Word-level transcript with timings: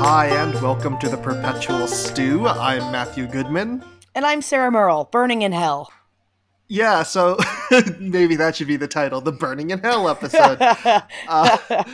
Hi, 0.00 0.26
and 0.32 0.54
welcome 0.62 0.98
to 0.98 1.08
the 1.08 1.16
Perpetual 1.16 1.86
Stew. 1.86 2.46
I'm 2.46 2.90
Matthew 2.90 3.26
Goodman. 3.26 3.84
And 4.14 4.26
I'm 4.26 4.42
Sarah 4.42 4.70
Merle, 4.70 5.04
Burning 5.04 5.42
in 5.42 5.52
Hell. 5.52 5.92
Yeah, 6.68 7.02
so 7.02 7.38
maybe 7.98 8.36
that 8.36 8.56
should 8.56 8.66
be 8.66 8.76
the 8.76 8.88
title, 8.88 9.20
the 9.20 9.32
Burning 9.32 9.70
in 9.70 9.78
Hell 9.78 10.08
episode. 10.08 10.58
uh, 11.28 11.84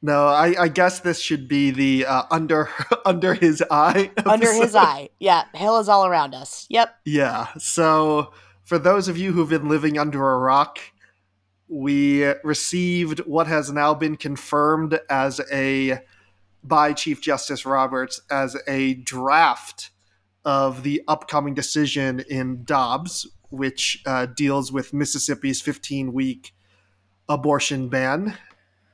no, 0.00 0.28
I, 0.28 0.54
I, 0.58 0.68
guess 0.68 1.00
this 1.00 1.20
should 1.20 1.48
be 1.48 1.70
the 1.70 2.06
uh, 2.06 2.22
under 2.30 2.70
under 3.04 3.34
his 3.34 3.62
eye. 3.70 4.10
Episode. 4.16 4.30
Under 4.30 4.52
his 4.52 4.74
eye, 4.74 5.10
yeah. 5.18 5.44
Hell 5.54 5.78
is 5.78 5.88
all 5.88 6.06
around 6.06 6.34
us. 6.34 6.66
Yep. 6.70 6.94
Yeah. 7.04 7.48
So 7.58 8.32
for 8.64 8.78
those 8.78 9.08
of 9.08 9.18
you 9.18 9.32
who've 9.32 9.50
been 9.50 9.68
living 9.68 9.98
under 9.98 10.30
a 10.30 10.38
rock, 10.38 10.78
we 11.68 12.24
received 12.44 13.20
what 13.20 13.46
has 13.46 13.72
now 13.72 13.94
been 13.94 14.16
confirmed 14.16 14.98
as 15.10 15.40
a 15.52 16.00
by 16.62 16.92
Chief 16.92 17.20
Justice 17.20 17.64
Roberts 17.64 18.20
as 18.30 18.56
a 18.66 18.94
draft 18.94 19.90
of 20.44 20.82
the 20.82 21.02
upcoming 21.08 21.54
decision 21.54 22.20
in 22.28 22.64
Dobbs, 22.64 23.26
which 23.50 24.02
uh, 24.06 24.26
deals 24.26 24.72
with 24.72 24.92
Mississippi's 24.92 25.60
15 25.60 26.12
week 26.12 26.54
abortion 27.28 27.88
ban. 27.88 28.36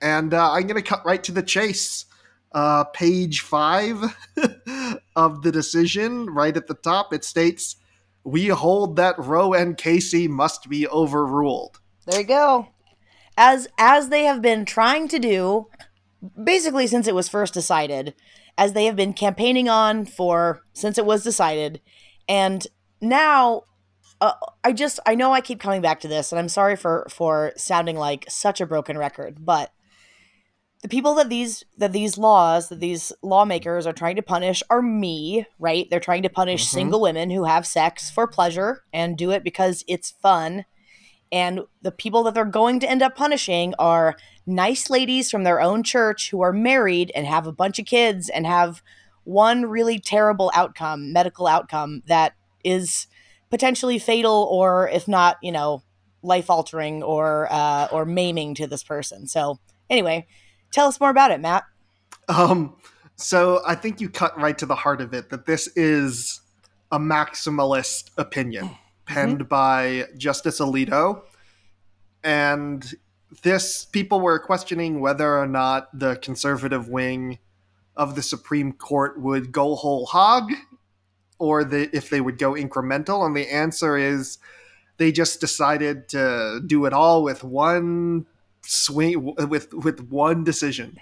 And 0.01 0.35
uh, 0.35 0.53
I'm 0.53 0.67
going 0.67 0.83
to 0.83 0.89
cut 0.89 1.05
right 1.05 1.23
to 1.25 1.33
the 1.33 1.43
chase. 1.43 2.07
Uh, 2.55 2.85
page 2.85 3.41
five 3.41 4.15
of 5.17 5.41
the 5.41 5.51
decision, 5.51 6.27
right 6.27 6.55
at 6.55 6.67
the 6.67 6.75
top, 6.75 7.15
it 7.15 7.25
states, 7.25 7.77
"We 8.25 8.49
hold 8.49 8.97
that 8.97 9.19
Roe 9.19 9.55
and 9.55 9.75
Casey 9.75 10.29
must 10.29 10.69
be 10.69 10.87
overruled." 10.87 11.81
There 12.07 12.21
you 12.21 12.27
go. 12.27 12.69
As 13.37 13.69
as 13.79 14.09
they 14.09 14.25
have 14.25 14.43
been 14.43 14.65
trying 14.65 15.09
to 15.09 15.19
do 15.19 15.69
basically 16.43 16.87
since 16.87 17.07
it 17.07 17.15
was 17.15 17.29
first 17.29 17.55
decided, 17.55 18.15
as 18.59 18.73
they 18.73 18.85
have 18.85 18.97
been 18.97 19.13
campaigning 19.13 19.69
on 19.69 20.05
for 20.05 20.63
since 20.73 20.99
it 20.99 21.07
was 21.07 21.25
decided, 21.25 21.81
and 22.29 22.67
now 23.01 23.63
uh, 24.21 24.35
I 24.63 24.73
just 24.73 25.01
I 25.07 25.15
know 25.15 25.33
I 25.33 25.41
keep 25.41 25.61
coming 25.61 25.83
back 25.83 26.01
to 26.01 26.09
this, 26.09 26.33
and 26.33 26.39
I'm 26.39 26.49
sorry 26.49 26.77
for 26.77 27.07
for 27.11 27.53
sounding 27.57 27.97
like 27.97 28.25
such 28.29 28.61
a 28.61 28.67
broken 28.67 28.99
record, 28.99 29.45
but 29.45 29.73
the 30.83 30.89
people 30.89 31.15
that 31.15 31.29
these 31.29 31.65
that 31.79 31.93
these 31.93 32.19
laws 32.19 32.69
that 32.69 32.81
these 32.81 33.13
lawmakers 33.23 33.87
are 33.87 33.93
trying 33.93 34.17
to 34.17 34.23
punish 34.23 34.63
are 34.69 34.83
me, 34.83 35.47
right? 35.59 35.89
They're 35.89 36.01
trying 36.01 36.25
to 36.25 36.29
punish 36.29 36.67
mm-hmm. 36.67 36.77
single 36.77 37.01
women 37.01 37.31
who 37.31 37.45
have 37.45 37.67
sex 37.67 38.11
for 38.11 38.27
pleasure 38.27 38.83
and 38.93 39.17
do 39.17 39.31
it 39.31 39.45
because 39.45 39.85
it's 39.89 40.11
fun 40.11 40.65
and 41.33 41.61
the 41.81 41.91
people 41.91 42.23
that 42.25 42.35
they're 42.35 42.45
going 42.45 42.79
to 42.81 42.89
end 42.89 43.03
up 43.03 43.17
punishing 43.17 43.75
are 43.79 44.17
nice 44.47 44.91
ladies 44.91 45.31
from 45.31 45.45
their 45.45 45.61
own 45.61 45.83
church 45.83 46.31
who 46.31 46.43
are 46.43 46.53
married 46.53 47.11
and 47.15 47.27
have 47.27 47.47
a 47.47 47.53
bunch 47.53 47.79
of 47.79 47.87
kids 47.87 48.29
and 48.29 48.47
have 48.47 48.83
one 49.25 49.65
really 49.67 49.99
terrible 49.99 50.53
outcome, 50.55 51.13
medical 51.13 51.47
outcome 51.47 52.03
that 52.07 52.35
is 52.65 53.07
potentially 53.51 53.99
fatal 53.99 54.47
or 54.51 54.89
if 54.91 55.09
not, 55.09 55.39
you 55.43 55.53
know, 55.53 55.83
life 56.23 56.51
altering 56.51 57.03
or 57.03 57.49
uh, 57.51 57.89
or 57.91 58.05
maiming 58.05 58.55
to 58.55 58.67
this 58.67 58.85
person. 58.85 59.27
So 59.27 59.59
anyway, 59.89 60.27
tell 60.71 60.87
us 60.87 61.01
more 61.01 61.11
about 61.11 61.31
it, 61.31 61.41
Matt. 61.41 61.65
Um 62.29 62.77
so 63.17 63.63
I 63.67 63.75
think 63.75 64.01
you 64.01 64.11
cut 64.11 64.39
right 64.39 64.57
to 64.59 64.67
the 64.67 64.75
heart 64.75 65.01
of 65.01 65.15
it 65.15 65.31
that 65.31 65.47
this 65.47 65.69
is 65.77 66.41
a 66.91 66.99
maximalist 66.99 68.11
opinion 68.19 68.77
penned 69.07 69.41
mm-hmm. 69.41 69.49
by 69.49 70.07
Justice 70.17 70.61
Alito. 70.61 71.23
And 72.25 72.95
this, 73.43 73.85
people 73.85 74.21
were 74.21 74.39
questioning 74.39 75.01
whether 75.01 75.39
or 75.39 75.47
not 75.47 75.89
the 75.99 76.17
conservative 76.17 76.89
wing 76.89 77.39
of 77.97 78.15
the 78.15 78.23
Supreme 78.23 78.73
Court 78.73 79.21
would 79.21 79.53
go 79.53 79.75
whole 79.75 80.07
hog 80.07 80.51
or 81.39 81.65
the, 81.65 81.95
if 81.95 82.11
they 82.11 82.21
would 82.21 82.39
go 82.39 82.53
incremental. 82.53 83.27
And 83.27 83.37
the 83.37 83.53
answer 83.53 83.97
is 83.97 84.39
they 84.99 85.11
just 85.13 85.41
decided 85.41 86.09
to 86.11 86.61
do 86.67 86.85
it 86.87 86.93
all 86.93 87.23
with 87.25 87.43
one 87.43 88.27
swing, 88.63 89.35
with, 89.49 89.73
with 89.75 90.09
one 90.09 90.45
decision. 90.45 90.99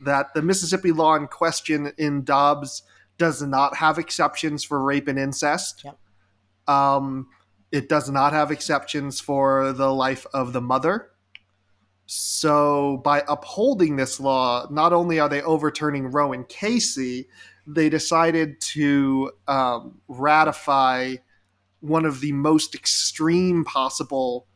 That 0.00 0.34
the 0.34 0.42
Mississippi 0.42 0.92
law 0.92 1.16
in 1.16 1.26
question 1.26 1.92
in 1.96 2.22
Dobbs 2.22 2.82
does 3.16 3.42
not 3.42 3.76
have 3.76 3.98
exceptions 3.98 4.62
for 4.62 4.80
rape 4.80 5.08
and 5.08 5.18
incest. 5.18 5.82
Yep. 5.84 5.98
Um, 6.68 7.28
it 7.70 7.88
does 7.88 8.10
not 8.10 8.32
have 8.32 8.50
exceptions 8.50 9.20
for 9.20 9.72
the 9.72 9.92
life 9.92 10.26
of 10.32 10.52
the 10.52 10.60
mother. 10.60 11.10
So, 12.06 13.02
by 13.04 13.22
upholding 13.28 13.96
this 13.96 14.18
law, 14.18 14.66
not 14.70 14.94
only 14.94 15.20
are 15.20 15.28
they 15.28 15.42
overturning 15.42 16.10
Roe 16.10 16.32
and 16.32 16.48
Casey, 16.48 17.28
they 17.66 17.90
decided 17.90 18.60
to 18.72 19.32
um, 19.46 20.00
ratify 20.08 21.16
one 21.80 22.06
of 22.06 22.20
the 22.20 22.32
most 22.32 22.74
extreme 22.74 23.64
possible 23.64 24.46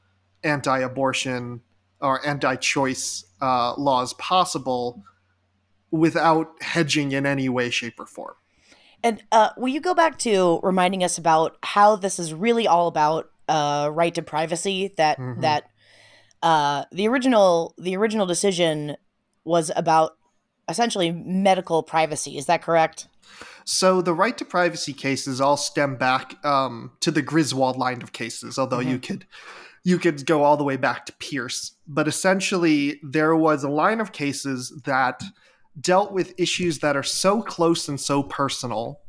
anti 0.43 0.79
abortion 0.79 1.61
or 2.01 2.25
anti 2.27 2.57
choice 2.57 3.25
uh, 3.43 3.75
laws 3.77 4.15
possible 4.15 5.03
without 5.91 6.51
hedging 6.63 7.13
in 7.13 7.27
any 7.27 7.51
way, 7.51 7.69
shape, 7.69 8.01
or 8.01 8.07
form. 8.07 8.35
And 9.03 9.23
uh, 9.33 9.51
will 9.57 9.69
you 9.69 9.81
go 9.81 9.95
back 9.95 10.19
to 10.21 10.61
reminding 10.63 11.03
us 11.03 11.19
about 11.19 11.57
how 11.63 11.97
this 11.97 12.19
is 12.19 12.33
really 12.33 12.67
all 12.67 12.87
about 12.87 13.31
uh, 13.49 13.91
right 13.93 14.15
to 14.15 14.23
privacy? 14.23 14.93
That 14.97 15.19
mm-hmm. 15.19 15.41
that 15.41 15.65
uh, 16.43 16.85
the 16.93 17.09
original 17.09 17.75
the 17.79 17.97
original 17.97 18.27
decision 18.27 18.97
was 19.45 19.71
about 19.75 20.17
essentially 20.69 21.11
medical 21.11 21.83
privacy. 21.83 22.39
Is 22.39 22.47
that 22.47 22.63
correct? 22.63 23.09
So 23.65 24.03
the 24.03 24.15
right 24.15 24.37
to 24.39 24.45
privacy 24.45 24.93
cases 24.93 25.41
all 25.41 25.57
stem 25.57 25.97
back 25.97 26.45
um, 26.45 26.93
to 27.01 27.11
the 27.11 27.23
Griswold 27.23 27.77
line 27.77 28.03
of 28.03 28.13
cases, 28.13 28.59
although 28.59 28.79
mm-hmm. 28.79 28.91
you 28.91 28.99
could 28.99 29.27
you 29.85 29.99
could 29.99 30.27
go 30.27 30.45
all 30.45 30.57
the 30.57 30.65
way 30.65 30.77
back 30.77 31.07
to 31.07 31.13
Pierce. 31.15 31.73
But 31.87 32.07
essentially, 32.07 33.01
there 33.03 33.35
was 33.35 33.65
a 33.65 33.69
line 33.69 34.01
of 34.01 34.13
cases 34.13 34.73
that 34.85 35.23
dealt 35.81 36.13
with 36.13 36.35
issues 36.39 36.81
that 36.81 36.97
are 36.97 37.03
so 37.03 37.43
close 37.43 37.89
and 37.89 38.01
so 38.01 38.23
personal. 38.23 39.01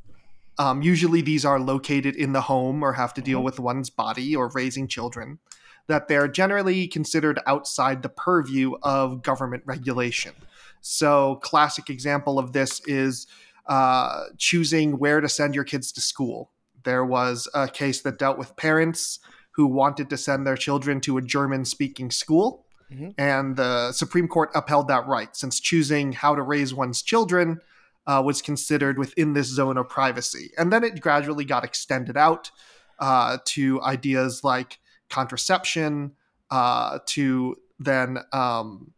Um, 0.58 0.82
usually, 0.82 1.22
these 1.22 1.46
are 1.46 1.60
located 1.60 2.16
in 2.16 2.34
the 2.34 2.42
home 2.42 2.84
or 2.84 2.94
have 2.94 3.14
to 3.16 3.22
deal 3.22 3.40
mm-hmm. 3.40 3.46
with 3.46 3.60
one's 3.60 3.90
body 3.90 4.36
or 4.36 4.50
raising 4.54 4.88
children, 4.88 5.40
that 5.88 6.08
they're 6.08 6.28
generally 6.28 6.88
considered 6.88 7.40
outside 7.48 8.02
the 8.02 8.10
purview 8.10 8.76
of 8.84 9.24
government 9.24 9.64
regulation. 9.66 10.34
So, 10.82 11.38
classic 11.38 11.90
example 11.90 12.38
of 12.38 12.54
this 12.54 12.82
is 12.86 13.28
uh, 13.68 14.26
choosing 14.38 15.00
where 15.00 15.22
to 15.22 15.30
send 15.30 15.56
your 15.56 15.64
kids 15.64 15.92
to 15.94 16.02
school. 16.02 16.52
There 16.84 17.06
was 17.06 17.48
a 17.54 17.68
case 17.68 18.02
that 18.02 18.20
dealt 18.20 18.38
with 18.38 18.56
parents 18.56 19.20
who 19.52 19.68
wanted 19.68 20.10
to 20.10 20.18
send 20.18 20.46
their 20.46 20.58
children 20.58 21.00
to 21.02 21.18
a 21.18 21.22
German 21.22 21.64
speaking 21.66 22.12
school 22.12 22.63
Mm-hmm. 22.94 23.10
And 23.18 23.56
the 23.56 23.92
Supreme 23.92 24.28
Court 24.28 24.52
upheld 24.54 24.88
that 24.90 25.08
right, 25.08 25.36
since 25.36 25.60
choosing 25.60 26.14
how 26.14 26.36
to 26.36 26.42
raise 26.42 26.74
one's 26.74 27.02
children 27.02 27.60
uh, 28.06 28.22
was 28.24 28.42
considered 28.42 28.98
within 28.98 29.34
this 29.34 29.48
zone 29.48 29.78
of 29.78 29.90
privacy. 29.90 30.52
And 30.58 30.72
then 30.72 30.84
it 30.84 31.00
gradually 31.00 31.46
got 31.46 31.64
extended 31.64 32.18
out 32.18 32.52
uh, 33.00 33.38
to 33.46 33.82
ideas 33.82 34.44
like 34.44 34.80
contraception, 35.10 36.14
uh, 36.52 37.00
to 37.08 37.56
then 37.80 38.20
um, 38.32 38.92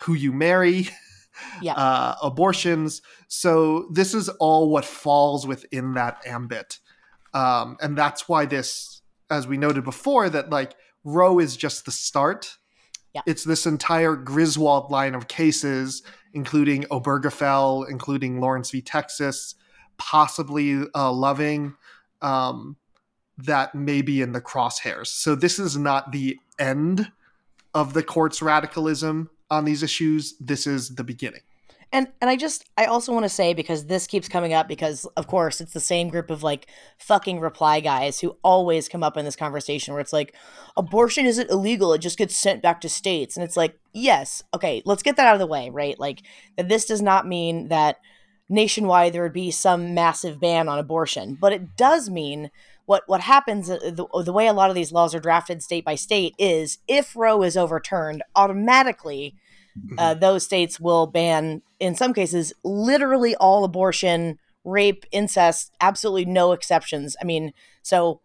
who 0.00 0.14
you 0.14 0.32
marry. 0.32 0.88
Yeah. 1.62 1.74
Uh, 1.74 2.16
abortions. 2.20 3.00
So 3.28 3.86
this 3.92 4.12
is 4.12 4.28
all 4.28 4.70
what 4.70 4.84
falls 4.84 5.46
within 5.46 5.94
that 5.94 6.20
ambit, 6.26 6.80
um, 7.32 7.76
and 7.80 7.96
that's 7.96 8.28
why 8.28 8.44
this, 8.44 9.02
as 9.30 9.46
we 9.46 9.56
noted 9.56 9.84
before, 9.84 10.28
that 10.30 10.50
like 10.50 10.74
Roe 11.04 11.38
is 11.38 11.56
just 11.56 11.84
the 11.84 11.92
start 11.92 12.57
yeah. 13.18 13.32
It's 13.32 13.44
this 13.44 13.66
entire 13.66 14.16
Griswold 14.16 14.90
line 14.90 15.14
of 15.14 15.28
cases, 15.28 16.02
including 16.32 16.84
Obergefell, 16.84 17.88
including 17.88 18.40
Lawrence 18.40 18.70
v. 18.70 18.80
Texas, 18.80 19.54
possibly 19.96 20.84
uh, 20.94 21.12
Loving, 21.12 21.74
um, 22.22 22.76
that 23.36 23.74
may 23.74 24.02
be 24.02 24.20
in 24.20 24.32
the 24.32 24.40
crosshairs. 24.40 25.06
So 25.06 25.34
this 25.34 25.58
is 25.58 25.76
not 25.76 26.12
the 26.12 26.38
end 26.58 27.12
of 27.74 27.94
the 27.94 28.02
court's 28.02 28.42
radicalism 28.42 29.30
on 29.50 29.64
these 29.64 29.82
issues. 29.82 30.34
This 30.40 30.66
is 30.66 30.94
the 30.96 31.04
beginning. 31.04 31.42
And 31.92 32.08
and 32.20 32.28
I 32.28 32.36
just 32.36 32.68
I 32.76 32.84
also 32.84 33.12
want 33.12 33.24
to 33.24 33.30
say 33.30 33.54
because 33.54 33.86
this 33.86 34.06
keeps 34.06 34.28
coming 34.28 34.52
up 34.52 34.68
because 34.68 35.06
of 35.16 35.26
course 35.26 35.60
it's 35.60 35.72
the 35.72 35.80
same 35.80 36.08
group 36.08 36.30
of 36.30 36.42
like 36.42 36.66
fucking 36.98 37.40
reply 37.40 37.80
guys 37.80 38.20
who 38.20 38.36
always 38.42 38.88
come 38.88 39.02
up 39.02 39.16
in 39.16 39.24
this 39.24 39.36
conversation 39.36 39.94
where 39.94 40.00
it's 40.00 40.12
like 40.12 40.34
abortion 40.76 41.24
isn't 41.24 41.50
illegal 41.50 41.92
it 41.94 41.98
just 41.98 42.18
gets 42.18 42.36
sent 42.36 42.62
back 42.62 42.80
to 42.82 42.88
states. 42.88 43.36
And 43.36 43.44
it's 43.44 43.56
like 43.56 43.78
yes 43.92 44.42
okay 44.52 44.82
let's 44.84 45.02
get 45.02 45.16
that 45.16 45.26
out 45.26 45.34
of 45.34 45.40
the 45.40 45.46
way 45.46 45.70
right? 45.70 45.98
Like 45.98 46.22
that 46.56 46.68
this 46.68 46.84
does 46.84 47.00
not 47.00 47.26
mean 47.26 47.68
that 47.68 47.96
nationwide 48.50 49.12
there 49.12 49.22
would 49.22 49.32
be 49.32 49.50
some 49.50 49.94
massive 49.94 50.40
ban 50.40 50.68
on 50.68 50.78
abortion 50.78 51.36
but 51.38 51.52
it 51.52 51.76
does 51.76 52.08
mean 52.08 52.50
what 52.88 53.02
what 53.06 53.20
happens 53.20 53.68
uh, 53.68 53.78
the, 53.84 54.06
the 54.24 54.32
way 54.32 54.46
a 54.46 54.52
lot 54.54 54.70
of 54.70 54.74
these 54.74 54.92
laws 54.92 55.14
are 55.14 55.20
drafted 55.20 55.62
state 55.62 55.84
by 55.84 55.94
state 55.94 56.34
is 56.38 56.78
if 56.88 57.14
Roe 57.14 57.42
is 57.42 57.54
overturned, 57.54 58.22
automatically 58.34 59.34
uh, 59.98 60.14
Mm-hmm. 60.14 60.20
those 60.20 60.44
states 60.44 60.78
will 60.80 61.06
ban, 61.06 61.62
in 61.80 61.94
some 61.94 62.12
cases, 62.12 62.52
literally 62.64 63.34
all 63.36 63.64
abortion, 63.64 64.38
rape, 64.64 65.04
incest, 65.12 65.72
absolutely 65.80 66.24
no 66.24 66.52
exceptions. 66.52 67.16
I 67.20 67.24
mean, 67.24 67.52
so 67.82 68.20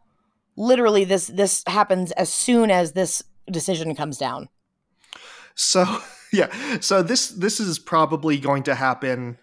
literally 0.56 1.04
this 1.04 1.28
this 1.28 1.64
happens 1.68 2.12
as 2.14 2.34
soon 2.34 2.70
as 2.70 2.94
this 2.94 3.24
decision 3.50 3.96
comes 3.96 4.18
down. 4.18 4.50
So 5.56 5.86
yeah, 6.32 6.80
so 6.80 7.02
this 7.02 7.30
this 7.30 7.60
is 7.60 7.80
probably 7.80 8.38
going 8.38 8.64
to 8.64 8.76
happen. 8.76 9.38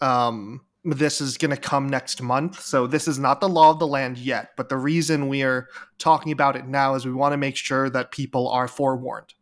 Um, 0.00 0.62
this 0.82 1.20
is 1.20 1.36
going 1.36 1.50
to 1.50 1.58
come 1.58 1.88
next 1.88 2.22
month. 2.22 2.60
So 2.60 2.86
this 2.86 3.06
is 3.06 3.18
not 3.18 3.40
the 3.40 3.48
law 3.48 3.70
of 3.70 3.78
the 3.78 3.86
land 3.86 4.16
yet. 4.16 4.52
But 4.56 4.70
the 4.70 4.78
reason 4.78 5.28
we 5.28 5.42
are 5.42 5.68
talking 5.98 6.32
about 6.32 6.56
it 6.56 6.66
now 6.66 6.94
is 6.94 7.04
we 7.04 7.12
want 7.12 7.32
to 7.32 7.36
make 7.36 7.56
sure 7.56 7.90
that 7.90 8.12
people 8.12 8.48
are 8.48 8.66
forewarned. 8.66 9.34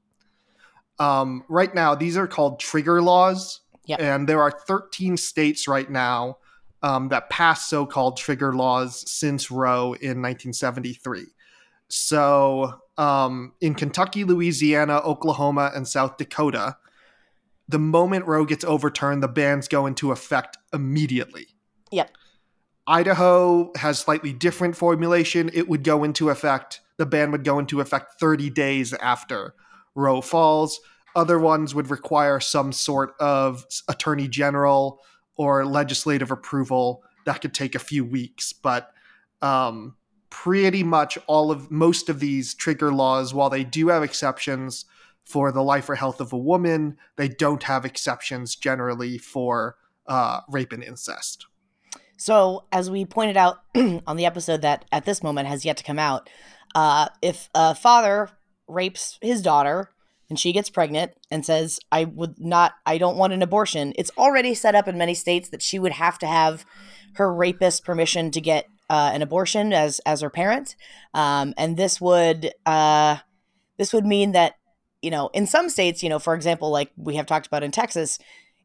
Um, 0.99 1.45
right 1.49 1.75
now, 1.75 1.95
these 1.95 2.17
are 2.17 2.27
called 2.27 2.59
trigger 2.61 3.00
laws, 3.00 3.61
Yep. 3.87 4.00
and 4.00 4.29
there 4.29 4.41
are 4.41 4.50
13 4.50 5.17
states 5.17 5.67
right 5.69 5.89
now 5.91 6.39
um, 6.83 7.09
that 7.09 7.31
passed 7.31 7.69
so-called 7.71 8.17
trigger 8.17 8.53
laws 8.53 9.09
since 9.11 9.50
Roe 9.50 9.95
in 9.95 10.21
1973. 10.23 11.25
So 11.89 12.81
um, 12.99 13.53
in 13.61 13.75
Kentucky, 13.75 14.25
Louisiana, 14.25 14.99
Oklahoma, 14.99 15.71
and 15.75 15.89
South 15.89 16.19
Dakota, 16.19 16.77
the 17.69 17.79
moment 17.79 18.27
Roe 18.27 18.44
gets 18.44 18.65
overturned, 18.65 19.23
the 19.23 19.29
bans 19.29 19.69
go 19.69 19.87
into 19.87 20.12
effect 20.12 20.59
immediately. 20.73 21.47
Yep. 21.91 22.11
Idaho 22.87 23.71
has 23.77 23.99
slightly 23.99 24.33
different 24.33 24.77
formulation. 24.77 25.51
It 25.53 25.69
would 25.69 25.85
go 25.85 26.05
into 26.05 26.31
effect, 26.31 26.81
the 26.97 27.06
ban 27.06 27.31
would 27.33 27.44
go 27.44 27.59
into 27.59 27.81
effect 27.81 28.19
30 28.19 28.51
days 28.51 28.93
after 28.94 29.55
Roe 29.99 30.21
falls. 30.21 30.81
Other 31.17 31.39
ones 31.39 31.75
would 31.75 31.91
require 31.91 32.39
some 32.41 32.73
sort 32.73 33.15
of 33.19 33.67
attorney 33.89 34.29
general 34.29 35.00
or 35.37 35.67
legislative 35.67 36.31
approval 36.31 37.03
that 37.27 37.41
could 37.41 37.53
take 37.53 37.75
a 37.75 37.81
few 37.81 38.05
weeks. 38.05 38.53
But 38.53 38.91
um, 39.43 39.97
pretty 40.31 40.83
much 40.83 41.19
all 41.27 41.50
of 41.50 41.71
most 41.71 42.09
of 42.09 42.21
these 42.21 42.55
trigger 42.55 42.93
laws, 42.93 43.35
while 43.35 43.50
they 43.50 43.65
do 43.65 43.89
have 43.89 44.03
exceptions 44.03 44.85
for 45.25 45.50
the 45.53 45.62
life 45.62 45.89
or 45.89 45.97
health 45.97 46.21
of 46.21 46.33
a 46.33 46.39
woman, 46.39 46.97
they 47.17 47.29
don't 47.29 47.65
have 47.65 47.85
exceptions 47.85 48.55
generally 48.56 49.19
for 49.19 49.77
uh, 50.06 50.41
rape 50.49 50.73
and 50.73 50.83
incest. 50.83 51.47
So, 52.17 52.65
as 52.73 52.91
we 52.91 53.05
pointed 53.05 53.37
out 53.37 53.59
on 54.06 54.17
the 54.17 54.27
episode 54.27 54.62
that 54.62 54.85
at 54.91 55.05
this 55.05 55.23
moment 55.23 55.49
has 55.49 55.65
yet 55.65 55.77
to 55.77 55.85
come 55.85 55.99
out, 55.99 56.31
uh, 56.75 57.09
if 57.23 57.49
a 57.55 57.75
father 57.75 58.31
rapes 58.69 59.19
his 59.23 59.43
daughter 59.43 59.91
and 60.29 60.38
she 60.38 60.53
gets 60.53 60.70
pregnant 60.70 61.12
and 61.31 61.44
says, 61.44 61.81
I 61.91 62.05
would 62.05 62.38
not, 62.38 62.75
I 62.85 62.99
don't 62.99 63.17
want 63.17 63.32
an 63.32 63.43
abortion, 63.43 63.94
it's 63.97 64.11
already 64.19 64.55
set 64.55 64.75
up 64.75 64.87
in 64.87 64.99
many 64.99 65.15
states 65.15 65.49
that 65.50 65.62
she 65.62 65.79
would 65.79 65.93
have 65.93 66.19
to 66.19 66.26
have 66.26 66.65
her 67.15 67.32
rapist 67.32 67.85
permission 67.85 68.31
to 68.31 68.41
get 68.41 68.67
uh, 68.91 69.11
an 69.12 69.23
abortion 69.23 69.73
as 69.73 69.99
as 70.00 70.20
her 70.20 70.31
parent. 70.31 70.76
Um, 71.15 71.55
and 71.56 71.76
this 71.76 72.00
would 72.00 72.53
uh, 72.67 73.19
this 73.76 73.93
would 73.93 74.06
mean 74.06 74.32
that 74.32 74.55
you 75.03 75.11
know 75.11 75.31
in 75.32 75.47
some 75.47 75.69
states, 75.69 76.03
you 76.03 76.09
know, 76.09 76.19
for 76.19 76.35
example, 76.35 76.70
like 76.70 76.91
we 76.97 77.17
have 77.17 77.26
talked 77.26 77.47
about 77.47 77.62
in 77.62 77.70
Texas, 77.70 78.19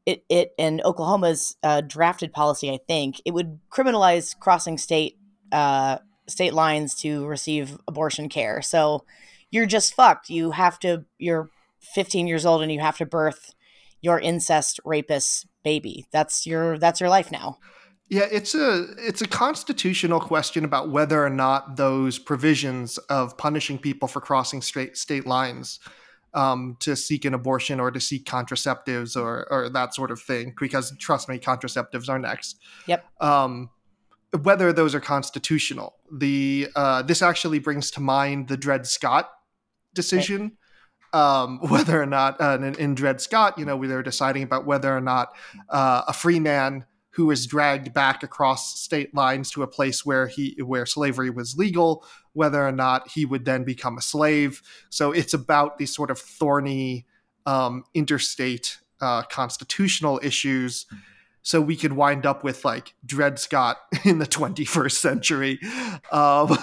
it 0.05 0.23
it 0.29 0.53
and 0.57 0.81
Oklahoma's 0.83 1.55
uh, 1.63 1.81
drafted 1.81 2.31
policy, 2.31 2.69
I 2.71 2.79
think, 2.87 3.21
it 3.25 3.33
would 3.33 3.59
criminalize 3.69 4.37
crossing 4.37 4.77
state 4.77 5.17
uh, 5.51 5.97
state 6.27 6.53
lines 6.53 6.95
to 6.95 7.25
receive 7.25 7.77
abortion 7.87 8.29
care. 8.29 8.61
So 8.61 9.05
you're 9.53 9.67
just 9.67 9.93
fucked. 9.93 10.29
You 10.29 10.51
have 10.51 10.79
to. 10.79 11.05
You're 11.19 11.49
15 11.93 12.27
years 12.27 12.45
old 12.45 12.63
and 12.63 12.71
you 12.71 12.79
have 12.79 12.97
to 12.97 13.05
birth 13.05 13.53
your 14.01 14.19
incest 14.19 14.79
rapist 14.83 15.45
baby. 15.63 16.05
That's 16.11 16.47
your 16.47 16.77
that's 16.79 16.99
your 16.99 17.09
life 17.09 17.31
now. 17.31 17.59
Yeah, 18.09 18.27
it's 18.31 18.55
a 18.55 18.87
it's 18.97 19.21
a 19.21 19.27
constitutional 19.27 20.19
question 20.19 20.65
about 20.65 20.89
whether 20.89 21.23
or 21.23 21.29
not 21.29 21.77
those 21.77 22.17
provisions 22.19 22.97
of 23.09 23.37
punishing 23.37 23.77
people 23.77 24.07
for 24.07 24.21
crossing 24.21 24.61
straight 24.61 24.97
state 24.97 25.27
lines 25.27 25.79
um, 26.33 26.75
to 26.79 26.95
seek 26.95 27.23
an 27.23 27.33
abortion 27.33 27.79
or 27.79 27.91
to 27.91 27.99
seek 27.99 28.25
contraceptives 28.25 29.15
or 29.15 29.47
or 29.51 29.69
that 29.69 29.93
sort 29.93 30.09
of 30.09 30.19
thing. 30.19 30.53
Because 30.59 30.95
trust 30.97 31.29
me, 31.29 31.37
contraceptives 31.37 32.09
are 32.09 32.19
next. 32.19 32.59
Yep. 32.87 33.05
Um, 33.21 33.69
whether 34.41 34.73
those 34.73 34.95
are 34.95 34.99
constitutional. 34.99 35.95
The 36.11 36.69
uh, 36.75 37.03
this 37.03 37.21
actually 37.21 37.59
brings 37.59 37.91
to 37.91 38.01
mind 38.01 38.47
the 38.47 38.57
Dred 38.57 38.87
Scott 38.87 39.29
decision. 39.93 40.53
Um, 41.13 41.59
whether 41.69 42.01
or 42.01 42.07
not 42.07 42.41
uh, 42.41 42.57
in, 42.59 42.75
in 42.75 42.95
Dred 42.95 43.21
Scott, 43.21 43.57
you 43.57 43.65
know, 43.65 43.77
we 43.77 43.87
were 43.87 44.03
deciding 44.03 44.43
about 44.43 44.65
whether 44.65 44.95
or 44.95 45.01
not 45.01 45.33
uh, 45.69 46.03
a 46.07 46.13
free 46.13 46.39
man 46.39 46.85
who 47.11 47.29
is 47.29 47.45
dragged 47.45 47.93
back 47.93 48.23
across 48.23 48.79
state 48.79 49.13
lines 49.13 49.51
to 49.51 49.61
a 49.61 49.67
place 49.67 50.03
where 50.03 50.25
he 50.25 50.57
where 50.63 50.85
slavery 50.85 51.29
was 51.29 51.55
legal, 51.55 52.03
whether 52.33 52.65
or 52.65 52.71
not 52.71 53.07
he 53.11 53.23
would 53.23 53.45
then 53.45 53.63
become 53.63 53.97
a 53.97 54.01
slave. 54.01 54.61
So 54.89 55.11
it's 55.11 55.33
about 55.33 55.77
these 55.77 55.93
sort 55.93 56.09
of 56.09 56.17
thorny 56.17 57.05
um, 57.45 57.83
interstate 57.93 58.79
uh, 58.99 59.23
constitutional 59.23 60.19
issues. 60.23 60.87
So 61.43 61.61
we 61.61 61.75
could 61.75 61.93
wind 61.93 62.25
up 62.25 62.43
with 62.43 62.65
like 62.65 62.95
Dred 63.05 63.37
Scott 63.37 63.77
in 64.03 64.19
the 64.19 64.25
21st 64.25 64.93
century. 64.93 65.59
Um, 66.11 66.57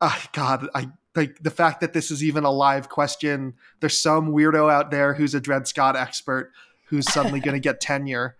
God, 0.32 0.68
I 0.74 0.88
like 1.14 1.42
the 1.42 1.50
fact 1.50 1.80
that 1.80 1.92
this 1.92 2.10
is 2.10 2.24
even 2.24 2.44
a 2.44 2.50
live 2.50 2.88
question. 2.88 3.54
There's 3.80 4.00
some 4.00 4.32
weirdo 4.32 4.70
out 4.70 4.90
there 4.90 5.14
who's 5.14 5.34
a 5.34 5.40
Dred 5.40 5.66
Scott 5.66 5.96
expert 5.96 6.52
who's 6.86 7.10
suddenly 7.12 7.40
going 7.40 7.54
to 7.54 7.60
get 7.60 7.80
tenure 7.82 8.36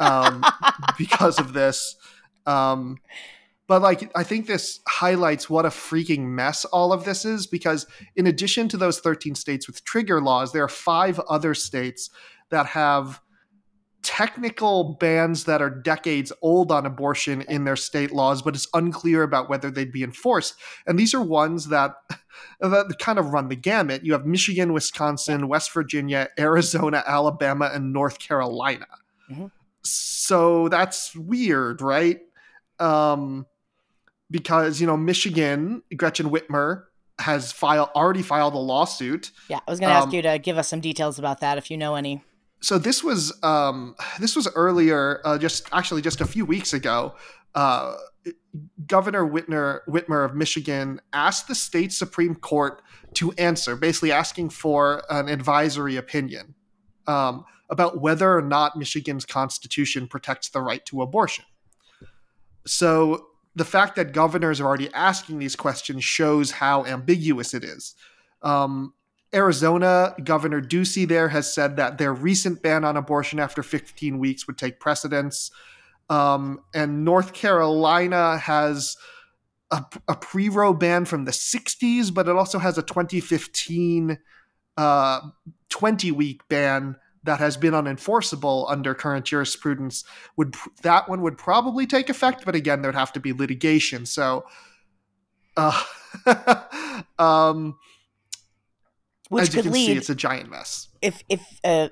um, 0.00 0.44
because 0.98 1.38
of 1.38 1.52
this. 1.52 1.96
Um, 2.46 2.98
but 3.68 3.82
like, 3.82 4.10
I 4.14 4.22
think 4.22 4.46
this 4.46 4.80
highlights 4.86 5.50
what 5.50 5.66
a 5.66 5.70
freaking 5.70 6.26
mess 6.26 6.64
all 6.66 6.92
of 6.92 7.04
this 7.04 7.24
is 7.24 7.46
because, 7.46 7.86
in 8.14 8.26
addition 8.26 8.68
to 8.68 8.76
those 8.76 9.00
13 9.00 9.34
states 9.34 9.66
with 9.66 9.84
trigger 9.84 10.20
laws, 10.20 10.52
there 10.52 10.62
are 10.62 10.68
five 10.68 11.18
other 11.28 11.52
states 11.54 12.10
that 12.50 12.66
have 12.66 13.20
technical 14.06 14.94
bans 15.00 15.44
that 15.44 15.60
are 15.60 15.68
decades 15.68 16.32
old 16.40 16.70
on 16.70 16.86
abortion 16.86 17.42
in 17.42 17.64
their 17.64 17.74
state 17.74 18.12
laws, 18.12 18.40
but 18.40 18.54
it's 18.54 18.68
unclear 18.72 19.24
about 19.24 19.48
whether 19.50 19.68
they'd 19.68 19.90
be 19.90 20.04
enforced. 20.04 20.54
And 20.86 20.96
these 20.96 21.12
are 21.12 21.20
ones 21.20 21.66
that 21.70 21.96
that 22.60 22.94
kind 23.00 23.18
of 23.18 23.32
run 23.32 23.48
the 23.48 23.56
gamut. 23.56 24.04
You 24.04 24.12
have 24.12 24.24
Michigan, 24.24 24.72
Wisconsin, 24.72 25.48
West 25.48 25.72
Virginia, 25.72 26.28
Arizona, 26.38 27.02
Alabama, 27.04 27.68
and 27.74 27.92
North 27.92 28.20
Carolina. 28.20 28.86
Mhm. 29.28 29.50
So 29.82 30.68
that's 30.68 31.14
weird, 31.16 31.82
right? 31.82 32.20
Um, 32.78 33.46
because 34.30 34.80
you 34.80 34.86
know 34.86 34.96
Michigan, 34.96 35.82
Gretchen 35.96 36.30
Whitmer 36.30 36.84
has 37.18 37.50
filed 37.50 37.88
already 37.96 38.22
filed 38.22 38.54
a 38.54 38.58
lawsuit. 38.58 39.32
Yeah, 39.48 39.58
I 39.66 39.70
was 39.70 39.80
going 39.80 39.90
to 39.90 39.96
ask 39.96 40.08
Um, 40.08 40.14
you 40.14 40.22
to 40.22 40.38
give 40.38 40.58
us 40.58 40.68
some 40.68 40.80
details 40.80 41.18
about 41.18 41.40
that 41.40 41.58
if 41.58 41.70
you 41.72 41.76
know 41.76 41.96
any. 41.96 42.22
So 42.66 42.78
this 42.78 43.04
was 43.04 43.32
um, 43.44 43.94
this 44.18 44.34
was 44.34 44.48
earlier, 44.56 45.20
uh, 45.24 45.38
just 45.38 45.68
actually 45.70 46.02
just 46.02 46.20
a 46.20 46.26
few 46.26 46.44
weeks 46.44 46.72
ago. 46.72 47.14
Uh, 47.54 47.94
Governor 48.88 49.24
Whitmer 49.24 49.82
Whitmer 49.86 50.24
of 50.24 50.34
Michigan 50.34 51.00
asked 51.12 51.46
the 51.46 51.54
state 51.54 51.92
supreme 51.92 52.34
court 52.34 52.82
to 53.14 53.30
answer, 53.38 53.76
basically 53.76 54.10
asking 54.10 54.50
for 54.50 55.04
an 55.08 55.28
advisory 55.28 55.94
opinion 55.94 56.56
um, 57.06 57.44
about 57.70 58.00
whether 58.00 58.36
or 58.36 58.42
not 58.42 58.76
Michigan's 58.76 59.24
constitution 59.24 60.08
protects 60.08 60.48
the 60.48 60.60
right 60.60 60.84
to 60.86 61.02
abortion. 61.02 61.44
So 62.66 63.28
the 63.54 63.64
fact 63.64 63.94
that 63.94 64.10
governors 64.10 64.60
are 64.60 64.66
already 64.66 64.92
asking 64.92 65.38
these 65.38 65.54
questions 65.54 66.02
shows 66.02 66.50
how 66.50 66.84
ambiguous 66.84 67.54
it 67.54 67.62
is. 67.62 67.94
Um, 68.42 68.92
Arizona 69.34 70.14
Governor 70.22 70.60
Ducey 70.62 71.06
there 71.06 71.28
has 71.28 71.52
said 71.52 71.76
that 71.76 71.98
their 71.98 72.12
recent 72.12 72.62
ban 72.62 72.84
on 72.84 72.96
abortion 72.96 73.38
after 73.38 73.62
15 73.62 74.18
weeks 74.18 74.46
would 74.46 74.56
take 74.56 74.80
precedence. 74.80 75.50
Um, 76.08 76.60
and 76.74 77.04
North 77.04 77.32
Carolina 77.32 78.38
has 78.38 78.96
a, 79.70 79.84
a 80.08 80.16
pre 80.16 80.48
Roe 80.48 80.72
ban 80.72 81.04
from 81.04 81.24
the 81.24 81.32
60s, 81.32 82.14
but 82.14 82.28
it 82.28 82.36
also 82.36 82.58
has 82.58 82.78
a 82.78 82.82
2015 82.82 84.18
uh, 84.76 85.20
20 85.68 86.12
week 86.12 86.46
ban 86.48 86.96
that 87.24 87.40
has 87.40 87.56
been 87.56 87.74
unenforceable 87.74 88.70
under 88.70 88.94
current 88.94 89.24
jurisprudence. 89.24 90.04
Would 90.36 90.54
that 90.82 91.08
one 91.08 91.22
would 91.22 91.36
probably 91.36 91.86
take 91.86 92.08
effect, 92.08 92.44
but 92.44 92.54
again, 92.54 92.82
there'd 92.82 92.94
have 92.94 93.12
to 93.14 93.20
be 93.20 93.32
litigation. 93.32 94.06
So, 94.06 94.46
uh, 95.56 95.82
um, 97.18 97.76
Which 99.28 99.42
as 99.42 99.48
you 99.48 99.62
could 99.62 99.64
can 99.64 99.72
lead 99.72 99.86
see, 99.86 99.96
it's 99.96 100.10
a 100.10 100.14
giant 100.14 100.50
mess. 100.50 100.88
if 101.02 101.22
if 101.28 101.40
uh, 101.64 101.88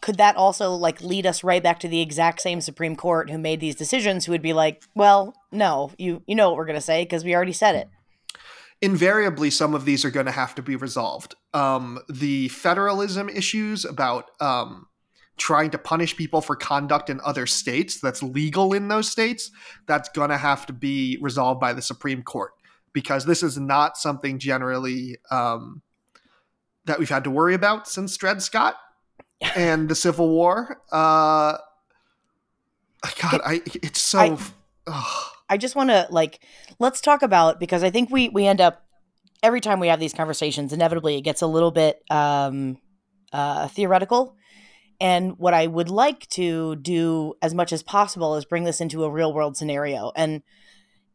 could 0.00 0.16
that 0.16 0.36
also 0.36 0.72
like 0.72 1.00
lead 1.00 1.26
us 1.26 1.42
right 1.42 1.62
back 1.62 1.80
to 1.80 1.88
the 1.88 2.00
exact 2.00 2.40
same 2.40 2.60
Supreme 2.60 2.96
Court 2.96 3.30
who 3.30 3.38
made 3.38 3.60
these 3.60 3.74
decisions 3.74 4.24
who 4.24 4.32
would 4.32 4.42
be 4.42 4.52
like, 4.52 4.82
well, 4.94 5.34
no, 5.50 5.92
you 5.98 6.22
you 6.26 6.34
know 6.34 6.50
what 6.50 6.56
we're 6.56 6.66
going 6.66 6.78
to 6.78 6.80
say 6.80 7.02
because 7.02 7.24
we 7.24 7.34
already 7.34 7.52
said 7.52 7.74
it. 7.74 7.88
Invariably, 8.82 9.50
some 9.50 9.74
of 9.74 9.86
these 9.86 10.04
are 10.04 10.10
going 10.10 10.26
to 10.26 10.32
have 10.32 10.54
to 10.56 10.62
be 10.62 10.76
resolved. 10.76 11.34
Um, 11.54 11.98
the 12.10 12.48
federalism 12.48 13.30
issues 13.30 13.86
about 13.86 14.30
um, 14.38 14.86
trying 15.38 15.70
to 15.70 15.78
punish 15.78 16.16
people 16.16 16.42
for 16.42 16.56
conduct 16.56 17.08
in 17.08 17.20
other 17.24 17.46
states 17.46 18.00
that's 18.00 18.22
legal 18.22 18.74
in 18.74 18.88
those 18.88 19.10
states, 19.10 19.50
that's 19.86 20.08
going 20.10 20.30
to 20.30 20.36
have 20.36 20.66
to 20.66 20.74
be 20.74 21.18
resolved 21.20 21.58
by 21.60 21.72
the 21.72 21.82
Supreme 21.82 22.22
Court 22.22 22.52
because 22.92 23.24
this 23.24 23.42
is 23.42 23.58
not 23.58 23.96
something 23.96 24.38
generally 24.38 25.16
um, 25.30 25.82
that 26.86 26.98
we've 26.98 27.08
had 27.08 27.24
to 27.24 27.30
worry 27.30 27.54
about 27.54 27.88
since 27.88 28.16
Dred 28.16 28.42
Scott 28.42 28.76
and 29.54 29.88
the 29.88 29.94
Civil 29.94 30.28
War. 30.28 30.80
Uh, 30.90 31.58
God, 33.20 33.40
I 33.44 33.62
it's 33.66 34.00
so. 34.00 34.38
I, 34.86 35.22
I 35.48 35.56
just 35.56 35.76
want 35.76 35.90
to 35.90 36.06
like 36.10 36.40
let's 36.78 37.00
talk 37.00 37.22
about 37.22 37.60
because 37.60 37.82
I 37.82 37.90
think 37.90 38.10
we 38.10 38.28
we 38.28 38.46
end 38.46 38.60
up 38.60 38.84
every 39.42 39.60
time 39.60 39.80
we 39.80 39.88
have 39.88 40.00
these 40.00 40.14
conversations 40.14 40.72
inevitably 40.72 41.16
it 41.16 41.20
gets 41.20 41.42
a 41.42 41.46
little 41.46 41.70
bit 41.70 42.02
um, 42.10 42.78
uh, 43.32 43.68
theoretical. 43.68 44.34
And 44.98 45.38
what 45.38 45.52
I 45.52 45.66
would 45.66 45.90
like 45.90 46.26
to 46.30 46.76
do 46.76 47.34
as 47.42 47.54
much 47.54 47.70
as 47.72 47.82
possible 47.82 48.34
is 48.36 48.46
bring 48.46 48.64
this 48.64 48.80
into 48.80 49.04
a 49.04 49.10
real 49.10 49.32
world 49.32 49.56
scenario. 49.56 50.10
And 50.16 50.42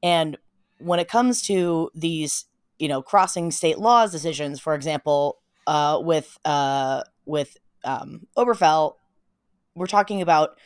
and 0.04 0.38
when 0.78 1.00
it 1.00 1.08
comes 1.08 1.42
to 1.44 1.90
these, 1.96 2.46
you 2.78 2.88
know, 2.88 3.02
crossing 3.02 3.52
state 3.52 3.80
laws 3.80 4.12
decisions, 4.12 4.60
for 4.60 4.76
example, 4.76 5.41
uh, 5.72 6.02
with 6.02 6.38
uh, 6.44 7.02
with 7.26 7.56
um, 7.86 8.28
Obergefell, 8.38 8.96
we're 9.74 9.88
talking 9.88 10.22
about, 10.22 10.58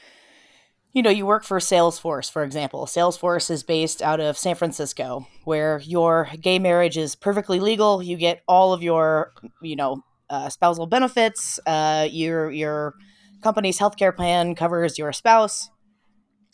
you 0.93 1.03
know, 1.03 1.11
you 1.11 1.27
work 1.27 1.43
for 1.43 1.59
Salesforce, 1.59 2.31
for 2.31 2.43
example. 2.43 2.87
Salesforce 2.87 3.51
is 3.51 3.61
based 3.61 4.01
out 4.01 4.19
of 4.19 4.35
San 4.35 4.55
Francisco, 4.55 5.27
where 5.43 5.79
your 5.85 6.27
gay 6.41 6.57
marriage 6.57 6.97
is 6.97 7.15
perfectly 7.15 7.59
legal. 7.59 8.01
You 8.01 8.17
get 8.17 8.41
all 8.47 8.73
of 8.73 8.81
your, 8.81 9.33
you 9.61 9.75
know, 9.75 10.03
uh, 10.27 10.49
spousal 10.49 10.87
benefits. 10.87 11.59
Uh, 11.67 12.07
your 12.09 12.49
your 12.49 12.95
company's 13.43 13.77
healthcare 13.77 14.15
plan 14.15 14.55
covers 14.55 14.97
your 14.97 15.13
spouse. 15.13 15.69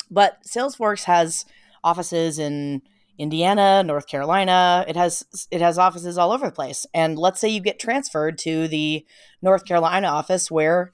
But 0.10 0.40
Salesforce 0.46 1.06
has 1.06 1.46
offices 1.86 2.38
in 2.38 2.82
Indiana, 3.22 3.84
North 3.84 4.08
Carolina. 4.08 4.84
It 4.88 4.96
has 4.96 5.48
it 5.52 5.62
has 5.62 5.78
offices 5.78 6.18
all 6.18 6.32
over 6.32 6.48
the 6.48 6.52
place. 6.52 6.86
And 6.94 7.20
let's 7.20 7.40
say 7.40 7.50
you 7.50 7.62
get 7.62 7.80
transferred 7.80 8.38
to 8.40 8.68
the 8.68 9.06
North 9.42 9.66
Carolina 9.66 10.08
office 10.08 10.50
where 10.50 10.92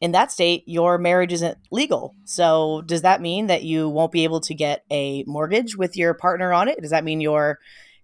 in 0.00 0.12
that 0.12 0.32
state 0.32 0.64
your 0.66 0.98
marriage 0.98 1.32
isn't 1.32 1.58
legal. 1.70 2.14
So 2.24 2.82
does 2.84 3.02
that 3.02 3.20
mean 3.20 3.46
that 3.46 3.62
you 3.62 3.88
won't 3.88 4.12
be 4.12 4.24
able 4.24 4.40
to 4.40 4.54
get 4.54 4.84
a 4.90 5.22
mortgage 5.26 5.76
with 5.76 5.96
your 5.96 6.14
partner 6.14 6.52
on 6.52 6.68
it? 6.68 6.80
Does 6.80 6.90
that 6.90 7.04
mean 7.04 7.20
your 7.20 7.58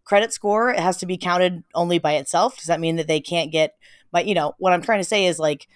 credit 0.04 0.32
score 0.32 0.72
has 0.72 0.96
to 0.98 1.06
be 1.06 1.18
counted 1.18 1.64
only 1.74 1.98
by 1.98 2.12
itself? 2.12 2.56
Does 2.56 2.66
that 2.66 2.80
mean 2.80 2.96
that 2.96 3.08
they 3.08 3.20
can't 3.20 3.50
get 3.50 3.74
but 4.14 4.28
you 4.28 4.34
know, 4.34 4.54
what 4.58 4.72
I'm 4.72 4.80
trying 4.80 5.00
to 5.00 5.04
say 5.04 5.26
is 5.26 5.40
like 5.40 5.66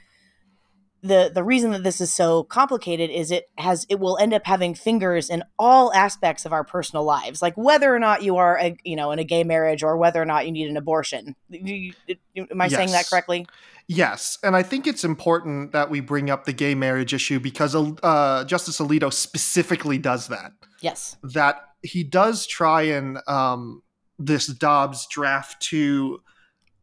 the 1.03 1.31
the 1.33 1.45
reason 1.45 1.71
that 1.71 1.85
this 1.85 2.01
is 2.01 2.13
so 2.13 2.43
complicated 2.45 3.11
is 3.11 3.31
it 3.31 3.49
has 3.57 3.87
it 3.89 4.01
will 4.01 4.19
end 4.19 4.35
up 4.35 4.43
having 4.45 4.75
fingers 4.75 5.31
in 5.31 5.45
all 5.59 5.93
aspects 5.93 6.45
of 6.45 6.53
our 6.53 6.65
personal 6.65 7.05
lives 7.05 7.41
like 7.41 7.55
whether 7.57 7.95
or 7.95 7.99
not 7.99 8.23
you 8.23 8.37
are 8.37 8.59
a, 8.59 8.77
you 8.85 8.97
know 8.97 9.13
in 9.13 9.19
a 9.19 9.25
gay 9.25 9.45
marriage 9.45 9.83
or 9.83 9.97
whether 9.97 10.21
or 10.21 10.25
not 10.25 10.45
you 10.47 10.53
need 10.53 10.69
an 10.69 10.77
abortion. 10.77 11.37
Am 11.53 12.61
i 12.61 12.67
yes. 12.67 12.75
saying 12.75 12.91
that 12.91 13.07
correctly? 13.09 13.47
Yes 13.87 14.39
and 14.43 14.57
i 14.57 14.63
think 14.63 14.87
it's 14.87 15.05
important 15.05 15.73
that 15.73 15.89
we 15.91 16.01
bring 16.01 16.31
up 16.31 16.45
the 16.45 16.53
gay 16.53 16.75
marriage 16.75 17.15
issue 17.15 17.39
because 17.39 17.75
uh, 17.75 18.45
justice 18.45 18.79
alito 18.79 19.13
specifically 19.13 19.99
does 19.99 20.29
that. 20.29 20.53
Yes. 20.81 21.17
That 21.23 21.63
he 21.83 22.03
does 22.03 22.47
try 22.47 22.83
and 22.83 23.19
um, 23.29 23.83
this 24.19 24.47
dobbs 24.47 25.07
draft 25.07 25.63
to 25.63 26.21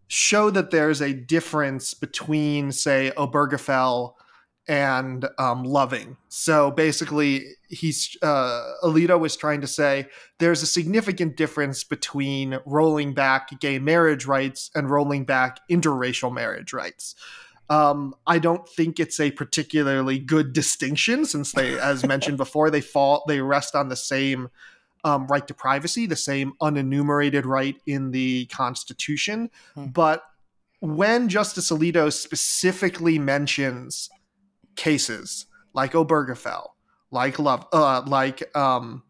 show 0.08 0.50
that 0.50 0.72
there's 0.72 1.02
a 1.02 1.14
difference 1.14 1.94
between, 1.94 2.72
say, 2.72 3.12
Obergefell 3.18 4.14
and 4.68 5.28
um, 5.38 5.64
Loving. 5.64 6.18
So 6.28 6.72
basically, 6.72 7.44
he's 7.70 8.18
uh, 8.22 8.64
Alito 8.84 9.20
was 9.20 9.36
trying 9.36 9.62
to 9.62 9.68
say 9.68 10.08
there's 10.40 10.64
a 10.64 10.68
significant 10.68 11.38
difference 11.38 11.84
between 11.84 12.60
rolling 12.66 13.14
back 13.14 13.60
gay 13.60 13.80
marriage 13.80 14.26
rights 14.26 14.72
and 14.74 14.90
rolling 14.90 15.26
back 15.26 15.60
interracial 15.70 16.34
marriage 16.34 16.74
rights. 16.74 17.16
Um, 17.70 18.14
I 18.28 18.38
don't 18.38 18.68
think 18.68 19.00
it's 19.00 19.20
a 19.20 19.32
particularly 19.32 20.20
good 20.20 20.54
distinction 20.54 21.26
since 21.26 21.52
they, 21.52 21.80
as 21.80 22.06
mentioned 22.06 22.38
before, 22.38 22.70
they 22.70 22.82
fall 22.82 23.24
they 23.28 23.42
rest 23.42 23.76
on 23.76 23.90
the 23.90 23.96
same 23.96 24.50
um, 25.06 25.28
right 25.28 25.48
to 25.48 25.54
privacy, 25.54 26.06
the 26.08 26.16
same 26.16 26.54
unenumerated 26.62 27.46
right 27.46 27.78
in 27.86 28.12
the 28.12 28.48
Constitution. 28.48 29.50
Hmm. 29.76 29.86
But 29.86 30.24
when 30.80 31.30
Justice 31.30 31.72
Alito 31.72 32.12
specifically 32.12 33.18
mentions 33.20 34.10
cases 34.76 35.46
like 35.74 35.94
Obergefell, 35.94 36.70
like 37.12 37.40
Love, 37.40 37.66
uh, 37.72 38.02
like 38.06 38.56
um, 38.58 39.04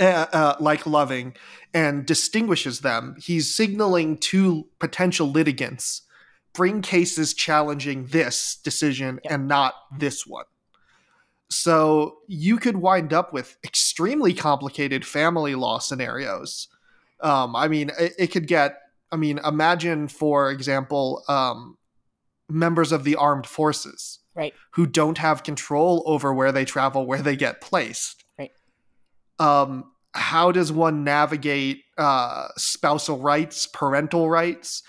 uh, 0.00 0.26
uh, 0.32 0.56
like 0.60 0.86
Loving, 0.86 1.34
and 1.72 2.04
distinguishes 2.04 2.80
them, 2.80 3.14
he's 3.18 3.54
signaling 3.54 4.18
to 4.18 4.66
potential 4.80 5.30
litigants 5.30 6.02
bring 6.52 6.82
cases 6.82 7.34
challenging 7.34 8.06
this 8.06 8.56
decision 8.62 9.20
yep. 9.24 9.32
and 9.32 9.48
not 9.48 9.74
this 9.98 10.26
one. 10.26 10.44
So 11.54 12.18
you 12.26 12.56
could 12.56 12.78
wind 12.78 13.12
up 13.12 13.32
with 13.32 13.56
extremely 13.62 14.34
complicated 14.34 15.06
family 15.06 15.54
law 15.54 15.78
scenarios. 15.78 16.66
Um, 17.20 17.54
I 17.54 17.68
mean, 17.68 17.92
it, 17.98 18.12
it, 18.18 18.26
could 18.32 18.48
get. 18.48 18.76
I 19.12 19.16
mean, 19.16 19.38
imagine, 19.44 20.08
for 20.08 20.50
example, 20.50 21.22
um, 21.28 21.78
members 22.48 22.90
of 22.90 23.04
the 23.04 23.14
armed 23.14 23.46
forces, 23.46 24.18
right, 24.34 24.52
who 24.72 24.84
don't 24.84 25.18
have 25.18 25.44
control 25.44 26.02
over 26.06 26.34
where 26.34 26.50
they 26.50 26.64
travel, 26.64 27.06
where 27.06 27.22
they 27.22 27.36
get 27.36 27.60
placed. 27.60 28.24
Right. 28.36 28.50
Um, 29.38 29.92
how 30.12 30.50
does 30.50 30.72
one 30.72 31.04
navigate 31.04 31.84
uh, 31.96 32.48
spousal 32.56 33.18
rights, 33.18 33.68
parental 33.68 34.28
rights? 34.28 34.82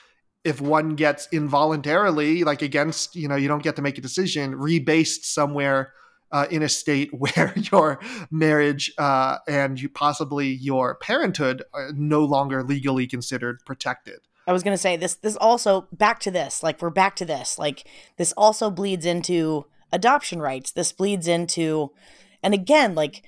If 0.44 0.62
one 0.62 0.96
gets 0.96 1.28
involuntarily, 1.32 2.44
like 2.44 2.64
against, 2.64 3.16
you 3.16 3.28
know, 3.28 3.36
you 3.36 3.48
don't 3.48 3.64
get 3.64 3.76
to 3.76 3.82
make 3.84 4.00
a 4.00 4.02
decision, 4.02 4.56
rebased 4.56 5.26
somewhere 5.26 5.94
uh, 6.36 6.48
in 6.52 6.62
a 6.62 6.68
state 6.68 7.10
where 7.18 7.54
your 7.72 8.00
marriage 8.30 8.92
uh, 8.98 9.38
and 9.48 9.80
you 9.80 9.88
possibly 9.88 10.48
your 10.48 10.96
parenthood 10.96 11.64
are 11.74 11.92
no 11.94 12.26
longer 12.26 12.62
legally 12.62 13.08
considered 13.08 13.60
protected. 13.66 14.20
I 14.46 14.52
was 14.52 14.62
going 14.62 14.74
to 14.74 14.82
say 14.82 14.98
this. 14.98 15.16
This 15.16 15.38
also 15.38 15.88
back 15.94 16.20
to 16.20 16.32
this. 16.32 16.62
Like 16.62 16.82
we're 16.82 16.90
back 16.90 17.16
to 17.16 17.26
this. 17.26 17.58
Like 17.58 17.88
this 18.18 18.34
also 18.34 18.70
bleeds 18.70 19.06
into 19.06 19.66
adoption 19.92 20.40
rights. 20.42 20.72
This 20.72 20.92
bleeds 20.92 21.28
into, 21.28 21.92
and 22.44 22.54
again, 22.54 22.96
like 22.96 23.24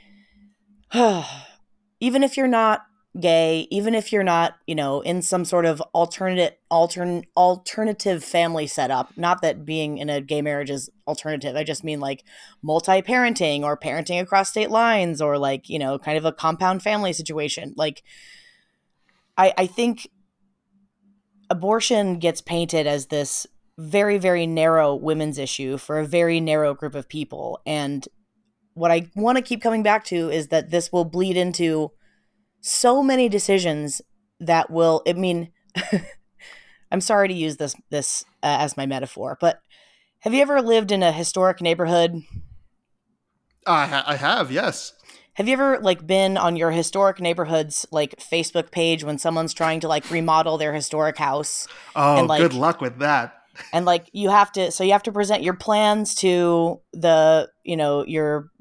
even 0.94 2.24
if 2.24 2.36
you're 2.36 2.48
not 2.48 2.82
gay, 3.20 3.68
even 3.72 3.96
if 3.96 4.12
you're 4.12 4.24
not, 4.24 4.56
you 4.68 4.76
know, 4.76 5.02
in 5.02 5.22
some 5.22 5.44
sort 5.46 5.66
of 5.66 5.82
alternate 5.94 6.60
altern 6.72 7.24
alternative 7.36 8.24
family 8.24 8.68
setup, 8.68 9.12
not 9.18 9.42
that 9.42 9.66
being 9.66 9.98
in 9.98 10.10
a 10.10 10.22
gay 10.22 10.42
marriage 10.42 10.70
is 10.70 10.90
alternative. 11.08 11.56
I 11.56 11.64
just 11.64 11.84
mean 11.84 12.00
like 12.00 12.24
multi-parenting 12.62 13.64
or 13.64 13.78
parenting 13.78 14.22
across 14.22 14.50
state 14.50 14.70
lines 14.70 15.22
or 15.22 15.38
like, 15.38 15.70
you 15.70 15.80
know, 15.80 15.98
kind 15.98 16.18
of 16.18 16.26
a 16.26 16.32
compound 16.32 16.84
family 16.84 17.14
situation. 17.14 17.74
Like 17.76 18.04
I 19.38 19.54
I 19.58 19.68
think 19.68 20.10
abortion 21.50 22.20
gets 22.20 22.42
painted 22.42 22.86
as 22.88 23.08
this 23.08 23.48
very 23.80 24.18
very 24.18 24.46
narrow 24.46 24.96
women's 24.96 25.38
issue 25.38 25.78
for 25.78 26.00
a 26.00 26.06
very 26.06 26.40
narrow 26.40 26.74
group 26.74 26.96
of 26.96 27.08
people 27.08 27.62
and 27.66 28.08
what 28.74 28.92
I 28.92 29.10
want 29.16 29.38
to 29.38 29.42
keep 29.42 29.62
coming 29.62 29.82
back 29.82 30.04
to 30.06 30.30
is 30.30 30.50
that 30.50 30.70
this 30.70 30.92
will 30.92 31.06
bleed 31.06 31.36
into 31.36 31.92
so 32.68 33.02
many 33.02 33.30
decisions 33.30 34.02
that 34.40 34.70
will 34.70 35.02
i 35.08 35.14
mean 35.14 35.52
i'm 36.92 37.02
sorry 37.02 37.28
to 37.28 37.34
use 37.34 37.58
this 37.58 37.76
this 37.90 38.24
uh, 38.44 38.58
as 38.60 38.78
my 38.78 38.86
metaphor 38.86 39.38
but 39.40 39.62
have 40.22 40.34
you 40.34 40.42
ever 40.42 40.62
lived 40.62 40.92
in 40.92 41.04
a 41.04 41.12
historic 41.12 41.62
neighborhood? 41.62 42.24
I, 43.66 43.86
ha- 43.86 44.04
I 44.06 44.16
have 44.16 44.52
yes. 44.52 44.94
Have 45.36 45.48
you 45.48 45.54
ever 45.54 45.80
like 45.80 46.08
been 46.08 46.38
on 46.38 46.56
your 46.56 46.72
historic 46.72 47.20
neighborhood's 47.20 47.86
like 47.92 48.16
facebook 48.20 48.72
page 48.72 49.04
when 49.04 49.20
someone's 49.20 49.54
trying 49.54 49.80
to 49.82 49.88
like 49.88 50.10
remodel 50.10 50.58
their 50.58 50.74
historic 50.74 51.18
house? 51.18 51.68
Oh 51.96 52.18
and, 52.18 52.28
like, 52.28 52.42
good 52.42 52.54
luck 52.54 52.82
with 52.82 52.98
that 53.00 53.36
and 53.74 53.86
like 53.86 54.10
you 54.14 54.30
have 54.30 54.52
to 54.54 54.72
so 54.72 54.84
you 54.84 54.92
have 54.92 55.04
to 55.04 55.12
present 55.12 55.44
your 55.44 55.54
plans 55.54 56.16
to 56.16 56.80
the 56.94 57.50
you 57.64 57.78
know 57.78 58.06
your 58.06 58.52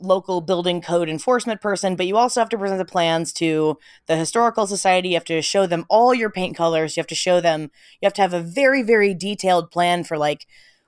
local 0.00 0.40
building 0.40 0.80
code 0.80 1.08
enforcement 1.08 1.60
person, 1.60 1.96
but 1.96 2.06
you 2.06 2.16
also 2.16 2.40
have 2.40 2.48
to 2.50 2.58
present 2.58 2.78
the 2.78 2.84
plans 2.84 3.32
to 3.34 3.78
the 4.06 4.16
historical 4.16 4.66
society. 4.66 5.10
You 5.10 5.14
have 5.14 5.24
to 5.26 5.42
show 5.42 5.66
them 5.66 5.86
all 5.88 6.14
your 6.14 6.30
paint 6.30 6.56
colors. 6.56 6.96
You 6.96 7.00
have 7.00 7.06
to 7.08 7.14
show 7.14 7.40
them, 7.40 7.70
you 8.00 8.06
have 8.06 8.14
to 8.14 8.22
have 8.22 8.34
a 8.34 8.40
very, 8.40 8.82
very 8.82 9.14
detailed 9.14 9.70
plan 9.70 10.04
for 10.04 10.18
like 10.18 10.46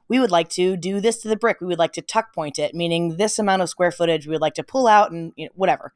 we 0.08 0.20
would 0.20 0.30
like 0.30 0.49
to 0.50 0.76
do 0.76 1.00
this 1.00 1.18
to 1.23 1.28
the 1.28 1.37
brick. 1.37 1.61
We 1.61 1.66
would 1.66 1.78
like 1.78 1.92
to 1.94 2.02
tuck 2.02 2.32
point 2.32 2.58
it, 2.58 2.75
meaning 2.75 3.16
this 3.16 3.38
amount 3.38 3.62
of 3.62 3.68
square 3.68 3.90
footage 3.90 4.26
we 4.26 4.32
would 4.32 4.40
like 4.40 4.54
to 4.54 4.62
pull 4.62 4.87
out 4.87 5.11
and 5.11 5.32
you 5.37 5.46
know, 5.46 5.52
whatever. 5.54 5.92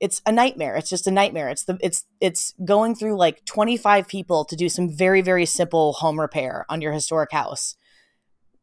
It's 0.00 0.22
a 0.24 0.32
nightmare. 0.32 0.76
It's 0.76 0.90
just 0.90 1.06
a 1.06 1.10
nightmare. 1.10 1.48
It's 1.48 1.64
the 1.64 1.76
it's 1.80 2.04
it's 2.20 2.54
going 2.64 2.94
through 2.94 3.16
like 3.16 3.44
25 3.44 4.06
people 4.06 4.44
to 4.44 4.56
do 4.56 4.68
some 4.68 4.88
very 4.88 5.20
very 5.22 5.44
simple 5.46 5.94
home 5.94 6.20
repair 6.20 6.64
on 6.68 6.80
your 6.80 6.92
historic 6.92 7.32
house. 7.32 7.76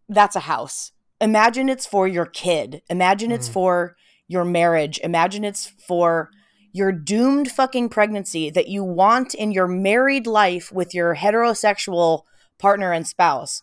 That's 0.08 0.36
a 0.36 0.42
house. 0.42 0.92
Imagine 1.20 1.68
it's 1.70 1.86
for 1.86 2.08
your 2.08 2.26
kid. 2.26 2.82
Imagine 2.90 3.32
it's 3.32 3.50
Mhm. 3.50 3.54
for 3.54 3.96
your 4.28 4.46
marriage. 4.46 5.00
Imagine 5.04 5.44
it's 5.44 5.68
for 5.68 6.30
your 6.72 6.92
doomed 6.92 7.52
fucking 7.52 7.90
pregnancy 7.90 8.50
that 8.50 8.68
you 8.68 8.84
want 8.84 9.34
in 9.34 9.52
your 9.52 9.68
married 9.68 10.28
life 10.28 10.72
with 10.72 10.94
your 10.94 11.16
heterosexual 11.16 12.24
partner 12.60 12.92
and 12.92 13.08
spouse. 13.08 13.62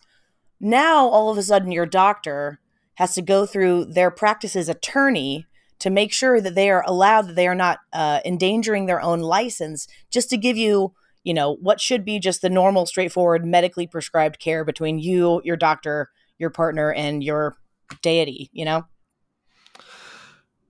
Now, 0.59 1.07
all 1.07 1.29
of 1.29 1.37
a 1.37 1.43
sudden, 1.43 1.71
your 1.71 1.85
doctor 1.85 2.59
has 2.95 3.13
to 3.15 3.21
go 3.21 3.45
through 3.45 3.85
their 3.85 4.09
practice's 4.09 4.69
attorney 4.69 5.45
to 5.83 5.89
make 5.89 6.13
sure 6.13 6.39
that 6.39 6.55
they 6.55 6.69
are 6.69 6.81
allowed, 6.87 7.27
that 7.27 7.35
they 7.35 7.45
are 7.45 7.53
not 7.53 7.79
uh, 7.91 8.21
endangering 8.23 8.85
their 8.85 9.01
own 9.01 9.19
license, 9.19 9.85
just 10.09 10.29
to 10.29 10.37
give 10.37 10.55
you, 10.55 10.93
you 11.25 11.33
know, 11.33 11.57
what 11.59 11.81
should 11.81 12.05
be 12.05 12.19
just 12.19 12.41
the 12.41 12.49
normal, 12.49 12.85
straightforward, 12.85 13.45
medically 13.45 13.85
prescribed 13.85 14.39
care 14.39 14.63
between 14.63 14.97
you, 14.97 15.41
your 15.43 15.57
doctor, 15.57 16.09
your 16.37 16.49
partner, 16.49 16.93
and 16.93 17.21
your 17.21 17.57
deity, 18.01 18.49
you 18.53 18.63
know? 18.65 18.85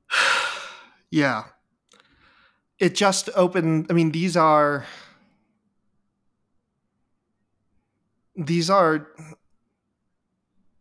Yeah. 1.12 1.43
It 2.79 2.96
just 2.96 3.29
opened 3.36 3.86
I 3.91 3.93
mean 3.93 4.13
these 4.13 4.36
are 4.36 4.88
these 8.36 8.67
are 8.67 9.10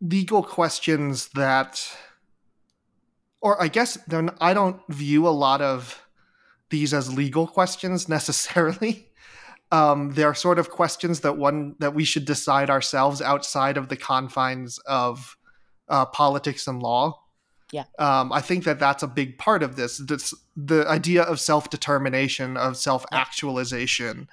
legal 0.00 0.42
questions 0.42 1.28
that 1.34 1.94
or 3.42 3.60
I 3.60 3.68
guess 3.68 3.98
then 4.06 4.30
I 4.40 4.54
don't 4.54 4.80
view 4.88 5.26
a 5.26 5.30
lot 5.30 5.60
of 5.60 6.00
these 6.70 6.94
as 6.94 7.12
legal 7.12 7.46
questions 7.46 8.08
necessarily. 8.18 9.08
Um, 9.70 10.12
they're 10.12 10.34
sort 10.34 10.58
of 10.58 10.70
questions 10.70 11.20
that 11.20 11.36
one 11.36 11.76
that 11.78 11.94
we 11.94 12.04
should 12.04 12.24
decide 12.24 12.70
ourselves 12.70 13.20
outside 13.20 13.76
of 13.76 13.88
the 13.88 13.96
confines 13.96 14.78
of 14.80 15.36
uh, 15.88 16.06
politics 16.06 16.66
and 16.66 16.82
law. 16.82 17.20
Yeah. 17.72 17.84
Um, 17.98 18.32
I 18.32 18.42
think 18.42 18.64
that 18.64 18.78
that's 18.78 19.02
a 19.02 19.06
big 19.06 19.38
part 19.38 19.62
of 19.62 19.76
this. 19.76 19.96
This 19.96 20.34
the 20.54 20.86
idea 20.86 21.22
of 21.22 21.40
self 21.40 21.70
determination, 21.70 22.56
of 22.58 22.76
self 22.76 23.06
actualization. 23.12 24.28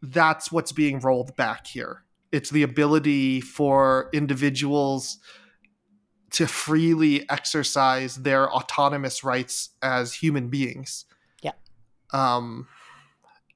That's 0.00 0.50
what's 0.50 0.72
being 0.72 1.00
rolled 1.00 1.36
back 1.36 1.66
here. 1.66 2.04
It's 2.32 2.50
the 2.50 2.62
ability 2.62 3.42
for 3.42 4.08
individuals 4.14 5.18
to 6.30 6.46
freely 6.46 7.28
exercise 7.30 8.16
their 8.16 8.50
autonomous 8.50 9.24
rights 9.24 9.70
as 9.82 10.14
human 10.14 10.48
beings. 10.48 11.04
Yeah. 11.42 11.52
Um, 12.12 12.68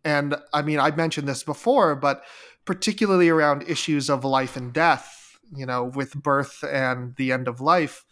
and 0.04 0.36
I 0.52 0.62
mean, 0.62 0.80
I 0.80 0.90
mentioned 0.90 1.28
this 1.28 1.42
before, 1.42 1.94
but 1.94 2.24
particularly 2.64 3.28
around 3.28 3.64
issues 3.68 4.08
of 4.08 4.24
life 4.24 4.56
and 4.56 4.72
death, 4.72 5.38
you 5.54 5.66
know, 5.66 5.84
with 5.84 6.14
birth 6.14 6.64
and 6.64 7.14
the 7.16 7.32
end 7.32 7.48
of 7.48 7.60
life, 7.60 8.04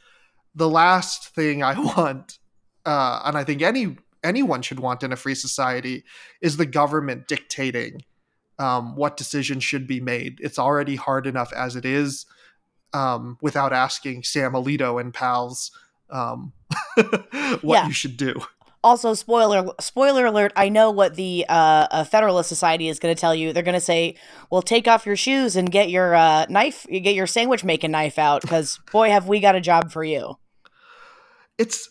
the 0.55 0.69
last 0.69 1.35
thing 1.35 1.62
I 1.62 1.79
want, 1.97 2.38
uh, 2.85 3.23
and 3.25 3.37
I 3.37 3.45
think 3.45 3.62
any 3.62 3.97
anyone 4.23 4.61
should 4.61 4.81
want 4.81 5.02
in 5.02 5.12
a 5.12 5.17
free 5.17 5.35
society, 5.35 6.05
is 6.43 6.59
the 6.59 6.67
government 6.67 7.26
dictating 7.26 8.02
um, 8.59 8.95
what 8.95 9.17
decisions 9.17 9.64
should 9.64 9.87
be 9.87 10.00
made. 10.00 10.38
It's 10.43 10.59
already 10.59 10.97
hard 10.97 11.26
enough 11.26 11.52
as 11.55 11.75
it 11.75 11.87
is, 11.87 12.26
um, 12.93 13.39
without 13.41 13.73
asking 13.73 14.25
Sam 14.25 14.53
Alito 14.53 15.01
and 15.01 15.13
pals 15.15 15.71
um, 16.11 16.53
what 17.61 17.63
Yeah. 17.63 17.87
you 17.87 17.93
should 17.93 18.17
do. 18.17 18.35
Also, 18.83 19.13
spoiler 19.13 19.73
spoiler 19.79 20.25
alert! 20.25 20.53
I 20.57 20.71
know 20.71 20.91
what 20.91 21.15
the 21.15 21.45
uh, 21.51 22.03
Federalist 22.05 22.49
Society 22.49 22.89
is 22.89 22.99
going 22.99 23.15
to 23.15 23.21
tell 23.21 23.35
you. 23.35 23.53
They're 23.53 23.63
going 23.63 23.75
to 23.75 23.81
say, 23.81 24.15
"Well, 24.49 24.63
take 24.63 24.89
off 24.89 25.05
your 25.05 25.17
shoes 25.17 25.55
and 25.55 25.71
get 25.71 25.91
your 25.91 26.15
uh, 26.15 26.47
knife, 26.49 26.87
get 26.91 27.15
your 27.15 27.27
sandwich 27.27 27.63
making 27.63 27.91
knife 27.91 28.19
out, 28.19 28.41
because 28.41 28.79
boy, 28.93 29.11
have 29.11 29.29
we 29.29 29.39
got 29.39 29.55
a 29.55 29.61
job 29.61 29.93
for 29.93 30.03
you." 30.03 30.37
it's 31.59 31.91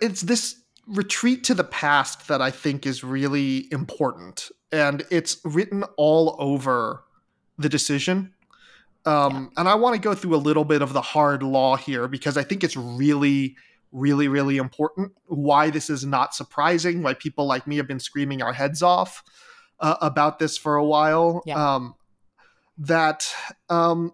it's 0.00 0.22
this 0.22 0.56
retreat 0.86 1.44
to 1.44 1.54
the 1.54 1.64
past 1.64 2.28
that 2.28 2.40
I 2.40 2.50
think 2.50 2.86
is 2.86 3.04
really 3.04 3.70
important, 3.70 4.50
and 4.72 5.04
it's 5.10 5.36
written 5.44 5.84
all 5.98 6.34
over 6.38 7.04
the 7.58 7.68
decision. 7.68 8.32
Um, 9.04 9.50
And 9.56 9.68
I 9.68 9.74
want 9.74 9.94
to 9.94 10.00
go 10.00 10.14
through 10.14 10.34
a 10.34 10.38
little 10.38 10.64
bit 10.64 10.82
of 10.82 10.92
the 10.92 11.02
hard 11.02 11.42
law 11.42 11.76
here 11.76 12.08
because 12.08 12.36
I 12.36 12.42
think 12.42 12.62
it's 12.62 12.76
really, 12.76 13.56
really, 13.90 14.28
really 14.28 14.56
important. 14.56 15.12
Why 15.26 15.70
this 15.70 15.90
is 15.90 16.04
not 16.04 16.34
surprising. 16.34 17.02
Why 17.02 17.14
people 17.14 17.46
like 17.46 17.66
me 17.66 17.76
have 17.76 17.88
been 17.88 18.00
screaming 18.00 18.42
our 18.42 18.52
heads 18.52 18.82
off 18.82 19.22
uh, 19.80 19.96
about 20.00 20.38
this 20.38 20.56
for 20.56 20.76
a 20.76 20.84
while. 20.84 21.42
Yeah. 21.46 21.74
Um, 21.74 21.94
that 22.78 23.32
um, 23.68 24.12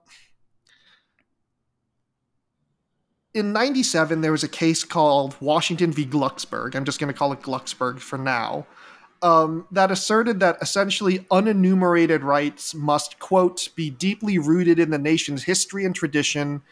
in 3.35 3.53
97 3.53 4.20
there 4.20 4.33
was 4.33 4.42
a 4.42 4.48
case 4.48 4.85
called 4.85 5.37
washington 5.40 5.92
v 5.92 6.05
glucksberg 6.05 6.74
i'm 6.74 6.85
just 6.85 6.98
going 6.98 7.12
to 7.12 7.16
call 7.16 7.33
it 7.33 7.40
glucksberg 7.40 8.01
for 8.01 8.18
now 8.18 8.66
um, 9.22 9.66
that 9.70 9.90
asserted 9.90 10.40
that 10.40 10.59
essentially 10.61 11.20
unenumerated 11.31 12.22
rights 12.22 12.74
must 12.74 13.18
quote 13.18 13.68
be 13.74 13.90
deeply 13.90 14.38
rooted 14.38 14.78
in 14.78 14.90
the 14.90 14.98
nation's 14.98 15.44
history 15.44 15.85
and 15.85 15.94
tradition 15.94 16.62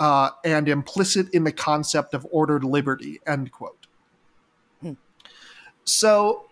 uh, 0.00 0.30
and 0.44 0.68
implicit 0.68 1.32
in 1.32 1.44
the 1.44 1.52
concept 1.52 2.14
of 2.14 2.26
ordered 2.30 2.64
liberty 2.64 3.20
end 3.26 3.52
quote. 3.52 3.86
Hmm. 4.80 4.92
so 5.84 6.46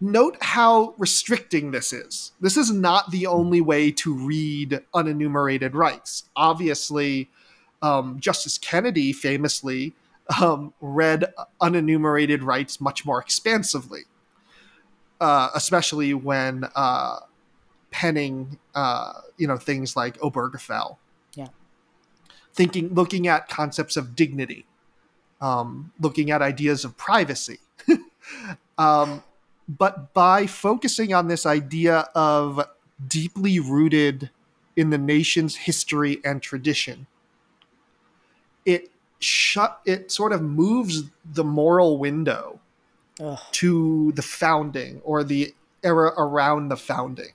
note 0.00 0.36
how 0.40 0.94
restricting 0.98 1.70
this 1.70 1.92
is. 1.92 2.32
This 2.40 2.56
is 2.56 2.70
not 2.70 3.10
the 3.10 3.26
only 3.26 3.60
way 3.60 3.90
to 3.92 4.14
read 4.14 4.82
unenumerated 4.94 5.74
rights. 5.74 6.24
Obviously 6.34 7.30
um, 7.82 8.18
Justice 8.20 8.58
Kennedy 8.58 9.12
famously 9.12 9.94
um, 10.40 10.72
read 10.80 11.32
unenumerated 11.60 12.42
rights 12.42 12.80
much 12.80 13.04
more 13.04 13.20
expansively, 13.20 14.02
uh, 15.20 15.50
especially 15.54 16.14
when 16.14 16.64
uh, 16.74 17.20
penning, 17.90 18.58
uh, 18.74 19.12
you 19.36 19.46
know, 19.46 19.56
things 19.56 19.96
like 19.96 20.18
Obergefell. 20.18 20.96
Yeah. 21.34 21.48
Thinking, 22.54 22.94
looking 22.94 23.28
at 23.28 23.48
concepts 23.48 23.96
of 23.96 24.14
dignity, 24.14 24.66
um, 25.40 25.92
looking 26.00 26.30
at 26.30 26.42
ideas 26.42 26.84
of 26.84 26.96
privacy. 26.96 27.58
um, 28.78 29.22
but 29.68 30.14
by 30.14 30.46
focusing 30.46 31.12
on 31.12 31.28
this 31.28 31.44
idea 31.44 32.08
of 32.14 32.66
deeply 33.06 33.58
rooted 33.58 34.30
in 34.76 34.90
the 34.90 34.98
nation's 34.98 35.56
history 35.56 36.20
and 36.24 36.42
tradition, 36.42 37.06
it 38.64 38.90
shut 39.18 39.80
it 39.86 40.12
sort 40.12 40.32
of 40.32 40.42
moves 40.42 41.04
the 41.24 41.44
moral 41.44 41.98
window 41.98 42.60
Ugh. 43.20 43.38
to 43.52 44.12
the 44.12 44.22
founding 44.22 45.00
or 45.04 45.24
the 45.24 45.54
era 45.82 46.12
around 46.18 46.68
the 46.68 46.76
founding. 46.76 47.32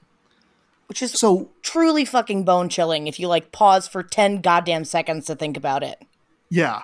Which 0.88 1.02
is 1.02 1.14
So 1.14 1.50
truly 1.62 2.04
fucking 2.06 2.44
bone 2.44 2.68
chilling 2.70 3.08
if 3.08 3.20
you 3.20 3.28
like 3.28 3.52
pause 3.52 3.88
for 3.88 4.04
ten 4.04 4.42
goddamn 4.42 4.84
seconds 4.86 5.26
to 5.28 5.36
think 5.36 5.56
about 5.58 5.84
it. 5.84 6.02
yeah, 6.50 6.84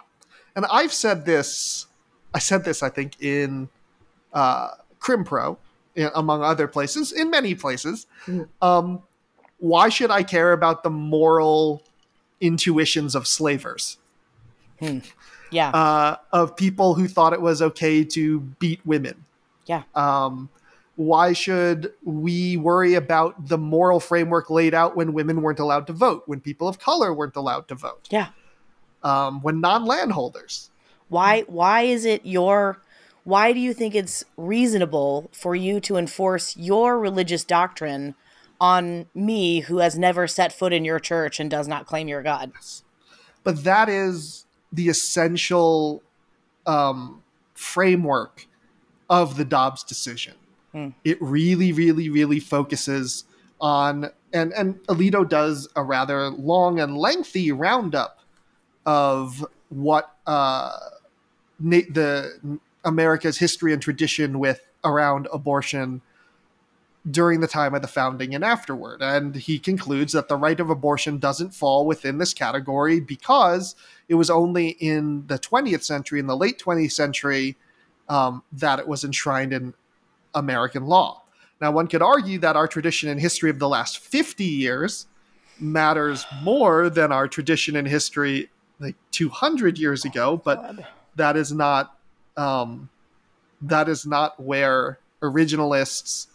and 0.56 0.66
I've 0.72 0.94
said 0.94 1.26
this. 1.26 1.86
I 2.34 2.40
said 2.40 2.64
this 2.64 2.82
I 2.82 2.90
think 2.90 3.22
in 3.22 3.70
uh, 4.34 4.70
Crimpro, 5.00 5.58
among 6.16 6.42
other 6.44 6.68
places, 6.68 7.12
in 7.12 7.30
many 7.30 7.54
places. 7.56 8.08
Mhm. 8.26 8.48
Um, 8.62 9.04
why 9.60 9.90
should 9.90 10.12
I 10.12 10.24
care 10.24 10.54
about 10.54 10.84
the 10.84 10.90
moral 10.90 11.82
intuitions 12.40 13.14
of 13.16 13.28
slavers? 13.28 13.98
Yeah, 15.52 15.70
uh, 15.70 16.18
of 16.32 16.56
people 16.56 16.96
who 16.96 17.08
thought 17.08 17.34
it 17.34 17.42
was 17.42 17.62
okay 17.62 18.04
to 18.04 18.40
beat 18.40 18.82
women. 18.86 19.26
Yeah. 19.66 19.84
Um, 19.96 20.50
why 20.96 21.34
should 21.34 21.94
we 22.04 22.58
worry 22.58 22.96
about 22.96 23.50
the 23.50 23.58
moral 23.58 24.00
framework 24.00 24.50
laid 24.50 24.74
out 24.74 24.96
when 24.96 25.14
women 25.14 25.44
weren't 25.44 25.60
allowed 25.60 25.86
to 25.88 25.94
vote, 25.94 26.24
when 26.26 26.40
people 26.42 26.68
of 26.68 26.80
color 26.80 27.14
weren't 27.14 27.36
allowed 27.36 27.68
to 27.68 27.76
vote, 27.76 28.08
yeah. 28.10 28.30
um, 29.04 29.42
when 29.42 29.62
non 29.62 29.86
landholders? 29.86 30.72
Why 31.10 31.42
why 31.42 31.84
is 31.84 32.04
it 32.04 32.26
your 32.26 32.82
why 33.24 33.54
do 33.54 33.60
you 33.60 33.74
think 33.74 33.94
it's 33.94 34.24
reasonable 34.38 35.30
for 35.32 35.56
you 35.56 35.80
to 35.82 35.98
enforce 35.98 36.58
your 36.58 37.00
religious 37.00 37.44
doctrine 37.44 38.16
on 38.60 39.06
me 39.14 39.60
who 39.60 39.78
has 39.78 40.00
never 40.00 40.28
set 40.28 40.52
foot 40.52 40.74
in 40.74 40.84
your 40.84 41.00
church 41.00 41.40
and 41.40 41.52
does 41.52 41.68
not 41.68 41.86
claim 41.86 42.08
your 42.08 42.24
god? 42.24 42.52
But 43.44 43.64
that 43.66 43.88
is 43.88 44.47
the 44.72 44.90
essential 44.90 46.04
um, 46.66 47.24
framework 47.54 48.48
of 49.10 49.38
the 49.38 49.46
Dobbs 49.46 49.84
decision. 49.84 50.36
Hmm. 50.72 50.90
It 51.04 51.18
really, 51.22 51.72
really, 51.72 52.10
really 52.10 52.40
focuses 52.40 53.24
on 53.60 54.12
and 54.34 54.54
and 54.54 54.76
Alito 54.88 55.28
does 55.28 55.68
a 55.76 55.84
rather 55.84 56.30
long 56.30 56.80
and 56.80 56.98
lengthy 56.98 57.52
roundup 57.52 58.20
of 58.86 59.46
what 59.70 60.16
uh, 60.26 60.72
na- 61.60 61.82
the 61.90 62.60
America's 62.84 63.38
history 63.38 63.74
and 63.74 63.82
tradition 63.82 64.40
with 64.40 64.62
around 64.84 65.28
abortion 65.34 66.02
during 67.10 67.40
the 67.40 67.48
time 67.48 67.74
of 67.74 67.82
the 67.82 67.88
founding 67.88 68.36
and 68.36 68.44
afterward. 68.44 69.02
And 69.02 69.36
he 69.36 69.60
concludes 69.60 70.14
that 70.14 70.28
the 70.28 70.36
right 70.36 70.60
of 70.60 70.70
abortion 70.70 71.20
doesn't 71.20 71.54
fall 71.54 71.86
within 71.86 72.18
this 72.18 72.34
category 72.34 73.00
because 73.00 73.76
it 74.10 74.16
was 74.16 74.30
only 74.30 74.70
in 74.70 75.26
the 75.28 75.40
20th 75.40 75.84
century, 75.84 76.20
in 76.20 76.28
the 76.28 76.36
late 76.36 76.60
20th 76.60 76.92
century, 76.92 77.56
um, 78.10 78.44
that 78.52 78.80
it 78.80 78.88
was 78.88 79.04
enshrined 79.04 79.54
in 79.54 79.74
American 80.34 80.86
law. 80.86 81.24
Now, 81.62 81.72
one 81.72 81.88
could 81.88 82.02
argue 82.02 82.40
that 82.40 82.56
our 82.56 82.68
tradition 82.68 83.10
and 83.10 83.20
history 83.20 83.50
of 83.50 83.60
the 83.60 83.70
last 83.70 84.00
50 84.00 84.44
years 84.44 85.08
matters 85.60 86.26
more 86.44 86.90
than 86.90 87.12
our 87.12 87.28
tradition 87.28 87.76
and 87.76 87.88
history 87.88 88.50
like 88.80 88.96
200 89.12 89.78
years 89.80 90.06
ago, 90.06 90.40
but 90.44 90.76
that 91.16 91.36
is 91.36 91.52
not 91.52 91.98
um, 92.36 92.90
that 93.62 93.90
is 93.90 94.06
not 94.06 94.40
where 94.40 95.00
originalists 95.22 96.28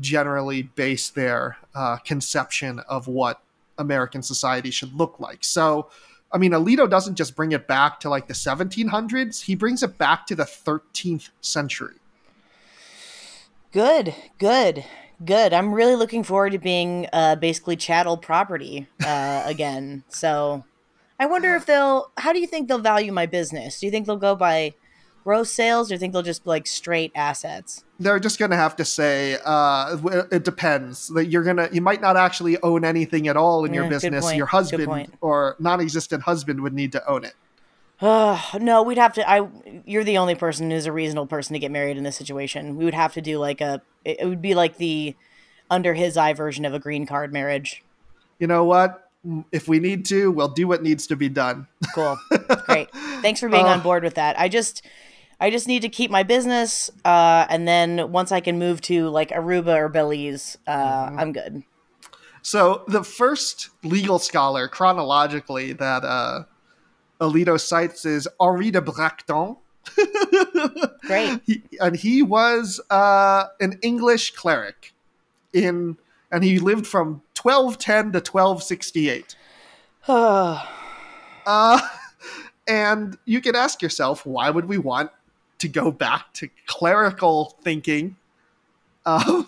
generally 0.00 0.62
base 0.62 1.10
their 1.10 1.56
uh, 1.74 1.96
conception 1.98 2.80
of 2.88 3.08
what 3.08 3.42
American 3.78 4.22
society 4.22 4.70
should 4.70 4.92
look 4.94 5.18
like. 5.20 5.44
So, 5.44 5.88
I 6.32 6.38
mean, 6.38 6.52
Alito 6.52 6.88
doesn't 6.88 7.14
just 7.14 7.36
bring 7.36 7.52
it 7.52 7.66
back 7.66 8.00
to 8.00 8.08
like 8.08 8.26
the 8.26 8.34
1700s; 8.34 9.44
he 9.44 9.54
brings 9.54 9.82
it 9.82 9.98
back 9.98 10.26
to 10.26 10.34
the 10.34 10.44
13th 10.44 11.30
century. 11.40 11.96
Good, 13.72 14.14
good, 14.38 14.84
good. 15.24 15.52
I'm 15.52 15.74
really 15.74 15.94
looking 15.94 16.22
forward 16.22 16.52
to 16.52 16.58
being 16.58 17.06
uh, 17.12 17.36
basically 17.36 17.76
chattel 17.76 18.16
property 18.16 18.86
uh, 19.04 19.42
again. 19.46 20.04
So 20.08 20.64
I 21.18 21.26
wonder 21.26 21.54
if 21.54 21.66
they'll. 21.66 22.10
How 22.16 22.32
do 22.32 22.40
you 22.40 22.46
think 22.46 22.68
they'll 22.68 22.78
value 22.78 23.12
my 23.12 23.26
business? 23.26 23.80
Do 23.80 23.86
you 23.86 23.92
think 23.92 24.06
they'll 24.06 24.16
go 24.16 24.34
by 24.34 24.74
gross 25.24 25.50
sales, 25.50 25.90
or 25.90 25.94
you 25.94 25.98
think 25.98 26.12
they'll 26.12 26.22
just 26.22 26.46
like 26.46 26.66
straight 26.66 27.12
assets? 27.14 27.84
They're 28.00 28.18
just 28.18 28.38
gonna 28.38 28.56
have 28.56 28.76
to 28.76 28.84
say 28.84 29.38
uh, 29.44 29.96
it 30.30 30.44
depends. 30.44 31.08
That 31.08 31.26
you're 31.26 31.42
gonna, 31.42 31.68
you 31.72 31.80
might 31.80 32.00
not 32.00 32.16
actually 32.16 32.60
own 32.62 32.84
anything 32.84 33.28
at 33.28 33.36
all 33.36 33.64
in 33.64 33.74
Yeah, 33.74 33.82
your 33.82 33.90
business. 33.90 34.34
Your 34.34 34.46
husband 34.46 35.08
or 35.20 35.56
non-existent 35.58 36.22
husband 36.22 36.62
would 36.62 36.74
need 36.74 36.92
to 36.92 37.08
own 37.08 37.24
it. 37.24 37.34
Uh, 38.00 38.40
no, 38.60 38.82
we'd 38.82 38.98
have 38.98 39.12
to. 39.14 39.28
I. 39.28 39.48
You're 39.84 40.04
the 40.04 40.18
only 40.18 40.36
person 40.36 40.70
who's 40.70 40.86
a 40.86 40.92
reasonable 40.92 41.26
person 41.26 41.54
to 41.54 41.58
get 41.58 41.72
married 41.72 41.96
in 41.96 42.04
this 42.04 42.16
situation. 42.16 42.76
We 42.76 42.84
would 42.84 42.94
have 42.94 43.14
to 43.14 43.20
do 43.20 43.38
like 43.38 43.60
a. 43.60 43.82
It 44.04 44.20
it 44.20 44.26
would 44.26 44.40
be 44.40 44.54
like 44.54 44.76
the 44.76 45.16
under 45.70 45.94
his 45.94 46.16
eye 46.16 46.32
version 46.32 46.64
of 46.64 46.72
a 46.74 46.78
green 46.78 47.06
card 47.06 47.32
marriage. 47.32 47.82
You 48.38 48.46
know 48.46 48.64
what? 48.64 49.10
If 49.50 49.66
we 49.66 49.80
need 49.80 50.04
to, 50.06 50.30
we'll 50.30 50.48
do 50.48 50.68
what 50.68 50.82
needs 50.82 51.08
to 51.08 51.16
be 51.16 51.28
done. 51.28 51.66
Cool. 51.92 52.16
Great. 52.66 52.88
Thanks 53.20 53.40
for 53.40 53.48
being 53.48 53.64
Uh, 53.66 53.70
on 53.70 53.80
board 53.80 54.04
with 54.04 54.14
that. 54.14 54.38
I 54.38 54.48
just 54.48 54.86
I 55.40 55.50
just 55.50 55.68
need 55.68 55.82
to 55.82 55.88
keep 55.88 56.10
my 56.10 56.22
business 56.22 56.90
uh 57.04 57.46
and 57.48 57.66
then 57.66 58.12
once 58.12 58.32
I 58.32 58.40
can 58.40 58.58
move 58.58 58.80
to 58.82 59.08
like 59.08 59.30
Aruba 59.30 59.76
or 59.76 59.88
Belize, 59.88 60.58
uh 60.66 61.10
I'm 61.16 61.32
good. 61.32 61.62
So 62.42 62.82
the 62.88 63.04
first 63.04 63.68
legal 63.82 64.18
scholar 64.18 64.68
chronologically 64.68 65.74
that 65.74 66.02
uh, 66.02 66.44
Alito 67.20 67.60
cites 67.60 68.06
is 68.06 68.28
Henri 68.40 68.70
de 68.70 68.80
Bracton. 68.80 69.56
Great. 71.02 71.40
He, 71.44 71.62
and 71.80 71.94
he 71.96 72.22
was 72.22 72.80
uh, 72.90 73.48
an 73.60 73.78
English 73.82 74.30
cleric 74.32 74.94
in, 75.52 75.98
and 76.30 76.44
he 76.44 76.58
lived 76.58 76.86
from 76.86 77.22
1210 77.40 78.12
to 78.12 78.18
1268. 78.18 79.36
Uh, 81.46 81.80
and 82.68 83.16
you 83.24 83.40
can 83.40 83.56
ask 83.56 83.80
yourself, 83.80 84.26
why 84.26 84.50
would 84.50 84.66
we 84.66 84.76
want 84.76 85.10
to 85.58 85.68
go 85.68 85.90
back 85.90 86.32
to 86.34 86.48
clerical 86.66 87.56
thinking 87.62 88.16
um, 89.04 89.46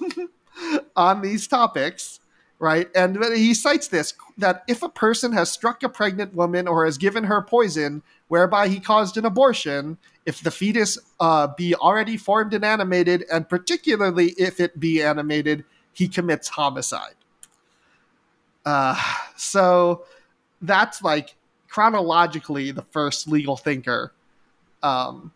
on 0.96 1.22
these 1.22 1.46
topics, 1.46 2.20
right? 2.58 2.88
And 2.94 3.22
he 3.34 3.54
cites 3.54 3.88
this 3.88 4.14
that 4.38 4.64
if 4.68 4.82
a 4.82 4.88
person 4.88 5.32
has 5.32 5.50
struck 5.50 5.82
a 5.82 5.88
pregnant 5.88 6.34
woman 6.34 6.66
or 6.66 6.84
has 6.84 6.98
given 6.98 7.24
her 7.24 7.42
poison 7.42 8.02
whereby 8.28 8.68
he 8.68 8.80
caused 8.80 9.16
an 9.16 9.24
abortion, 9.24 9.98
if 10.26 10.42
the 10.42 10.50
fetus 10.50 10.98
uh, 11.18 11.48
be 11.56 11.74
already 11.74 12.16
formed 12.16 12.54
and 12.54 12.64
animated, 12.64 13.24
and 13.32 13.48
particularly 13.48 14.30
if 14.38 14.60
it 14.60 14.78
be 14.78 15.02
animated, 15.02 15.64
he 15.92 16.08
commits 16.08 16.48
homicide. 16.48 17.14
Uh, 18.64 19.00
so 19.36 20.04
that's 20.62 21.02
like 21.02 21.34
chronologically 21.68 22.70
the 22.70 22.82
first 22.82 23.26
legal 23.26 23.56
thinker 23.56 24.12
um, 24.82 25.32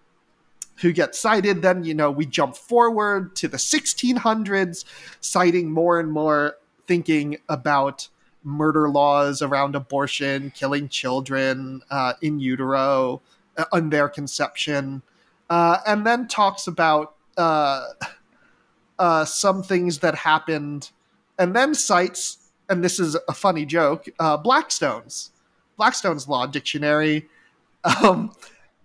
who 0.77 0.93
gets 0.93 1.19
cited. 1.19 1.63
Then, 1.63 1.85
you 1.85 1.95
know, 1.95 2.11
we 2.11 2.27
jump 2.27 2.57
forward 2.57 3.37
to 3.37 3.49
the 3.49 3.57
1600s, 3.57 4.85
citing 5.21 5.71
more 5.71 6.01
and 6.01 6.11
more 6.11 6.57
thinking 6.87 7.39
about 7.49 8.09
murder 8.43 8.89
laws 8.89 9.41
around 9.41 9.75
abortion, 9.75 10.53
killing 10.55 10.89
children 10.89 11.83
uh, 11.91 12.13
in 12.21 12.39
utero, 12.39 13.23
uh, 13.57 13.65
on 13.73 13.91
their 13.91 14.09
conception, 14.09 15.03
uh, 15.49 15.79
and 15.87 16.07
then 16.07 16.29
talks 16.29 16.67
about 16.67 17.15
uh, 17.37 17.87
uh, 18.99 19.25
some 19.25 19.63
things 19.63 19.99
that 20.01 20.15
happened, 20.15 20.91
and 21.39 21.57
then 21.57 21.75
cites, 21.75 22.51
and 22.69 22.85
this 22.85 23.01
is 23.01 23.17
a 23.29 23.33
funny 23.33 23.65
joke, 23.65 24.07
uh, 24.19 24.37
Blackstone's 24.37 25.31
Blackstone's 25.77 26.29
Law 26.29 26.47
Dictionary. 26.47 27.29
Um, 28.03 28.33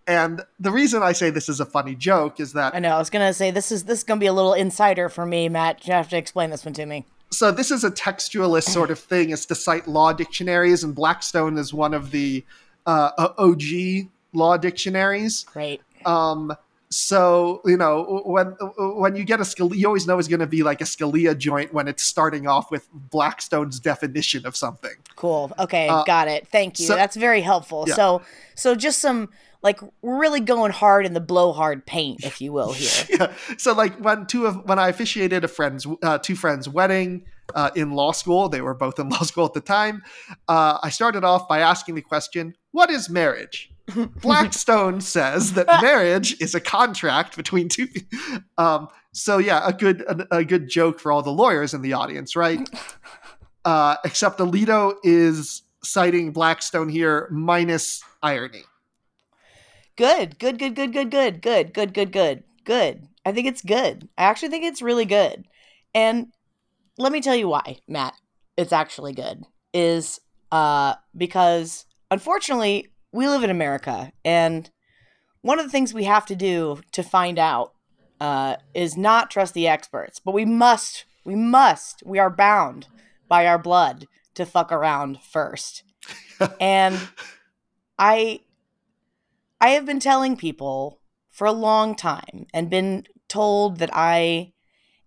and 0.09 0.41
the 0.59 0.71
reason 0.71 1.03
I 1.03 1.13
say 1.13 1.29
this 1.29 1.47
is 1.49 1.59
a 1.59 1.65
funny 1.65 1.95
joke 1.95 2.39
is 2.39 2.53
that 2.53 2.75
I 2.75 2.79
know. 2.79 2.95
I 2.95 2.99
was 2.99 3.09
gonna 3.09 3.33
say 3.33 3.51
this 3.51 3.71
is 3.71 3.83
this 3.85 3.99
is 3.99 4.03
gonna 4.03 4.19
be 4.19 4.25
a 4.25 4.33
little 4.33 4.53
insider 4.53 5.07
for 5.09 5.25
me, 5.25 5.47
Matt. 5.49 5.85
You 5.87 5.93
have 5.93 6.09
to 6.09 6.17
explain 6.17 6.49
this 6.49 6.65
one 6.65 6.73
to 6.73 6.85
me. 6.85 7.05
so 7.31 7.51
this 7.51 7.69
is 7.71 7.83
a 7.83 7.91
textualist 7.91 8.69
sort 8.69 8.89
of 8.91 8.97
thing 8.99 9.29
is 9.29 9.45
to 9.45 9.55
cite 9.55 9.87
law 9.87 10.11
dictionaries 10.11 10.83
and 10.83 10.95
blackstone 10.95 11.57
is 11.59 11.71
one 11.73 11.93
of 11.93 12.09
the 12.11 12.43
uh, 12.87 13.11
og 13.37 13.61
law 14.33 14.57
dictionaries 14.57 15.43
Great. 15.53 15.79
um, 16.05 16.51
so 16.91 17.61
you 17.65 17.77
know 17.77 18.23
when 18.25 18.47
when 19.03 19.15
you 19.15 19.23
get 19.23 19.39
a 19.39 19.43
Scalia, 19.43 19.75
you 19.75 19.85
always 19.85 20.07
know 20.07 20.17
it's 20.17 20.27
going 20.27 20.39
to 20.39 20.47
be 20.47 20.63
like 20.63 20.81
a 20.81 20.85
Scalia 20.85 21.37
joint 21.37 21.71
when 21.71 21.87
it's 21.87 22.01
starting 22.01 22.47
off 22.47 22.71
with 22.71 22.87
Blackstone's 23.11 23.79
definition 23.79 24.43
of 24.47 24.55
something. 24.55 24.95
Cool. 25.15 25.51
Okay, 25.59 25.87
Uh, 25.87 26.03
got 26.05 26.27
it. 26.27 26.47
Thank 26.47 26.79
you. 26.79 26.87
so- 26.87 26.95
That's 26.95 27.15
very 27.15 27.41
helpful. 27.41 27.85
Yeah. 27.87 27.93
So 27.93 28.21
so 28.55 28.73
just 28.73 28.97
some 28.99 29.29
like 29.61 29.79
we're 30.01 30.19
really 30.19 30.39
going 30.39 30.71
hard 30.71 31.05
in 31.05 31.13
the 31.13 31.19
blowhard 31.19 31.85
paint, 31.85 32.23
if 32.23 32.39
you 32.41 32.53
will, 32.53 32.71
here. 32.71 33.05
yeah. 33.19 33.33
So 33.57 33.73
like 33.73 33.95
when 33.97 34.25
two 34.25 34.45
of 34.45 34.67
when 34.67 34.79
I 34.79 34.89
officiated 34.89 35.43
a 35.43 35.47
friend's 35.47 35.85
uh, 36.01 36.17
two 36.19 36.35
friends' 36.35 36.69
wedding 36.69 37.25
uh, 37.53 37.71
in 37.75 37.91
law 37.91 38.11
school, 38.11 38.49
they 38.49 38.61
were 38.61 38.73
both 38.73 38.99
in 38.99 39.09
law 39.09 39.23
school 39.23 39.45
at 39.45 39.53
the 39.53 39.61
time. 39.61 40.01
Uh, 40.47 40.79
I 40.81 40.89
started 40.89 41.23
off 41.23 41.47
by 41.47 41.59
asking 41.59 41.95
the 41.95 42.01
question, 42.01 42.55
"What 42.71 42.89
is 42.89 43.09
marriage?" 43.09 43.71
Blackstone 44.21 45.01
says 45.01 45.53
that 45.53 45.67
marriage 45.81 46.39
is 46.39 46.55
a 46.55 46.61
contract 46.61 47.35
between 47.35 47.67
two. 47.67 47.87
Um, 48.57 48.87
so 49.11 49.39
yeah, 49.39 49.67
a 49.67 49.73
good 49.73 50.01
a, 50.01 50.37
a 50.37 50.45
good 50.45 50.69
joke 50.69 50.99
for 50.99 51.11
all 51.11 51.21
the 51.21 51.31
lawyers 51.31 51.73
in 51.73 51.81
the 51.81 51.93
audience, 51.93 52.35
right? 52.35 52.69
Uh, 53.65 53.97
except 54.05 54.39
Alito 54.39 54.95
is 55.03 55.63
citing 55.83 56.31
Blackstone 56.31 56.87
here 56.87 57.27
minus 57.29 58.01
irony. 58.23 58.63
Good, 59.99 60.39
good, 60.39 60.57
good, 60.57 60.75
good, 60.75 60.93
good, 60.93 61.11
good, 61.11 61.41
good, 61.41 61.73
good, 61.73 61.93
good, 61.93 62.13
good, 62.13 62.43
good. 62.63 63.07
I 63.25 63.33
think 63.33 63.47
it's 63.47 63.61
good. 63.61 64.07
I 64.17 64.23
actually 64.23 64.47
think 64.47 64.63
it's 64.63 64.81
really 64.81 65.03
good. 65.03 65.45
And 65.93 66.27
let 66.97 67.11
me 67.11 67.19
tell 67.19 67.35
you 67.35 67.49
why, 67.49 67.79
Matt. 67.85 68.13
It's 68.55 68.71
actually 68.71 69.11
good. 69.11 69.43
Is 69.73 70.21
uh 70.53 70.93
because 71.17 71.85
unfortunately 72.09 72.87
we 73.11 73.27
live 73.27 73.43
in 73.43 73.49
America 73.49 74.13
and 74.23 74.71
one 75.41 75.59
of 75.59 75.65
the 75.65 75.71
things 75.71 75.93
we 75.93 76.05
have 76.05 76.25
to 76.27 76.35
do 76.35 76.79
to 76.93 77.03
find 77.03 77.37
out 77.37 77.73
uh, 78.21 78.55
is 78.73 78.95
not 78.95 79.29
trust 79.29 79.53
the 79.53 79.67
experts, 79.67 80.17
but 80.19 80.33
we 80.33 80.45
must, 80.45 81.03
we 81.25 81.35
must, 81.35 82.03
we 82.05 82.19
are 82.19 82.29
bound 82.29 82.87
by 83.27 83.45
our 83.45 83.59
blood 83.59 84.07
to 84.35 84.45
fuck 84.45 84.71
around 84.71 85.19
first. 85.21 85.83
and 86.61 86.97
I 87.97 88.41
I 89.61 89.69
have 89.69 89.85
been 89.85 89.99
telling 89.99 90.37
people 90.37 91.01
for 91.31 91.45
a 91.45 91.51
long 91.51 91.95
time 91.95 92.47
and 92.53 92.69
been 92.69 93.05
told 93.27 93.79
that 93.79 93.89
I 93.93 94.53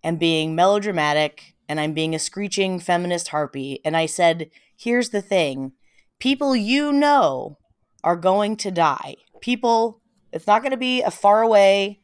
am 0.03 0.17
being 0.17 0.55
melodramatic 0.55 1.55
and 1.67 1.79
I'm 1.79 1.93
being 1.93 2.13
a 2.13 2.19
screeching 2.19 2.79
feminist 2.79 3.29
harpy. 3.29 3.79
And 3.83 3.97
I 3.97 4.05
said, 4.05 4.51
here's 4.77 5.09
the 5.09 5.21
thing 5.21 5.73
people 6.19 6.55
you 6.55 6.93
know 6.93 7.57
are 8.03 8.15
going 8.15 8.55
to 8.57 8.71
die. 8.71 9.15
People, 9.41 10.01
it's 10.31 10.47
not 10.47 10.61
going 10.61 10.71
to 10.71 10.77
be 10.77 11.01
a 11.01 11.11
far 11.11 11.41
away, 11.41 11.99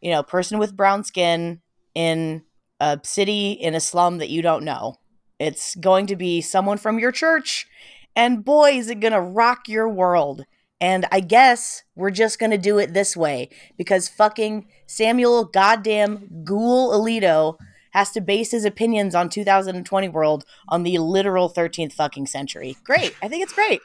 you 0.00 0.10
know, 0.10 0.22
person 0.22 0.58
with 0.58 0.76
brown 0.76 1.04
skin 1.04 1.60
in 1.94 2.42
a 2.80 3.00
city 3.02 3.52
in 3.52 3.74
a 3.74 3.80
slum 3.80 4.18
that 4.18 4.30
you 4.30 4.40
don't 4.40 4.64
know. 4.64 4.96
It's 5.38 5.74
going 5.74 6.06
to 6.06 6.16
be 6.16 6.40
someone 6.40 6.78
from 6.78 6.98
your 6.98 7.12
church, 7.12 7.66
and 8.14 8.44
boy, 8.44 8.70
is 8.70 8.88
it 8.88 9.00
going 9.00 9.12
to 9.12 9.20
rock 9.20 9.68
your 9.68 9.88
world. 9.88 10.46
And 10.80 11.06
I 11.10 11.20
guess 11.20 11.84
we're 11.94 12.10
just 12.10 12.38
going 12.38 12.50
to 12.50 12.58
do 12.58 12.78
it 12.78 12.92
this 12.92 13.16
way 13.16 13.48
because 13.78 14.08
fucking 14.08 14.68
Samuel 14.86 15.44
goddamn 15.44 16.42
Ghoul 16.44 16.90
Alito 16.92 17.56
has 17.92 18.10
to 18.12 18.20
base 18.20 18.50
his 18.50 18.66
opinions 18.66 19.14
on 19.14 19.30
2020 19.30 20.08
world 20.08 20.44
on 20.68 20.82
the 20.82 20.98
literal 20.98 21.48
13th 21.48 21.94
fucking 21.94 22.26
century. 22.26 22.76
Great. 22.84 23.14
I 23.22 23.28
think 23.28 23.42
it's 23.42 23.54
great. 23.54 23.80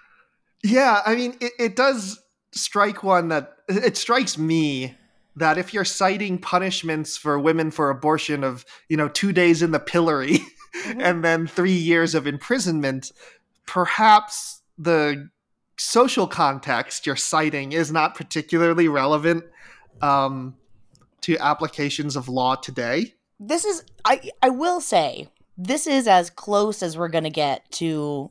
Yeah, 0.63 1.01
I 1.05 1.15
mean, 1.15 1.37
it, 1.39 1.53
it 1.57 1.75
does 1.75 2.21
strike 2.51 3.03
one 3.03 3.29
that 3.29 3.53
it 3.69 3.95
strikes 3.95 4.37
me 4.37 4.95
that 5.37 5.57
if 5.57 5.73
you're 5.73 5.85
citing 5.85 6.37
punishments 6.37 7.17
for 7.17 7.39
women 7.39 7.71
for 7.71 7.89
abortion 7.89 8.43
of, 8.43 8.65
you 8.89 8.97
know, 8.97 9.07
two 9.07 9.31
days 9.31 9.61
in 9.61 9.71
the 9.71 9.79
pillory 9.79 10.39
mm-hmm. 10.75 10.99
and 10.99 11.23
then 11.23 11.47
three 11.47 11.71
years 11.71 12.13
of 12.13 12.27
imprisonment, 12.27 13.11
perhaps 13.65 14.61
the 14.77 15.29
social 15.81 16.27
context 16.27 17.07
you're 17.07 17.15
citing 17.15 17.71
is 17.71 17.91
not 17.91 18.13
particularly 18.13 18.87
relevant 18.87 19.43
um, 20.01 20.55
to 21.21 21.35
applications 21.39 22.15
of 22.15 22.29
law 22.29 22.55
today. 22.55 23.15
This 23.39 23.65
is, 23.65 23.83
I, 24.05 24.29
I 24.43 24.49
will 24.49 24.79
say, 24.79 25.29
this 25.57 25.87
is 25.87 26.07
as 26.07 26.29
close 26.29 26.83
as 26.83 26.97
we're 26.97 27.09
going 27.09 27.23
to 27.23 27.31
get 27.31 27.69
to 27.73 28.29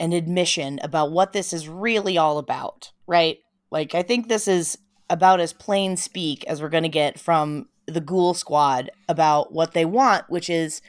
an 0.00 0.12
admission 0.12 0.78
about 0.82 1.12
what 1.12 1.34
this 1.34 1.52
is 1.52 1.68
really 1.68 2.16
all 2.16 2.38
about, 2.38 2.92
right? 3.06 3.38
Like, 3.70 3.94
I 3.94 4.02
think 4.02 4.28
this 4.28 4.48
is 4.48 4.78
about 5.10 5.38
as 5.38 5.52
plain 5.52 5.98
speak 5.98 6.44
as 6.44 6.62
we're 6.62 6.70
going 6.70 6.82
to 6.82 6.88
get 6.88 7.20
from 7.20 7.68
the 7.86 8.00
Ghoul 8.00 8.32
Squad 8.32 8.90
about 9.06 9.52
what 9.52 9.74
they 9.74 9.84
want, 9.84 10.30
which 10.30 10.48
is 10.48 10.80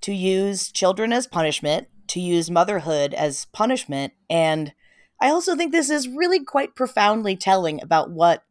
to 0.00 0.14
use 0.14 0.72
children 0.72 1.12
as 1.12 1.26
punishment, 1.26 1.88
to 2.08 2.20
use 2.20 2.50
motherhood 2.50 3.12
as 3.12 3.44
punishment. 3.46 4.14
And 4.28 4.72
I 5.20 5.28
also 5.28 5.56
think 5.56 5.72
this 5.72 5.90
is 5.90 6.08
really 6.08 6.42
quite 6.44 6.74
profoundly 6.74 7.36
telling 7.36 7.82
about 7.82 8.10
what 8.10 8.42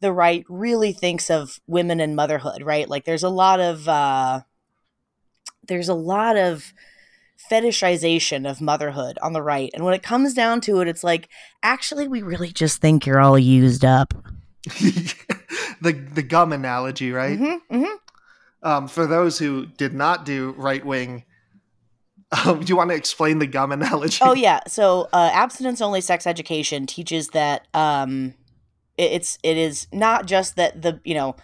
the 0.00 0.12
right 0.12 0.44
really 0.48 0.92
thinks 0.92 1.30
of 1.30 1.60
women 1.66 2.00
and 2.00 2.16
motherhood, 2.16 2.62
right? 2.62 2.88
Like 2.88 3.04
there's 3.04 3.22
a 3.22 3.28
lot 3.28 3.60
of 3.60 3.88
uh 3.88 4.42
there's 5.66 5.88
a 5.88 5.94
lot 5.94 6.36
of 6.36 6.72
fetishization 7.50 8.48
of 8.50 8.60
motherhood 8.60 9.18
on 9.22 9.32
the 9.32 9.42
right. 9.42 9.70
And 9.74 9.84
when 9.84 9.94
it 9.94 10.02
comes 10.02 10.34
down 10.34 10.60
to 10.62 10.80
it, 10.80 10.88
it's 10.88 11.04
like, 11.04 11.28
actually, 11.62 12.08
we 12.08 12.22
really 12.22 12.50
just 12.50 12.80
think 12.80 13.06
you're 13.06 13.20
all 13.20 13.38
used 13.38 13.84
up. 13.84 14.14
the 14.64 15.92
the 16.12 16.22
gum 16.22 16.52
analogy, 16.52 17.12
right? 17.12 17.38
Mm-hmm, 17.38 17.76
mm-hmm. 17.76 17.94
Um, 18.62 18.88
for 18.88 19.06
those 19.06 19.38
who 19.38 19.66
did 19.66 19.94
not 19.94 20.24
do 20.24 20.54
right 20.58 20.84
wing, 20.84 21.24
um, 22.30 22.60
do 22.60 22.66
you 22.66 22.76
want 22.76 22.90
to 22.90 22.96
explain 22.96 23.38
the 23.38 23.46
gum 23.46 23.72
analogy? 23.72 24.18
Oh 24.22 24.34
yeah. 24.34 24.60
So 24.66 25.08
uh, 25.12 25.30
abstinence 25.32 25.80
only 25.80 26.00
sex 26.00 26.26
education 26.26 26.86
teaches 26.86 27.28
that 27.28 27.66
um, 27.74 28.34
it, 28.96 29.12
it's 29.12 29.38
it 29.42 29.56
is 29.56 29.86
not 29.92 30.26
just 30.26 30.56
that 30.56 30.82
the 30.82 31.00
you 31.04 31.14
know 31.14 31.36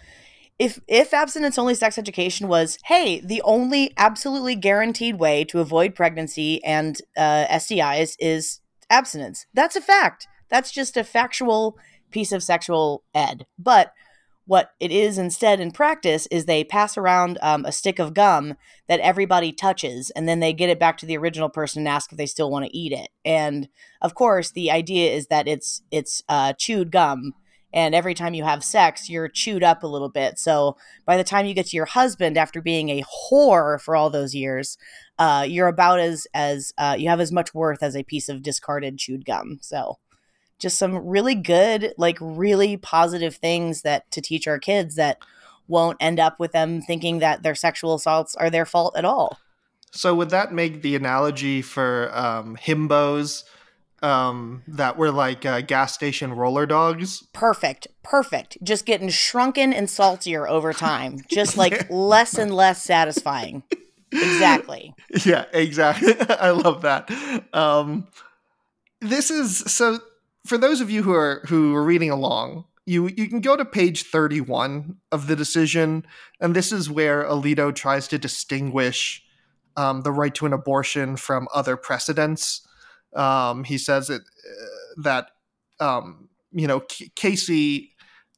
if 0.59 0.79
if 0.87 1.13
abstinence 1.13 1.57
only 1.57 1.75
sex 1.75 1.97
education 1.97 2.47
was 2.47 2.77
hey 2.85 3.19
the 3.21 3.41
only 3.41 3.93
absolutely 3.97 4.55
guaranteed 4.55 5.19
way 5.19 5.43
to 5.45 5.59
avoid 5.59 5.95
pregnancy 5.95 6.63
and 6.63 7.01
uh, 7.17 7.45
STIs 7.47 8.15
is 8.19 8.61
abstinence 8.89 9.47
that's 9.53 9.75
a 9.75 9.81
fact 9.81 10.27
that's 10.49 10.71
just 10.71 10.95
a 10.95 11.03
factual 11.03 11.77
piece 12.11 12.31
of 12.31 12.43
sexual 12.43 13.03
ed 13.13 13.45
but 13.57 13.91
what 14.45 14.71
it 14.79 14.91
is 14.91 15.17
instead 15.17 15.59
in 15.59 15.71
practice 15.71 16.27
is 16.27 16.45
they 16.45 16.63
pass 16.63 16.97
around 16.97 17.37
um, 17.41 17.65
a 17.65 17.71
stick 17.71 17.99
of 17.99 18.13
gum 18.13 18.55
that 18.87 18.99
everybody 18.99 19.51
touches 19.51 20.11
and 20.11 20.29
then 20.29 20.39
they 20.39 20.53
get 20.53 20.69
it 20.69 20.79
back 20.79 20.97
to 20.97 21.05
the 21.05 21.17
original 21.17 21.49
person 21.49 21.81
and 21.81 21.87
ask 21.87 22.11
if 22.11 22.17
they 22.17 22.25
still 22.25 22.51
want 22.51 22.65
to 22.65 22.77
eat 22.77 22.91
it. 22.91 23.09
And 23.23 23.67
of 24.01 24.13
course 24.13 24.51
the 24.51 24.71
idea 24.71 25.11
is 25.11 25.27
that 25.27 25.47
it's 25.47 25.81
it's 25.91 26.23
uh, 26.29 26.53
chewed 26.53 26.91
gum 26.91 27.33
and 27.73 27.95
every 27.95 28.13
time 28.13 28.35
you 28.35 28.43
have 28.43 28.63
sex 28.63 29.09
you're 29.09 29.27
chewed 29.27 29.63
up 29.63 29.81
a 29.81 29.87
little 29.87 30.09
bit. 30.09 30.37
So 30.37 30.77
by 31.05 31.17
the 31.17 31.23
time 31.23 31.47
you 31.47 31.55
get 31.55 31.67
to 31.67 31.75
your 31.75 31.87
husband 31.87 32.37
after 32.37 32.61
being 32.61 32.89
a 32.89 33.03
whore 33.31 33.81
for 33.81 33.95
all 33.95 34.11
those 34.11 34.35
years 34.35 34.77
uh, 35.17 35.45
you're 35.47 35.67
about 35.67 35.99
as 35.99 36.27
as 36.33 36.71
uh, 36.77 36.95
you 36.97 37.09
have 37.09 37.19
as 37.19 37.31
much 37.31 37.53
worth 37.53 37.81
as 37.81 37.95
a 37.95 38.03
piece 38.03 38.29
of 38.29 38.43
discarded 38.43 38.97
chewed 38.97 39.25
gum. 39.25 39.57
So 39.61 39.97
just 40.59 40.77
some 40.77 40.95
really 40.97 41.35
good 41.35 41.93
like 41.97 42.17
really 42.19 42.77
positive 42.77 43.35
things 43.35 43.81
that 43.81 44.09
to 44.11 44.21
teach 44.21 44.47
our 44.47 44.59
kids 44.59 44.95
that 44.95 45.17
won't 45.67 45.97
end 45.99 46.19
up 46.19 46.39
with 46.39 46.51
them 46.51 46.81
thinking 46.81 47.19
that 47.19 47.43
their 47.43 47.55
sexual 47.55 47.95
assaults 47.95 48.35
are 48.35 48.49
their 48.49 48.65
fault 48.65 48.95
at 48.97 49.05
all 49.05 49.39
so 49.91 50.13
would 50.13 50.29
that 50.29 50.53
make 50.53 50.81
the 50.81 50.95
analogy 50.95 51.61
for 51.61 52.11
um, 52.13 52.57
himbos 52.57 53.43
um, 54.05 54.61
that 54.67 54.97
were 54.97 55.11
like 55.11 55.45
uh, 55.45 55.61
gas 55.61 55.93
station 55.93 56.33
roller 56.33 56.65
dogs. 56.65 57.23
Perfect, 57.33 57.87
perfect. 58.03 58.57
Just 58.63 58.85
getting 58.85 59.09
shrunken 59.09 59.73
and 59.73 59.89
saltier 59.89 60.47
over 60.47 60.73
time, 60.73 61.19
just 61.29 61.57
like 61.57 61.89
less 61.89 62.37
and 62.37 62.53
less 62.53 62.81
satisfying. 62.81 63.63
Exactly. 64.11 64.93
Yeah, 65.23 65.45
exactly. 65.53 66.13
I 66.29 66.49
love 66.49 66.81
that. 66.81 67.09
Um, 67.53 68.07
this 68.99 69.31
is 69.31 69.59
so. 69.59 69.99
For 70.45 70.57
those 70.57 70.81
of 70.81 70.89
you 70.91 71.03
who 71.03 71.13
are 71.13 71.41
who 71.47 71.75
are 71.75 71.83
reading 71.83 72.11
along, 72.11 72.65
you 72.85 73.07
you 73.07 73.27
can 73.27 73.41
go 73.41 73.55
to 73.57 73.65
page 73.65 74.03
31 74.03 74.97
of 75.11 75.27
the 75.27 75.35
decision 75.35 76.05
and 76.39 76.55
this 76.55 76.71
is 76.71 76.89
where 76.89 77.23
alito 77.23 77.73
tries 77.73 78.07
to 78.09 78.17
distinguish 78.17 79.23
um, 79.77 80.01
the 80.01 80.11
right 80.11 80.33
to 80.35 80.45
an 80.45 80.53
abortion 80.53 81.17
from 81.17 81.47
other 81.53 81.75
precedents. 81.75 82.65
Um, 83.15 83.63
he 83.63 83.77
says 83.77 84.09
it, 84.09 84.21
uh, 84.21 85.01
that 85.03 85.31
um, 85.79 86.29
you 86.51 86.67
know 86.67 86.83
C- 86.91 87.11
Casey 87.15 87.93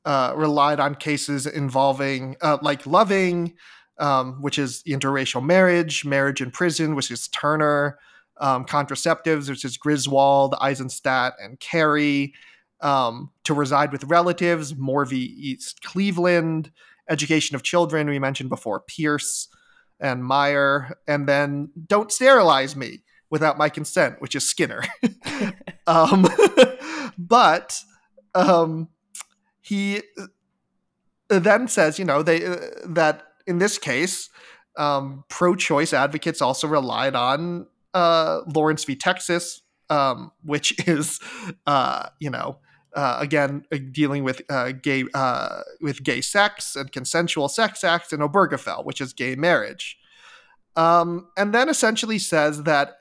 uh, 0.06 0.34
relied 0.36 0.80
on 0.80 0.96
cases 0.96 1.46
involving 1.46 2.38
uh, 2.41 2.58
like 2.62 2.88
Loving, 2.88 3.56
um, 4.00 4.41
which 4.41 4.58
is 4.58 4.82
interracial 4.88 5.43
marriage, 5.43 6.06
marriage 6.06 6.41
in 6.41 6.52
prison, 6.52 6.96
which 6.96 7.12
is 7.12 7.28
Turner, 7.28 8.00
um, 8.39 8.65
contraceptives, 8.65 9.50
which 9.50 9.65
is 9.65 9.78
Griswold, 9.78 10.56
Eisenstadt, 10.60 11.34
and 11.41 11.60
Carey. 11.60 12.34
Um, 12.80 13.32
to 13.43 13.56
reside 13.56 13.91
with 13.91 14.04
relatives, 14.04 14.76
Moore 14.76 15.06
v. 15.06 15.17
East 15.17 15.82
Cleveland, 15.82 16.71
education 17.10 17.56
of 17.56 17.63
children, 17.63 18.08
we 18.08 18.19
mentioned 18.19 18.50
before, 18.50 18.82
Pierce 18.82 19.47
and 20.00 20.23
Meyer, 20.23 20.95
and 21.08 21.28
then 21.28 21.71
don't 21.88 22.12
sterilize 22.12 22.76
me, 22.76 23.02
without 23.30 23.58
my 23.58 23.69
consent, 23.69 24.21
which 24.21 24.36
is 24.36 24.47
Skinner. 24.47 24.84
um, 25.88 26.26
but 27.17 27.82
um, 28.36 28.89
he 29.62 30.02
uh, 31.30 31.39
then 31.39 31.67
says, 31.67 32.00
you 32.00 32.06
know, 32.06 32.23
they 32.23 32.45
uh, 32.45 32.58
that 32.86 33.23
in 33.45 33.60
this 33.60 33.78
case, 33.78 34.30
um, 34.78 35.23
pro-choice 35.30 35.93
advocates 35.93 36.41
also 36.41 36.67
relied 36.67 37.15
on 37.15 37.67
uh, 37.97 38.41
Lawrence 38.53 38.83
v. 38.83 38.95
Texas, 38.95 39.62
um, 39.89 40.31
which 40.43 40.75
is, 40.88 41.19
uh, 41.65 42.10
you 42.19 42.29
know, 42.29 42.60
uh, 42.95 43.17
again 43.19 43.65
uh, 43.71 43.77
dealing 43.91 44.23
with 44.23 44.41
uh, 44.49 44.71
gay 44.71 45.03
uh, 45.13 45.62
with 45.81 46.03
gay 46.03 46.21
sex 46.21 46.75
and 46.75 46.91
consensual 46.91 47.49
sex 47.49 47.83
acts, 47.83 48.13
and 48.13 48.21
Obergefell, 48.21 48.86
which 48.86 49.01
is 49.01 49.13
gay 49.13 49.36
marriage, 49.36 49.97
um, 50.75 51.27
and 51.36 51.53
then 51.53 51.69
essentially 51.69 52.19
says 52.19 52.63
that 52.63 52.97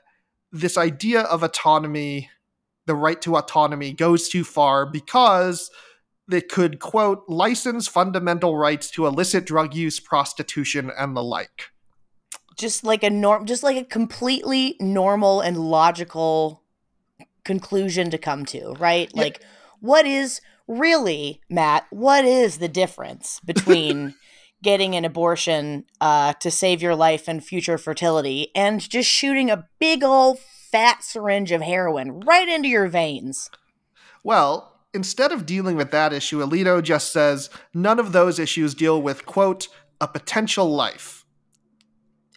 this 0.51 0.77
idea 0.77 1.21
of 1.21 1.43
autonomy, 1.43 2.29
the 2.85 2.95
right 2.95 3.21
to 3.21 3.37
autonomy, 3.37 3.93
goes 3.93 4.29
too 4.29 4.43
far 4.43 4.85
because 4.85 5.69
it 6.31 6.49
could, 6.49 6.79
quote, 6.79 7.23
license 7.27 7.87
fundamental 7.87 8.57
rights 8.57 8.89
to 8.91 9.05
illicit 9.05 9.45
drug 9.45 9.73
use, 9.73 9.99
prostitution, 9.99 10.91
and 10.97 11.15
the 11.15 11.23
like. 11.23 11.71
Just 12.57 12.83
like 12.83 13.03
a 13.03 13.09
norm, 13.09 13.45
just 13.45 13.63
like 13.63 13.77
a 13.77 13.83
completely 13.83 14.75
normal 14.79 15.41
and 15.41 15.57
logical 15.57 16.63
conclusion 17.43 18.09
to 18.09 18.17
come 18.17 18.45
to, 18.45 18.73
right? 18.79 19.13
Like, 19.15 19.41
what 19.79 20.05
is 20.05 20.41
really, 20.67 21.41
Matt, 21.49 21.85
what 21.91 22.25
is 22.25 22.57
the 22.57 22.67
difference 22.67 23.39
between 23.45 24.15
getting 24.63 24.95
an 24.95 25.05
abortion 25.05 25.85
uh, 26.01 26.33
to 26.33 26.49
save 26.49 26.81
your 26.81 26.95
life 26.95 27.27
and 27.27 27.43
future 27.43 27.77
fertility 27.77 28.51
and 28.55 28.81
just 28.81 29.09
shooting 29.09 29.49
a 29.51 29.67
big 29.79 30.03
old 30.03 30.39
fat 30.39 31.03
syringe 31.03 31.51
of 31.51 31.61
heroin 31.61 32.19
right 32.21 32.49
into 32.49 32.67
your 32.67 32.87
veins. 32.87 33.49
Well, 34.23 34.73
instead 34.93 35.31
of 35.31 35.45
dealing 35.45 35.77
with 35.77 35.91
that 35.91 36.11
issue, 36.11 36.45
Alito 36.45 36.81
just 36.83 37.11
says 37.13 37.49
none 37.73 37.99
of 37.99 38.11
those 38.11 38.39
issues 38.39 38.73
deal 38.73 39.01
with, 39.01 39.25
quote, 39.25 39.67
a 40.01 40.07
potential 40.07 40.69
life. 40.69 41.16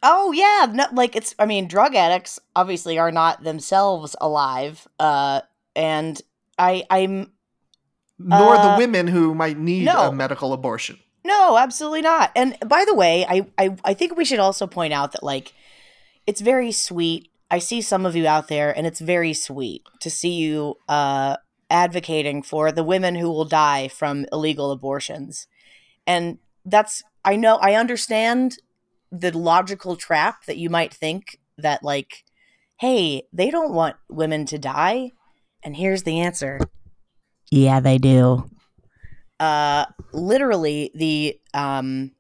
Oh 0.03 0.33
yeah, 0.33 0.67
no, 0.73 0.87
like 0.93 1.15
it's. 1.15 1.35
I 1.39 1.47
mean, 1.47 1.69
drug 1.69 1.95
addicts 1.95 2.39
obviously 2.57 2.99
are 2.99 3.13
not 3.13 3.45
themselves 3.45 4.17
alive, 4.21 4.89
uh, 4.99 5.43
and 5.77 6.21
I, 6.59 6.85
I'm. 6.91 7.33
Nor 8.19 8.57
uh, 8.57 8.73
the 8.73 8.79
women 8.79 9.07
who 9.07 9.35
might 9.35 9.59
need 9.59 9.85
no. 9.85 10.09
a 10.09 10.13
medical 10.13 10.53
abortion. 10.53 10.99
No, 11.25 11.59
absolutely 11.59 12.03
not. 12.03 12.33
And 12.35 12.57
by 12.67 12.85
the 12.87 12.95
way, 12.95 13.27
I, 13.29 13.47
I 13.59 13.77
I 13.85 13.95
think 13.95 14.17
we 14.17 14.25
should 14.25 14.39
also 14.39 14.67
point 14.67 14.93
out 14.93 15.13
that 15.13 15.23
like 15.23 15.53
it's 16.27 16.41
very 16.41 16.73
sweet. 16.73 17.31
I 17.51 17.59
see 17.59 17.83
some 17.83 18.07
of 18.07 18.15
you 18.17 18.27
out 18.27 18.49
there, 18.49 18.77
and 18.77 18.87
it's 18.87 19.01
very 19.01 19.35
sweet 19.35 19.83
to 20.01 20.11
see 20.11 20.33
you 20.33 20.77
uh, 20.89 21.37
advocating 21.69 22.43
for 22.43 22.73
the 22.73 22.85
women 22.85 23.15
who 23.15 23.29
will 23.29 23.45
die 23.45 23.89
from 23.89 24.27
illegal 24.33 24.71
abortions. 24.71 25.47
And 26.07 26.39
that's, 26.65 27.03
I 27.25 27.37
know, 27.37 27.57
I 27.57 27.75
understand 27.75 28.59
the 29.13 29.37
logical 29.37 29.97
trap 29.97 30.45
that 30.47 30.57
you 30.57 30.71
might 30.71 30.95
think 30.95 31.39
that, 31.59 31.83
like, 31.83 32.25
hey, 32.79 33.23
they 33.33 33.51
don't 33.51 33.75
want 33.75 33.97
women 34.09 34.47
to 34.47 34.59
die. 34.59 35.13
And 35.63 35.77
here's 35.77 36.05
the 36.05 36.21
answer 36.21 36.61
yeah, 37.51 37.81
they 37.81 37.99
do. 37.99 38.49
Uh, 39.39 39.87
literally, 40.13 40.91
the 40.95 41.39
um, 41.53 42.13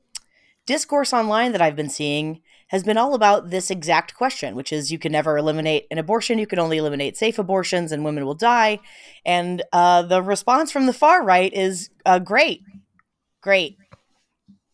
discourse 0.66 1.12
online 1.12 1.52
that 1.52 1.62
I've 1.62 1.76
been 1.76 1.88
seeing 1.88 2.42
has 2.68 2.84
been 2.84 2.98
all 2.98 3.14
about 3.14 3.50
this 3.50 3.70
exact 3.70 4.14
question, 4.14 4.54
which 4.54 4.72
is 4.72 4.92
you 4.92 4.98
can 4.98 5.12
never 5.12 5.36
eliminate 5.36 5.86
an 5.90 5.98
abortion. 5.98 6.38
You 6.38 6.46
can 6.46 6.58
only 6.58 6.78
eliminate 6.78 7.16
safe 7.16 7.38
abortions 7.38 7.90
and 7.90 8.04
women 8.04 8.24
will 8.24 8.34
die. 8.34 8.78
And 9.24 9.62
uh, 9.72 10.02
the 10.02 10.22
response 10.22 10.70
from 10.70 10.86
the 10.86 10.92
far 10.92 11.24
right 11.24 11.52
is 11.52 11.90
uh, 12.06 12.20
great, 12.20 12.62
great. 13.40 13.76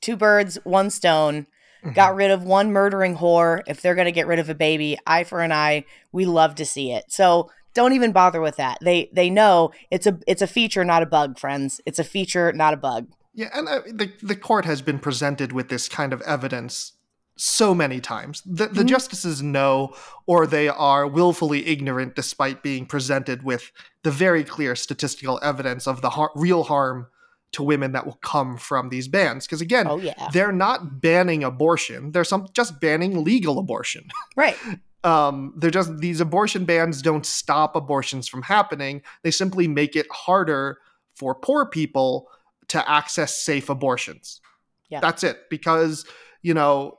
Two 0.02 0.16
birds, 0.16 0.58
one 0.64 0.90
stone. 0.90 1.46
Mm-hmm. 1.86 1.94
Got 1.94 2.16
rid 2.16 2.30
of 2.30 2.42
one 2.42 2.72
murdering 2.72 3.16
whore. 3.16 3.62
If 3.66 3.80
they're 3.80 3.94
going 3.94 4.06
to 4.06 4.12
get 4.12 4.26
rid 4.26 4.38
of 4.38 4.50
a 4.50 4.54
baby, 4.54 4.98
eye 5.06 5.24
for 5.24 5.40
an 5.40 5.52
eye. 5.52 5.84
We 6.10 6.24
love 6.24 6.56
to 6.56 6.66
see 6.66 6.90
it. 6.90 7.04
So 7.08 7.50
don't 7.74 7.92
even 7.92 8.10
bother 8.10 8.40
with 8.40 8.56
that. 8.56 8.78
They 8.82 9.10
they 9.12 9.30
know 9.30 9.70
it's 9.90 10.06
a 10.06 10.18
it's 10.26 10.42
a 10.42 10.46
feature, 10.46 10.84
not 10.84 11.02
a 11.02 11.06
bug, 11.06 11.38
friends. 11.38 11.80
It's 11.86 11.98
a 11.98 12.04
feature, 12.04 12.52
not 12.52 12.74
a 12.74 12.76
bug. 12.76 13.08
Yeah, 13.34 13.50
and 13.54 13.68
uh, 13.68 13.82
the 13.86 14.12
the 14.22 14.34
court 14.34 14.64
has 14.64 14.82
been 14.82 14.98
presented 14.98 15.52
with 15.52 15.68
this 15.68 15.88
kind 15.88 16.12
of 16.12 16.22
evidence 16.22 16.94
so 17.36 17.74
many 17.74 18.00
times. 18.00 18.42
The, 18.46 18.66
the 18.66 18.80
mm-hmm. 18.80 18.86
justices 18.86 19.42
know, 19.42 19.94
or 20.26 20.46
they 20.46 20.68
are 20.68 21.06
willfully 21.06 21.66
ignorant, 21.66 22.16
despite 22.16 22.62
being 22.62 22.86
presented 22.86 23.42
with 23.42 23.72
the 24.02 24.10
very 24.10 24.42
clear 24.42 24.74
statistical 24.74 25.38
evidence 25.42 25.86
of 25.86 26.00
the 26.00 26.10
har- 26.10 26.32
real 26.34 26.64
harm 26.64 27.08
to 27.52 27.62
women 27.62 27.92
that 27.92 28.04
will 28.06 28.18
come 28.22 28.56
from 28.56 28.88
these 28.88 29.08
bans. 29.08 29.46
Because 29.46 29.60
again, 29.60 29.86
oh, 29.88 29.98
yeah. 29.98 30.28
they're 30.32 30.52
not 30.52 31.00
banning 31.00 31.44
abortion; 31.44 32.12
they're 32.12 32.24
some 32.24 32.48
just 32.52 32.80
banning 32.80 33.24
legal 33.24 33.58
abortion. 33.58 34.08
Right. 34.36 34.56
um, 35.04 35.54
they're 35.56 35.70
just 35.70 35.96
these 35.98 36.20
abortion 36.20 36.66
bans 36.66 37.00
don't 37.00 37.24
stop 37.24 37.74
abortions 37.74 38.28
from 38.28 38.42
happening. 38.42 39.02
They 39.22 39.30
simply 39.30 39.66
make 39.66 39.96
it 39.96 40.06
harder 40.10 40.78
for 41.14 41.34
poor 41.34 41.64
people 41.64 42.28
to 42.68 42.90
access 42.90 43.36
safe 43.36 43.68
abortions. 43.68 44.40
Yeah. 44.88 45.00
That's 45.00 45.24
it. 45.24 45.48
Because, 45.50 46.04
you 46.42 46.54
know, 46.54 46.98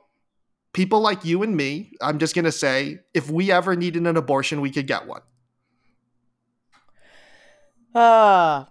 people 0.72 1.00
like 1.00 1.24
you 1.24 1.42
and 1.42 1.56
me, 1.56 1.92
I'm 2.00 2.18
just 2.18 2.34
going 2.34 2.44
to 2.44 2.52
say, 2.52 3.00
if 3.14 3.30
we 3.30 3.50
ever 3.50 3.76
needed 3.76 4.06
an 4.06 4.16
abortion, 4.16 4.60
we 4.60 4.70
could 4.70 4.86
get 4.86 5.06
one. 5.06 5.22
Uh, 7.94 8.64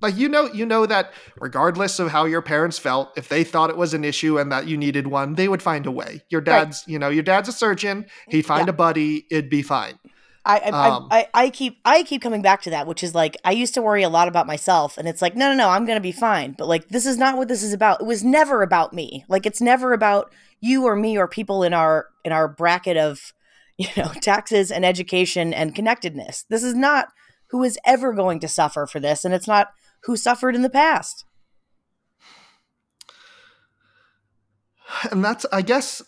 like 0.00 0.16
you 0.16 0.28
know 0.28 0.46
you 0.52 0.66
know 0.66 0.86
that 0.86 1.12
regardless 1.40 1.98
of 1.98 2.10
how 2.10 2.24
your 2.24 2.42
parents 2.42 2.78
felt 2.78 3.10
if 3.16 3.28
they 3.28 3.44
thought 3.44 3.70
it 3.70 3.76
was 3.76 3.94
an 3.94 4.04
issue 4.04 4.38
and 4.38 4.50
that 4.50 4.66
you 4.66 4.76
needed 4.76 5.06
one 5.06 5.34
they 5.34 5.48
would 5.48 5.62
find 5.62 5.86
a 5.86 5.90
way 5.90 6.22
your 6.28 6.40
dad's 6.40 6.84
right. 6.86 6.92
you 6.92 6.98
know 6.98 7.08
your 7.08 7.22
dad's 7.22 7.48
a 7.48 7.52
surgeon 7.52 8.06
he'd 8.28 8.46
find 8.46 8.66
yeah. 8.66 8.70
a 8.70 8.76
buddy 8.76 9.26
it'd 9.30 9.50
be 9.50 9.62
fine 9.62 9.98
I 10.44 10.58
I, 10.58 10.88
um, 10.88 11.08
I 11.10 11.28
I 11.34 11.50
keep 11.50 11.78
I 11.84 12.02
keep 12.02 12.22
coming 12.22 12.42
back 12.42 12.62
to 12.62 12.70
that, 12.70 12.86
which 12.86 13.02
is 13.02 13.14
like 13.14 13.36
I 13.44 13.52
used 13.52 13.74
to 13.74 13.82
worry 13.82 14.02
a 14.02 14.08
lot 14.08 14.28
about 14.28 14.46
myself, 14.46 14.96
and 14.96 15.06
it's 15.06 15.20
like 15.20 15.36
no 15.36 15.50
no 15.50 15.54
no 15.54 15.68
I'm 15.68 15.84
gonna 15.84 16.00
be 16.00 16.12
fine, 16.12 16.54
but 16.56 16.66
like 16.66 16.88
this 16.88 17.04
is 17.04 17.18
not 17.18 17.36
what 17.36 17.48
this 17.48 17.62
is 17.62 17.72
about. 17.72 18.00
It 18.00 18.06
was 18.06 18.24
never 18.24 18.62
about 18.62 18.94
me. 18.94 19.24
Like 19.28 19.44
it's 19.44 19.60
never 19.60 19.92
about 19.92 20.32
you 20.60 20.84
or 20.84 20.96
me 20.96 21.18
or 21.18 21.28
people 21.28 21.62
in 21.62 21.74
our 21.74 22.06
in 22.24 22.32
our 22.32 22.48
bracket 22.48 22.96
of 22.96 23.34
you 23.76 23.88
know 23.96 24.12
taxes 24.20 24.70
and 24.70 24.84
education 24.84 25.52
and 25.52 25.74
connectedness. 25.74 26.46
This 26.48 26.62
is 26.62 26.74
not 26.74 27.08
who 27.48 27.62
is 27.62 27.78
ever 27.84 28.12
going 28.12 28.40
to 28.40 28.48
suffer 28.48 28.86
for 28.86 28.98
this, 28.98 29.24
and 29.24 29.34
it's 29.34 29.48
not 29.48 29.72
who 30.04 30.16
suffered 30.16 30.54
in 30.54 30.62
the 30.62 30.70
past. 30.70 31.24
And 35.10 35.24
that's, 35.24 35.46
I 35.52 35.62
guess, 35.62 36.02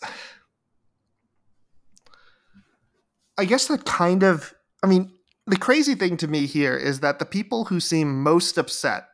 I 3.37 3.45
guess 3.45 3.67
that 3.67 3.85
kind 3.85 4.23
of, 4.23 4.53
I 4.83 4.87
mean, 4.87 5.11
the 5.47 5.57
crazy 5.57 5.95
thing 5.95 6.17
to 6.17 6.27
me 6.27 6.45
here 6.45 6.75
is 6.75 6.99
that 6.99 7.19
the 7.19 7.25
people 7.25 7.65
who 7.65 7.79
seem 7.79 8.21
most 8.21 8.57
upset, 8.57 9.07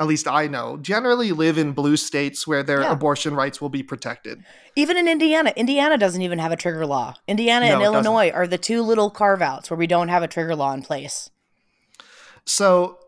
at 0.00 0.06
least 0.06 0.28
I 0.28 0.46
know, 0.46 0.76
generally 0.76 1.32
live 1.32 1.58
in 1.58 1.72
blue 1.72 1.96
states 1.96 2.46
where 2.46 2.62
their 2.62 2.82
yeah. 2.82 2.92
abortion 2.92 3.34
rights 3.34 3.60
will 3.60 3.68
be 3.68 3.82
protected. 3.82 4.42
Even 4.76 4.96
in 4.96 5.08
Indiana, 5.08 5.52
Indiana 5.56 5.98
doesn't 5.98 6.22
even 6.22 6.38
have 6.38 6.52
a 6.52 6.56
trigger 6.56 6.86
law. 6.86 7.14
Indiana 7.26 7.66
no, 7.66 7.74
and 7.74 7.82
Illinois 7.82 8.26
doesn't. 8.26 8.36
are 8.36 8.46
the 8.46 8.58
two 8.58 8.82
little 8.82 9.10
carve 9.10 9.42
outs 9.42 9.70
where 9.70 9.76
we 9.76 9.88
don't 9.88 10.08
have 10.08 10.22
a 10.22 10.28
trigger 10.28 10.54
law 10.54 10.72
in 10.72 10.82
place. 10.82 11.30
So 12.44 12.98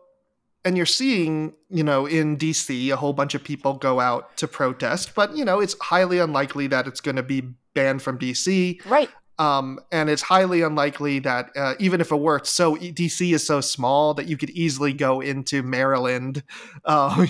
and 0.63 0.77
you're 0.77 0.85
seeing, 0.85 1.53
you 1.69 1.83
know, 1.83 2.05
in 2.05 2.37
DC, 2.37 2.91
a 2.91 2.95
whole 2.95 3.13
bunch 3.13 3.33
of 3.33 3.43
people 3.43 3.73
go 3.73 3.99
out 3.99 4.35
to 4.37 4.47
protest, 4.47 5.15
but 5.15 5.35
you 5.35 5.45
know, 5.45 5.59
it's 5.59 5.75
highly 5.81 6.19
unlikely 6.19 6.67
that 6.67 6.87
it's 6.87 7.01
going 7.01 7.15
to 7.15 7.23
be 7.23 7.41
banned 7.73 8.01
from 8.01 8.19
DC. 8.19 8.85
Right. 8.85 9.09
Um, 9.39 9.79
and 9.91 10.07
it's 10.07 10.21
highly 10.21 10.61
unlikely 10.61 11.17
that 11.19 11.49
uh, 11.55 11.73
even 11.79 11.99
if 11.99 12.11
it 12.11 12.17
worked, 12.17 12.45
so 12.45 12.75
DC 12.75 13.33
is 13.33 13.45
so 13.45 13.59
small 13.59 14.13
that 14.13 14.27
you 14.27 14.37
could 14.37 14.51
easily 14.51 14.93
go 14.93 15.19
into 15.19 15.63
Maryland 15.63 16.43
uh, 16.85 17.25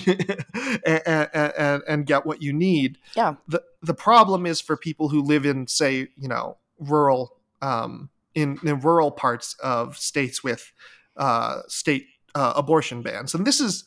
and, 0.84 1.30
and, 1.34 1.82
and, 1.88 2.06
get 2.06 2.26
what 2.26 2.42
you 2.42 2.52
need. 2.52 2.98
Yeah. 3.16 3.36
The 3.48 3.62
the 3.80 3.94
problem 3.94 4.44
is 4.44 4.60
for 4.60 4.76
people 4.76 5.08
who 5.08 5.22
live 5.22 5.46
in, 5.46 5.66
say, 5.68 6.08
you 6.18 6.28
know, 6.28 6.58
rural 6.78 7.36
um, 7.62 8.10
in, 8.34 8.58
in 8.62 8.80
rural 8.80 9.10
parts 9.10 9.56
of 9.62 9.96
states 9.96 10.44
with 10.44 10.70
uh, 11.16 11.62
state 11.68 12.06
uh, 12.34 12.52
abortion 12.56 13.02
bans, 13.02 13.34
and 13.34 13.46
this 13.46 13.60
is 13.60 13.84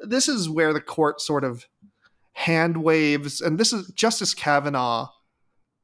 this 0.00 0.28
is 0.28 0.48
where 0.48 0.72
the 0.72 0.80
court 0.80 1.20
sort 1.20 1.44
of 1.44 1.66
hand 2.32 2.82
waves, 2.82 3.40
and 3.40 3.58
this 3.58 3.72
is 3.72 3.88
Justice 3.88 4.34
Kavanaugh 4.34 5.08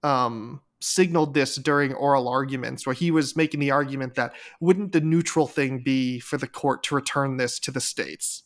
um, 0.02 0.60
signaled 0.80 1.34
this 1.34 1.56
during 1.56 1.94
oral 1.94 2.28
arguments, 2.28 2.86
where 2.86 2.94
he 2.94 3.10
was 3.10 3.36
making 3.36 3.60
the 3.60 3.70
argument 3.70 4.14
that 4.14 4.32
wouldn't 4.60 4.92
the 4.92 5.00
neutral 5.00 5.46
thing 5.46 5.82
be 5.82 6.20
for 6.20 6.36
the 6.36 6.48
court 6.48 6.82
to 6.84 6.94
return 6.94 7.36
this 7.36 7.58
to 7.60 7.70
the 7.70 7.80
states? 7.80 8.44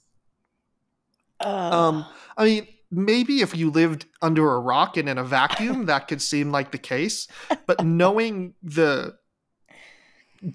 Uh. 1.40 1.70
Um, 1.72 2.06
I 2.36 2.44
mean, 2.44 2.66
maybe 2.90 3.40
if 3.40 3.56
you 3.56 3.70
lived 3.70 4.06
under 4.20 4.52
a 4.52 4.60
rock 4.60 4.96
and 4.96 5.08
in 5.08 5.18
a 5.18 5.24
vacuum, 5.24 5.86
that 5.86 6.08
could 6.08 6.22
seem 6.22 6.50
like 6.52 6.70
the 6.70 6.78
case. 6.78 7.28
But 7.66 7.84
knowing 7.84 8.54
the 8.62 9.16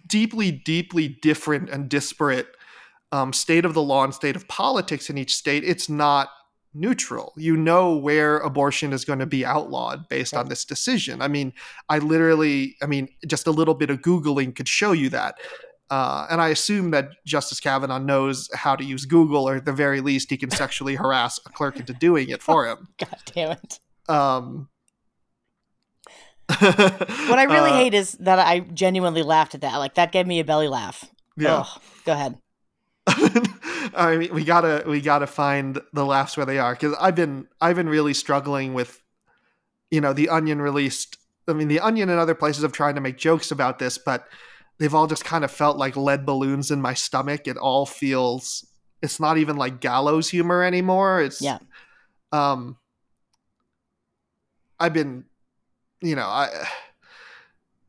deeply, 0.08 0.52
deeply 0.52 1.08
different 1.08 1.70
and 1.70 1.90
disparate 1.90 2.48
um, 3.12 3.34
state 3.34 3.66
of 3.66 3.74
the 3.74 3.82
law 3.82 4.04
and 4.04 4.14
state 4.14 4.36
of 4.36 4.48
politics 4.48 5.10
in 5.10 5.18
each 5.18 5.36
state, 5.36 5.64
it's 5.64 5.90
not 5.90 6.30
neutral. 6.74 7.34
You 7.38 7.58
know 7.58 7.96
where 7.96 8.38
abortion 8.38 8.94
is 8.94 9.06
going 9.06 9.20
to 9.20 9.26
be 9.26 9.46
outlawed 9.46 10.08
based 10.10 10.34
on 10.34 10.50
this 10.50 10.66
decision. 10.66 11.22
I 11.22 11.28
mean, 11.28 11.54
I 11.90 12.00
literally, 12.00 12.76
I 12.82 12.86
mean, 12.86 13.10
just 13.26 13.48
a 13.48 13.52
little 13.52 13.74
bit 13.74 13.90
of 13.90 14.02
Googling 14.02 14.56
could 14.56 14.68
show 14.68 14.92
you 14.92 15.10
that. 15.10 15.36
Uh, 15.90 16.28
and 16.30 16.42
I 16.42 16.50
assume 16.50 16.92
that 16.92 17.12
Justice 17.26 17.60
Kavanaugh 17.60 17.98
knows 17.98 18.50
how 18.54 18.76
to 18.76 18.84
use 18.84 19.06
Google, 19.06 19.48
or 19.48 19.56
at 19.56 19.66
the 19.66 19.72
very 19.72 20.02
least, 20.02 20.30
he 20.30 20.38
can 20.38 20.50
sexually 20.52 20.96
harass 20.96 21.40
a 21.46 21.50
clerk 21.50 21.78
into 21.78 21.94
doing 21.94 22.30
it 22.30 22.42
for 22.42 22.68
him. 22.68 22.90
God 22.98 23.18
damn 23.34 23.52
it. 23.52 23.80
Um, 24.10 24.70
what 26.60 27.40
I 27.40 27.44
really 27.44 27.72
uh, 27.72 27.76
hate 27.76 27.94
is 27.94 28.14
that 28.14 28.40
I 28.40 28.60
genuinely 28.60 29.24
laughed 29.24 29.56
at 29.56 29.62
that. 29.62 29.78
Like, 29.78 29.96
that 29.96 30.12
gave 30.12 30.28
me 30.28 30.40
a 30.40 30.46
belly 30.46 30.68
laugh. 30.68 31.06
Yeah. 31.38 31.66
Go 32.06 32.14
ahead. 32.14 32.38
I 33.96 34.18
mean, 34.18 34.34
we 34.34 34.44
gotta 34.44 34.84
we 34.86 35.02
gotta 35.02 35.28
find 35.28 35.80
the 35.94 36.06
laughs 36.06 36.36
where 36.36 36.46
they 36.46 36.60
are 36.60 36.74
because 36.74 36.96
I've 37.00 37.16
been 37.16 37.48
I've 37.62 37.76
been 37.76 37.90
really 37.90 38.14
struggling 38.14 38.74
with, 38.74 39.02
you 39.90 40.02
know, 40.02 40.14
the 40.14 40.30
Onion 40.30 40.62
released. 40.62 41.18
I 41.48 41.54
mean, 41.54 41.70
the 41.70 41.80
Onion 41.80 42.10
and 42.10 42.20
other 42.20 42.36
places 42.36 42.64
have 42.64 42.74
tried 42.74 42.96
to 42.96 43.02
make 43.02 43.18
jokes 43.18 43.52
about 43.52 43.80
this, 43.80 43.98
but 43.98 44.28
they've 44.78 44.94
all 44.94 45.08
just 45.08 45.24
kind 45.24 45.46
of 45.46 45.52
felt 45.52 45.78
like 45.78 45.96
lead 45.96 46.26
balloons 46.26 46.70
in 46.70 46.82
my 46.82 46.94
stomach. 46.94 47.48
It 47.48 47.58
all 47.58 47.86
feels. 47.86 48.66
It's 49.02 49.20
not 49.20 49.38
even 49.38 49.56
like 49.56 49.80
gallows 49.80 50.30
humor 50.30 50.64
anymore. 50.64 51.22
It's 51.22 51.42
yeah. 51.42 51.60
Um. 52.32 52.78
I've 54.80 54.94
been, 54.94 55.26
you 56.02 56.16
know, 56.16 56.28
I 56.28 56.68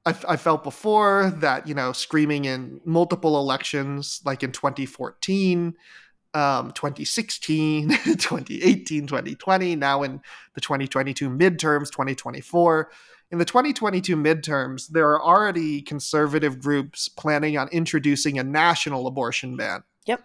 I, 0.09 0.15
I 0.27 0.37
felt 0.37 0.65
before 0.65 1.31
that 1.39 1.69
you 1.69 1.75
know 1.75 1.93
screaming 1.93 2.47
in 2.47 2.81
multiple 2.85 3.39
elections 3.39 4.23
like 4.25 4.43
in 4.43 4.53
2014 4.53 5.75
um, 6.35 6.73
2016 6.73 7.89
2018 8.05 9.07
2020 9.07 9.77
now 9.77 10.03
in 10.03 10.21
the 10.55 10.61
2022 10.61 11.29
midterms 11.29 11.91
2024 11.91 12.91
in 13.31 13.39
the 13.39 13.45
2022 13.45 14.17
midterms 14.17 14.89
there 14.89 15.11
are 15.11 15.23
already 15.23 15.83
conservative 15.83 16.59
groups 16.59 17.09
planning 17.09 17.59
on 17.59 17.69
introducing 17.69 18.39
a 18.39 18.45
national 18.45 19.07
abortion 19.07 19.57
ban. 19.57 19.83
Yep 20.07 20.23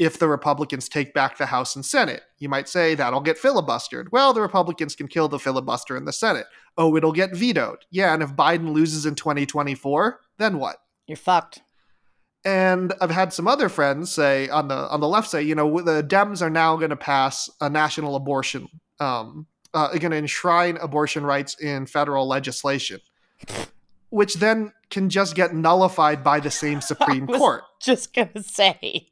if 0.00 0.18
the 0.18 0.26
Republicans 0.26 0.88
take 0.88 1.12
back 1.12 1.36
the 1.36 1.44
House 1.44 1.76
and 1.76 1.84
Senate. 1.84 2.22
You 2.38 2.48
might 2.48 2.70
say 2.70 2.94
that'll 2.94 3.20
get 3.20 3.36
filibustered. 3.36 4.06
Well, 4.10 4.32
the 4.32 4.40
Republicans 4.40 4.96
can 4.96 5.08
kill 5.08 5.28
the 5.28 5.38
filibuster 5.38 5.94
in 5.94 6.06
the 6.06 6.12
Senate. 6.12 6.46
Oh, 6.78 6.96
it'll 6.96 7.12
get 7.12 7.36
vetoed. 7.36 7.84
Yeah, 7.90 8.14
and 8.14 8.22
if 8.22 8.30
Biden 8.30 8.72
loses 8.72 9.04
in 9.04 9.14
2024, 9.14 10.20
then 10.38 10.58
what? 10.58 10.78
You're 11.06 11.16
fucked. 11.16 11.60
And 12.46 12.94
I've 12.98 13.10
had 13.10 13.34
some 13.34 13.46
other 13.46 13.68
friends 13.68 14.10
say 14.10 14.48
on 14.48 14.68
the 14.68 14.88
on 14.88 15.00
the 15.00 15.08
left 15.08 15.28
say, 15.28 15.42
you 15.42 15.54
know, 15.54 15.82
the 15.82 16.02
Dems 16.02 16.40
are 16.40 16.48
now 16.48 16.76
going 16.76 16.88
to 16.88 16.96
pass 16.96 17.50
a 17.60 17.68
national 17.68 18.16
abortion, 18.16 18.68
um, 19.00 19.48
uh, 19.74 19.88
going 19.98 20.12
to 20.12 20.16
enshrine 20.16 20.78
abortion 20.78 21.26
rights 21.26 21.60
in 21.60 21.84
federal 21.84 22.26
legislation, 22.26 23.00
which 24.08 24.36
then 24.36 24.72
can 24.88 25.10
just 25.10 25.34
get 25.34 25.54
nullified 25.54 26.24
by 26.24 26.40
the 26.40 26.50
same 26.50 26.80
Supreme 26.90 27.26
Court. 27.26 27.64
Just 27.82 28.14
gonna 28.14 28.42
say. 28.42 29.09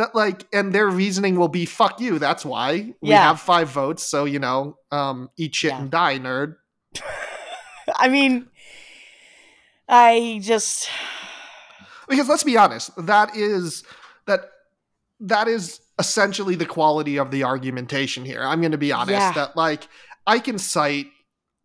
That 0.00 0.14
like, 0.14 0.46
and 0.52 0.72
their 0.72 0.88
reasoning 0.88 1.36
will 1.36 1.48
be, 1.48 1.66
"Fuck 1.66 2.00
you." 2.00 2.18
That's 2.18 2.44
why 2.44 2.94
we 3.00 3.10
Yeah. 3.10 3.28
have 3.28 3.40
five 3.40 3.68
votes. 3.68 4.02
So 4.02 4.24
you 4.24 4.38
know, 4.38 4.76
um, 4.90 5.28
eat 5.36 5.54
shit 5.54 5.70
Yeah. 5.72 5.80
and 5.80 5.90
die, 5.90 6.18
nerd. 6.18 6.56
I 7.96 8.08
mean, 8.08 8.48
I 9.88 10.40
just 10.42 10.88
because 12.08 12.28
let's 12.28 12.44
be 12.44 12.56
honest 12.56 12.90
that 13.06 13.36
is 13.36 13.84
that 14.26 14.50
that 15.20 15.48
is 15.48 15.80
essentially 15.98 16.54
the 16.56 16.66
quality 16.66 17.18
of 17.18 17.30
the 17.30 17.44
argumentation 17.44 18.24
here 18.24 18.42
i'm 18.42 18.60
going 18.60 18.72
to 18.72 18.78
be 18.78 18.90
honest 18.92 19.12
Yeah. 19.20 19.32
that 19.32 19.56
like 19.56 19.86
i 20.26 20.38
can 20.40 20.58
cite 20.58 21.06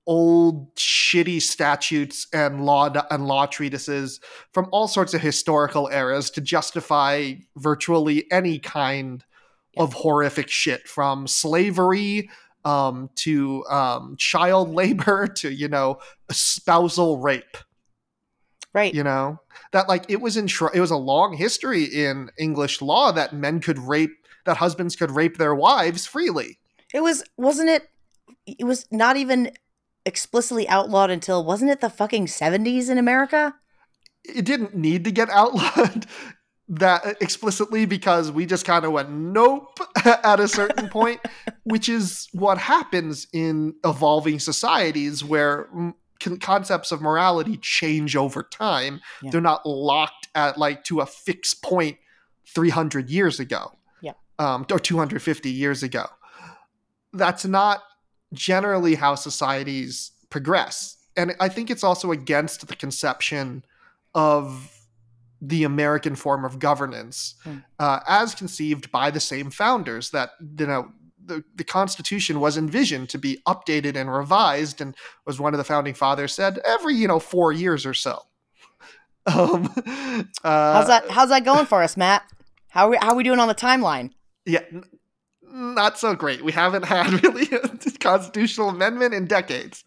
old 0.08 0.74
shitty 0.76 1.42
statutes 1.42 2.28
and 2.34 2.66
law 2.66 2.92
and 3.10 3.28
law 3.28 3.46
treatises 3.46 4.20
from 4.54 4.68
all 4.72 4.88
sorts 4.88 5.14
of 5.14 5.22
historical 5.22 5.88
eras 5.88 6.30
to 6.30 6.42
justify 6.42 7.34
virtually 7.56 8.30
any 8.32 8.60
kind 8.60 9.24
of 9.78 9.94
horrific 9.94 10.50
shit 10.50 10.88
from 10.88 11.28
slavery 11.28 12.30
um, 12.64 13.10
to 13.16 13.66
um, 13.66 14.16
child 14.18 14.74
labor 14.74 15.28
to 15.38 15.50
you 15.52 15.68
know 15.68 16.00
spousal 16.32 17.20
rape. 17.20 17.58
Right. 18.74 18.94
you 18.94 19.06
know? 19.06 19.40
That 19.72 19.88
like 19.88 20.06
it 20.10 20.20
was 20.20 20.36
in 20.36 20.50
it 20.74 20.80
was 20.82 20.92
a 20.92 20.98
long 20.98 21.38
history 21.38 21.84
in 21.86 22.30
english 22.38 22.82
law 22.82 23.14
that 23.14 23.34
men 23.34 23.62
could 23.62 23.80
rape 23.80 24.12
that 24.46 24.58
husbands 24.58 24.98
could 24.98 25.12
rape 25.12 25.38
their 25.38 25.56
wives 25.56 26.06
freely. 26.06 26.60
It 26.94 27.02
was 27.02 27.24
wasn't 27.38 27.70
it 27.70 27.90
it 28.46 28.66
was 28.66 28.86
not 28.92 29.18
even 29.18 29.52
explicitly 30.06 30.68
outlawed 30.70 31.10
until 31.10 31.44
wasn't 31.44 31.72
it 31.72 31.82
the 31.82 31.90
fucking 31.90 32.26
70s 32.28 32.90
in 32.90 32.98
America? 32.98 33.56
it 34.28 34.44
didn't 34.44 34.76
need 34.76 35.04
to 35.04 35.12
get 35.12 35.30
outlawed 35.30 36.08
that 36.68 37.18
explicitly 37.22 37.86
because 37.86 38.32
we 38.32 38.44
just 38.46 38.66
kind 38.66 38.84
of 38.86 38.92
went 38.92 39.08
nope 39.12 39.78
at 40.06 40.40
a 40.40 40.48
certain 40.48 40.90
point 40.90 41.20
which 41.64 41.88
is 41.88 42.28
what 42.32 42.58
happens 42.58 43.28
in 43.34 43.76
evolving 43.86 44.40
societies 44.40 45.24
where 45.24 45.68
con- 46.20 46.38
concepts 46.40 46.92
of 46.92 47.02
morality 47.04 47.58
change 47.58 48.16
over 48.16 48.42
time 48.42 49.00
Yeah. 49.22 49.30
they're 49.32 49.42
not 49.42 49.64
locked 49.64 50.28
at 50.34 50.58
like 50.58 50.84
to 50.86 51.02
a 51.02 51.06
fixed 51.06 51.62
point 51.62 51.98
300 52.56 53.12
years 53.12 53.40
ago 53.40 53.74
Yeah. 54.02 54.14
um, 54.40 54.66
or 54.72 54.80
250 54.80 55.52
years 55.52 55.84
ago 55.84 56.08
that's 57.14 57.46
not 57.46 57.84
generally 58.36 58.96
how 58.96 59.16
societies 59.16 60.12
progress 60.30 60.98
and 61.18 61.34
i 61.40 61.48
think 61.50 61.70
it's 61.72 61.84
also 61.84 62.12
against 62.12 62.68
the 62.68 62.76
conception 62.76 63.64
of 64.14 64.72
the 65.42 65.64
american 65.64 66.16
form 66.16 66.46
of 66.46 66.60
governance 66.60 67.36
Hmm. 67.44 67.58
uh, 67.80 68.00
as 68.08 68.36
conceived 68.36 68.92
by 68.92 69.12
the 69.12 69.20
same 69.20 69.50
founders 69.50 70.10
that 70.12 70.32
you 70.60 70.68
know 70.68 70.92
the, 71.28 71.44
the 71.56 71.64
constitution 71.64 72.40
was 72.40 72.56
envisioned 72.58 73.10
to 73.10 73.18
be 73.18 73.42
updated 73.48 73.96
and 73.96 74.14
revised 74.14 74.80
and 74.82 74.96
was 75.26 75.40
one 75.40 75.54
of 75.54 75.58
the 75.58 75.64
founding 75.64 75.96
fathers 75.96 76.34
said 76.36 76.60
every 76.66 76.94
you 76.96 77.08
know 77.08 77.20
four 77.20 77.52
years 77.52 77.86
or 77.86 77.94
so 77.96 78.22
um 79.26 79.74
uh, 80.44 80.74
How's 80.74 80.88
that 80.88 81.10
how's 81.10 81.30
that 81.30 81.44
going 81.44 81.66
for 81.66 81.82
us, 81.82 81.98
Matt? 81.98 82.24
How 82.70 82.86
are 82.88 82.90
we, 82.92 82.98
how 83.02 83.10
are 83.10 83.16
we 83.16 83.24
doing 83.24 83.40
on 83.40 83.48
the 83.48 83.56
timeline? 83.56 84.12
yeah 84.46 84.60
not 85.56 85.98
so 85.98 86.14
great 86.14 86.44
we 86.44 86.52
haven't 86.52 86.84
had 86.84 87.24
really 87.24 87.48
a 87.52 87.92
constitutional 88.00 88.70
amendment 88.70 89.14
in 89.14 89.26
decades 89.26 89.84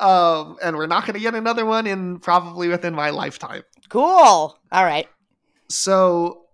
um 0.00 0.56
and 0.62 0.76
we're 0.76 0.86
not 0.86 1.04
going 1.06 1.14
to 1.14 1.20
get 1.20 1.34
another 1.34 1.66
one 1.66 1.86
in 1.86 2.18
probably 2.18 2.68
within 2.68 2.94
my 2.94 3.10
lifetime 3.10 3.62
Cool. 3.90 4.58
All 4.72 4.84
right. 4.84 5.06
so 5.68 6.46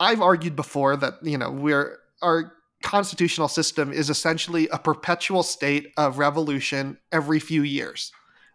I've 0.00 0.20
argued 0.20 0.56
before 0.56 0.96
that 0.96 1.14
you 1.22 1.38
know 1.38 1.50
we're 1.50 1.98
our 2.20 2.52
constitutional 2.82 3.48
system 3.48 3.92
is 3.92 4.10
essentially 4.10 4.68
a 4.68 4.78
perpetual 4.78 5.42
state 5.42 5.92
of 5.96 6.18
revolution 6.18 6.98
every 7.12 7.38
few 7.38 7.62
years 7.62 8.10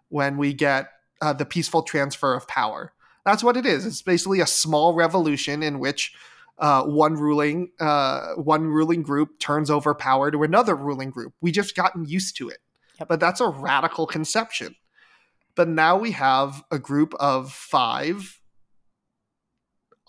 when 0.10 0.38
we 0.38 0.54
get 0.54 0.90
uh, 1.22 1.34
the 1.34 1.46
peaceful 1.46 1.84
transfer 1.84 2.34
of 2.34 2.48
power. 2.48 2.92
That's 3.26 3.44
what 3.44 3.58
it 3.58 3.66
is. 3.66 3.86
It's 3.86 4.02
basically 4.02 4.40
a 4.40 4.48
small 4.48 4.94
revolution 4.96 5.64
in 5.64 5.80
which 5.80 6.14
uh, 6.58 6.84
one 6.84 7.14
ruling 7.16 7.72
uh, 7.80 8.34
one 8.36 8.68
ruling 8.68 9.02
group 9.04 9.40
turns 9.40 9.70
over 9.70 9.94
power 9.94 10.32
to 10.32 10.44
another 10.44 10.76
ruling 10.76 11.10
group. 11.10 11.34
We 11.42 11.52
just 11.52 11.76
gotten 11.76 12.06
used 12.06 12.38
to 12.38 12.50
it, 12.50 12.60
Yep. 13.00 13.08
but 13.10 13.20
that's 13.20 13.42
a 13.42 13.48
radical 13.50 14.08
conception. 14.08 14.76
But 15.56 15.68
now 15.68 15.98
we 15.98 16.12
have 16.12 16.64
a 16.72 16.80
group 16.80 17.14
of 17.20 17.52
five 17.52 18.40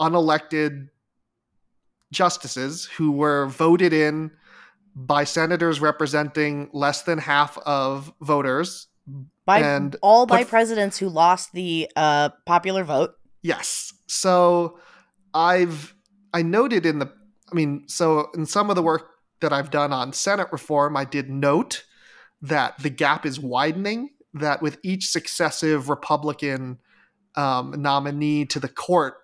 unelected 0.00 0.88
justices 2.12 2.84
who 2.96 3.12
were 3.12 3.46
voted 3.46 3.92
in 3.92 4.30
by 4.94 5.24
senators 5.24 5.80
representing 5.80 6.70
less 6.72 7.02
than 7.02 7.18
half 7.18 7.58
of 7.58 8.12
voters. 8.20 8.86
By 9.44 9.60
And 9.60 9.94
all 10.02 10.26
by 10.26 10.42
put- 10.42 10.48
presidents 10.50 10.98
who 10.98 11.08
lost 11.08 11.52
the 11.52 11.90
uh, 11.96 12.30
popular 12.44 12.82
vote. 12.84 13.14
Yes. 13.42 13.92
So 14.06 14.78
I've 15.34 15.94
I 16.36 16.42
noted 16.42 16.84
in 16.84 16.98
the 16.98 17.10
I 17.50 17.54
mean, 17.54 17.84
so 17.88 18.28
in 18.34 18.44
some 18.44 18.68
of 18.68 18.76
the 18.76 18.82
work 18.82 19.08
that 19.40 19.52
I've 19.52 19.70
done 19.70 19.92
on 19.92 20.12
Senate 20.12 20.48
reform, 20.52 20.96
I 20.96 21.04
did 21.04 21.30
note 21.30 21.84
that 22.42 22.78
the 22.78 22.90
gap 22.90 23.24
is 23.24 23.40
widening, 23.40 24.10
that 24.34 24.60
with 24.60 24.78
each 24.82 25.08
successive 25.08 25.88
Republican 25.88 26.78
um, 27.36 27.74
nominee 27.78 28.44
to 28.46 28.60
the 28.60 28.68
court, 28.68 29.14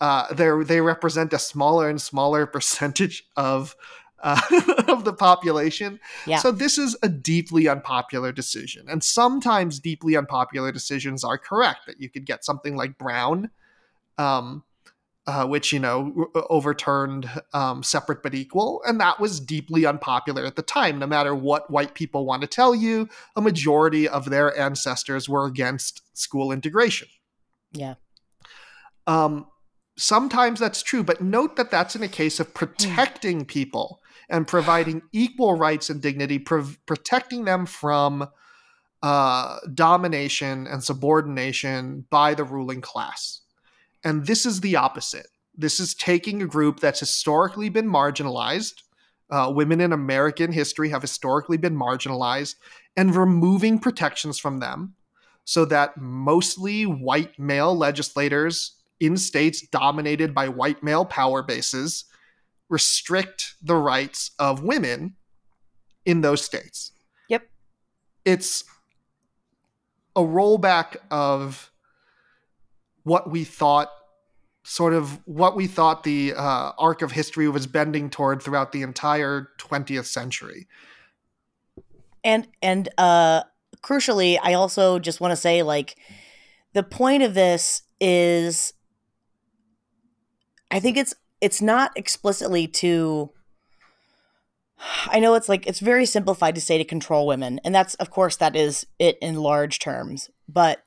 uh, 0.00 0.32
they 0.32 0.50
they 0.64 0.80
represent 0.80 1.34
a 1.34 1.38
smaller 1.38 1.90
and 1.90 2.00
smaller 2.00 2.46
percentage 2.56 3.24
of 3.36 3.76
uh, 4.22 4.40
of 4.88 5.04
the 5.04 5.12
population. 5.12 6.00
Yeah. 6.26 6.38
So 6.38 6.50
this 6.50 6.78
is 6.78 6.96
a 7.02 7.10
deeply 7.10 7.68
unpopular 7.68 8.32
decision, 8.32 8.86
and 8.88 9.04
sometimes 9.04 9.80
deeply 9.80 10.16
unpopular 10.16 10.72
decisions 10.72 11.24
are 11.24 11.36
correct. 11.36 11.80
That 11.86 12.00
you 12.00 12.08
could 12.08 12.24
get 12.24 12.42
something 12.42 12.74
like 12.74 12.96
Brown, 12.96 13.50
um, 14.16 14.64
uh, 15.26 15.46
which 15.46 15.72
you 15.72 15.78
know 15.78 16.12
r- 16.34 16.44
overturned 16.50 17.30
um, 17.52 17.82
separate 17.82 18.22
but 18.22 18.34
equal, 18.34 18.82
and 18.86 19.00
that 19.00 19.20
was 19.20 19.40
deeply 19.40 19.86
unpopular 19.86 20.44
at 20.44 20.56
the 20.56 20.62
time. 20.62 20.98
No 20.98 21.06
matter 21.06 21.34
what 21.34 21.70
white 21.70 21.94
people 21.94 22.26
want 22.26 22.42
to 22.42 22.48
tell 22.48 22.74
you, 22.74 23.08
a 23.36 23.40
majority 23.40 24.08
of 24.08 24.30
their 24.30 24.56
ancestors 24.58 25.28
were 25.28 25.46
against 25.46 26.02
school 26.16 26.52
integration. 26.52 27.08
Yeah. 27.72 27.94
Um, 29.06 29.46
sometimes 29.96 30.60
that's 30.60 30.82
true, 30.82 31.02
but 31.02 31.20
note 31.20 31.56
that 31.56 31.70
that's 31.70 31.96
in 31.96 32.02
a 32.02 32.08
case 32.08 32.40
of 32.40 32.54
protecting 32.54 33.44
people 33.44 34.00
and 34.28 34.46
providing 34.46 35.02
equal 35.12 35.56
rights 35.56 35.90
and 35.90 36.00
dignity, 36.00 36.38
prov- 36.38 36.78
protecting 36.86 37.44
them 37.44 37.66
from 37.66 38.28
uh, 39.02 39.58
domination 39.72 40.66
and 40.66 40.82
subordination 40.82 42.06
by 42.10 42.34
the 42.34 42.44
ruling 42.44 42.80
class. 42.80 43.42
And 44.04 44.26
this 44.26 44.44
is 44.44 44.60
the 44.60 44.76
opposite. 44.76 45.28
This 45.56 45.80
is 45.80 45.94
taking 45.94 46.42
a 46.42 46.46
group 46.46 46.80
that's 46.80 47.00
historically 47.00 47.68
been 47.68 47.88
marginalized. 47.88 48.82
Uh, 49.30 49.50
women 49.54 49.80
in 49.80 49.92
American 49.92 50.52
history 50.52 50.90
have 50.90 51.02
historically 51.02 51.56
been 51.56 51.76
marginalized 51.76 52.56
and 52.96 53.16
removing 53.16 53.78
protections 53.78 54.38
from 54.38 54.60
them 54.60 54.94
so 55.44 55.64
that 55.64 55.96
mostly 55.96 56.84
white 56.84 57.38
male 57.38 57.74
legislators 57.76 58.76
in 59.00 59.16
states 59.16 59.66
dominated 59.68 60.34
by 60.34 60.48
white 60.48 60.82
male 60.82 61.04
power 61.04 61.42
bases 61.42 62.04
restrict 62.68 63.54
the 63.62 63.76
rights 63.76 64.30
of 64.38 64.62
women 64.62 65.14
in 66.04 66.20
those 66.20 66.44
states. 66.44 66.92
Yep. 67.28 67.48
It's 68.24 68.64
a 70.16 70.20
rollback 70.20 70.96
of 71.10 71.70
what 73.04 73.30
we 73.30 73.44
thought 73.44 73.88
sort 74.64 74.94
of 74.94 75.20
what 75.26 75.54
we 75.54 75.66
thought 75.66 76.04
the 76.04 76.32
uh, 76.34 76.72
arc 76.78 77.02
of 77.02 77.12
history 77.12 77.48
was 77.48 77.66
bending 77.66 78.08
toward 78.10 78.42
throughout 78.42 78.72
the 78.72 78.82
entire 78.82 79.50
20th 79.58 80.06
century. 80.06 80.66
And 82.24 82.48
and 82.62 82.88
uh 82.96 83.42
crucially, 83.82 84.38
I 84.42 84.54
also 84.54 84.98
just 84.98 85.20
want 85.20 85.32
to 85.32 85.36
say 85.36 85.62
like 85.62 85.96
the 86.72 86.82
point 86.82 87.22
of 87.22 87.34
this 87.34 87.82
is 88.00 88.72
I 90.70 90.80
think 90.80 90.96
it's 90.96 91.14
it's 91.40 91.60
not 91.60 91.92
explicitly 91.96 92.66
to 92.66 93.30
I 95.06 95.20
know 95.20 95.34
it's 95.34 95.48
like 95.48 95.66
it's 95.66 95.80
very 95.80 96.06
simplified 96.06 96.54
to 96.54 96.60
say 96.60 96.78
to 96.78 96.84
control 96.84 97.26
women, 97.26 97.60
and 97.64 97.74
that's 97.74 97.94
of 97.96 98.10
course 98.10 98.36
that 98.36 98.56
is 98.56 98.86
it 98.98 99.18
in 99.20 99.36
large 99.36 99.78
terms. 99.78 100.30
But 100.48 100.82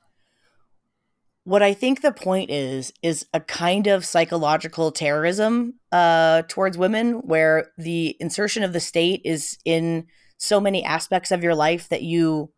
what 1.48 1.62
I 1.62 1.72
think 1.72 2.02
the 2.02 2.12
point 2.12 2.50
is 2.50 2.92
is 3.02 3.24
a 3.32 3.40
kind 3.40 3.86
of 3.86 4.04
psychological 4.04 4.92
terrorism 4.92 5.76
uh, 5.90 6.42
towards 6.46 6.76
women, 6.76 7.26
where 7.26 7.70
the 7.78 8.14
insertion 8.20 8.62
of 8.62 8.74
the 8.74 8.80
state 8.80 9.22
is 9.24 9.56
in 9.64 10.06
so 10.36 10.60
many 10.60 10.84
aspects 10.84 11.30
of 11.30 11.42
your 11.42 11.54
life 11.54 11.88
that 11.88 12.02
you 12.02 12.50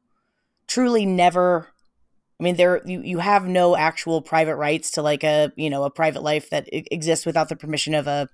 truly 0.67 1.07
never. 1.07 1.69
I 2.41 2.43
mean, 2.43 2.57
there 2.57 2.81
you, 2.85 3.01
you 3.03 3.19
have 3.19 3.47
no 3.47 3.77
actual 3.77 4.23
private 4.23 4.57
rights 4.57 4.91
to 4.93 5.03
like 5.03 5.23
a 5.23 5.53
you 5.55 5.71
know 5.71 5.85
a 5.85 5.91
private 5.91 6.25
life 6.25 6.51
that 6.51 6.69
exists 6.73 7.25
without 7.25 7.49
the 7.49 7.55
permission 7.55 7.95
of 7.95 8.09
a 8.09 8.29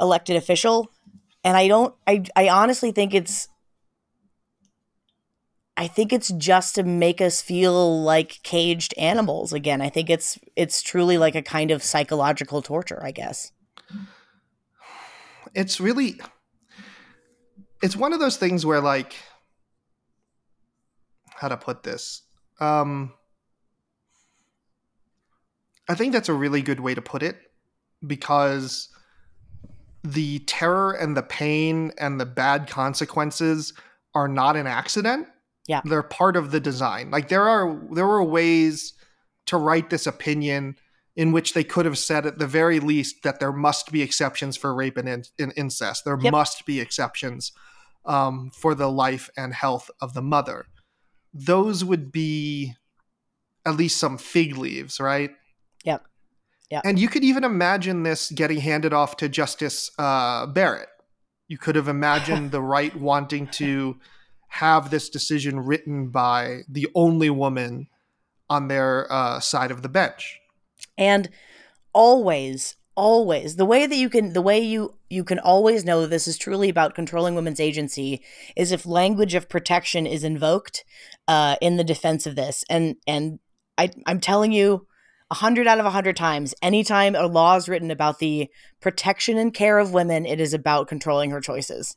elected 0.00 0.36
official 0.36 0.90
and 1.44 1.56
I 1.56 1.68
don't 1.68 1.94
I 2.06 2.24
I 2.34 2.48
honestly 2.48 2.90
think 2.90 3.14
it's 3.14 3.48
I 5.76 5.86
think 5.86 6.12
it's 6.12 6.28
just 6.32 6.74
to 6.74 6.82
make 6.82 7.20
us 7.20 7.40
feel 7.40 8.02
like 8.02 8.40
caged 8.42 8.94
animals 8.98 9.52
again. 9.52 9.80
I 9.80 9.88
think 9.88 10.10
it's 10.10 10.38
it's 10.54 10.82
truly 10.82 11.16
like 11.16 11.34
a 11.34 11.42
kind 11.42 11.70
of 11.70 11.82
psychological 11.82 12.60
torture, 12.60 13.02
I 13.02 13.10
guess. 13.10 13.52
It's 15.54 15.80
really 15.80 16.20
it's 17.82 17.96
one 17.96 18.12
of 18.12 18.20
those 18.20 18.36
things 18.36 18.66
where 18.66 18.80
like 18.80 19.14
how 21.26 21.48
to 21.48 21.56
put 21.56 21.82
this? 21.82 22.22
Um 22.60 23.14
I 25.88 25.94
think 25.94 26.12
that's 26.12 26.28
a 26.28 26.34
really 26.34 26.62
good 26.62 26.80
way 26.80 26.94
to 26.94 27.02
put 27.02 27.22
it 27.22 27.36
because 28.06 28.88
the 30.04 30.40
terror 30.40 30.92
and 30.92 31.16
the 31.16 31.22
pain 31.22 31.92
and 31.98 32.20
the 32.20 32.26
bad 32.26 32.68
consequences 32.68 33.72
are 34.14 34.28
not 34.28 34.56
an 34.56 34.66
accident. 34.66 35.28
Yeah. 35.66 35.80
They're 35.84 36.02
part 36.02 36.36
of 36.36 36.50
the 36.50 36.60
design. 36.60 37.10
Like 37.10 37.28
there 37.28 37.48
are 37.48 37.80
there 37.92 38.06
were 38.06 38.24
ways 38.24 38.94
to 39.46 39.56
write 39.56 39.90
this 39.90 40.06
opinion 40.06 40.76
in 41.14 41.32
which 41.32 41.52
they 41.52 41.64
could 41.64 41.84
have 41.84 41.98
said 41.98 42.26
at 42.26 42.38
the 42.38 42.46
very 42.46 42.80
least 42.80 43.22
that 43.22 43.38
there 43.38 43.52
must 43.52 43.92
be 43.92 44.02
exceptions 44.02 44.56
for 44.56 44.74
rape 44.74 44.96
and, 44.96 45.08
in, 45.08 45.24
in 45.38 45.50
incest. 45.52 46.04
There 46.04 46.18
yep. 46.20 46.32
must 46.32 46.64
be 46.64 46.80
exceptions 46.80 47.52
um, 48.04 48.50
for 48.50 48.74
the 48.74 48.88
life 48.88 49.28
and 49.36 49.52
health 49.52 49.90
of 50.00 50.14
the 50.14 50.22
mother. 50.22 50.66
Those 51.34 51.84
would 51.84 52.10
be 52.10 52.74
at 53.64 53.76
least 53.76 53.98
some 53.98 54.18
fig 54.18 54.56
leaves, 54.56 54.98
right? 54.98 55.30
Yep. 55.84 56.04
Yeah. 56.70 56.80
And 56.84 56.98
you 56.98 57.08
could 57.08 57.24
even 57.24 57.44
imagine 57.44 58.02
this 58.02 58.30
getting 58.30 58.58
handed 58.58 58.94
off 58.94 59.16
to 59.18 59.28
Justice 59.28 59.90
uh, 59.98 60.46
Barrett. 60.46 60.88
You 61.46 61.58
could 61.58 61.76
have 61.76 61.88
imagined 61.88 62.50
the 62.50 62.62
right 62.62 62.94
wanting 62.96 63.46
to 63.48 63.98
have 64.52 64.90
this 64.90 65.08
decision 65.08 65.60
written 65.60 66.08
by 66.08 66.60
the 66.68 66.86
only 66.94 67.30
woman 67.30 67.88
on 68.50 68.68
their 68.68 69.10
uh, 69.10 69.40
side 69.40 69.70
of 69.70 69.82
the 69.82 69.88
bench. 69.88 70.38
And 70.98 71.30
always, 71.94 72.76
always 72.94 73.56
the 73.56 73.64
way 73.64 73.86
that 73.86 73.96
you 73.96 74.10
can 74.10 74.34
the 74.34 74.42
way 74.42 74.60
you 74.60 74.94
you 75.08 75.24
can 75.24 75.38
always 75.38 75.82
know 75.82 76.04
this 76.04 76.28
is 76.28 76.36
truly 76.36 76.68
about 76.68 76.94
controlling 76.94 77.34
women's 77.34 77.60
agency 77.60 78.22
is 78.54 78.70
if 78.70 78.84
language 78.84 79.34
of 79.34 79.48
protection 79.48 80.06
is 80.06 80.22
invoked 80.22 80.84
uh, 81.26 81.56
in 81.62 81.78
the 81.78 81.84
defense 81.84 82.26
of 82.26 82.36
this 82.36 82.62
and 82.68 82.96
and 83.06 83.38
I, 83.78 83.88
i'm 84.04 84.20
telling 84.20 84.52
you 84.52 84.86
100 85.32 85.66
out 85.66 85.78
of 85.78 85.84
100 85.84 86.14
times, 86.14 86.54
anytime 86.60 87.14
a 87.14 87.26
law 87.26 87.56
is 87.56 87.66
written 87.66 87.90
about 87.90 88.18
the 88.18 88.50
protection 88.82 89.38
and 89.38 89.54
care 89.54 89.78
of 89.78 89.94
women, 89.94 90.26
it 90.26 90.38
is 90.40 90.52
about 90.52 90.88
controlling 90.88 91.30
her 91.30 91.40
choices. 91.40 91.96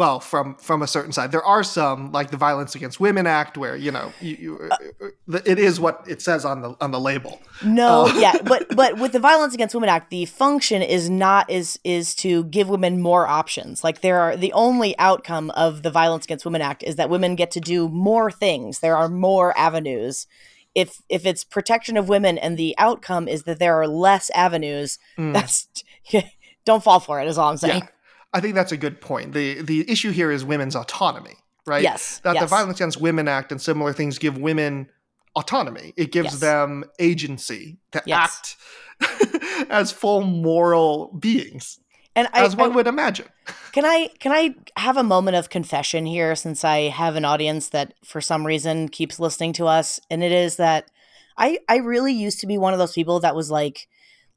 Well, 0.00 0.18
from 0.18 0.54
from 0.54 0.80
a 0.80 0.86
certain 0.86 1.12
side, 1.12 1.30
there 1.30 1.44
are 1.44 1.62
some 1.62 2.10
like 2.10 2.30
the 2.30 2.38
Violence 2.38 2.74
Against 2.74 3.00
Women 3.00 3.26
Act, 3.26 3.58
where 3.58 3.76
you 3.76 3.90
know 3.90 4.14
you, 4.18 4.36
you 4.40 4.70
uh, 4.70 5.40
it 5.44 5.58
is 5.58 5.78
what 5.78 6.02
it 6.08 6.22
says 6.22 6.46
on 6.46 6.62
the 6.62 6.74
on 6.80 6.90
the 6.90 6.98
label. 6.98 7.38
No, 7.62 8.06
uh, 8.06 8.14
yeah, 8.16 8.38
but 8.44 8.74
but 8.74 8.98
with 8.98 9.12
the 9.12 9.18
Violence 9.18 9.52
Against 9.52 9.74
Women 9.74 9.90
Act, 9.90 10.08
the 10.08 10.24
function 10.24 10.80
is 10.80 11.10
not 11.10 11.50
is 11.50 11.78
is 11.84 12.14
to 12.14 12.44
give 12.44 12.70
women 12.70 13.02
more 13.02 13.28
options. 13.28 13.84
Like 13.84 14.00
there 14.00 14.18
are 14.18 14.38
the 14.38 14.54
only 14.54 14.98
outcome 14.98 15.50
of 15.50 15.82
the 15.82 15.90
Violence 15.90 16.24
Against 16.24 16.46
Women 16.46 16.62
Act 16.62 16.82
is 16.82 16.96
that 16.96 17.10
women 17.10 17.34
get 17.34 17.50
to 17.50 17.60
do 17.60 17.86
more 17.86 18.30
things. 18.30 18.78
There 18.78 18.96
are 18.96 19.10
more 19.10 19.54
avenues 19.58 20.26
if 20.74 21.02
if 21.10 21.26
it's 21.26 21.44
protection 21.44 21.98
of 21.98 22.08
women 22.08 22.38
and 22.38 22.56
the 22.56 22.74
outcome 22.78 23.28
is 23.28 23.42
that 23.42 23.58
there 23.58 23.74
are 23.78 23.86
less 23.86 24.30
avenues, 24.30 24.98
mm. 25.18 25.34
that's 25.34 25.68
don't 26.64 26.82
fall 26.82 27.00
for 27.00 27.20
it. 27.20 27.28
Is 27.28 27.36
all 27.36 27.50
I'm 27.50 27.58
saying. 27.58 27.82
Yeah. 27.82 27.88
I 28.32 28.40
think 28.40 28.54
that's 28.54 28.72
a 28.72 28.76
good 28.76 29.00
point. 29.00 29.32
the 29.32 29.62
The 29.62 29.90
issue 29.90 30.10
here 30.10 30.30
is 30.30 30.44
women's 30.44 30.76
autonomy, 30.76 31.36
right? 31.66 31.82
Yes. 31.82 32.20
That 32.20 32.34
yes. 32.34 32.42
the 32.42 32.46
Violence 32.46 32.78
Against 32.78 33.00
Women 33.00 33.28
Act 33.28 33.52
and 33.52 33.60
similar 33.60 33.92
things 33.92 34.18
give 34.18 34.38
women 34.38 34.88
autonomy. 35.36 35.92
It 35.96 36.12
gives 36.12 36.32
yes. 36.32 36.40
them 36.40 36.84
agency 36.98 37.78
to 37.92 38.02
yes. 38.06 38.56
act 39.00 39.66
as 39.70 39.92
full 39.92 40.22
moral 40.22 41.16
beings. 41.18 41.78
And 42.16 42.28
I, 42.32 42.44
as 42.44 42.56
one 42.56 42.72
I, 42.72 42.74
would 42.74 42.86
imagine. 42.86 43.26
Can 43.72 43.84
I 43.84 44.10
can 44.18 44.32
I 44.32 44.54
have 44.80 44.96
a 44.96 45.04
moment 45.04 45.36
of 45.36 45.48
confession 45.48 46.06
here 46.06 46.34
since 46.34 46.64
I 46.64 46.88
have 46.88 47.14
an 47.14 47.24
audience 47.24 47.68
that 47.68 47.94
for 48.04 48.20
some 48.20 48.44
reason 48.44 48.88
keeps 48.88 49.20
listening 49.20 49.52
to 49.54 49.66
us 49.66 50.00
and 50.10 50.24
it 50.24 50.32
is 50.32 50.56
that 50.56 50.90
I 51.38 51.60
I 51.68 51.76
really 51.76 52.12
used 52.12 52.40
to 52.40 52.48
be 52.48 52.58
one 52.58 52.72
of 52.72 52.80
those 52.80 52.94
people 52.94 53.20
that 53.20 53.36
was 53.36 53.48
like 53.48 53.86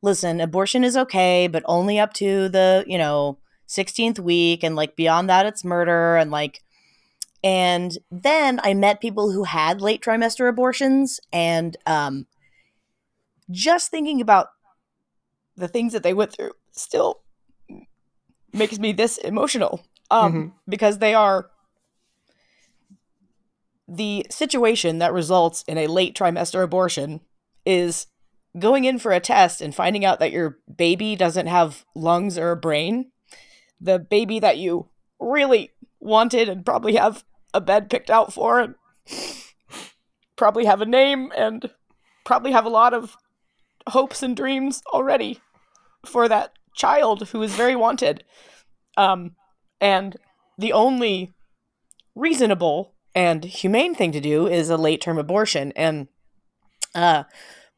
listen, 0.04 0.42
abortion 0.42 0.84
is 0.84 0.96
okay, 0.96 1.48
but 1.48 1.64
only 1.66 1.98
up 1.98 2.14
to 2.14 2.50
the, 2.50 2.84
you 2.86 2.98
know, 3.00 3.40
16th 3.68 4.20
week 4.20 4.64
and 4.64 4.76
like 4.76 4.96
beyond 4.96 5.30
that 5.30 5.46
it's 5.46 5.64
murder 5.64 6.16
and 6.18 6.32
like 6.32 6.62
and 7.44 7.98
then 8.10 8.62
I 8.64 8.74
met 8.74 9.02
people 9.02 9.32
who 9.32 9.44
had 9.44 9.82
late 9.82 10.02
trimester 10.02 10.48
abortions 10.48 11.20
and 11.32 11.76
um 11.86 12.28
just 13.52 13.92
thinking 13.92 14.22
about 14.22 14.48
the 15.56 15.68
things 15.68 15.94
that 15.94 16.04
they 16.04 16.14
went 16.14 16.34
through 16.34 16.52
still 16.72 17.22
makes 18.52 18.80
me 18.80 18.92
this 18.92 19.18
emotional 19.18 19.84
um, 20.12 20.34
mm-hmm. 20.34 20.50
because 20.68 21.00
they 21.00 21.14
are 21.14 21.50
the 23.88 24.26
situation 24.30 25.00
that 25.00 25.14
results 25.14 25.64
in 25.68 25.78
a 25.78 25.88
late 25.88 26.16
trimester 26.16 26.64
abortion 26.64 27.20
is 27.66 28.08
going 28.58 28.86
in 28.86 29.00
for 29.00 29.12
a 29.12 29.20
test 29.20 29.62
and 29.62 29.76
finding 29.76 30.06
out 30.06 30.20
that 30.20 30.32
your 30.32 30.60
baby 30.74 31.16
doesn't 31.16 31.48
have 31.48 31.86
lungs 31.96 32.38
or 32.38 32.52
a 32.52 32.56
brain 32.56 33.12
the 33.80 34.00
baby 34.00 34.40
that 34.40 34.58
you 34.58 34.88
really 35.20 35.72
wanted 36.00 36.50
and 36.50 36.66
probably 36.66 36.96
have 36.96 37.24
a 37.54 37.62
bed 37.62 37.90
picked 37.90 38.10
out 38.10 38.34
for 38.34 38.60
and 38.60 38.76
probably 40.36 40.66
have 40.66 40.82
a 40.82 40.86
name 40.86 41.32
and 41.36 41.70
probably 42.26 42.52
have 42.52 42.66
a 42.66 42.70
lot 42.70 42.94
of 42.94 43.18
hopes 43.88 44.24
and 44.24 44.36
dreams 44.36 44.82
already 44.94 45.40
for 46.06 46.28
that 46.28 46.54
child 46.76 47.30
who 47.30 47.42
is 47.42 47.54
very 47.54 47.76
wanted. 47.76 48.24
Um, 48.98 49.36
and 49.80 50.18
the 50.58 50.74
only 50.74 51.34
reasonable 52.16 52.94
and 53.16 53.44
humane 53.44 53.96
thing 53.96 54.12
to 54.12 54.22
do 54.22 54.48
is 54.48 54.70
a 54.70 54.78
late 54.78 55.02
term 55.02 55.18
abortion. 55.18 55.72
And 55.76 56.08
uh, 56.96 57.24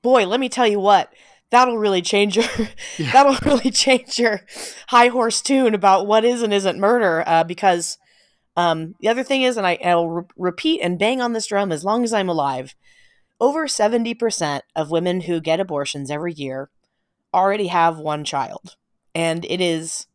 boy, 0.01 0.25
let 0.25 0.39
me 0.39 0.49
tell 0.49 0.67
you 0.67 0.79
what, 0.79 1.11
that'll 1.51 1.77
really 1.77 2.01
change 2.01 2.35
your 2.35 2.45
yeah. 2.97 3.11
that'll 3.11 3.37
really 3.49 3.71
change 3.71 4.19
your 4.19 4.41
high 4.87 5.07
horse 5.07 5.41
tune 5.41 5.73
about 5.73 6.07
what 6.07 6.25
is 6.25 6.41
and 6.41 6.53
isn't 6.53 6.79
murder. 6.79 7.23
Uh, 7.25 7.43
because 7.43 7.97
um, 8.55 8.95
the 8.99 9.09
other 9.09 9.23
thing 9.23 9.41
is, 9.41 9.57
and 9.57 9.67
I, 9.67 9.77
I'll 9.83 10.09
re- 10.09 10.23
repeat 10.37 10.81
and 10.81 10.99
bang 10.99 11.21
on 11.21 11.33
this 11.33 11.47
drum 11.47 11.71
as 11.71 11.83
long 11.83 12.03
as 12.03 12.13
I'm 12.13 12.29
alive. 12.29 12.75
Over 13.39 13.67
70% 13.67 14.61
of 14.75 14.91
women 14.91 15.21
who 15.21 15.41
get 15.41 15.59
abortions 15.59 16.09
every 16.09 16.33
year 16.33 16.69
already 17.33 17.67
have 17.67 17.97
one 17.97 18.23
child 18.23 18.77
and 19.15 19.45
it 19.45 19.61
is 19.61 20.07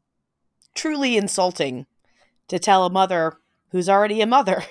truly 0.74 1.16
insulting 1.16 1.86
to 2.48 2.58
tell 2.58 2.84
a 2.84 2.90
mother 2.90 3.38
who's 3.70 3.88
already 3.88 4.20
a 4.20 4.26
mother 4.26 4.62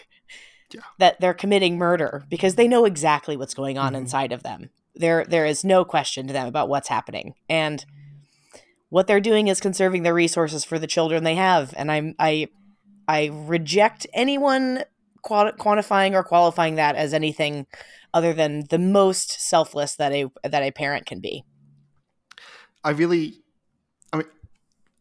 yeah. 0.71 0.81
that 0.99 1.19
they're 1.19 1.33
committing 1.33 1.77
murder 1.77 2.23
because 2.29 2.55
they 2.55 2.67
know 2.67 2.85
exactly 2.85 3.35
what's 3.35 3.55
going 3.55 3.77
on 3.77 3.93
mm-hmm. 3.93 4.03
inside 4.03 4.31
of 4.31 4.43
them. 4.43 4.69
There 4.99 5.25
there 5.25 5.45
is 5.45 5.63
no 5.63 5.83
question 5.83 6.27
to 6.27 6.33
them 6.33 6.47
about 6.47 6.69
what's 6.69 6.89
happening. 6.89 7.33
And 7.49 7.83
what 8.89 9.07
they're 9.07 9.21
doing 9.21 9.47
is 9.47 9.59
conserving 9.59 10.03
their 10.03 10.13
resources 10.13 10.65
for 10.65 10.77
the 10.77 10.87
children 10.87 11.23
they 11.23 11.35
have. 11.35 11.73
And 11.77 11.91
I'm 11.91 12.15
I 12.19 12.49
I 13.07 13.31
reject 13.33 14.05
anyone 14.13 14.83
quantifying 15.25 16.13
or 16.13 16.23
qualifying 16.23 16.75
that 16.75 16.95
as 16.95 17.13
anything 17.13 17.65
other 18.13 18.33
than 18.33 18.65
the 18.69 18.79
most 18.79 19.39
selfless 19.39 19.95
that 19.95 20.11
a 20.11 20.27
that 20.43 20.63
a 20.63 20.71
parent 20.71 21.05
can 21.05 21.19
be. 21.19 21.43
I 22.83 22.91
really 22.91 23.41
I 24.11 24.17
mean, 24.17 24.27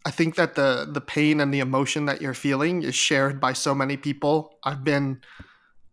I 0.05 0.11
think 0.11 0.36
that 0.36 0.55
the 0.55 0.88
the 0.90 1.01
pain 1.01 1.40
and 1.40 1.53
the 1.53 1.61
emotion 1.61 2.07
that 2.07 2.22
you're 2.22 2.34
feeling 2.34 2.82
is 2.82 2.94
shared 2.94 3.40
by 3.40 3.53
so 3.53 3.74
many 3.74 3.96
people. 3.96 4.59
I've 4.64 4.84
been 4.84 5.20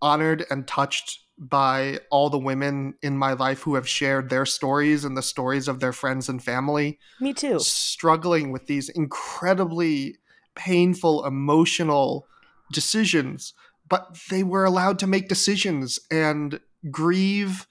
honored 0.01 0.45
and 0.49 0.67
touched 0.67 1.24
by 1.38 1.99
all 2.09 2.29
the 2.29 2.38
women 2.38 2.95
in 3.01 3.17
my 3.17 3.33
life 3.33 3.61
who 3.61 3.75
have 3.75 3.88
shared 3.88 4.29
their 4.29 4.45
stories 4.45 5.03
and 5.03 5.17
the 5.17 5.21
stories 5.21 5.67
of 5.67 5.79
their 5.79 5.91
friends 5.91 6.29
and 6.29 6.43
family. 6.43 6.97
Me 7.19 7.33
too. 7.33 7.59
Struggling 7.59 8.51
with 8.51 8.67
these 8.67 8.89
incredibly 8.89 10.17
painful, 10.55 11.25
emotional 11.25 12.27
decisions, 12.71 13.53
but 13.89 14.17
they 14.29 14.43
were 14.43 14.65
allowed 14.65 14.97
to 14.99 15.07
make 15.07 15.27
decisions 15.27 15.99
and 16.09 16.59
grieve 16.89 17.67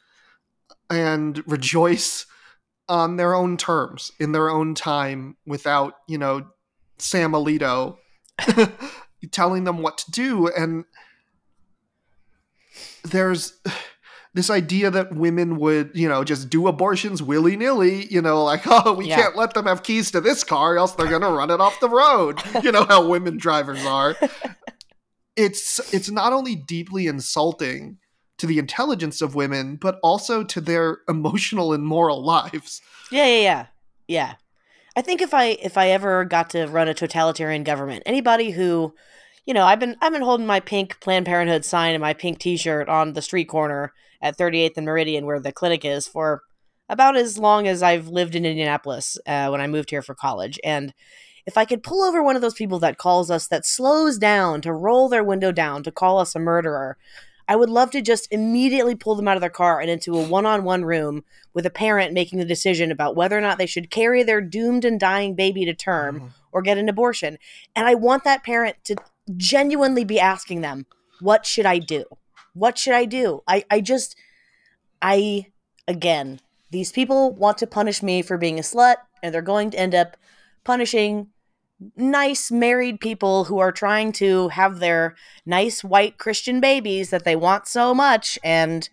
and 0.91 1.43
rejoice 1.47 2.27
on 2.89 3.17
their 3.17 3.35
own 3.35 3.57
terms 3.57 4.13
in 4.21 4.33
their 4.33 4.51
own 4.51 4.75
time 4.75 5.37
without, 5.47 5.95
you 6.07 6.19
know, 6.19 6.47
Sam 6.99 7.33
Alito 7.33 7.97
telling 9.31 9.65
them 9.65 9.79
what 9.79 9.99
to 9.99 10.11
do. 10.11 10.49
And 10.49 10.85
there's 13.05 13.55
this 14.35 14.51
idea 14.51 14.91
that 14.91 15.15
women 15.15 15.57
would, 15.59 15.91
you 15.95 16.09
know, 16.09 16.25
just 16.25 16.51
do 16.51 16.67
abortions 16.67 17.23
willy 17.23 17.57
nilly, 17.57 18.07
you 18.13 18.21
know, 18.21 18.43
like, 18.43 18.63
oh, 18.67 18.95
we 18.95 19.07
Yeah. 19.09 19.17
can't 19.17 19.37
let 19.37 19.55
them 19.55 19.67
have 19.67 19.83
keys 19.83 20.11
to 20.11 20.21
this 20.21 20.43
car, 20.43 20.77
else 20.77 20.93
they're 20.93 21.07
going 21.09 21.23
to 21.23 21.31
run 21.31 21.51
it 21.51 21.61
off 21.61 21.79
the 21.81 21.89
road. 21.89 22.41
You 22.65 22.73
know 22.73 22.85
how 22.85 23.07
women 23.07 23.37
drivers 23.37 23.85
are. 23.85 24.17
It's 25.37 25.93
it's 25.93 26.11
not 26.11 26.33
only 26.33 26.55
deeply 26.55 27.07
insulting 27.09 27.99
to 28.39 28.47
the 28.47 28.59
intelligence 28.59 29.21
of 29.21 29.35
women, 29.35 29.77
but 29.77 29.99
also 30.03 30.45
to 30.45 30.61
their 30.61 30.99
emotional 31.09 31.73
and 31.73 31.85
moral 31.85 32.25
lives. 32.25 32.81
Yeah, 33.11 33.27
yeah, 33.27 33.41
yeah. 33.41 33.67
Yeah. 34.07 34.35
I 34.97 35.03
think 35.03 35.21
if 35.21 35.35
I 35.35 35.47
if 35.63 35.77
I 35.77 35.89
ever 35.91 36.25
got 36.25 36.51
to 36.51 36.67
run 36.67 36.87
a 36.89 36.95
totalitarian 36.95 37.65
government, 37.65 38.05
anybody 38.07 38.53
who, 38.53 38.95
you 39.47 39.55
know, 39.55 39.65
I've 39.65 39.81
been 39.81 39.97
I've 40.01 40.13
been 40.13 40.23
holding 40.23 40.47
my 40.47 40.61
pink 40.61 40.99
Planned 41.01 41.27
Parenthood 41.27 41.65
sign 41.65 41.95
and 41.95 42.01
my 42.01 42.15
pink 42.15 42.39
T-shirt 42.39 42.89
on 42.89 43.13
the 43.13 43.23
street 43.23 43.47
corner 43.47 43.93
at 44.21 44.39
38th 44.39 44.77
and 44.77 44.87
Meridian, 44.87 45.27
where 45.27 45.41
the 45.41 45.53
clinic 45.53 45.85
is, 45.85 46.07
for 46.07 46.43
about 46.89 47.17
as 47.17 47.39
long 47.39 47.67
as 47.67 47.83
I've 47.83 48.09
lived 48.09 48.35
in 48.35 48.47
Indianapolis 48.47 49.19
uh, 49.27 49.49
when 49.49 49.61
I 49.61 49.67
moved 49.67 49.91
here 49.91 50.03
for 50.03 50.15
college. 50.15 50.59
And 50.65 50.95
if 51.47 51.59
I 51.59 51.65
could 51.67 51.83
pull 51.83 52.03
over 52.03 52.23
one 52.23 52.37
of 52.37 52.43
those 52.43 52.55
people 52.55 52.79
that 52.81 52.99
calls 52.99 53.31
us, 53.31 53.49
that 53.49 53.67
slows 53.67 54.19
down 54.19 54.63
to 54.63 54.73
roll 54.73 55.09
their 55.09 55.25
window 55.25 55.53
down 55.53 55.83
to 55.83 55.93
call 55.93 56.19
us 56.19 56.35
a 56.35 56.39
murderer, 56.39 56.97
I 57.47 57.57
would 57.57 57.69
love 57.69 57.91
to 57.91 58.01
just 58.01 58.29
immediately 58.31 58.95
pull 58.95 59.15
them 59.15 59.29
out 59.29 59.37
of 59.37 59.43
their 59.43 59.51
car 59.51 59.79
and 59.79 59.91
into 59.91 60.17
a 60.17 60.27
one 60.27 60.47
on 60.47 60.65
one 60.65 60.87
room 60.87 61.25
with 61.53 61.67
a 61.67 61.71
parent 61.71 62.15
making 62.15 62.39
the 62.39 62.47
decision 62.47 62.91
about 62.91 63.17
whether 63.17 63.37
or 63.37 63.43
not 63.43 63.59
they 63.59 63.67
should 63.67 63.91
carry 63.91 64.23
their 64.23 64.41
doomed 64.41 64.87
and 64.87 64.99
dying 64.99 65.35
baby 65.35 65.67
to 65.67 65.75
term 65.75 66.33
or 66.53 66.63
get 66.63 66.79
an 66.79 66.89
abortion. 66.89 67.37
And 67.77 67.87
I 67.87 67.95
want 67.95 68.25
that 68.25 68.45
parent 68.45 68.77
to 68.85 68.97
genuinely 69.37 70.05
be 70.05 70.21
asking 70.21 70.61
them, 70.61 70.87
What 71.21 71.47
should 71.47 71.67
I 71.67 71.79
do? 71.79 72.05
What 72.53 72.79
should 72.79 72.95
I 72.95 73.05
do? 73.05 73.43
I, 73.49 73.65
I 73.71 73.81
just, 73.81 74.17
I, 75.03 75.47
again, 75.89 76.41
these 76.71 76.93
people 76.93 77.33
want 77.35 77.59
to 77.59 77.67
punish 77.67 78.03
me 78.03 78.23
for 78.23 78.39
being 78.39 78.59
a 78.59 78.63
slut, 78.63 78.97
and 79.23 79.35
they're 79.35 79.43
going 79.43 79.71
to 79.71 79.79
end 79.79 79.95
up 79.95 80.17
punishing 80.65 81.29
nice 81.97 82.51
married 82.51 83.01
people 83.01 83.45
who 83.45 83.59
are 83.59 83.73
trying 83.73 84.13
to 84.13 84.49
have 84.49 84.79
their 84.79 85.17
nice 85.45 85.83
white 85.83 86.19
Christian 86.19 86.61
babies 86.61 87.11
that 87.11 87.25
they 87.25 87.37
want 87.37 87.67
so 87.67 87.95
much, 87.95 88.39
and 88.45 88.89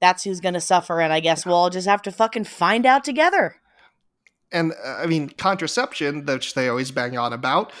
that's 0.00 0.24
who's 0.24 0.40
going 0.40 0.54
to 0.54 0.60
suffer. 0.60 1.00
And 1.00 1.12
I 1.12 1.20
guess 1.20 1.44
we'll 1.44 1.54
all 1.54 1.70
just 1.70 1.86
have 1.86 2.02
to 2.02 2.12
fucking 2.12 2.44
find 2.44 2.86
out 2.86 3.04
together. 3.04 3.56
and 4.50 4.72
uh, 4.84 4.96
I 5.02 5.06
mean 5.06 5.28
contraception, 5.30 6.24
which 6.24 6.54
they 6.54 6.68
always 6.68 6.90
bang 6.90 7.18
on 7.18 7.32
about. 7.32 7.72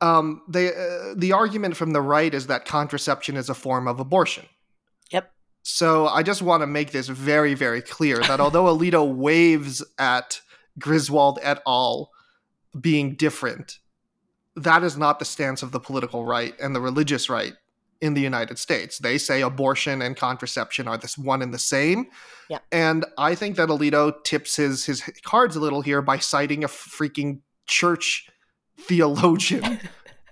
Um, 0.00 0.42
they 0.48 0.68
uh, 0.68 1.14
the 1.16 1.32
argument 1.32 1.76
from 1.76 1.92
the 1.92 2.02
right 2.02 2.32
is 2.32 2.48
that 2.48 2.64
contraception 2.64 3.36
is 3.36 3.48
a 3.48 3.54
form 3.54 3.88
of 3.88 3.98
abortion. 3.98 4.44
Yep. 5.10 5.32
So 5.62 6.06
I 6.06 6.22
just 6.22 6.42
want 6.42 6.62
to 6.62 6.66
make 6.66 6.92
this 6.92 7.08
very, 7.08 7.54
very 7.54 7.82
clear 7.82 8.18
that 8.18 8.40
although 8.40 8.64
Alito 8.64 9.14
waves 9.14 9.82
at 9.98 10.40
Griswold 10.78 11.38
et 11.42 11.62
al. 11.66 12.10
being 12.78 13.14
different, 13.14 13.78
that 14.54 14.82
is 14.82 14.96
not 14.96 15.18
the 15.18 15.24
stance 15.24 15.62
of 15.62 15.72
the 15.72 15.80
political 15.80 16.24
right 16.24 16.54
and 16.60 16.74
the 16.74 16.80
religious 16.80 17.30
right 17.30 17.54
in 18.00 18.14
the 18.14 18.20
United 18.20 18.58
States. 18.58 18.98
They 18.98 19.18
say 19.18 19.42
abortion 19.42 20.02
and 20.02 20.16
contraception 20.16 20.88
are 20.88 20.98
this 20.98 21.16
one 21.16 21.42
and 21.42 21.52
the 21.52 21.58
same. 21.58 22.06
Yeah. 22.48 22.58
And 22.70 23.04
I 23.16 23.34
think 23.34 23.56
that 23.56 23.68
Alito 23.68 24.22
tips 24.24 24.56
his 24.56 24.84
his 24.84 25.02
cards 25.22 25.56
a 25.56 25.60
little 25.60 25.82
here 25.82 26.02
by 26.02 26.18
citing 26.18 26.64
a 26.64 26.68
freaking 26.68 27.40
church 27.66 28.28
theologian 28.78 29.80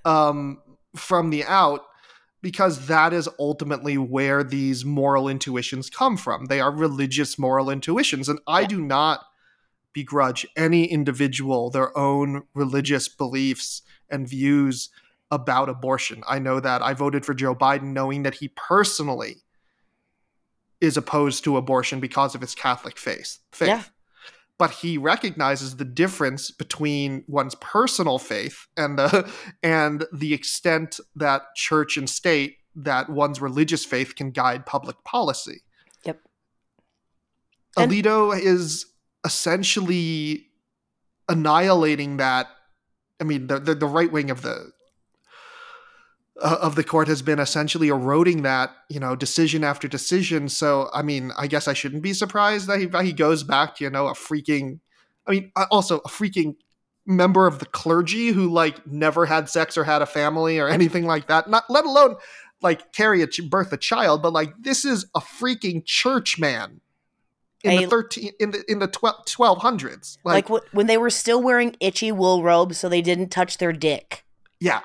um, 0.05 0.61
from 0.97 1.31
the 1.31 1.45
out 1.45 1.83
because 2.43 2.89
that 2.89 3.13
is 3.13 3.29
ultimately 3.39 3.97
where 3.97 4.45
these 4.45 4.85
moral 4.85 5.29
intuitions 5.29 5.89
come 5.89 6.17
from. 6.17 6.47
They 6.47 6.61
are 6.61 6.71
religious 6.71 7.39
moral 7.39 7.71
intuitions. 7.71 8.29
And 8.29 8.39
I 8.47 8.61
Yeah. 8.63 8.67
do 8.69 8.81
not 8.83 9.21
begrudge 9.95 10.45
any 10.57 10.85
individual 10.85 11.71
their 11.71 11.97
own 11.97 12.43
religious 12.53 13.09
beliefs 13.09 13.81
and 14.11 14.29
views 14.29 14.91
about 15.31 15.69
abortion. 15.69 16.23
I 16.29 16.39
know 16.39 16.61
that 16.61 16.83
I 16.83 16.93
voted 16.93 17.25
for 17.25 17.33
Joe 17.33 17.55
Biden 17.55 17.93
knowing 17.95 18.25
that 18.25 18.35
he 18.35 18.49
personally 18.49 19.43
is 20.81 20.97
opposed 20.97 21.45
to 21.45 21.57
abortion 21.57 21.99
because 22.01 22.35
of 22.35 22.41
his 22.43 22.55
Catholic 22.55 22.99
faith. 22.99 23.39
faith. 23.53 23.69
Yeah. 23.69 23.83
But 24.65 24.71
he 24.71 24.97
recognizes 24.97 25.77
the 25.77 25.85
difference 25.85 26.51
between 26.51 27.23
one's 27.29 27.55
personal 27.57 28.19
faith 28.19 28.67
and 28.79 28.99
the 28.99 29.31
and 29.63 30.07
the 30.11 30.33
extent 30.33 30.99
that 31.17 31.55
church 31.55 31.99
and 31.99 32.09
state 32.09 32.57
that 32.75 33.11
one's 33.11 33.43
religious 33.43 33.85
faith 33.85 34.17
can 34.17 34.31
guide 34.31 34.65
public 34.65 34.97
policy. 35.05 35.61
Yep. 36.07 36.19
And- 37.77 37.93
Alito 37.93 38.35
is 38.35 38.87
essentially 39.23 40.47
annihilating 41.29 42.17
that. 42.17 42.47
I 43.21 43.25
mean, 43.25 43.49
the 43.49 43.59
the, 43.59 43.75
the 43.75 43.87
right 43.87 44.11
wing 44.11 44.31
of 44.31 44.41
the 44.41 44.73
uh, 46.43 46.59
of 46.61 46.75
the 46.75 46.85
court 46.85 47.07
has 47.09 47.23
been 47.23 47.39
essentially 47.39 47.89
eroding 47.89 48.43
that, 48.43 48.71
you 48.89 48.99
know, 49.01 49.15
decision 49.15 49.63
after 49.65 49.87
decision. 49.87 50.49
So, 50.49 50.89
I 50.93 51.03
mean, 51.03 51.31
I 51.39 51.47
guess 51.47 51.69
I 51.69 51.75
shouldn't 51.75 52.03
be 52.03 52.13
surprised 52.13 52.67
that 52.69 52.81
he, 52.81 52.87
that 52.87 53.05
he 53.05 53.13
goes 53.13 53.45
back 53.45 53.77
to, 53.77 53.85
you 53.85 53.91
know, 53.91 54.09
a 54.09 54.15
freaking, 54.15 54.81
I 55.27 55.31
mean, 55.31 55.53
uh, 55.55 55.67
also 55.71 55.99
a 55.99 56.09
freaking 56.09 56.57
member 57.07 57.47
of 57.47 57.59
the 57.61 57.67
clergy 57.67 58.29
who 58.29 58.51
like 58.51 58.85
never 58.87 59.27
had 59.27 59.49
sex 59.49 59.77
or 59.77 59.85
had 59.85 60.03
a 60.03 60.07
family 60.07 60.59
or 60.59 60.69
anything 60.79 61.05
like 61.07 61.29
that. 61.29 61.49
Not 61.49 61.65
let 61.69 61.85
alone 61.85 62.17
like 62.63 62.93
carry 62.93 63.23
a 63.23 63.27
ch- 63.27 63.49
birth 63.49 63.73
a 63.73 63.77
child, 63.77 64.23
but 64.23 64.33
like 64.33 64.55
this 64.59 64.85
is 64.85 65.07
a 65.15 65.21
freaking 65.21 65.85
church 65.85 66.39
man 66.39 66.81
in 67.63 67.77
the 67.83 67.87
thirteen 67.87 68.33
in 68.41 68.51
the 68.51 68.65
in 68.69 68.79
the 68.79 68.89
twelve 68.89 69.59
hundreds. 69.59 70.19
Like, 70.25 70.49
Like, 70.51 70.65
wh- 70.65 70.75
when 70.75 70.87
they 70.87 70.97
were 70.99 71.11
still 71.11 71.43
wearing 71.43 71.77
itchy 71.81 72.11
wool 72.11 72.43
robes 72.43 72.77
so 72.79 72.89
they 72.89 73.03
didn't 73.03 73.29
touch 73.29 73.59
their 73.59 73.73
dick. 73.73 74.25
yeah. 74.61 74.81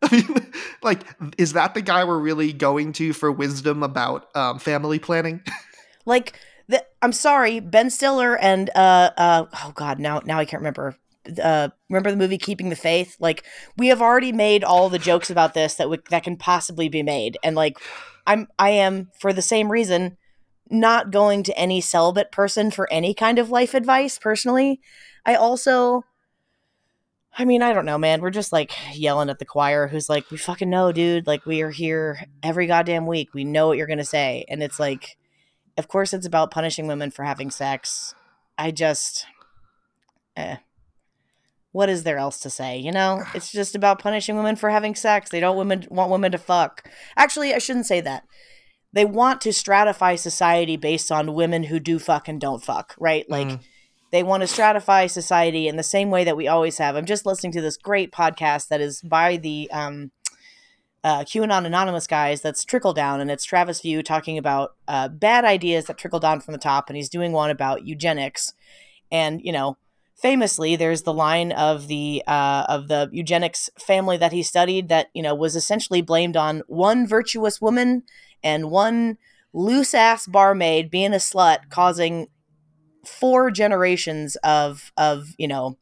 I 0.10 0.16
mean, 0.16 0.52
like, 0.82 1.02
is 1.36 1.52
that 1.52 1.74
the 1.74 1.82
guy 1.82 2.04
we're 2.04 2.18
really 2.18 2.52
going 2.52 2.92
to 2.94 3.12
for 3.12 3.30
wisdom 3.30 3.82
about 3.82 4.34
um, 4.34 4.58
family 4.58 4.98
planning? 4.98 5.42
Like 6.06 6.32
the, 6.66 6.84
I'm 7.02 7.12
sorry, 7.12 7.60
Ben 7.60 7.90
Stiller 7.90 8.36
and 8.36 8.70
uh 8.74 9.10
uh 9.16 9.44
oh 9.64 9.72
god, 9.74 9.98
now 9.98 10.22
now 10.24 10.38
I 10.38 10.46
can't 10.46 10.60
remember. 10.60 10.96
Uh 11.40 11.68
remember 11.90 12.10
the 12.10 12.16
movie 12.16 12.38
Keeping 12.38 12.70
the 12.70 12.74
Faith? 12.74 13.16
Like 13.20 13.44
we 13.76 13.88
have 13.88 14.00
already 14.00 14.32
made 14.32 14.64
all 14.64 14.88
the 14.88 14.98
jokes 14.98 15.28
about 15.30 15.52
this 15.52 15.74
that 15.74 15.84
w- 15.84 16.02
that 16.08 16.24
can 16.24 16.36
possibly 16.36 16.88
be 16.88 17.02
made 17.02 17.36
and 17.44 17.54
like 17.54 17.76
I'm 18.26 18.48
I 18.58 18.70
am 18.70 19.10
for 19.20 19.32
the 19.32 19.42
same 19.42 19.70
reason 19.70 20.16
not 20.70 21.10
going 21.10 21.42
to 21.42 21.58
any 21.58 21.80
celibate 21.80 22.32
person 22.32 22.70
for 22.70 22.90
any 22.92 23.12
kind 23.12 23.38
of 23.38 23.50
life 23.50 23.74
advice 23.74 24.18
personally. 24.18 24.80
I 25.26 25.34
also 25.34 26.04
I 27.40 27.46
mean, 27.46 27.62
I 27.62 27.72
don't 27.72 27.86
know, 27.86 27.96
man. 27.96 28.20
We're 28.20 28.28
just 28.28 28.52
like 28.52 28.70
yelling 28.92 29.30
at 29.30 29.38
the 29.38 29.46
choir 29.46 29.88
who's 29.88 30.10
like, 30.10 30.30
we 30.30 30.36
fucking 30.36 30.68
know, 30.68 30.92
dude. 30.92 31.26
Like, 31.26 31.46
we 31.46 31.62
are 31.62 31.70
here 31.70 32.20
every 32.42 32.66
goddamn 32.66 33.06
week. 33.06 33.32
We 33.32 33.44
know 33.44 33.66
what 33.66 33.78
you're 33.78 33.86
going 33.86 33.96
to 33.98 34.04
say. 34.04 34.44
And 34.50 34.62
it's 34.62 34.78
like, 34.78 35.16
of 35.78 35.88
course, 35.88 36.12
it's 36.12 36.26
about 36.26 36.50
punishing 36.50 36.86
women 36.86 37.10
for 37.10 37.24
having 37.24 37.50
sex. 37.50 38.14
I 38.58 38.72
just, 38.72 39.24
eh. 40.36 40.56
What 41.72 41.88
is 41.88 42.02
there 42.02 42.18
else 42.18 42.40
to 42.40 42.50
say? 42.50 42.76
You 42.76 42.92
know, 42.92 43.22
it's 43.34 43.50
just 43.50 43.74
about 43.74 44.02
punishing 44.02 44.36
women 44.36 44.54
for 44.54 44.68
having 44.68 44.94
sex. 44.94 45.30
They 45.30 45.40
don't 45.40 45.56
women 45.56 45.86
want 45.88 46.10
women 46.10 46.32
to 46.32 46.38
fuck. 46.38 46.90
Actually, 47.16 47.54
I 47.54 47.58
shouldn't 47.58 47.86
say 47.86 48.02
that. 48.02 48.24
They 48.92 49.06
want 49.06 49.40
to 49.40 49.48
stratify 49.48 50.18
society 50.18 50.76
based 50.76 51.10
on 51.10 51.32
women 51.32 51.62
who 51.62 51.80
do 51.80 51.98
fuck 51.98 52.28
and 52.28 52.38
don't 52.38 52.62
fuck, 52.62 52.94
right? 52.98 53.24
Like, 53.30 53.48
Mhm. 53.48 53.60
They 54.10 54.22
want 54.22 54.42
to 54.42 54.48
stratify 54.48 55.08
society 55.08 55.68
in 55.68 55.76
the 55.76 55.82
same 55.82 56.10
way 56.10 56.24
that 56.24 56.36
we 56.36 56.48
always 56.48 56.78
have. 56.78 56.96
I'm 56.96 57.06
just 57.06 57.26
listening 57.26 57.52
to 57.52 57.60
this 57.60 57.76
great 57.76 58.12
podcast 58.12 58.68
that 58.68 58.80
is 58.80 59.00
by 59.02 59.36
the 59.36 59.70
um, 59.72 60.10
uh, 61.04 61.20
QAnon 61.20 61.64
Anonymous 61.64 62.06
guys. 62.06 62.40
That's 62.40 62.64
Trickle 62.64 62.92
Down, 62.92 63.20
and 63.20 63.30
it's 63.30 63.44
Travis 63.44 63.80
View 63.80 64.02
talking 64.02 64.36
about 64.36 64.74
uh, 64.88 65.08
bad 65.08 65.44
ideas 65.44 65.86
that 65.86 65.98
trickle 65.98 66.20
down 66.20 66.40
from 66.40 66.52
the 66.52 66.58
top, 66.58 66.88
and 66.88 66.96
he's 66.96 67.08
doing 67.08 67.32
one 67.32 67.50
about 67.50 67.86
eugenics. 67.86 68.52
And 69.12 69.40
you 69.42 69.52
know, 69.52 69.76
famously, 70.20 70.76
there's 70.76 71.02
the 71.02 71.14
line 71.14 71.52
of 71.52 71.86
the 71.88 72.22
uh, 72.26 72.64
of 72.68 72.88
the 72.88 73.08
eugenics 73.12 73.70
family 73.78 74.16
that 74.16 74.32
he 74.32 74.42
studied 74.42 74.88
that 74.88 75.08
you 75.14 75.22
know 75.22 75.34
was 75.34 75.54
essentially 75.54 76.02
blamed 76.02 76.36
on 76.36 76.62
one 76.66 77.06
virtuous 77.06 77.60
woman 77.60 78.02
and 78.42 78.70
one 78.70 79.18
loose 79.52 79.94
ass 79.94 80.26
barmaid 80.26 80.90
being 80.90 81.12
a 81.12 81.16
slut 81.16 81.68
causing 81.70 82.28
four 83.04 83.50
generations 83.50 84.36
of 84.44 84.92
of 84.96 85.34
you 85.38 85.48
know 85.48 85.76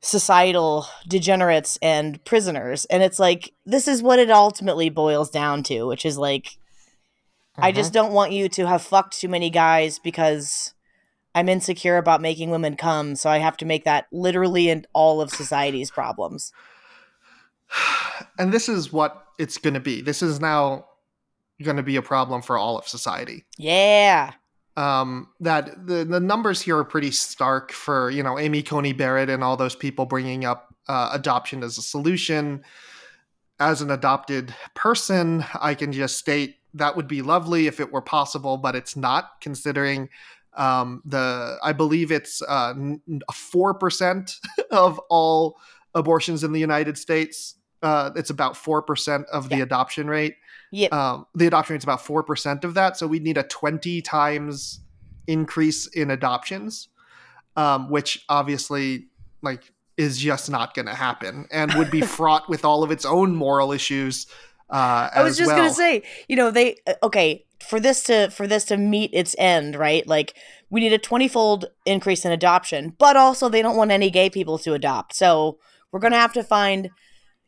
societal 0.00 0.86
degenerates 1.08 1.78
and 1.82 2.24
prisoners 2.24 2.84
and 2.86 3.02
it's 3.02 3.18
like 3.18 3.52
this 3.64 3.88
is 3.88 4.02
what 4.02 4.18
it 4.18 4.30
ultimately 4.30 4.88
boils 4.88 5.30
down 5.30 5.62
to 5.62 5.84
which 5.84 6.04
is 6.04 6.16
like 6.16 6.58
i 7.56 7.72
just 7.72 7.92
mm-hmm. 7.92 8.04
don't 8.04 8.12
want 8.12 8.30
you 8.30 8.48
to 8.48 8.66
have 8.66 8.82
fucked 8.82 9.18
too 9.18 9.28
many 9.28 9.50
guys 9.50 9.98
because 9.98 10.74
i'm 11.34 11.48
insecure 11.48 11.96
about 11.96 12.20
making 12.20 12.50
women 12.50 12.76
come 12.76 13.16
so 13.16 13.28
i 13.28 13.38
have 13.38 13.56
to 13.56 13.64
make 13.64 13.84
that 13.84 14.06
literally 14.12 14.68
in 14.68 14.86
all 14.92 15.20
of 15.20 15.30
society's 15.30 15.90
problems 15.90 16.52
and 18.38 18.52
this 18.52 18.68
is 18.68 18.92
what 18.92 19.26
it's 19.38 19.58
going 19.58 19.74
to 19.74 19.80
be. 19.80 20.00
This 20.00 20.22
is 20.22 20.40
now 20.40 20.86
going 21.62 21.76
to 21.76 21.82
be 21.82 21.96
a 21.96 22.02
problem 22.02 22.42
for 22.42 22.58
all 22.58 22.78
of 22.78 22.86
society. 22.86 23.44
yeah 23.56 24.32
Um, 24.76 25.28
that 25.40 25.86
the 25.86 26.04
the 26.04 26.20
numbers 26.20 26.60
here 26.60 26.76
are 26.76 26.84
pretty 26.84 27.10
stark 27.10 27.72
for 27.72 28.10
you 28.10 28.22
know 28.22 28.38
Amy 28.38 28.62
Coney 28.62 28.92
Barrett 28.92 29.30
and 29.30 29.42
all 29.42 29.56
those 29.56 29.74
people 29.74 30.04
bringing 30.04 30.44
up 30.44 30.74
uh, 30.88 31.10
adoption 31.12 31.62
as 31.62 31.78
a 31.78 31.82
solution. 31.82 32.62
As 33.58 33.80
an 33.80 33.90
adopted 33.90 34.54
person, 34.74 35.42
I 35.58 35.74
can 35.74 35.90
just 35.92 36.18
state 36.18 36.56
that 36.74 36.94
would 36.94 37.08
be 37.08 37.22
lovely 37.22 37.66
if 37.66 37.80
it 37.80 37.90
were 37.90 38.02
possible, 38.02 38.58
but 38.58 38.76
it's 38.76 38.96
not. 38.96 39.40
Considering 39.40 40.08
um, 40.56 41.02
the, 41.04 41.58
I 41.62 41.72
believe 41.72 42.12
it's 42.12 42.42
uh, 42.42 42.74
four 43.32 43.74
percent 43.74 44.36
of 44.70 44.98
all 45.10 45.58
abortions 45.94 46.44
in 46.44 46.52
the 46.52 46.60
United 46.60 46.98
States. 46.98 47.56
Uh, 47.82 48.10
it's 48.16 48.30
about 48.30 48.56
four 48.56 48.82
percent 48.82 49.26
of 49.32 49.48
the 49.48 49.60
adoption 49.60 50.06
rate. 50.06 50.36
Yep 50.72 50.92
Um, 50.92 51.26
the 51.34 51.46
adoption 51.46 51.74
rate's 51.74 51.84
about 51.84 52.04
four 52.04 52.22
percent 52.22 52.64
of 52.64 52.74
that, 52.74 52.96
so 52.96 53.06
we'd 53.06 53.22
need 53.22 53.38
a 53.38 53.42
twenty 53.44 54.02
times 54.02 54.80
increase 55.26 55.86
in 55.88 56.10
adoptions, 56.10 56.88
um, 57.56 57.90
which 57.90 58.24
obviously, 58.28 59.08
like, 59.42 59.72
is 59.96 60.18
just 60.18 60.50
not 60.50 60.74
going 60.74 60.86
to 60.86 60.94
happen, 60.94 61.46
and 61.50 61.74
would 61.74 61.90
be 61.90 62.00
fraught 62.16 62.48
with 62.48 62.64
all 62.64 62.82
of 62.82 62.90
its 62.90 63.04
own 63.04 63.34
moral 63.34 63.72
issues. 63.72 64.26
Uh, 64.68 65.08
I 65.14 65.22
was 65.22 65.32
as 65.32 65.38
just 65.38 65.48
well. 65.48 65.58
gonna 65.58 65.74
say, 65.74 66.02
you 66.28 66.36
know, 66.36 66.50
they 66.50 66.76
uh, 66.86 66.94
okay 67.02 67.44
for 67.60 67.78
this 67.80 68.02
to 68.04 68.30
for 68.30 68.46
this 68.46 68.64
to 68.66 68.76
meet 68.76 69.10
its 69.12 69.36
end, 69.38 69.76
right? 69.76 70.06
Like 70.06 70.34
we 70.70 70.80
need 70.80 70.92
a 70.92 70.98
twenty 70.98 71.28
fold 71.28 71.66
increase 71.84 72.24
in 72.24 72.32
adoption, 72.32 72.94
but 72.98 73.16
also 73.16 73.48
they 73.48 73.62
don't 73.62 73.76
want 73.76 73.92
any 73.92 74.10
gay 74.10 74.28
people 74.28 74.58
to 74.58 74.74
adopt, 74.74 75.14
so 75.14 75.58
we're 75.92 76.00
gonna 76.00 76.16
have 76.16 76.32
to 76.32 76.42
find, 76.42 76.90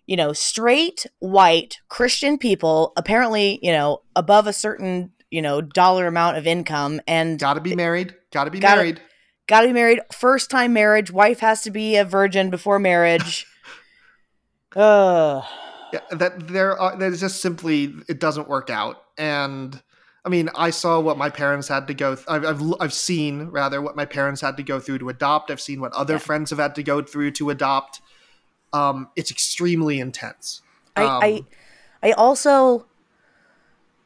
you 0.09 0.17
know, 0.17 0.33
straight 0.33 1.07
white 1.21 1.77
Christian 1.89 2.39
people, 2.39 2.93
apparently, 2.97 3.59
you 3.63 3.71
know, 3.71 4.01
above 4.17 4.47
a 4.49 4.53
certain 4.53 5.13
you 5.31 5.43
know 5.43 5.61
dollar 5.61 6.07
amount 6.07 6.39
of 6.39 6.47
income, 6.47 7.01
and 7.07 7.39
Got 7.39 7.55
to 7.55 7.61
be 7.61 7.77
married. 7.77 8.15
Got 8.33 8.45
to 8.45 8.51
be 8.51 8.59
Gotta- 8.59 8.77
married. 8.81 9.01
got 9.47 9.61
to 9.61 9.67
be 9.69 9.73
married, 9.75 10.01
first 10.13 10.51
time 10.51 10.73
marriage, 10.73 11.11
wife 11.13 11.41
has 11.41 11.61
to 11.63 11.71
be 11.71 11.97
a 11.97 12.05
virgin 12.05 12.49
before 12.51 12.79
marriage. 12.79 13.47
Ugh. 14.77 15.45
Yeah, 15.93 16.01
that 16.11 16.49
there 16.49 16.79
are 16.79 16.97
there's 16.97 17.21
just 17.21 17.41
simply 17.41 17.95
it 18.09 18.21
doesn't 18.21 18.47
work 18.47 18.69
out 18.69 19.03
and 19.17 19.81
i 20.27 20.29
mean 20.29 20.51
i 20.55 20.69
saw 20.69 21.01
what 21.01 21.17
my 21.17 21.31
parents 21.31 21.67
had 21.67 21.87
to 21.87 21.95
go 21.95 22.15
th- 22.15 22.27
I've, 22.29 22.45
I've 22.45 22.63
i've 22.79 22.93
seen 22.93 23.45
rather 23.47 23.81
what 23.81 23.97
my 23.97 24.05
parents 24.05 24.43
had 24.43 24.59
to 24.59 24.63
go 24.63 24.79
through 24.81 24.99
to 24.99 25.09
adopt 25.09 25.51
i've 25.51 25.63
seen 25.63 25.81
what 25.81 25.95
other 25.95 26.15
Yeah. 26.15 26.19
friends 26.19 26.51
have 26.51 26.59
had 26.59 26.75
to 26.75 26.83
go 26.83 27.01
through 27.01 27.31
to 27.33 27.49
adopt 27.49 28.03
um 28.73 29.09
it's 29.17 29.31
extremely 29.31 29.99
intense. 30.01 30.63
I, 30.97 31.05
Um, 31.05 31.21
I 31.23 31.45
I 32.03 32.13
also 32.13 32.87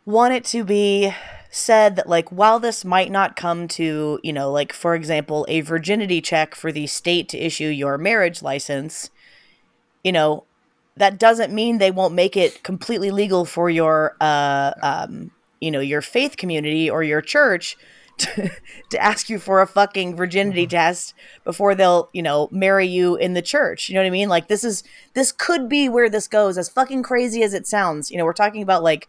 want 0.05 0.35
it 0.35 0.45
to 0.45 0.65
be 0.65 1.13
said 1.51 1.97
that 1.97 2.09
like 2.09 2.31
while 2.31 2.59
this 2.59 2.85
might 2.85 3.11
not 3.11 3.37
come 3.37 3.69
to, 3.69 4.19
you 4.23 4.33
know, 4.33 4.51
like 4.51 4.73
for 4.73 4.95
example, 4.95 5.45
a 5.49 5.61
virginity 5.61 6.21
check 6.21 6.55
for 6.55 6.73
the 6.73 6.87
state 6.87 7.29
to 7.29 7.39
issue 7.39 7.67
your 7.69 7.99
marriage 7.99 8.43
license, 8.43 9.11
you 10.03 10.13
know, 10.13 10.45
that 10.97 11.19
doesn't 11.19 11.53
mean 11.53 11.79
they 11.79 11.91
won't 11.91 12.15
make 12.15 12.37
it 12.37 12.63
completely 12.63 13.11
legal 13.11 13.45
for 13.45 13.71
your 13.71 14.17
uh 14.21 14.73
um 14.83 15.31
you 15.61 15.71
know, 15.71 15.81
your 15.81 16.03
faith 16.03 16.37
community 16.37 16.91
or 16.91 17.05
your 17.05 17.21
church 17.21 17.77
to, 18.19 18.51
to 18.91 19.03
ask 19.03 19.29
you 19.29 19.39
for 19.39 19.61
a 19.61 19.67
fucking 19.67 20.17
virginity 20.17 20.67
test 20.67 21.15
before 21.45 21.75
they'll, 21.75 22.09
you 22.13 22.23
know, 22.23 22.49
marry 22.51 22.87
you 22.87 23.17
in 23.17 23.35
the 23.35 23.43
church. 23.43 23.89
You 23.89 23.95
know 23.95 24.03
what 24.03 24.07
I 24.07 24.11
mean? 24.11 24.29
Like 24.29 24.49
this 24.49 24.65
is 24.65 24.83
this 25.15 25.33
could 25.33 25.69
be 25.69 25.89
where 25.89 26.11
this 26.11 26.29
goes 26.29 26.59
as 26.59 26.69
fucking 26.69 27.03
crazy 27.03 27.43
as 27.43 27.55
it 27.55 27.67
sounds. 27.67 28.11
You 28.11 28.19
know, 28.19 28.25
we're 28.25 28.33
talking 28.33 28.63
about 28.63 28.83
like 28.83 29.09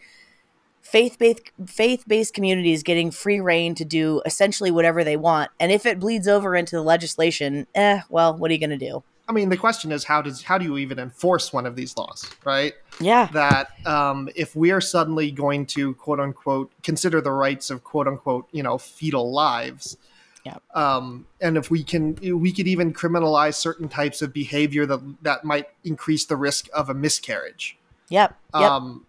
faith-based 0.82 1.52
faith-based 1.66 2.34
communities 2.34 2.84
getting 2.84 3.10
free 3.10 3.40
reign 3.40 3.74
to 3.76 3.86
do 3.86 4.22
essentially 4.26 4.72
whatever 4.72 5.04
they 5.04 5.18
want. 5.18 5.52
And 5.60 5.72
if 5.72 5.86
it 5.86 6.00
bleeds 6.00 6.28
over 6.28 6.56
into 6.56 6.76
the 6.76 6.84
legislation, 6.84 7.68
eh, 7.74 8.02
well, 8.10 8.36
what 8.36 8.52
are 8.52 8.54
you 8.54 8.60
going 8.60 8.78
to 8.78 8.78
do? 8.78 9.04
I 9.28 9.32
mean 9.32 9.50
the 9.50 9.58
question 9.58 9.92
is 9.92 10.04
how 10.04 10.22
does 10.22 10.44
how 10.44 10.58
do 10.58 10.66
you 10.66 10.78
even 10.78 11.00
enforce 11.00 11.52
one 11.54 11.66
of 11.66 11.76
these 11.76 11.96
laws 11.98 12.30
right 12.44 12.74
Yeah. 13.00 13.28
that 13.34 13.70
um, 13.86 14.30
if 14.36 14.56
we 14.56 14.72
are 14.72 14.82
suddenly 14.82 15.32
going 15.32 15.66
to 15.68 15.94
quote 15.96 16.20
unquote 16.20 16.72
consider 16.84 17.22
the 17.22 17.32
rights 17.32 17.70
of 17.70 17.84
quote 17.84 18.08
unquote 18.08 18.48
you 18.52 18.64
know 18.64 18.78
fetal 18.78 19.32
lives 19.32 19.98
Yeah. 20.46 20.58
um, 20.74 21.26
and 21.40 21.58
if 21.58 21.72
we 21.72 21.84
can 21.84 22.16
we 22.40 22.52
could 22.52 22.68
even 22.68 22.94
criminalize 22.94 23.56
certain 23.56 23.88
types 23.90 24.22
of 24.22 24.34
behavior 24.34 24.86
that 24.86 25.00
that 25.24 25.46
might 25.46 25.68
increase 25.84 26.26
the 26.26 26.36
risk 26.36 26.68
of 26.74 26.90
a 26.90 26.94
miscarriage 26.94 27.78
Yep. 28.10 28.36
Yep. 28.54 28.72
um, 28.72 29.06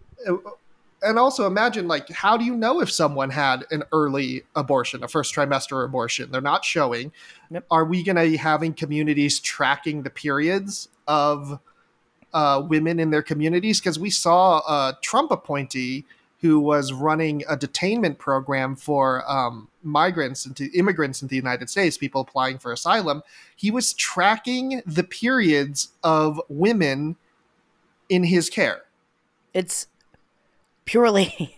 and 1.05 1.19
also 1.19 1.47
imagine 1.47 1.87
like 1.87 2.09
how 2.11 2.37
do 2.37 2.45
you 2.45 2.57
know 2.57 2.81
if 2.81 2.91
someone 2.91 3.31
had 3.31 3.65
an 3.71 3.83
early 3.93 4.43
abortion 4.57 5.05
a 5.05 5.09
first 5.09 5.35
trimester 5.35 5.85
abortion? 5.85 6.31
They're 6.31 6.41
not 6.41 6.65
showing. 6.65 7.13
Yep. 7.51 7.67
are 7.71 7.85
we 7.85 8.03
going 8.03 8.17
to 8.17 8.23
be 8.23 8.37
having 8.37 8.73
communities 8.73 9.39
tracking 9.39 10.03
the 10.03 10.11
periods 10.11 10.89
of 11.07 11.61
uh, 12.33 12.63
women 12.67 12.99
in 12.99 13.11
their 13.11 13.23
communities? 13.23 13.81
Because 13.81 13.99
we 13.99 14.11
saw 14.11 14.59
a 14.61 14.99
trump 15.03 15.31
appointee 15.31 16.05
who 16.41 16.61
was 16.61 16.93
running 16.93 17.43
a 17.49 17.57
detainment 17.57 18.19
program 18.19 18.77
for 18.77 19.31
um, 19.31 19.69
migrants 19.83 20.45
and 20.45 20.61
immigrants 20.75 21.23
in 21.23 21.29
the 21.29 21.37
united 21.37 21.71
states 21.71 21.97
people 21.97 22.21
applying 22.21 22.59
for 22.59 22.73
asylum. 22.73 23.23
He 23.57 23.71
was 23.71 23.95
tracking 23.95 24.83
the 24.85 25.05
periods 25.05 25.91
of 26.03 26.41
women 26.49 27.17
in 28.09 28.25
his 28.25 28.51
care. 28.51 28.83
It's 29.55 29.87
purely 30.85 31.57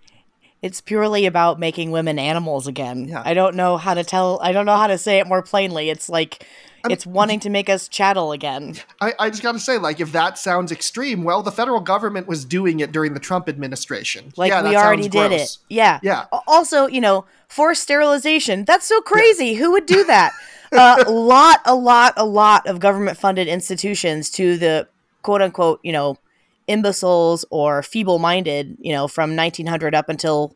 it's 0.62 0.80
purely 0.80 1.26
about 1.26 1.58
making 1.60 1.90
women 1.90 2.18
animals 2.18 2.66
again. 2.66 3.06
Yeah. 3.08 3.22
I 3.24 3.34
don't 3.34 3.54
know 3.54 3.76
how 3.76 3.94
to 3.94 4.04
tell 4.04 4.40
I 4.42 4.52
don't 4.52 4.66
know 4.66 4.76
how 4.76 4.88
to 4.88 4.98
say 4.98 5.18
it 5.18 5.26
more 5.26 5.42
plainly. 5.42 5.90
It's 5.90 6.08
like 6.08 6.44
I'm- 6.84 6.92
it's 6.92 7.04
wanting 7.06 7.40
to 7.40 7.50
make 7.50 7.68
us 7.68 7.88
chattel 7.88 8.30
again. 8.32 8.76
I, 9.00 9.12
I 9.18 9.30
just 9.30 9.42
got 9.42 9.52
to 9.52 9.58
say, 9.58 9.78
like, 9.78 9.98
if 9.98 10.12
that 10.12 10.38
sounds 10.38 10.70
extreme, 10.70 11.24
well, 11.24 11.42
the 11.42 11.50
federal 11.50 11.80
government 11.80 12.28
was 12.28 12.44
doing 12.44 12.78
it 12.78 12.92
during 12.92 13.14
the 13.14 13.20
Trump 13.20 13.48
administration. 13.48 14.32
Like 14.36 14.50
yeah, 14.50 14.62
we 14.62 14.76
already 14.76 15.08
did 15.08 15.28
gross. 15.30 15.56
it. 15.56 15.58
Yeah. 15.74 15.98
Yeah, 16.04 16.26
Also, 16.46 16.86
you 16.86 17.00
know, 17.00 17.24
forced 17.48 17.82
sterilization. 17.82 18.64
That's 18.64 18.86
so 18.86 19.00
crazy. 19.00 19.54
Who 19.54 19.72
would 19.72 19.86
do 19.86 20.04
that? 20.04 20.32
uh, 20.70 21.02
a 21.06 21.10
lot, 21.10 21.60
a 21.64 21.74
lot, 21.74 22.14
a 22.16 22.24
lot 22.24 22.64
of 22.68 22.78
government 22.78 23.18
funded 23.18 23.48
institutions 23.48 24.30
to 24.30 24.56
the 24.56 24.86
quote 25.22 25.42
unquote, 25.42 25.80
you 25.82 25.92
know, 25.92 26.16
imbeciles 26.68 27.44
or 27.50 27.82
feeble 27.82 28.18
minded, 28.18 28.76
you 28.80 28.92
know, 28.92 29.08
from 29.08 29.34
1900 29.34 29.94
up 29.94 30.08
until 30.08 30.54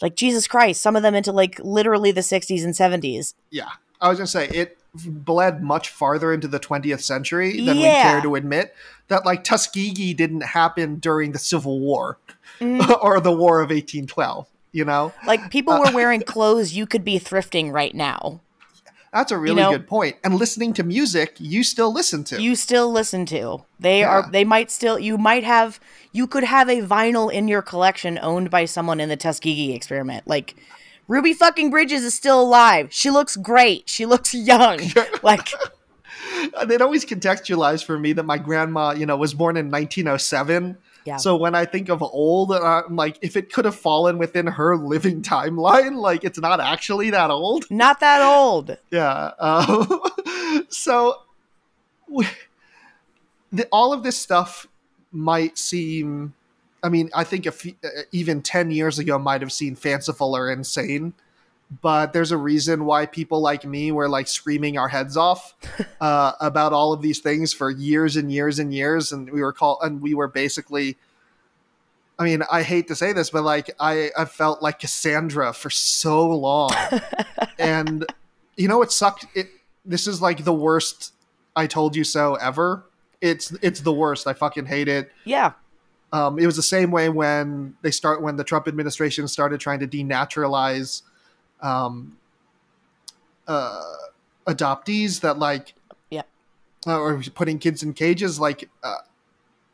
like 0.00 0.16
Jesus 0.16 0.46
Christ, 0.48 0.80
some 0.80 0.96
of 0.96 1.02
them 1.02 1.14
into 1.14 1.32
like 1.32 1.60
literally 1.62 2.10
the 2.12 2.20
60s 2.20 2.64
and 2.64 2.74
70s. 2.74 3.34
yeah. 3.50 3.70
I 4.00 4.08
was 4.08 4.18
gonna 4.18 4.28
say 4.28 4.46
it 4.48 4.78
bled 4.94 5.60
much 5.60 5.88
farther 5.88 6.32
into 6.32 6.46
the 6.46 6.60
20th 6.60 7.02
century 7.02 7.60
than 7.64 7.78
we 7.78 7.82
care 7.82 8.20
to 8.22 8.36
admit. 8.36 8.72
That 9.08 9.26
like 9.26 9.42
Tuskegee 9.42 10.14
didn't 10.14 10.42
happen 10.42 10.96
during 11.00 11.32
the 11.32 11.38
Civil 11.38 11.80
War 11.80 12.18
Mhm. 12.60 12.96
or 13.02 13.18
the 13.20 13.32
War 13.32 13.60
of 13.60 13.70
1812. 13.70 14.46
You 14.70 14.84
know, 14.84 15.12
Like 15.26 15.50
people 15.50 15.78
were 15.80 15.90
wearing 15.94 16.20
clothes 16.22 16.74
you 16.74 16.86
could 16.86 17.02
be 17.04 17.18
thrifting 17.18 17.72
right 17.72 17.92
now. 17.94 18.40
That's 19.12 19.32
a 19.32 19.38
really 19.38 19.56
know- 19.62 19.70
good 19.72 19.86
point. 19.86 20.16
And 20.24 20.34
listening 20.34 20.72
to 20.74 20.82
music, 20.82 21.36
you 21.38 21.62
still 21.64 21.92
listen 21.92 22.24
to. 22.24 22.40
you 22.42 22.54
still 22.54 22.90
listen 22.92 23.24
to. 23.26 23.64
They 23.80 24.00
Yeah. 24.00 24.08
are 24.08 24.30
they 24.30 24.44
might 24.44 24.70
still 24.70 24.98
you 24.98 25.16
might 25.18 25.44
have 25.44 25.80
you 26.12 26.26
could 26.26 26.44
have 26.44 26.68
a 26.68 26.82
vinyl 26.82 27.32
in 27.32 27.48
your 27.48 27.62
collection 27.62 28.18
owned 28.22 28.50
by 28.50 28.64
someone 28.64 29.00
in 29.00 29.08
the 29.08 29.16
Tuskegee 29.16 29.74
experiment. 29.74 30.26
Like 30.26 30.56
Ruby 31.06 31.32
fucking 31.32 31.70
Bridges 31.70 32.04
is 32.04 32.12
still 32.14 32.40
alive. 32.40 32.88
She 32.90 33.08
looks 33.10 33.36
great. 33.36 33.88
She 33.88 34.04
looks 34.04 34.34
young. 34.52 34.78
like 35.22 35.48
they'd 36.66 36.82
always 36.82 37.04
contextualized 37.04 37.84
for 37.84 37.98
me 37.98 38.12
that 38.12 38.24
my 38.24 38.38
grandma, 38.38 38.92
you 38.92 39.06
know, 39.06 39.16
was 39.16 39.32
born 39.34 39.56
in 39.56 39.70
1907. 39.70 40.76
Yeah. 41.08 41.16
So 41.16 41.36
when 41.36 41.54
I 41.54 41.64
think 41.64 41.88
of 41.88 42.02
old, 42.02 42.52
uh, 42.52 42.82
I'm 42.86 42.94
like, 42.94 43.18
if 43.22 43.34
it 43.34 43.50
could 43.50 43.64
have 43.64 43.74
fallen 43.74 44.18
within 44.18 44.46
her 44.46 44.76
living 44.76 45.22
timeline, 45.22 45.96
like 45.96 46.22
it's 46.22 46.38
not 46.38 46.60
actually 46.60 47.08
that 47.10 47.30
old. 47.30 47.64
not 47.70 48.00
that 48.00 48.20
old. 48.20 48.76
Yeah. 48.90 49.30
Um, 49.38 50.02
so 50.68 51.22
we, 52.06 52.28
the, 53.50 53.66
all 53.72 53.94
of 53.94 54.02
this 54.02 54.18
stuff 54.18 54.66
might 55.10 55.56
seem 55.56 56.34
I 56.82 56.90
mean, 56.90 57.08
I 57.14 57.24
think 57.24 57.46
if 57.46 57.66
uh, 57.66 57.88
even 58.12 58.42
10 58.42 58.70
years 58.70 58.98
ago 58.98 59.18
might 59.18 59.40
have 59.40 59.50
seemed 59.50 59.78
fanciful 59.78 60.36
or 60.36 60.50
insane, 60.50 61.14
but 61.82 62.12
there's 62.12 62.32
a 62.32 62.36
reason 62.36 62.86
why 62.86 63.06
people 63.06 63.40
like 63.40 63.64
me 63.64 63.92
were 63.92 64.08
like 64.08 64.26
screaming 64.26 64.78
our 64.78 64.88
heads 64.88 65.16
off 65.16 65.54
uh, 66.00 66.32
about 66.40 66.72
all 66.72 66.92
of 66.92 67.02
these 67.02 67.18
things 67.20 67.52
for 67.52 67.70
years 67.70 68.16
and 68.16 68.32
years 68.32 68.58
and 68.58 68.72
years. 68.72 69.12
And 69.12 69.30
we 69.30 69.42
were 69.42 69.52
called, 69.52 69.78
and 69.82 70.00
we 70.00 70.14
were 70.14 70.28
basically, 70.28 70.96
I 72.18 72.24
mean, 72.24 72.42
I 72.50 72.62
hate 72.62 72.88
to 72.88 72.94
say 72.94 73.12
this, 73.12 73.30
but 73.30 73.42
like 73.42 73.70
I, 73.78 74.10
I 74.16 74.24
felt 74.24 74.62
like 74.62 74.78
Cassandra 74.78 75.52
for 75.52 75.68
so 75.68 76.28
long. 76.30 76.72
and 77.58 78.06
you 78.56 78.66
know, 78.66 78.82
it 78.82 78.90
sucked. 78.90 79.26
It, 79.34 79.48
this 79.84 80.06
is 80.06 80.22
like 80.22 80.44
the 80.44 80.54
worst 80.54 81.12
I 81.54 81.66
told 81.66 81.96
you 81.96 82.04
so 82.04 82.34
ever. 82.36 82.84
It's, 83.20 83.52
it's 83.62 83.80
the 83.80 83.92
worst. 83.92 84.26
I 84.26 84.32
fucking 84.32 84.66
hate 84.66 84.88
it. 84.88 85.10
Yeah. 85.24 85.52
Um, 86.12 86.38
it 86.38 86.46
was 86.46 86.56
the 86.56 86.62
same 86.62 86.90
way 86.90 87.10
when 87.10 87.76
they 87.82 87.90
start 87.90 88.22
when 88.22 88.36
the 88.36 88.44
Trump 88.44 88.66
administration 88.66 89.28
started 89.28 89.60
trying 89.60 89.80
to 89.80 89.86
denaturalize 89.86 91.02
um, 91.60 92.16
uh, 93.46 93.82
adoptees 94.46 95.20
that 95.20 95.38
like 95.38 95.74
yeah. 96.10 96.22
uh, 96.86 96.98
or 96.98 97.22
putting 97.34 97.58
kids 97.58 97.82
in 97.82 97.92
cages 97.92 98.38
like 98.38 98.68
uh, 98.82 98.98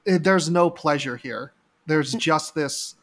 it, 0.04 0.24
there's 0.24 0.50
no 0.50 0.70
pleasure 0.70 1.16
here. 1.16 1.52
There's 1.86 2.12
just 2.12 2.54
this 2.54 2.96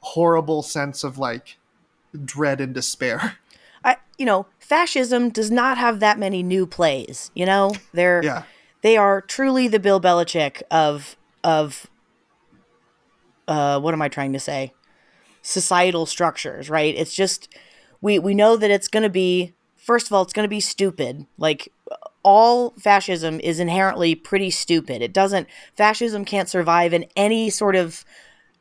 horrible 0.00 0.62
sense 0.62 1.04
of 1.04 1.18
like 1.18 1.58
dread 2.24 2.60
and 2.60 2.74
despair. 2.74 3.38
I 3.84 3.96
you 4.18 4.26
know 4.26 4.46
fascism 4.58 5.30
does 5.30 5.50
not 5.50 5.78
have 5.78 6.00
that 6.00 6.18
many 6.18 6.42
new 6.42 6.66
plays 6.66 7.30
you 7.34 7.46
know? 7.46 7.72
They're 7.92 8.22
yeah. 8.22 8.42
they 8.82 8.96
are 8.96 9.20
truly 9.20 9.68
the 9.68 9.80
bill 9.80 10.00
belichick 10.00 10.62
of 10.70 11.16
of 11.44 11.88
uh, 13.48 13.80
what 13.80 13.94
am 13.94 14.02
I 14.02 14.08
trying 14.08 14.32
to 14.32 14.40
say? 14.40 14.72
Societal 15.42 16.06
structures, 16.06 16.70
right? 16.70 16.94
It's 16.94 17.14
just 17.14 17.52
we 18.02 18.18
we 18.18 18.34
know 18.34 18.56
that 18.56 18.70
it's 18.70 18.88
going 18.88 19.04
to 19.04 19.08
be 19.08 19.54
first 19.82 20.06
of 20.06 20.12
all, 20.12 20.22
it's 20.22 20.32
going 20.32 20.44
to 20.44 20.50
be 20.50 20.60
stupid. 20.60 21.26
Like 21.38 21.72
all 22.22 22.70
fascism 22.78 23.40
is 23.40 23.58
inherently 23.58 24.14
pretty 24.14 24.50
stupid. 24.50 25.02
It 25.02 25.12
doesn't 25.12 25.48
fascism 25.74 26.24
can't 26.24 26.48
survive 26.48 26.92
in 26.92 27.06
any 27.16 27.48
sort 27.48 27.74
of 27.74 28.04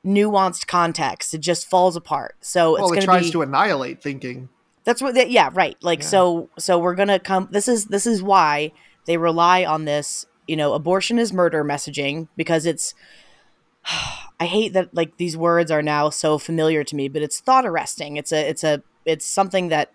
nuanced 0.06 0.68
context. 0.68 1.34
It 1.34 1.42
just 1.42 1.70
falls 1.70 1.96
apart. 1.96 2.36
So 2.42 2.74
well, 2.74 2.94
it 2.94 3.04
tries 3.04 3.26
be, 3.26 3.32
to 3.32 3.42
annihilate 3.42 4.02
thinking. 4.02 4.50
That's 4.84 5.02
what. 5.02 5.14
They, 5.14 5.28
yeah, 5.28 5.50
right. 5.54 5.78
Like 5.82 6.02
Yeah. 6.02 6.08
so. 6.08 6.50
So 6.58 6.80
we're 6.80 6.96
gonna 6.96 7.20
come. 7.20 7.50
This 7.52 7.68
is 7.68 7.86
this 7.86 8.08
is 8.08 8.24
why 8.24 8.72
they 9.06 9.18
rely 9.18 9.64
on 9.64 9.86
this. 9.86 10.26
You 10.48 10.56
know, 10.56 10.74
abortion 10.74 11.20
is 11.20 11.34
murder 11.34 11.64
messaging 11.64 12.28
because 12.36 12.66
it's. 12.66 12.94
I 14.40 14.46
hate 14.46 14.74
that 14.74 14.92
like 14.92 15.18
these 15.18 15.38
words 15.38 15.70
are 15.70 15.84
now 15.84 16.10
so 16.10 16.40
familiar 16.40 16.84
to 16.84 16.96
me, 16.96 17.08
but 17.10 17.22
it's 17.22 17.40
thought 17.40 17.64
arresting. 17.64 18.18
It's 18.18 18.32
a 18.32 18.50
it's 18.50 18.64
a 18.64 18.82
it's 19.06 19.26
something 19.26 19.70
that 19.70 19.92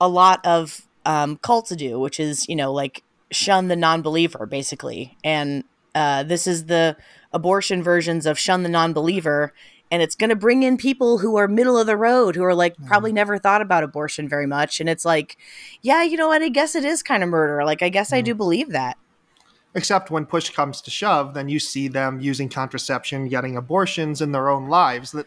a 0.00 0.08
lot 0.08 0.44
of 0.44 0.86
um, 1.04 1.36
cults 1.38 1.74
do, 1.74 1.98
which 1.98 2.18
is 2.20 2.48
you 2.48 2.56
know 2.56 2.72
like 2.72 3.02
shun 3.30 3.68
the 3.68 3.76
non-believer 3.76 4.46
basically, 4.46 5.16
and 5.24 5.64
uh, 5.94 6.22
this 6.22 6.46
is 6.46 6.66
the 6.66 6.96
abortion 7.32 7.82
versions 7.82 8.26
of 8.26 8.38
shun 8.38 8.62
the 8.62 8.68
non-believer, 8.68 9.52
and 9.90 10.02
it's 10.02 10.14
going 10.14 10.30
to 10.30 10.36
bring 10.36 10.62
in 10.62 10.76
people 10.76 11.18
who 11.18 11.36
are 11.36 11.48
middle 11.48 11.78
of 11.78 11.86
the 11.86 11.96
road, 11.96 12.36
who 12.36 12.44
are 12.44 12.54
like 12.54 12.74
probably 12.86 13.12
never 13.12 13.38
thought 13.38 13.62
about 13.62 13.84
abortion 13.84 14.28
very 14.28 14.46
much, 14.46 14.80
and 14.80 14.88
it's 14.88 15.04
like, 15.04 15.36
yeah, 15.82 16.02
you 16.02 16.16
know 16.16 16.28
what? 16.28 16.42
I 16.42 16.48
guess 16.48 16.74
it 16.74 16.84
is 16.84 17.02
kind 17.02 17.22
of 17.22 17.28
murder. 17.28 17.64
Like 17.64 17.82
I 17.82 17.88
guess 17.88 18.12
I 18.12 18.20
do 18.20 18.34
believe 18.34 18.70
that. 18.70 18.96
Except 19.74 20.10
when 20.10 20.26
push 20.26 20.50
comes 20.50 20.82
to 20.82 20.90
shove, 20.90 21.32
then 21.32 21.48
you 21.48 21.58
see 21.58 21.88
them 21.88 22.20
using 22.20 22.50
contraception, 22.50 23.28
getting 23.28 23.56
abortions 23.56 24.20
in 24.20 24.32
their 24.32 24.50
own 24.50 24.68
lives. 24.68 25.12
That 25.12 25.26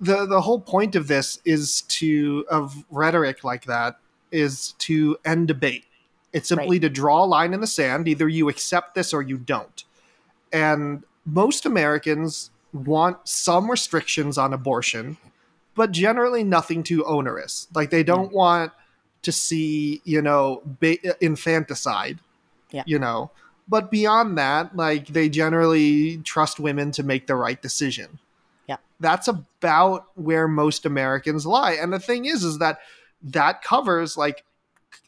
the 0.00 0.26
the 0.26 0.40
whole 0.40 0.60
point 0.60 0.96
of 0.96 1.08
this 1.08 1.40
is 1.44 1.82
to 1.82 2.46
of 2.50 2.84
rhetoric 2.90 3.44
like 3.44 3.64
that 3.64 3.98
is 4.32 4.72
to 4.78 5.18
end 5.24 5.48
debate. 5.48 5.84
It's 6.32 6.48
simply 6.48 6.76
Right. 6.76 6.82
to 6.82 6.88
draw 6.88 7.24
a 7.24 7.26
line 7.26 7.52
in 7.52 7.60
the 7.60 7.66
sand. 7.66 8.08
Either 8.08 8.28
you 8.28 8.48
accept 8.48 8.94
this 8.94 9.12
or 9.12 9.20
you 9.20 9.36
don't. 9.36 9.84
And 10.52 11.02
most 11.26 11.66
Americans 11.66 12.50
want 12.72 13.28
some 13.28 13.70
restrictions 13.70 14.38
on 14.38 14.52
abortion, 14.52 15.16
but 15.74 15.90
generally 15.90 16.44
nothing 16.44 16.82
too 16.82 17.04
onerous. 17.04 17.66
Like 17.74 17.90
they 17.90 18.04
don't 18.04 18.30
mm. 18.30 18.34
want 18.34 18.72
to 19.22 19.32
see, 19.32 20.00
you 20.04 20.22
know, 20.22 20.62
ba- 20.64 21.22
infanticide. 21.22 22.20
Yeah. 22.70 22.84
You 22.86 23.00
know, 23.00 23.32
but 23.68 23.90
beyond 23.90 24.38
that, 24.38 24.76
like 24.76 25.08
they 25.08 25.28
generally 25.28 26.18
trust 26.18 26.60
women 26.60 26.92
to 26.92 27.02
make 27.02 27.26
the 27.26 27.34
right 27.34 27.60
decision. 27.60 28.20
That's 29.00 29.28
about 29.28 30.06
where 30.14 30.46
most 30.46 30.84
Americans 30.86 31.46
lie. 31.46 31.72
And 31.72 31.92
the 31.92 31.98
thing 31.98 32.26
is 32.26 32.44
is 32.44 32.58
that 32.58 32.78
that 33.22 33.62
covers 33.62 34.16
like 34.16 34.44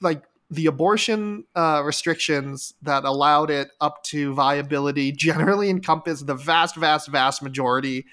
like 0.00 0.24
the 0.50 0.66
abortion 0.66 1.44
uh, 1.54 1.82
restrictions 1.84 2.74
that 2.82 3.04
allowed 3.04 3.50
it 3.50 3.68
up 3.80 4.02
to 4.04 4.34
viability 4.34 5.10
generally 5.28 5.70
encompass 5.70 6.22
the 6.22 6.34
vast, 6.34 6.76
vast, 6.76 7.08
vast 7.08 7.42
majority 7.42 8.04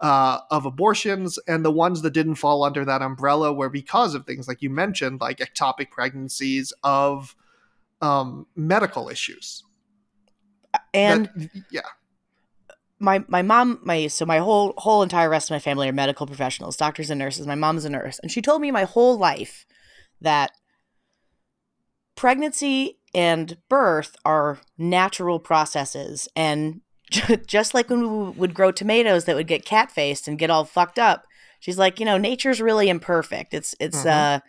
uh, 0.00 0.40
of 0.50 0.64
abortions, 0.66 1.38
and 1.48 1.64
the 1.64 1.72
ones 1.72 2.02
that 2.02 2.12
didn't 2.12 2.36
fall 2.36 2.62
under 2.62 2.84
that 2.84 3.02
umbrella 3.02 3.52
were 3.52 3.70
because 3.70 4.14
of 4.14 4.26
things 4.26 4.46
like 4.46 4.62
you 4.62 4.70
mentioned, 4.70 5.20
like 5.20 5.38
ectopic 5.38 5.90
pregnancies 5.90 6.72
of 6.84 7.34
um, 8.00 8.46
medical 8.54 9.08
issues. 9.08 9.64
And 10.94 11.26
That- 11.34 11.64
yeah, 11.70 11.80
my 12.98 13.24
my 13.28 13.42
mom 13.42 13.80
my 13.82 14.06
so 14.08 14.24
my 14.26 14.38
whole 14.38 14.74
whole 14.76 15.02
entire 15.02 15.28
rest 15.30 15.50
of 15.50 15.54
my 15.54 15.58
family 15.58 15.88
are 15.88 15.92
medical 15.92 16.26
professionals 16.26 16.76
doctors 16.76 17.10
and 17.10 17.18
nurses. 17.18 17.46
My 17.46 17.54
mom's 17.54 17.84
a 17.84 17.90
nurse. 17.90 18.18
And 18.20 18.30
she 18.30 18.42
told 18.42 18.60
me 18.60 18.70
my 18.70 18.84
whole 18.84 19.16
life 19.16 19.64
that 20.20 20.50
pregnancy 22.16 22.98
and 23.14 23.56
birth 23.68 24.16
are 24.24 24.58
natural 24.76 25.38
processes. 25.38 26.28
And 26.34 26.80
just 27.46 27.72
like 27.74 27.88
when 27.88 28.00
we 28.02 28.30
would 28.32 28.52
grow 28.54 28.70
tomatoes 28.70 29.24
that 29.24 29.36
would 29.36 29.46
get 29.46 29.64
cat 29.64 29.90
faced 29.90 30.28
and 30.28 30.38
get 30.38 30.50
all 30.50 30.66
fucked 30.66 30.98
up 30.98 31.24
she's 31.58 31.78
like 31.78 31.98
you 31.98 32.04
know 32.04 32.18
nature's 32.18 32.60
really 32.60 32.88
imperfect. 32.88 33.54
It's 33.54 33.74
it's 33.80 34.04
Mhm. 34.04 34.10
uh 34.10 34.40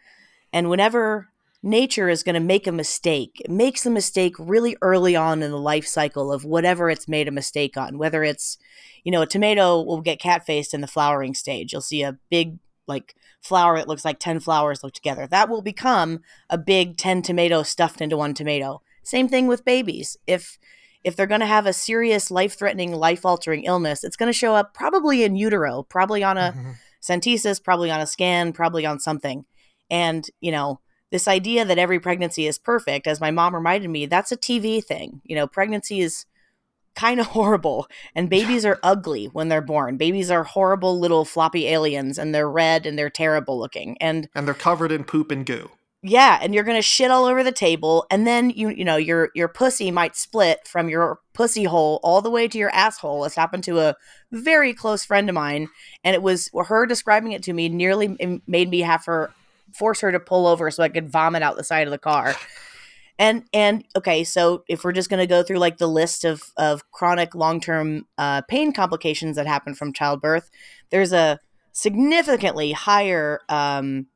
and 0.51 0.69
whenever 0.69 1.28
nature 1.61 2.09
is 2.09 2.23
going 2.23 2.35
to 2.35 2.39
make 2.39 2.67
a 2.67 2.71
mistake. 2.71 3.41
It 3.43 3.51
makes 3.51 3.85
a 3.85 3.89
mistake 3.89 4.35
really 4.39 4.77
early 4.81 5.15
on 5.15 5.43
in 5.43 5.51
the 5.51 5.57
life 5.57 5.85
cycle 5.85 6.31
of 6.31 6.45
whatever 6.45 6.89
it's 6.89 7.07
made 7.07 7.27
a 7.27 7.31
mistake 7.31 7.75
on 7.75 7.97
whether 7.97 8.23
it's 8.23 8.57
you 9.03 9.11
know 9.11 9.21
a 9.21 9.27
tomato 9.27 9.81
will 9.81 10.01
get 10.01 10.19
cat 10.21 10.45
faced 10.45 10.73
in 10.73 10.81
the 10.81 10.87
flowering 10.87 11.33
stage. 11.33 11.71
You'll 11.71 11.81
see 11.81 12.01
a 12.01 12.17
big 12.29 12.59
like 12.87 13.15
flower 13.41 13.77
that 13.77 13.87
looks 13.87 14.03
like 14.03 14.19
10 14.19 14.39
flowers 14.39 14.83
look 14.83 14.93
together. 14.93 15.27
That 15.27 15.49
will 15.49 15.61
become 15.61 16.19
a 16.49 16.57
big 16.57 16.97
10 16.97 17.21
tomatoes 17.21 17.69
stuffed 17.69 18.01
into 18.01 18.17
one 18.17 18.33
tomato. 18.33 18.81
Same 19.03 19.27
thing 19.27 19.47
with 19.47 19.65
babies. 19.65 20.17
If 20.27 20.57
if 21.03 21.15
they're 21.15 21.27
going 21.27 21.39
to 21.39 21.45
have 21.45 21.65
a 21.65 21.73
serious 21.73 22.29
life 22.29 22.57
threatening 22.57 22.93
life 22.93 23.25
altering 23.25 23.63
illness 23.63 24.03
it's 24.03 24.17
going 24.17 24.27
to 24.27 24.37
show 24.37 24.53
up 24.53 24.73
probably 24.73 25.23
in 25.23 25.33
utero 25.37 25.83
probably 25.83 26.23
on 26.23 26.37
a 26.37 26.53
mm-hmm. 26.53 26.71
centesis, 27.01 27.63
probably 27.63 27.89
on 27.89 28.01
a 28.01 28.07
scan, 28.07 28.53
probably 28.53 28.85
on 28.85 28.99
something. 28.99 29.45
And, 29.89 30.29
you 30.39 30.51
know, 30.51 30.81
this 31.11 31.27
idea 31.27 31.65
that 31.65 31.79
every 31.79 31.99
pregnancy 31.99 32.47
is 32.47 32.57
perfect, 32.57 33.07
as 33.07 33.19
my 33.19 33.31
mom 33.31 33.55
reminded 33.55 33.89
me, 33.89 34.05
that's 34.05 34.31
a 34.31 34.37
TV 34.37 34.83
thing. 34.83 35.21
You 35.23 35.35
know, 35.35 35.47
pregnancy 35.47 36.01
is 36.01 36.25
kind 36.95 37.19
of 37.19 37.27
horrible 37.37 37.87
and 38.15 38.29
babies 38.29 38.65
are 38.65 38.79
ugly 38.83 39.25
when 39.27 39.49
they're 39.49 39.61
born. 39.61 39.97
Babies 39.97 40.29
are 40.29 40.43
horrible 40.43 40.99
little 40.99 41.25
floppy 41.25 41.67
aliens 41.67 42.17
and 42.17 42.33
they're 42.33 42.49
red 42.49 42.85
and 42.85 42.97
they're 42.97 43.09
terrible 43.09 43.57
looking. 43.57 43.97
And 43.99 44.27
and 44.35 44.47
they're 44.47 44.53
covered 44.53 44.91
in 44.91 45.03
poop 45.03 45.31
and 45.31 45.45
goo. 45.45 45.71
yeah, 46.01 46.39
and 46.41 46.53
you're 46.53 46.63
gonna 46.63 46.81
shit 46.81 47.11
all 47.11 47.25
over 47.25 47.43
the 47.43 47.51
table, 47.51 48.05
and 48.09 48.25
then 48.25 48.49
you 48.51 48.69
you 48.69 48.85
know 48.85 48.97
your 48.97 49.29
your 49.33 49.47
pussy 49.47 49.91
might 49.91 50.15
split 50.15 50.67
from 50.67 50.89
your 50.89 51.19
pussy 51.33 51.65
hole 51.65 51.99
all 52.03 52.21
the 52.21 52.29
way 52.29 52.47
to 52.47 52.57
your 52.57 52.69
asshole. 52.69 53.25
It's 53.25 53.35
happened 53.35 53.63
to 53.65 53.79
a 53.79 53.95
very 54.31 54.73
close 54.73 55.03
friend 55.03 55.27
of 55.29 55.35
mine, 55.35 55.67
and 56.03 56.13
it 56.15 56.21
was 56.21 56.49
her 56.67 56.85
describing 56.85 57.33
it 57.33 57.43
to 57.43 57.53
me 57.53 57.67
nearly 57.69 58.41
made 58.47 58.69
me 58.69 58.79
have 58.81 59.05
her 59.05 59.31
force 59.73 60.01
her 60.01 60.11
to 60.11 60.19
pull 60.19 60.47
over 60.47 60.71
so 60.71 60.83
I 60.83 60.89
could 60.89 61.09
vomit 61.09 61.43
out 61.43 61.57
the 61.57 61.63
side 61.63 61.87
of 61.87 61.91
the 61.91 61.97
car. 61.97 62.35
And 63.21 63.43
and 63.51 63.83
okay, 63.97 64.23
so 64.23 64.63
if 64.69 64.85
we're 64.85 64.93
just 64.93 65.09
gonna 65.09 65.27
go 65.27 65.43
through 65.43 65.57
like 65.57 65.77
the 65.77 65.87
list 65.87 66.23
of 66.23 66.41
of 66.55 66.89
chronic 66.91 67.35
long 67.35 67.59
term 67.59 68.07
uh, 68.17 68.43
pain 68.43 68.71
complications 68.71 69.35
that 69.35 69.45
happen 69.45 69.75
from 69.75 69.91
childbirth, 69.91 70.49
there's 70.89 71.11
a 71.11 71.37
significantly 71.73 72.71
higher 72.71 73.41
um, 73.49 74.07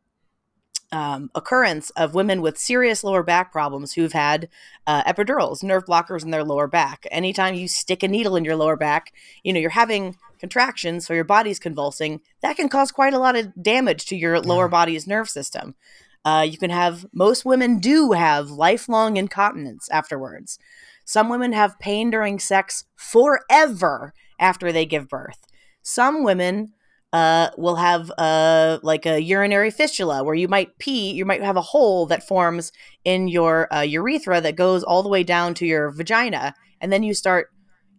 um, 0.94 1.32
occurrence 1.34 1.90
of 1.92 2.14
women 2.14 2.42
with 2.42 2.58
serious 2.58 3.04
lower 3.04 3.24
back 3.24 3.52
problems 3.52 3.94
who've 3.94 4.14
had 4.14 4.48
uh, 4.86 5.04
epidurals, 5.04 5.64
nerve 5.64 5.86
blockers 5.86 6.24
in 6.24 6.30
their 6.32 6.44
lower 6.44 6.68
back. 6.68 7.08
Anytime 7.12 7.56
you 7.56 7.68
stick 7.68 8.04
a 8.04 8.08
needle 8.08 8.36
in 8.36 8.46
your 8.46 8.56
lower 8.56 8.78
back, 8.78 9.12
you 9.44 9.52
know, 9.52 9.60
you're 9.60 9.72
having 9.72 10.16
contractions, 10.40 11.08
so 11.08 11.14
your 11.14 11.24
body's 11.24 11.58
convulsing. 11.58 12.22
That 12.42 12.58
can 12.58 12.70
cause 12.70 12.92
quite 12.92 13.14
a 13.14 13.20
lot 13.20 13.36
of 13.36 13.52
damage 13.62 14.06
to 14.06 14.16
your 14.16 14.40
lower 14.40 14.66
Yeah. 14.66 14.70
body's 14.72 15.08
nerve 15.08 15.30
system. 15.30 15.76
Uh, 16.24 16.46
you 16.48 16.58
can 16.58 16.70
have, 16.70 17.06
most 17.12 17.44
women 17.44 17.80
do 17.80 18.12
have 18.12 18.50
lifelong 18.52 19.18
incontinence 19.18 19.90
afterwards. 19.90 20.60
Some 21.06 21.28
women 21.28 21.54
have 21.54 21.80
pain 21.80 22.12
during 22.12 22.40
sex 22.40 22.86
forever 22.96 24.14
after 24.40 24.72
they 24.72 24.86
give 24.86 25.10
birth. 25.10 25.48
Some 25.82 26.24
women 26.24 26.74
uh, 27.14 27.52
will 27.58 27.76
have 27.76 28.12
uh, 28.18 28.80
like 28.82 29.06
a 29.06 29.22
urinary 29.22 29.70
fistula 29.70 30.24
where 30.24 30.34
you 30.34 30.48
might 30.48 30.78
pee, 30.80 31.12
you 31.12 31.26
might 31.26 31.44
have 31.44 31.56
a 31.56 31.62
hole 31.62 32.08
that 32.08 32.28
forms 32.28 32.72
in 33.06 33.28
your 33.28 33.72
uh, 33.74 33.82
urethra 33.82 34.42
that 34.42 34.56
goes 34.56 34.84
all 34.84 35.04
the 35.04 35.10
way 35.10 35.24
down 35.24 35.54
to 35.54 35.66
your 35.66 35.92
vagina, 35.92 36.56
and 36.82 36.92
then 36.92 37.04
you 37.04 37.14
start 37.14 37.50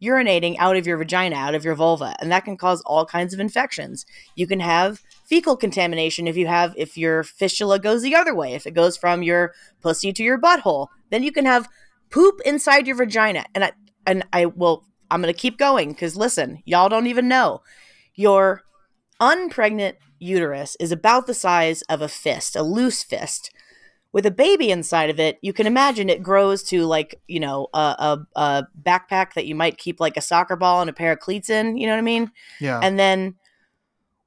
urinating 0.02 0.56
out 0.58 0.76
of 0.76 0.84
your 0.84 0.98
vagina, 0.98 1.36
out 1.36 1.54
of 1.54 1.64
your 1.64 1.76
vulva, 1.76 2.16
and 2.20 2.30
that 2.32 2.44
can 2.44 2.56
cause 2.56 2.82
all 2.82 3.06
kinds 3.06 3.32
of 3.32 3.38
infections. 3.38 4.04
You 4.34 4.48
can 4.48 4.58
have 4.58 5.00
fecal 5.24 5.56
contamination 5.56 6.26
if 6.26 6.36
you 6.36 6.48
have 6.48 6.74
if 6.76 6.98
your 6.98 7.22
fistula 7.22 7.78
goes 7.78 8.02
the 8.02 8.16
other 8.16 8.34
way, 8.34 8.54
if 8.54 8.66
it 8.66 8.74
goes 8.74 8.96
from 8.96 9.22
your 9.22 9.54
pussy 9.80 10.12
to 10.12 10.24
your 10.24 10.40
butthole, 10.40 10.88
then 11.10 11.22
you 11.22 11.30
can 11.30 11.46
have 11.46 11.68
poop 12.10 12.40
inside 12.44 12.88
your 12.88 12.96
vagina. 12.96 13.44
And 13.54 13.64
I 13.64 13.72
and 14.06 14.26
I 14.32 14.46
will 14.46 14.84
I'm 15.08 15.22
to 15.22 15.32
keep 15.32 15.56
going 15.56 15.94
cuz 15.94 16.16
listen, 16.16 16.62
y'all 16.64 16.88
don't 16.88 17.06
even 17.06 17.28
know. 17.28 17.62
Your 18.16 18.62
unpregnant 19.20 19.96
uterus 20.18 20.76
is 20.80 20.92
about 20.92 21.26
the 21.26 21.34
size 21.34 21.82
of 21.82 22.00
a 22.00 22.08
fist, 22.08 22.56
a 22.56 22.62
loose 22.62 23.02
fist. 23.02 23.50
With 24.12 24.26
a 24.26 24.30
baby 24.30 24.70
inside 24.70 25.10
of 25.10 25.18
it, 25.18 25.38
you 25.42 25.52
can 25.52 25.66
imagine 25.66 26.08
it 26.08 26.22
grows 26.22 26.62
to 26.64 26.86
like, 26.86 27.20
you 27.26 27.40
know, 27.40 27.66
a, 27.74 27.78
a, 27.78 28.26
a 28.36 28.68
backpack 28.80 29.34
that 29.34 29.46
you 29.46 29.56
might 29.56 29.76
keep 29.76 29.98
like 29.98 30.16
a 30.16 30.20
soccer 30.20 30.54
ball 30.54 30.80
and 30.80 30.88
a 30.88 30.92
pair 30.92 31.12
of 31.12 31.18
cleats 31.18 31.50
in. 31.50 31.76
You 31.76 31.88
know 31.88 31.94
what 31.94 31.98
I 31.98 32.02
mean? 32.02 32.30
Yeah. 32.60 32.78
And 32.80 32.98
then 32.98 33.34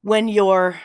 when 0.01 0.27
you're 0.27 0.79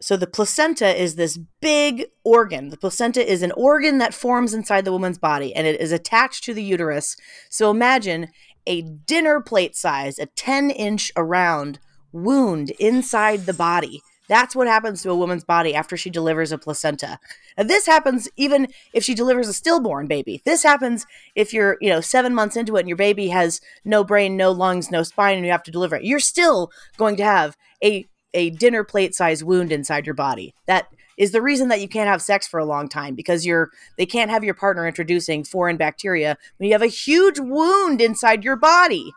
so 0.00 0.16
the 0.16 0.26
placenta 0.26 1.00
is 1.00 1.16
this 1.16 1.38
big 1.60 2.06
organ. 2.22 2.68
The 2.68 2.76
placenta 2.76 3.26
is 3.26 3.42
an 3.42 3.52
organ 3.52 3.98
that 3.98 4.14
forms 4.14 4.52
inside 4.52 4.84
the 4.84 4.92
woman's 4.92 5.18
body 5.18 5.54
and 5.54 5.66
it 5.66 5.80
is 5.80 5.92
attached 5.92 6.44
to 6.44 6.54
the 6.54 6.62
uterus. 6.62 7.16
So 7.48 7.70
imagine 7.70 8.28
a 8.66 8.82
dinner 8.82 9.40
plate 9.40 9.74
size, 9.74 10.18
a 10.18 10.26
10 10.26 10.70
inch 10.70 11.12
around 11.16 11.78
wound 12.12 12.70
inside 12.78 13.46
the 13.46 13.54
body. 13.54 14.02
That's 14.28 14.56
what 14.56 14.66
happens 14.66 15.02
to 15.02 15.10
a 15.10 15.16
woman's 15.16 15.44
body 15.44 15.74
after 15.74 15.96
she 15.96 16.10
delivers 16.10 16.52
a 16.52 16.58
placenta. 16.58 17.18
And 17.56 17.70
this 17.70 17.86
happens 17.86 18.28
even 18.36 18.68
if 18.92 19.04
she 19.04 19.14
delivers 19.14 19.48
a 19.48 19.52
stillborn 19.52 20.06
baby. 20.08 20.42
This 20.44 20.62
happens 20.62 21.06
if 21.34 21.52
you're, 21.52 21.76
you 21.80 21.88
know, 21.88 22.00
seven 22.00 22.34
months 22.34 22.56
into 22.56 22.76
it 22.76 22.80
and 22.80 22.88
your 22.88 22.96
baby 22.96 23.28
has 23.28 23.60
no 23.84 24.02
brain, 24.02 24.36
no 24.36 24.50
lungs, 24.50 24.90
no 24.90 25.02
spine, 25.02 25.36
and 25.36 25.46
you 25.46 25.52
have 25.52 25.62
to 25.64 25.70
deliver 25.70 25.96
it. 25.96 26.04
You're 26.04 26.18
still 26.18 26.70
going 26.96 27.16
to 27.16 27.24
have 27.24 27.56
a 27.82 28.06
a 28.34 28.50
dinner 28.50 28.84
plate 28.84 29.14
size 29.14 29.42
wound 29.42 29.72
inside 29.72 30.04
your 30.04 30.14
body. 30.14 30.54
That 30.66 30.88
is 31.16 31.32
the 31.32 31.40
reason 31.40 31.68
that 31.68 31.80
you 31.80 31.88
can't 31.88 32.08
have 32.08 32.20
sex 32.20 32.46
for 32.46 32.60
a 32.60 32.66
long 32.66 32.88
time 32.88 33.14
because 33.14 33.46
you're 33.46 33.70
they 33.96 34.06
can't 34.06 34.30
have 34.30 34.44
your 34.44 34.54
partner 34.54 34.86
introducing 34.86 35.44
foreign 35.44 35.76
bacteria 35.76 36.36
when 36.58 36.66
you 36.66 36.74
have 36.74 36.82
a 36.82 36.86
huge 36.86 37.38
wound 37.38 38.00
inside 38.00 38.44
your 38.44 38.56
body. 38.56 39.12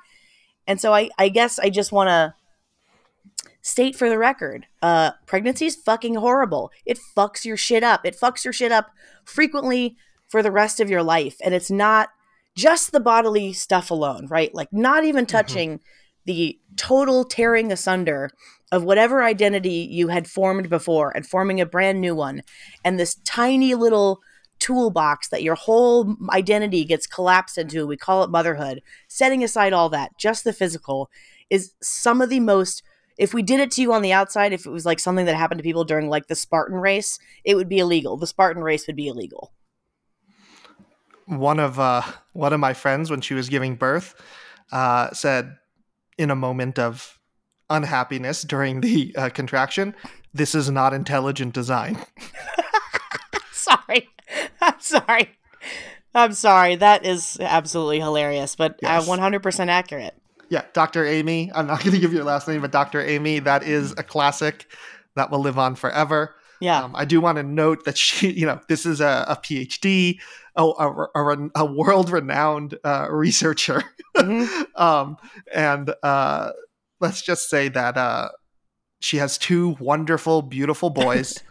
And 0.66 0.80
so 0.80 0.94
I, 0.94 1.10
I 1.18 1.30
guess 1.30 1.60
I 1.60 1.70
just 1.70 1.92
want 1.92 2.10
to 2.10 2.34
state 3.62 3.96
for 3.96 4.10
the 4.10 4.18
record 4.18 4.66
uh 4.82 5.12
pregnancy 5.26 5.66
is 5.66 5.76
fucking 5.76 6.16
horrible. 6.16 6.72
It 6.86 7.00
fucks 7.16 7.46
your 7.46 7.58
shit 7.58 7.84
up. 7.84 8.06
It 8.06 8.18
fucks 8.18 8.44
your 8.44 8.54
shit 8.54 8.72
up 8.72 8.92
frequently 9.24 9.98
for 10.28 10.42
the 10.44 10.52
rest 10.52 10.80
of 10.80 10.90
your 10.90 11.04
life. 11.04 11.38
And 11.44 11.54
it's 11.54 11.72
not 11.72 12.10
just 12.56 12.92
the 12.92 13.00
bodily 13.00 13.54
stuff 13.54 13.92
alone 13.92 14.28
right? 14.28 14.54
Like 14.54 14.72
not 14.72 15.04
even 15.04 15.26
touching 15.26 15.76
mm-hmm. 15.76 15.84
the 16.26 16.60
total 16.78 17.24
tearing 17.26 17.72
asunder 17.72 18.30
of 18.72 18.84
whatever 18.84 19.24
identity 19.24 19.88
you 19.90 20.10
had 20.10 20.28
formed 20.28 20.70
before 20.70 21.12
and 21.16 21.26
forming 21.26 21.60
a 21.60 21.66
brand 21.66 22.00
new 22.00 22.16
one 22.16 22.44
and 22.84 23.00
this 23.00 23.16
tiny 23.26 23.74
little 23.76 24.22
toolbox 24.60 25.30
that 25.30 25.42
your 25.42 25.56
whole 25.56 26.16
identity 26.30 26.84
gets 26.84 27.08
collapsed 27.08 27.58
into 27.58 27.88
we 27.88 27.98
call 27.98 28.24
it 28.24 28.30
motherhood. 28.30 28.82
Setting 29.08 29.44
aside 29.44 29.74
all 29.74 29.90
that 29.90 30.12
just 30.18 30.44
the 30.44 30.54
physical 30.54 31.10
is 31.50 31.74
some 31.82 32.22
of 32.22 32.30
the 32.30 32.40
most 32.40 32.84
if 33.20 33.34
we 33.34 33.42
did 33.42 33.60
it 33.60 33.70
to 33.72 33.82
you 33.82 33.92
on 33.92 34.02
the 34.02 34.14
outside, 34.14 34.54
if 34.54 34.66
it 34.66 34.72
was 34.72 34.86
like 34.86 35.00
something 35.00 35.26
that 35.26 35.36
happened 35.36 35.60
to 35.60 35.64
people 35.64 35.84
during 35.84 36.08
like 36.08 36.28
the 36.28 36.36
Spartan 36.36 36.78
race, 36.78 37.20
it 37.44 37.56
would 37.56 37.68
be 37.68 37.78
illegal. 37.78 38.16
The 38.16 38.26
Spartan 38.26 38.64
race 38.64 38.88
would 38.88 38.96
be 38.96 39.08
illegal. 39.08 39.52
One 41.26 41.60
of 41.60 41.80
uh, 41.80 42.02
one 42.32 42.54
of 42.54 42.62
my 42.62 42.74
friends, 42.74 43.12
when 43.12 43.20
she 43.22 43.34
was 43.34 43.50
giving 43.50 43.76
birth, 43.76 44.16
uh, 44.72 45.12
said 45.12 45.58
in 46.18 46.32
a 46.32 46.36
moment 46.36 46.80
of 46.80 47.20
unhappiness 47.70 48.42
during 48.42 48.82
the 48.82 49.14
uh, 49.18 49.30
contraction, 49.30 49.94
"This 50.34 50.56
is 50.56 50.72
not 50.72 50.94
intelligent 50.94 51.54
design." 51.54 52.00
sorry, 53.52 54.10
I'm 54.62 54.80
sorry. 54.80 55.30
I'm 56.16 56.34
sorry. 56.34 56.76
That 56.76 57.06
is 57.06 57.38
absolutely 57.40 58.00
hilarious, 58.00 58.56
but 58.56 58.72
uh, 58.84 59.04
yes. 59.06 59.08
100% 59.08 59.68
accurate 59.68 60.19
yeah, 60.50 60.66
Dr. 60.74 61.06
Amy. 61.06 61.52
I'm 61.54 61.68
not 61.68 61.80
going 61.84 61.94
to 61.94 62.00
give 62.00 62.14
your 62.14 62.24
last 62.24 62.48
name, 62.48 62.62
but 62.62 62.72
Dr. 62.72 63.02
Amy. 63.02 63.40
That 63.40 63.64
is 63.64 63.92
a 63.94 64.04
classic 64.04 64.68
that 65.16 65.32
will 65.32 65.40
live 65.40 65.58
on 65.58 65.76
forever. 65.76 66.36
Yeah. 66.60 66.84
Um, 66.84 66.96
I 66.96 67.06
do 67.06 67.22
want 67.22 67.38
to 67.38 67.44
note 67.44 67.86
that 67.86 67.98
she, 67.98 68.32
you 68.34 68.46
know, 68.46 68.60
this 68.68 68.86
is 68.86 69.02
a, 69.02 69.26
a 69.28 69.36
PhD, 69.36 70.20
a, 70.56 70.64
a, 70.64 71.50
a 71.56 71.66
world 71.66 72.10
renowned 72.10 72.78
uh, 72.84 73.08
researcher. 73.10 73.84
Mm-hmm. 74.18 74.64
um, 74.82 75.18
and 75.54 75.94
uh, 76.04 76.52
let's 77.00 77.22
just 77.22 77.50
say 77.50 77.70
that 77.70 77.98
uh, 77.98 78.30
she 79.00 79.18
has 79.18 79.38
two 79.38 79.78
wonderful, 79.80 80.42
beautiful 80.42 80.90
boys. 80.90 81.42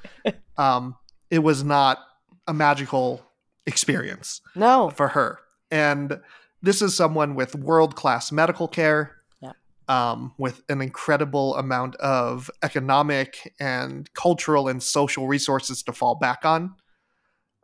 um, 0.59 0.97
it 1.31 1.39
was 1.41 1.65
not 1.65 1.99
a 2.47 2.55
magical 2.55 3.23
experience. 3.67 4.41
No. 4.55 4.91
For 4.91 5.09
her. 5.09 5.39
And 5.71 6.21
this 6.63 6.83
is 6.83 6.95
someone 6.95 7.35
with 7.35 7.55
world 7.55 7.95
class 7.95 8.33
medical 8.33 8.69
care, 8.69 9.17
yeah. 9.41 9.53
um, 9.89 10.35
with 10.39 10.63
an 10.69 10.83
incredible 10.83 11.57
amount 11.57 11.95
of 11.97 12.51
economic 12.63 13.55
and 13.61 14.13
cultural 14.15 14.69
and 14.69 14.83
social 14.83 15.27
resources 15.27 15.83
to 15.85 15.93
fall 15.93 16.17
back 16.17 16.45
on. 16.45 16.75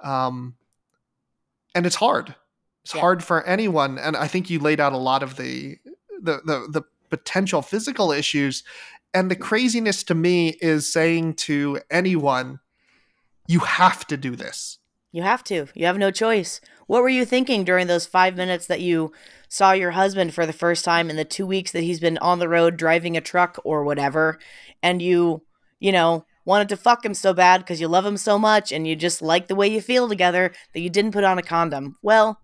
Um, 0.02 0.56
and 1.74 1.86
it's 1.86 1.96
hard. 1.96 2.34
It's 2.84 2.94
yeah. 2.94 3.00
hard 3.00 3.24
for 3.24 3.44
anyone. 3.44 3.98
And 3.98 4.16
I 4.16 4.28
think 4.28 4.50
you 4.50 4.58
laid 4.58 4.80
out 4.80 4.92
a 4.92 4.98
lot 4.98 5.22
of 5.22 5.36
the 5.36 5.78
the 6.22 6.40
the, 6.44 6.68
the 6.70 6.82
potential 7.10 7.62
physical 7.62 8.12
issues. 8.12 8.62
And 9.12 9.30
the 9.30 9.36
craziness 9.36 10.02
to 10.04 10.14
me 10.14 10.56
is 10.60 10.92
saying 10.92 11.34
to 11.34 11.80
anyone, 11.90 12.58
you 13.46 13.60
have 13.60 14.06
to 14.08 14.16
do 14.16 14.34
this. 14.34 14.78
You 15.14 15.22
have 15.22 15.44
to. 15.44 15.68
You 15.76 15.86
have 15.86 15.96
no 15.96 16.10
choice. 16.10 16.60
What 16.88 17.00
were 17.00 17.08
you 17.08 17.24
thinking 17.24 17.62
during 17.62 17.86
those 17.86 18.04
five 18.04 18.36
minutes 18.36 18.66
that 18.66 18.80
you 18.80 19.12
saw 19.48 19.70
your 19.70 19.92
husband 19.92 20.34
for 20.34 20.44
the 20.44 20.52
first 20.52 20.84
time 20.84 21.08
in 21.08 21.14
the 21.14 21.24
two 21.24 21.46
weeks 21.46 21.70
that 21.70 21.84
he's 21.84 22.00
been 22.00 22.18
on 22.18 22.40
the 22.40 22.48
road 22.48 22.76
driving 22.76 23.16
a 23.16 23.20
truck 23.20 23.56
or 23.62 23.84
whatever? 23.84 24.40
And 24.82 25.00
you, 25.00 25.42
you 25.78 25.92
know, 25.92 26.26
wanted 26.44 26.68
to 26.70 26.76
fuck 26.76 27.04
him 27.04 27.14
so 27.14 27.32
bad 27.32 27.58
because 27.58 27.80
you 27.80 27.86
love 27.86 28.04
him 28.04 28.16
so 28.16 28.40
much 28.40 28.72
and 28.72 28.88
you 28.88 28.96
just 28.96 29.22
like 29.22 29.46
the 29.46 29.54
way 29.54 29.68
you 29.68 29.80
feel 29.80 30.08
together 30.08 30.52
that 30.72 30.80
you 30.80 30.90
didn't 30.90 31.12
put 31.12 31.22
on 31.22 31.38
a 31.38 31.42
condom. 31.42 31.96
Well, 32.02 32.40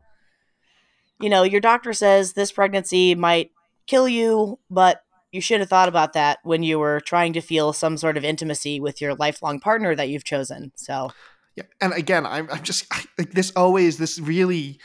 you 1.20 1.28
know, 1.28 1.42
your 1.42 1.60
doctor 1.60 1.92
says 1.92 2.34
this 2.34 2.52
pregnancy 2.52 3.16
might 3.16 3.50
kill 3.88 4.06
you, 4.06 4.60
but 4.70 5.02
you 5.32 5.40
should 5.40 5.58
have 5.58 5.68
thought 5.68 5.88
about 5.88 6.12
that 6.12 6.38
when 6.44 6.62
you 6.62 6.78
were 6.78 7.00
trying 7.00 7.32
to 7.32 7.40
feel 7.40 7.72
some 7.72 7.96
sort 7.96 8.16
of 8.16 8.22
intimacy 8.24 8.78
with 8.78 9.00
your 9.00 9.16
lifelong 9.16 9.58
partner 9.58 9.96
that 9.96 10.08
you've 10.08 10.22
chosen. 10.22 10.70
So, 10.76 11.10
yeah, 11.61 11.66
and 11.80 11.92
again, 11.92 12.26
I'm, 12.26 12.48
I'm 12.50 12.62
just 12.62 12.86
I, 12.90 13.04
like 13.18 13.32
this. 13.32 13.52
Always, 13.56 13.98
this 13.98 14.18
really 14.18 14.78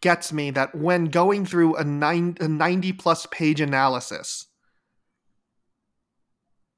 gets 0.00 0.32
me 0.32 0.50
that 0.50 0.74
when 0.74 1.06
going 1.06 1.46
through 1.46 1.76
a 1.76 1.84
nine 1.84 2.36
a 2.40 2.48
ninety 2.48 2.92
plus 2.92 3.26
page 3.26 3.60
analysis, 3.60 4.46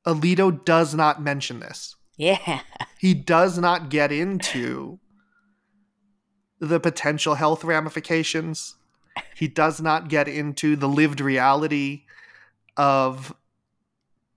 Alito 0.06 0.64
does 0.64 0.94
not 0.94 1.22
mention 1.22 1.60
this. 1.60 1.96
Yeah, 2.16 2.60
he 2.98 3.14
does 3.14 3.58
not 3.58 3.90
get 3.90 4.12
into 4.12 4.98
the 6.60 6.80
potential 6.80 7.34
health 7.34 7.64
ramifications. 7.64 8.76
He 9.34 9.46
does 9.48 9.80
not 9.80 10.08
get 10.08 10.26
into 10.26 10.76
the 10.76 10.88
lived 10.88 11.20
reality 11.20 12.04
of 12.76 13.34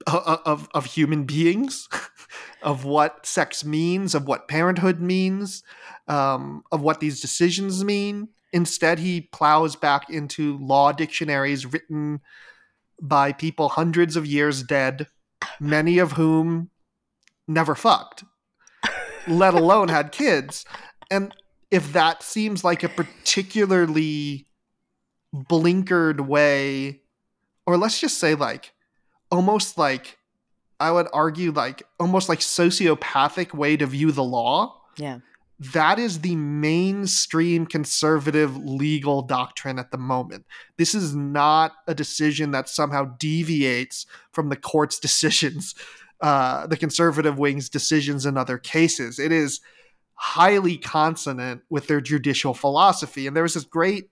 uh, 0.05 0.17
uh, 0.17 0.37
of 0.45 0.69
of 0.73 0.85
human 0.85 1.25
beings, 1.25 1.89
of 2.61 2.85
what 2.85 3.25
sex 3.25 3.63
means, 3.63 4.15
of 4.15 4.27
what 4.27 4.47
parenthood 4.47 4.99
means, 4.99 5.63
um, 6.07 6.63
of 6.71 6.81
what 6.81 6.99
these 6.99 7.21
decisions 7.21 7.83
mean. 7.83 8.29
Instead, 8.53 8.99
he 8.99 9.21
plows 9.21 9.75
back 9.75 10.09
into 10.09 10.57
law 10.57 10.91
dictionaries 10.91 11.65
written 11.65 12.21
by 13.01 13.31
people 13.31 13.69
hundreds 13.69 14.15
of 14.15 14.25
years 14.25 14.63
dead, 14.63 15.07
many 15.59 15.99
of 15.99 16.13
whom 16.13 16.69
never 17.47 17.75
fucked, 17.75 18.23
let 19.27 19.53
alone 19.53 19.89
had 19.89 20.11
kids. 20.11 20.65
And 21.11 21.33
if 21.71 21.93
that 21.93 22.23
seems 22.23 22.63
like 22.63 22.83
a 22.83 22.89
particularly 22.89 24.47
blinkered 25.35 26.21
way, 26.21 27.01
or 27.65 27.77
let's 27.77 27.99
just 27.99 28.17
say 28.17 28.33
like 28.33 28.73
almost 29.29 29.77
like 29.77 30.17
I 30.79 30.91
would 30.91 31.07
argue 31.13 31.51
like 31.51 31.83
almost 31.99 32.29
like 32.29 32.39
sociopathic 32.39 33.53
way 33.53 33.77
to 33.77 33.85
view 33.85 34.11
the 34.11 34.23
law. 34.23 34.81
Yeah. 34.97 35.19
that 35.59 35.99
is 35.99 36.21
the 36.21 36.35
mainstream 36.35 37.67
conservative 37.67 38.57
legal 38.57 39.21
doctrine 39.21 39.77
at 39.77 39.91
the 39.91 39.97
moment. 39.97 40.45
This 40.77 40.95
is 40.95 41.15
not 41.15 41.73
a 41.87 41.93
decision 41.93 42.51
that 42.51 42.69
somehow 42.69 43.05
deviates 43.19 44.05
from 44.31 44.49
the 44.49 44.55
court's 44.55 44.99
decisions, 45.07 45.75
uh, 46.21 46.67
the 46.67 46.77
conservative 46.77 47.37
wing's 47.37 47.69
decisions 47.69 48.25
in 48.25 48.37
other 48.37 48.57
cases. 48.57 49.19
It 49.19 49.31
is 49.31 49.61
highly 50.13 50.77
consonant 50.77 51.61
with 51.69 51.87
their 51.87 52.01
judicial 52.01 52.55
philosophy. 52.55 53.27
And 53.27 53.35
there 53.35 53.43
was 53.43 53.53
this 53.53 53.63
great 53.63 54.09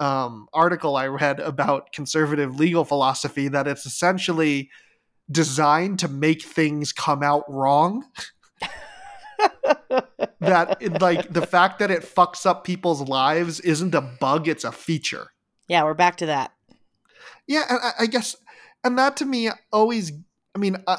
um, 0.00 0.48
article 0.52 0.96
I 0.96 1.06
read 1.06 1.38
about 1.40 1.92
conservative 1.92 2.58
legal 2.58 2.84
philosophy 2.84 3.48
that 3.48 3.68
it's 3.68 3.86
essentially 3.86 4.70
designed 5.30 5.98
to 6.00 6.08
make 6.08 6.42
things 6.42 6.92
come 6.92 7.22
out 7.22 7.44
wrong. 7.48 8.04
that 10.40 11.00
like 11.00 11.32
the 11.32 11.46
fact 11.46 11.78
that 11.78 11.90
it 11.90 12.02
fucks 12.02 12.46
up 12.46 12.64
people's 12.64 13.02
lives 13.02 13.60
isn't 13.60 13.94
a 13.94 14.00
bug; 14.00 14.48
it's 14.48 14.64
a 14.64 14.72
feature. 14.72 15.28
Yeah, 15.68 15.84
we're 15.84 15.94
back 15.94 16.16
to 16.16 16.26
that. 16.26 16.52
Yeah, 17.46 17.64
and 17.68 17.78
I, 17.82 17.90
I 18.00 18.06
guess, 18.06 18.36
and 18.82 18.98
that 18.98 19.16
to 19.18 19.24
me 19.24 19.50
always. 19.72 20.12
I 20.54 20.58
mean, 20.58 20.76
uh, 20.86 20.98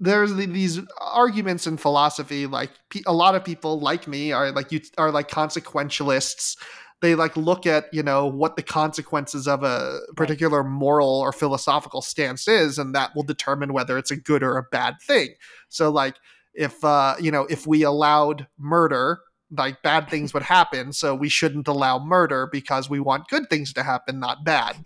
there's 0.00 0.34
the, 0.34 0.46
these 0.46 0.80
arguments 1.00 1.66
in 1.66 1.76
philosophy. 1.76 2.46
Like 2.46 2.70
a 3.06 3.12
lot 3.12 3.34
of 3.34 3.44
people, 3.44 3.80
like 3.80 4.08
me, 4.08 4.32
are 4.32 4.50
like 4.50 4.72
you 4.72 4.80
are 4.98 5.10
like 5.10 5.28
consequentialists 5.28 6.56
they 7.00 7.14
like 7.14 7.36
look 7.36 7.66
at 7.66 7.92
you 7.92 8.02
know 8.02 8.26
what 8.26 8.56
the 8.56 8.62
consequences 8.62 9.48
of 9.48 9.62
a 9.62 10.00
particular 10.16 10.62
moral 10.62 11.08
or 11.08 11.32
philosophical 11.32 12.02
stance 12.02 12.46
is 12.46 12.78
and 12.78 12.94
that 12.94 13.14
will 13.14 13.22
determine 13.22 13.72
whether 13.72 13.96
it's 13.98 14.10
a 14.10 14.16
good 14.16 14.42
or 14.42 14.56
a 14.56 14.62
bad 14.62 14.96
thing. 15.02 15.34
So 15.68 15.90
like 15.90 16.16
if 16.54 16.84
uh 16.84 17.16
you 17.20 17.30
know 17.30 17.46
if 17.48 17.66
we 17.66 17.82
allowed 17.82 18.46
murder 18.58 19.20
like 19.50 19.82
bad 19.82 20.08
things 20.10 20.34
would 20.34 20.42
happen 20.42 20.92
so 20.92 21.14
we 21.14 21.28
shouldn't 21.28 21.68
allow 21.68 21.98
murder 21.98 22.48
because 22.50 22.90
we 22.90 23.00
want 23.00 23.28
good 23.28 23.48
things 23.48 23.72
to 23.74 23.82
happen 23.82 24.20
not 24.20 24.44
bad. 24.44 24.76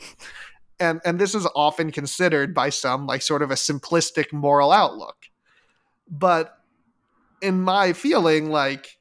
And 0.81 1.01
and 1.05 1.19
this 1.19 1.35
is 1.35 1.47
often 1.55 1.91
considered 1.91 2.55
by 2.55 2.71
some 2.71 3.07
like 3.07 3.23
sort 3.23 3.43
of 3.43 3.51
a 3.51 3.55
simplistic 3.55 4.33
moral 4.33 4.73
outlook. 4.73 5.17
But 6.09 6.59
in 7.41 7.61
my 7.61 7.93
feeling 7.93 8.51
like 8.51 8.99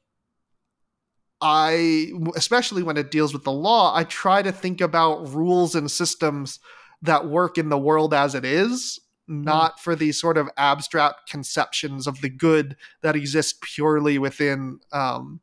I, 1.40 2.12
especially 2.36 2.82
when 2.82 2.96
it 2.96 3.10
deals 3.10 3.32
with 3.32 3.44
the 3.44 3.52
law, 3.52 3.94
I 3.94 4.04
try 4.04 4.42
to 4.42 4.52
think 4.52 4.80
about 4.80 5.28
rules 5.28 5.74
and 5.74 5.90
systems 5.90 6.60
that 7.02 7.28
work 7.28 7.58
in 7.58 7.68
the 7.68 7.78
world 7.78 8.14
as 8.14 8.34
it 8.34 8.44
is, 8.44 8.98
not 9.28 9.80
for 9.80 9.94
these 9.94 10.18
sort 10.18 10.38
of 10.38 10.48
abstract 10.56 11.28
conceptions 11.28 12.06
of 12.06 12.20
the 12.20 12.30
good 12.30 12.76
that 13.02 13.16
exist 13.16 13.60
purely 13.60 14.18
within 14.18 14.80
um, 14.92 15.40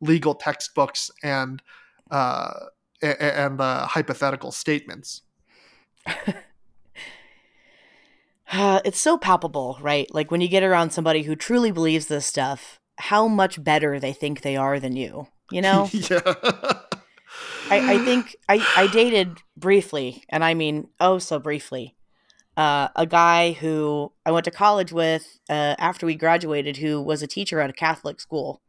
legal 0.00 0.34
textbooks 0.34 1.10
and 1.22 1.62
uh, 2.10 2.52
and 3.02 3.60
uh, 3.60 3.86
hypothetical 3.86 4.52
statements. 4.52 5.22
uh, 6.06 6.32
it's 8.84 9.00
so 9.00 9.18
palpable, 9.18 9.78
right? 9.80 10.12
Like 10.14 10.30
when 10.30 10.40
you 10.40 10.48
get 10.48 10.62
around 10.62 10.90
somebody 10.90 11.22
who 11.22 11.36
truly 11.36 11.70
believes 11.70 12.06
this 12.06 12.26
stuff, 12.26 12.80
how 12.96 13.28
much 13.28 13.62
better 13.62 13.98
they 13.98 14.12
think 14.12 14.40
they 14.40 14.56
are 14.56 14.78
than 14.80 14.96
you. 14.96 15.28
You 15.50 15.62
know? 15.62 15.88
yeah. 15.92 16.20
I, 17.70 17.94
I 17.94 17.98
think 18.04 18.36
I, 18.48 18.66
I 18.76 18.86
dated 18.88 19.38
briefly, 19.56 20.22
and 20.28 20.44
I 20.44 20.54
mean 20.54 20.88
oh 21.00 21.18
so 21.18 21.38
briefly, 21.38 21.96
uh, 22.56 22.88
a 22.94 23.06
guy 23.06 23.52
who 23.52 24.12
I 24.24 24.32
went 24.32 24.44
to 24.44 24.50
college 24.50 24.92
with 24.92 25.40
uh, 25.48 25.74
after 25.78 26.06
we 26.06 26.14
graduated, 26.14 26.76
who 26.76 27.00
was 27.00 27.22
a 27.22 27.26
teacher 27.26 27.60
at 27.60 27.70
a 27.70 27.74
Catholic 27.74 28.20
school. 28.20 28.60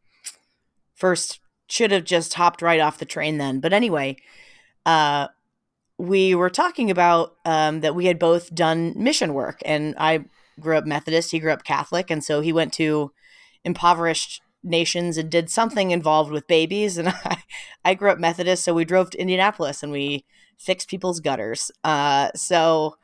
First, 0.93 1.39
should 1.67 1.91
have 1.91 2.05
just 2.05 2.36
hopped 2.36 2.61
right 2.61 2.80
off 2.80 2.97
the 2.97 3.05
train 3.05 3.38
then. 3.38 3.59
But 3.59 3.73
anyway, 3.73 4.17
uh, 4.86 5.28
we 5.97 6.36
were 6.36 6.49
talking 6.49 6.89
about 6.89 7.36
um, 7.45 7.82
that 7.82 7.95
we 7.95 8.05
had 8.05 8.19
both 8.19 8.53
done 8.53 8.93
mission 8.95 9.34
work, 9.34 9.61
and 9.65 9.95
I 9.97 10.26
grew 10.59 10.78
up 10.78 10.86
Methodist, 10.86 11.32
he 11.32 11.39
grew 11.39 11.51
up 11.51 11.63
Catholic, 11.63 12.09
and 12.09 12.23
so 12.23 12.41
he 12.41 12.53
went 12.53 12.73
to 12.73 13.11
impoverished 13.66 14.41
nations 14.63 15.18
and 15.18 15.30
did 15.30 15.49
something 15.49 15.91
involved 15.91 16.32
with 16.32 16.47
babies. 16.47 16.97
And 16.97 17.09
I, 17.26 17.43
I 17.84 17.93
grew 17.93 18.11
up 18.11 18.20
Methodist, 18.20 18.63
so 18.63 18.74
we 18.74 18.86
drove 18.86 19.09
to 19.11 19.20
Indianapolis 19.20 19.84
and 19.84 19.91
we 19.91 20.26
fixed 20.57 20.89
people's 20.89 21.20
gutters. 21.20 21.72
Uh, 21.84 22.30
so 22.36 22.95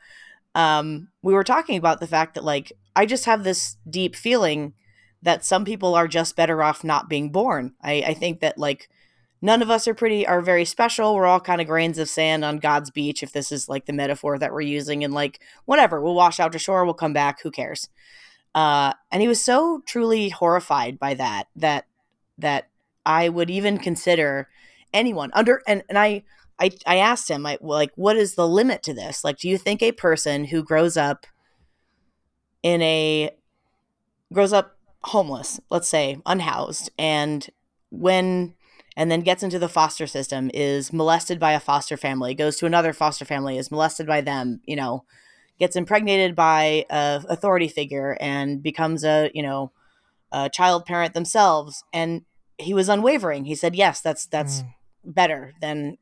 um, 0.54 1.08
we 1.22 1.34
were 1.34 1.44
talking 1.44 1.76
about 1.76 2.00
the 2.00 2.06
fact 2.06 2.34
that, 2.34 2.44
like, 2.44 2.72
I 2.96 3.06
just 3.06 3.26
have 3.26 3.44
this 3.44 3.76
deep 3.88 4.16
feeling 4.16 4.74
that 5.22 5.44
some 5.44 5.64
people 5.64 5.94
are 5.94 6.08
just 6.08 6.36
better 6.36 6.62
off 6.62 6.82
not 6.82 7.08
being 7.08 7.30
born. 7.30 7.74
I, 7.82 8.02
I 8.08 8.14
think 8.14 8.40
that, 8.40 8.58
like, 8.58 8.88
none 9.42 9.60
of 9.60 9.70
us 9.70 9.86
are 9.88 9.94
pretty 9.94 10.26
are 10.26 10.40
very 10.40 10.64
special 10.64 11.14
we're 11.14 11.26
all 11.26 11.40
kind 11.40 11.60
of 11.60 11.66
grains 11.66 11.98
of 11.98 12.08
sand 12.08 12.44
on 12.44 12.58
god's 12.58 12.90
beach 12.90 13.22
if 13.22 13.32
this 13.32 13.50
is 13.52 13.68
like 13.68 13.84
the 13.86 13.92
metaphor 13.92 14.38
that 14.38 14.52
we're 14.52 14.60
using 14.60 15.04
and 15.04 15.12
like 15.12 15.40
whatever 15.64 16.00
we'll 16.00 16.14
wash 16.14 16.40
out 16.40 16.52
to 16.52 16.58
shore 16.58 16.84
we'll 16.84 16.94
come 16.94 17.12
back 17.12 17.42
who 17.42 17.50
cares 17.50 17.88
uh, 18.54 18.92
and 19.10 19.22
he 19.22 19.28
was 19.28 19.42
so 19.42 19.82
truly 19.86 20.28
horrified 20.28 20.98
by 20.98 21.14
that 21.14 21.48
that 21.56 21.86
that 22.38 22.68
I 23.06 23.28
would 23.28 23.50
even 23.50 23.78
consider 23.78 24.48
anyone 24.92 25.30
under 25.34 25.62
and 25.66 25.82
and 25.88 25.98
I 25.98 26.24
I 26.58 26.70
I 26.86 26.96
asked 26.96 27.30
him 27.30 27.46
I 27.46 27.58
like 27.60 27.92
what 27.94 28.16
is 28.16 28.34
the 28.34 28.48
limit 28.48 28.82
to 28.84 28.94
this? 28.94 29.24
Like 29.24 29.38
do 29.38 29.48
you 29.48 29.58
think 29.58 29.82
a 29.82 29.92
person 29.92 30.46
who 30.46 30.62
grows 30.62 30.96
up 30.96 31.26
in 32.62 32.82
a 32.82 33.30
grows 34.32 34.52
up 34.52 34.76
homeless, 35.04 35.60
let's 35.70 35.88
say, 35.88 36.20
unhoused 36.26 36.90
and 36.98 37.48
when 37.90 38.54
and 38.96 39.10
then 39.10 39.22
gets 39.22 39.42
into 39.42 39.58
the 39.58 39.68
foster 39.68 40.06
system 40.06 40.50
is 40.52 40.92
molested 40.92 41.40
by 41.40 41.52
a 41.52 41.60
foster 41.60 41.96
family, 41.96 42.34
goes 42.34 42.58
to 42.58 42.66
another 42.66 42.92
foster 42.92 43.24
family, 43.24 43.56
is 43.56 43.70
molested 43.70 44.06
by 44.06 44.20
them, 44.20 44.60
you 44.66 44.76
know, 44.76 45.04
gets 45.58 45.76
impregnated 45.76 46.34
by 46.34 46.84
a 46.90 47.22
authority 47.28 47.68
figure 47.68 48.16
and 48.20 48.62
becomes 48.62 49.04
a 49.04 49.30
you 49.34 49.42
know 49.42 49.72
a 50.32 50.48
child 50.48 50.86
parent 50.86 51.14
themselves. 51.14 51.84
And 51.92 52.22
he 52.58 52.74
was 52.74 52.88
unwavering. 52.88 53.44
He 53.44 53.54
said 53.54 53.74
yes 53.74 54.00
that's 54.00 54.26
that's 54.26 54.62
mm. 54.62 54.74
better 55.04 55.54
than 55.60 55.98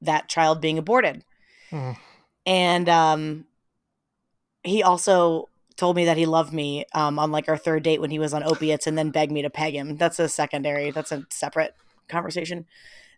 that 0.00 0.28
child 0.28 0.60
being 0.60 0.78
aborted. 0.78 1.24
Mm. 1.70 1.96
and 2.44 2.88
um 2.88 3.46
he 4.62 4.82
also 4.82 5.48
told 5.76 5.96
me 5.96 6.04
that 6.04 6.18
he 6.18 6.26
loved 6.26 6.52
me 6.52 6.84
um, 6.94 7.18
on 7.18 7.32
like 7.32 7.48
our 7.48 7.56
third 7.56 7.82
date 7.82 7.98
when 7.98 8.10
he 8.10 8.18
was 8.18 8.34
on 8.34 8.42
opiates 8.42 8.86
and 8.86 8.96
then 8.96 9.10
begged 9.10 9.32
me 9.32 9.40
to 9.40 9.48
peg 9.48 9.74
him. 9.74 9.96
That's 9.96 10.18
a 10.18 10.28
secondary 10.28 10.90
that's 10.90 11.12
a 11.12 11.24
separate 11.30 11.74
conversation. 12.08 12.66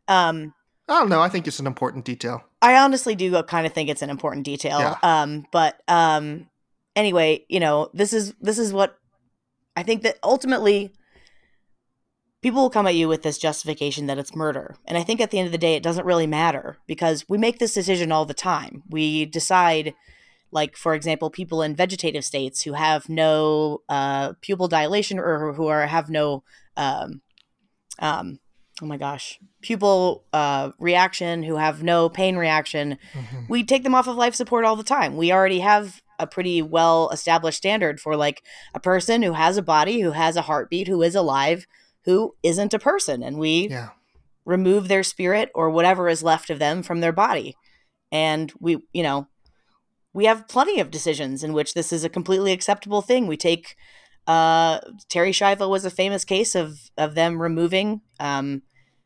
Um 0.09 0.55
I 0.89 1.01
don't 1.01 1.09
know. 1.09 1.21
I 1.21 1.29
think 1.29 1.47
it's 1.47 1.61
an 1.61 1.67
important 1.67 2.05
detail. 2.05 2.45
I 2.61 2.77
honestly 2.77 3.15
do 3.15 3.43
kind 3.45 3.67
of 3.67 3.73
think 3.73 3.89
it's 3.89 4.03
an 4.03 4.11
important 4.11 4.45
detail. 4.45 4.81
Yeah. 4.81 4.97
Um, 5.03 5.47
but 5.51 5.81
um, 5.89 6.49
anyway, 6.95 7.45
you 7.49 7.61
know, 7.61 7.91
this 7.95 8.13
is 8.13 8.35
this 8.41 8.59
is 8.59 8.73
what 8.73 8.99
I 9.77 9.83
think 9.83 10.03
that 10.03 10.19
ultimately 10.23 10.93
people 12.43 12.61
will 12.61 12.71
come 12.71 12.87
at 12.87 12.95
you 12.95 13.09
with 13.09 13.23
this 13.23 13.39
justification 13.39 14.07
that 14.07 14.19
it's 14.19 14.37
murder. 14.37 14.77
And 14.85 14.99
I 14.99 15.03
think 15.03 15.21
at 15.21 15.31
the 15.31 15.39
end 15.39 15.47
of 15.47 15.53
the 15.53 15.59
day, 15.59 15.77
it 15.77 15.83
doesn't 15.83 16.05
really 16.05 16.27
matter 16.27 16.77
because 16.87 17.25
we 17.29 17.39
make 17.39 17.59
this 17.59 17.73
decision 17.73 18.13
all 18.13 18.27
the 18.27 18.35
time. 18.35 18.83
We 18.91 19.25
decide, 19.25 19.95
like, 20.51 20.77
for 20.77 20.95
example, 20.95 21.31
people 21.31 21.63
in 21.63 21.75
vegetative 21.75 22.23
states 22.23 22.63
who 22.63 22.75
have 22.75 23.09
no 23.09 23.81
uh, 23.89 24.35
pupil 24.43 24.69
dilation 24.69 25.19
or 25.19 25.55
who 25.55 25.69
are 25.69 25.87
have 25.87 26.11
no 26.11 26.45
um, 26.77 27.23
um, 27.99 28.41
oh 28.83 28.87
my 28.87 28.97
gosh, 28.97 29.39
pupil 29.63 30.25
uh, 30.33 30.71
reaction, 30.79 31.43
who 31.43 31.57
have 31.57 31.83
no 31.83 32.09
pain 32.09 32.37
reaction, 32.37 32.99
mm-hmm. 33.13 33.45
we 33.49 33.63
take 33.63 33.85
them 33.85 33.95
off 33.95 34.09
of 34.09 34.17
life 34.17 34.35
support 34.35 34.65
all 34.65 34.77
the 34.77 34.83
time. 34.83 35.17
We 35.17 35.33
already 35.33 35.61
have 35.61 36.03
a 36.19 36.27
pretty 36.27 36.63
well 36.63 37.11
established 37.11 37.59
standard 37.59 38.01
for 38.01 38.17
like 38.17 38.43
a 38.75 38.81
person 38.81 39.23
who 39.23 39.33
has 39.33 39.57
a 39.57 39.63
body, 39.63 40.01
who 40.01 40.13
has 40.13 40.37
a 40.37 40.43
heartbeat, 40.43 40.89
who 40.89 41.03
is 41.03 41.15
alive, 41.15 41.67
who 42.05 42.35
isn't 42.43 42.75
a 42.75 42.79
person. 42.79 43.23
And 43.23 43.39
we 43.39 43.69
yeah. 43.69 43.91
remove 44.45 44.89
their 44.89 45.03
spirit 45.03 45.51
or 45.55 45.71
whatever 45.71 46.09
is 46.09 46.23
left 46.23 46.51
of 46.51 46.59
them 46.59 46.83
from 46.83 47.01
their 47.01 47.13
body. 47.13 47.57
And 48.13 48.53
we, 48.61 48.79
you 48.93 49.03
know, 49.03 49.29
we 50.13 50.27
have 50.27 50.47
plenty 50.47 50.79
of 50.79 50.91
decisions 50.91 51.43
in 51.43 51.53
which 51.53 51.75
this 51.75 51.93
is 51.93 52.05
a 52.05 52.09
completely 52.09 52.53
acceptable 52.53 53.03
thing. 53.03 53.27
We 53.27 53.37
take 53.37 53.77
uh, 54.27 54.81
Terri 55.09 55.31
Schiavo 55.31 55.69
was 55.69 55.85
a 55.85 55.91
famous 55.91 56.25
case 56.25 56.55
of 56.55 56.91
of 56.97 57.15
them 57.15 57.41
removing. 57.41 58.01
Um, 58.21 58.63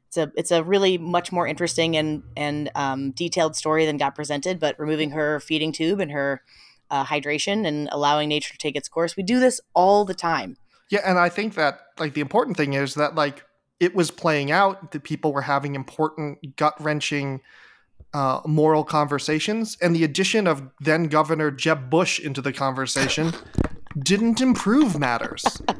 it's 0.09 0.17
a 0.17 0.33
it's 0.37 0.51
a 0.51 0.63
really 0.63 0.97
much 0.97 1.33
more 1.33 1.47
interesting 1.47 1.97
and 1.97 2.23
and 2.37 2.71
um, 2.75 3.11
detailed 3.13 3.57
story 3.57 3.85
than 3.85 3.97
got 3.97 4.15
presented, 4.15 4.59
but 4.59 4.79
removing 4.79 5.11
her 5.11 5.41
feeding 5.41 5.73
tube 5.73 6.01
and 6.01 6.11
her 6.13 6.43
uh, 6.91 7.05
hydration 7.05 7.67
and 7.67 7.89
allowing 7.93 8.29
nature 8.29 8.53
to 8.53 8.59
take 8.59 8.77
its 8.77 8.89
course. 8.89 9.17
We 9.17 9.23
do 9.23 9.41
this 9.41 9.61
all 9.75 10.05
the 10.05 10.15
time. 10.15 10.57
Yeah, 10.91 11.01
and 11.05 11.19
I 11.19 11.29
think 11.29 11.55
that 11.55 11.81
like 11.99 12.15
the 12.15 12.21
important 12.21 12.57
thing 12.57 12.73
is 12.73 12.95
that 12.95 13.15
like 13.15 13.45
it 13.81 13.95
was 13.95 14.11
playing 14.11 14.51
out 14.51 14.93
that 14.93 15.03
people 15.03 15.33
were 15.33 15.43
having 15.43 15.75
important 15.75 16.57
gut 16.57 16.75
wrenching 16.81 17.41
uh, 18.15 18.41
moral 18.47 18.85
conversations, 18.85 19.77
and 19.83 19.95
the 19.95 20.05
addition 20.05 20.47
of 20.47 20.63
then 20.81 21.09
Governor 21.09 21.51
Jeb 21.51 21.91
Bush 21.91 22.19
into 22.19 22.41
the 22.41 22.53
conversation 22.53 23.35
didn't 23.99 24.41
improve 24.41 24.99
matters. 24.99 25.45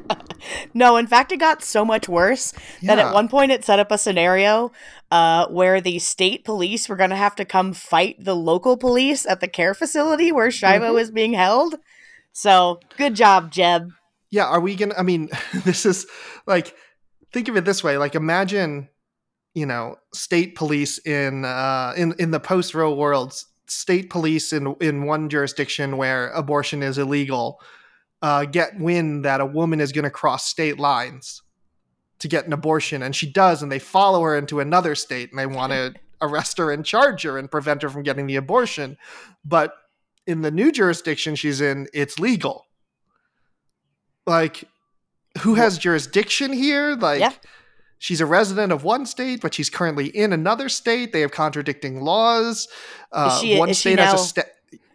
No, 0.73 0.95
in 0.95 1.05
fact, 1.05 1.33
it 1.33 1.37
got 1.37 1.61
so 1.63 1.83
much 1.83 2.07
worse 2.07 2.53
that 2.83 2.97
at 2.97 3.13
one 3.13 3.27
point 3.27 3.51
it 3.51 3.65
set 3.65 3.77
up 3.77 3.91
a 3.91 3.97
scenario 3.97 4.71
uh, 5.11 5.47
where 5.47 5.81
the 5.81 5.99
state 5.99 6.45
police 6.45 6.87
were 6.87 6.95
going 6.95 7.09
to 7.09 7.15
have 7.17 7.35
to 7.35 7.45
come 7.45 7.73
fight 7.73 8.15
the 8.23 8.35
local 8.35 8.77
police 8.77 9.25
at 9.25 9.41
the 9.41 9.49
care 9.49 9.73
facility 9.73 10.31
where 10.31 10.47
Schiavo 10.47 10.91
Mhm. 10.91 10.93
was 10.93 11.11
being 11.11 11.33
held. 11.33 11.75
So, 12.31 12.79
good 12.97 13.15
job, 13.15 13.51
Jeb. 13.51 13.91
Yeah, 14.31 14.45
are 14.45 14.61
we 14.61 14.75
gonna? 14.75 14.95
I 14.97 15.03
mean, 15.03 15.29
this 15.65 15.85
is 15.85 16.07
like, 16.47 16.73
think 17.33 17.47
of 17.49 17.57
it 17.57 17.65
this 17.65 17.83
way: 17.83 17.97
like, 17.97 18.15
imagine, 18.15 18.87
you 19.53 19.65
know, 19.65 19.97
state 20.13 20.55
police 20.55 20.99
in 20.99 21.43
uh, 21.43 21.93
in 21.97 22.13
in 22.17 22.31
the 22.31 22.39
post 22.39 22.73
Roe 22.73 22.93
world, 22.93 23.33
state 23.67 24.09
police 24.09 24.53
in 24.53 24.73
in 24.79 25.03
one 25.05 25.27
jurisdiction 25.27 25.97
where 25.97 26.29
abortion 26.29 26.81
is 26.81 26.97
illegal, 26.97 27.59
uh, 28.21 28.45
get 28.45 28.79
wind 28.79 29.25
that 29.25 29.41
a 29.41 29.45
woman 29.45 29.79
is 29.79 29.91
going 29.91 30.03
to 30.03 30.09
cross 30.09 30.45
state 30.45 30.79
lines 30.79 31.41
to 32.19 32.27
get 32.27 32.45
an 32.45 32.53
abortion, 32.53 33.01
and 33.01 33.15
she 33.15 33.31
does, 33.31 33.61
and 33.63 33.71
they 33.71 33.79
follow 33.79 34.21
her 34.23 34.37
into 34.37 34.59
another 34.59 34.93
state, 34.95 35.29
and 35.29 35.39
they 35.39 35.45
want 35.45 35.71
to 35.71 35.93
arrest 36.21 36.57
her 36.57 36.69
and 36.71 36.85
charge 36.85 37.23
her 37.23 37.37
and 37.37 37.49
prevent 37.49 37.81
her 37.81 37.89
from 37.89 38.03
getting 38.03 38.27
the 38.27 38.35
abortion, 38.35 38.97
but 39.45 39.73
in 40.27 40.41
the 40.41 40.51
new 40.51 40.69
jurisdiction 40.71 41.33
she's 41.33 41.61
in, 41.61 41.87
it's 41.93 42.19
legal. 42.19 42.65
Like 44.27 44.65
who 45.41 45.55
has 45.55 45.77
jurisdiction 45.77 46.51
here? 46.53 46.95
Like 46.95 47.19
Yeah. 47.21 47.31
she's 47.99 48.19
a 48.21 48.25
resident 48.25 48.71
of 48.71 48.83
one 48.83 49.05
state 49.05 49.41
but 49.41 49.53
she's 49.53 49.69
currently 49.69 50.07
in 50.07 50.33
another 50.33 50.69
state. 50.69 51.13
They 51.13 51.21
have 51.21 51.31
contradicting 51.31 52.01
laws. 52.01 52.67
Uh, 53.11 53.39
she- 53.39 53.57
one 53.57 53.73
state 53.73 53.97
has 53.99 54.13
a 54.13 54.15
now- 54.17 54.21
sta- 54.21 54.41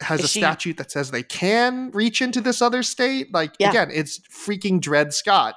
has 0.00 0.20
is 0.20 0.26
a 0.26 0.28
she- 0.28 0.40
statute 0.40 0.76
that 0.76 0.90
says 0.90 1.10
they 1.10 1.22
can 1.22 1.90
reach 1.92 2.20
into 2.22 2.40
this 2.40 2.60
other 2.62 2.82
state 2.82 3.32
like 3.32 3.52
Yeah. 3.58 3.70
again 3.70 3.90
it's 3.92 4.20
freaking 4.30 4.80
Dred 4.80 5.12
scott 5.14 5.54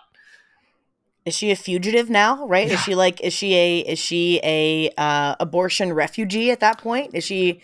Is 1.26 1.35
she 1.35 1.52
a 1.52 1.56
fugitive 1.57 2.10
now? 2.10 2.48
Right? 2.48 2.68
Yeah. 2.68 2.76
Is 2.76 2.80
she 2.81 2.95
like? 2.95 3.19
Is 3.22 3.34
she 3.34 3.53
a? 3.56 3.80
Is 3.80 3.99
she 3.99 4.39
a 4.44 4.89
uh, 4.98 5.35
abortion 5.41 5.91
refugee 5.91 6.52
at 6.52 6.61
that 6.61 6.77
point? 6.77 7.11
Is 7.14 7.26
she 7.26 7.60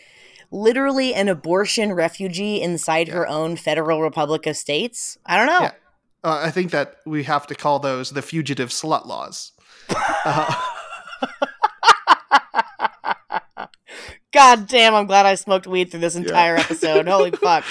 literally 0.51 1.13
an 1.13 1.29
abortion 1.29 1.93
refugee 1.93 2.61
inside 2.61 3.07
her 3.07 3.25
own 3.25 3.55
federal 3.55 4.01
republic 4.01 4.45
of 4.47 4.57
states? 4.57 5.17
I 5.25 5.37
don't 5.37 5.47
know. 5.47 5.61
Yeah. 5.61 5.71
uh, 6.25 6.41
i 6.43 6.51
think 6.51 6.71
that 6.71 6.97
we 7.05 7.23
have 7.23 7.47
to 7.47 7.55
call 7.55 7.79
those 7.79 8.11
the 8.11 8.21
fugitive 8.21 8.69
slut 8.69 9.05
laws 9.05 9.51
uh, 10.25 10.53
God 14.33 14.67
damn! 14.67 14.95
I'm 14.95 15.05
glad 15.05 15.25
I 15.25 15.35
smoked 15.35 15.67
weed 15.67 15.91
through 15.91 15.99
this 16.01 16.15
entire 16.15 16.55
episode. 16.57 17.07
Holy 17.07 17.31
fuck! 17.41 17.63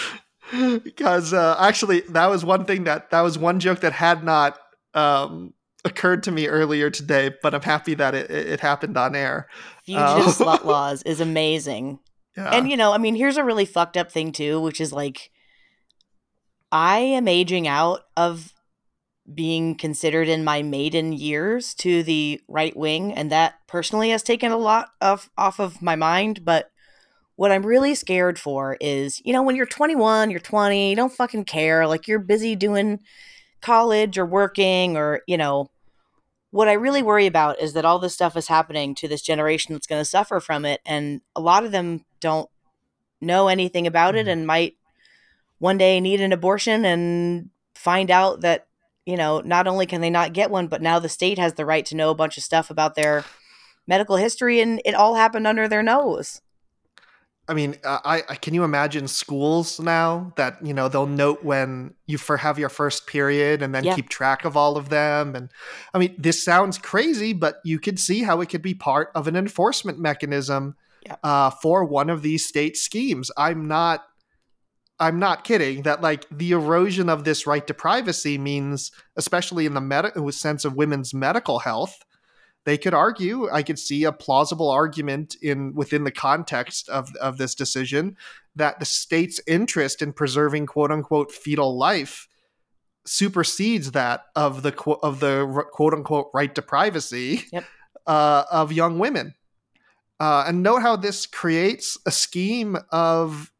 because 0.85 1.33
uh, 1.33 1.57
actually 1.59 2.01
that 2.11 2.27
was 2.27 2.45
one 2.45 2.65
thing 2.67 2.85
that 2.85 3.11
that 3.11 3.21
was 3.23 3.39
one 3.39 3.59
joke 3.59 3.81
that 3.81 3.93
had 3.93 4.23
not 4.23 4.59
um, 4.95 5.55
occurred 5.85 6.23
to 6.25 6.31
me 6.31 6.47
earlier 6.47 6.91
today 6.91 7.31
but 7.43 7.55
i'm 7.55 7.63
happy 7.63 7.95
that 7.95 8.15
it, 8.15 8.31
it 8.31 8.61
happened 8.61 8.97
on 8.99 9.17
air 9.17 9.49
Fugitive 9.87 10.27
Oh. 10.27 10.29
slut 10.29 10.65
laws 10.67 11.03
is 11.05 11.21
amazing. 11.21 11.99
yeah. 12.37 12.51
And 12.51 12.71
you 12.71 12.77
know, 12.77 12.93
I 12.93 12.99
mean, 12.99 13.15
here's 13.15 13.37
a 13.39 13.45
really 13.45 13.65
fucked 13.65 13.97
up 13.97 14.13
thing 14.13 14.31
too, 14.31 14.61
which 14.61 14.79
is 14.81 14.93
like 14.93 15.31
I 16.71 16.99
am 16.99 17.27
aging 17.29 17.67
out 17.67 18.03
of 18.17 18.53
being 19.33 19.77
considered 19.77 20.29
in 20.29 20.45
my 20.45 20.63
maiden 20.63 21.13
years 21.13 21.75
to 21.75 22.03
the 22.03 22.41
right 22.49 22.77
wing 22.77 23.13
and 23.13 23.31
that 23.31 23.55
personally 23.69 24.11
has 24.11 24.23
taken 24.23 24.51
a 24.51 24.57
lot 24.57 24.89
of 25.01 25.31
off 25.39 25.61
of 25.61 25.81
my 25.81 25.95
mind, 25.95 26.45
but 26.45 26.71
what 27.37 27.53
I'm 27.53 27.65
really 27.65 27.95
scared 27.95 28.39
for 28.39 28.77
is, 28.81 29.21
you 29.25 29.33
know, 29.33 29.43
when 29.43 29.57
you're 29.57 29.67
21, 29.67 30.31
you're 30.31 30.41
20, 30.41 30.91
you 30.91 30.97
don't 30.97 31.13
fucking 31.13 31.45
care, 31.45 31.87
like 31.87 32.07
you're 32.07 32.19
busy 32.19 32.57
doing 32.57 33.01
college 33.61 34.19
or 34.19 34.27
working 34.27 34.97
or, 34.97 35.23
you 35.27 35.37
know, 35.37 35.69
what 36.51 36.69
I 36.69 36.75
really 36.75 37.03
worry 37.03 37.27
about 37.27 37.61
is 37.61 37.73
that 37.73 37.85
all 37.85 37.99
this 37.99 38.13
stuff 38.13 38.37
is 38.37 38.49
happening 38.49 38.95
to 38.97 39.09
this 39.09 39.23
generation 39.23 39.73
that's 39.73 39.87
going 39.87 40.01
to 40.01 40.05
suffer 40.05 40.39
from 40.41 40.65
it. 40.67 40.81
And 40.85 41.23
a 41.35 41.41
lot 41.41 41.65
of 41.65 41.73
them 41.73 42.05
don't 42.21 42.51
know 43.21 43.49
anything 43.49 43.87
about 43.87 44.17
it 44.17 44.27
Mhm. 44.27 44.33
and 44.33 44.47
might 44.47 44.75
one 45.59 45.79
day 45.79 46.01
need 46.01 46.21
an 46.21 46.33
abortion 46.33 46.85
and 46.85 47.51
find 47.75 48.11
out 48.11 48.41
that, 48.43 48.67
you 49.07 49.17
know, 49.17 49.41
not 49.41 49.67
only 49.67 49.87
can 49.87 50.01
they 50.01 50.11
not 50.11 50.33
get 50.33 50.51
one, 50.51 50.69
but 50.69 50.83
now 50.83 50.99
the 50.99 51.09
state 51.09 51.39
has 51.39 51.55
the 51.55 51.67
right 51.67 51.85
to 51.87 51.97
know 51.97 52.11
a 52.11 52.15
bunch 52.15 52.37
of 52.37 52.45
stuff 52.45 52.71
about 52.71 52.95
their 52.95 53.25
medical 53.87 54.17
history 54.17 54.61
and 54.61 54.81
it 54.85 54.95
all 54.95 55.15
happened 55.15 55.47
under 55.47 55.67
their 55.69 55.83
nose. 55.83 56.41
I 57.49 57.55
mean, 57.55 57.77
uh, 57.85 57.99
I, 58.05 58.23
I 58.29 58.35
can 58.37 58.55
you 58.55 58.63
imagine 58.63 59.09
schools 59.09 59.81
now 59.81 60.33
that 60.37 60.65
you 60.65 60.73
know 60.73 60.89
they'll 60.89 61.07
note 61.07 61.43
when 61.43 61.95
you 62.07 62.17
for 62.17 62.37
have 62.37 62.59
your 62.59 62.69
first 62.69 63.09
period 63.09 63.63
and 63.63 63.75
then 63.75 63.85
Yeah. 63.85 63.97
keep 63.97 64.09
track 64.09 64.45
of 64.45 64.57
all 64.57 64.77
of 64.77 64.91
them. 64.91 65.35
And 65.35 65.51
I 65.93 65.99
mean, 65.99 66.15
this 66.17 66.43
sounds 66.45 66.79
crazy, 66.79 67.33
but 67.33 67.57
you 67.65 67.81
could 67.81 67.99
see 67.99 68.23
how 68.23 68.41
it 68.41 68.49
could 68.49 68.63
be 68.63 68.75
part 68.75 69.11
of 69.17 69.27
an 69.27 69.35
enforcement 69.35 69.99
mechanism 69.99 70.77
Yeah. 71.05 71.17
uh, 71.25 71.51
for 71.51 71.85
one 71.85 72.11
of 72.11 72.23
these 72.23 72.47
state 72.47 72.77
schemes. 72.77 73.31
I'm 73.37 73.67
not. 73.67 74.05
I'm 75.03 75.19
not 75.19 75.45
kidding 75.45 75.83
that 75.83 76.01
like 76.01 76.27
the 76.31 76.53
erosion 76.53 77.09
of 77.09 77.25
this 77.25 77.47
right 77.47 77.67
to 77.67 77.75
privacy 77.75 78.39
means, 78.39 78.93
especially 79.17 79.67
in 79.67 79.75
the 79.75 79.81
medical 79.81 80.31
sense 80.33 80.65
of 80.65 80.77
women's 80.77 81.13
medical 81.13 81.59
health, 81.59 81.99
they 82.65 82.79
could 82.79 82.95
argue 82.95 83.49
i 83.51 83.63
could 83.63 83.79
see 83.79 84.05
a 84.05 84.13
plausible 84.13 84.71
argument 84.71 85.37
in 85.43 85.75
within 85.75 86.05
the 86.05 86.11
context 86.11 86.89
of 86.89 87.15
of 87.17 87.37
this 87.39 87.55
decision 87.55 88.17
that 88.55 88.79
the 88.79 88.85
state's 88.85 89.41
interest 89.47 90.03
in 90.03 90.13
preserving 90.13 90.67
quote 90.67 90.91
unquote 90.91 91.33
fetal 91.33 91.77
life 91.77 92.29
supersedes 93.05 93.93
that 93.93 94.25
of 94.37 94.63
the 94.63 94.73
of 95.03 95.21
the 95.21 95.65
quote 95.73 95.93
unquote 95.93 96.31
right 96.33 96.55
to 96.55 96.63
privacy 96.63 97.45
Yep. 97.53 97.65
uh, 98.07 98.45
of 98.51 98.73
young 98.73 98.99
women 98.99 99.35
uh, 100.21 100.45
and 100.47 100.63
note 100.63 100.83
how 100.83 100.95
this 100.95 101.27
creates 101.27 101.99
a 102.07 102.13
scheme 102.13 102.77
of 102.93 103.52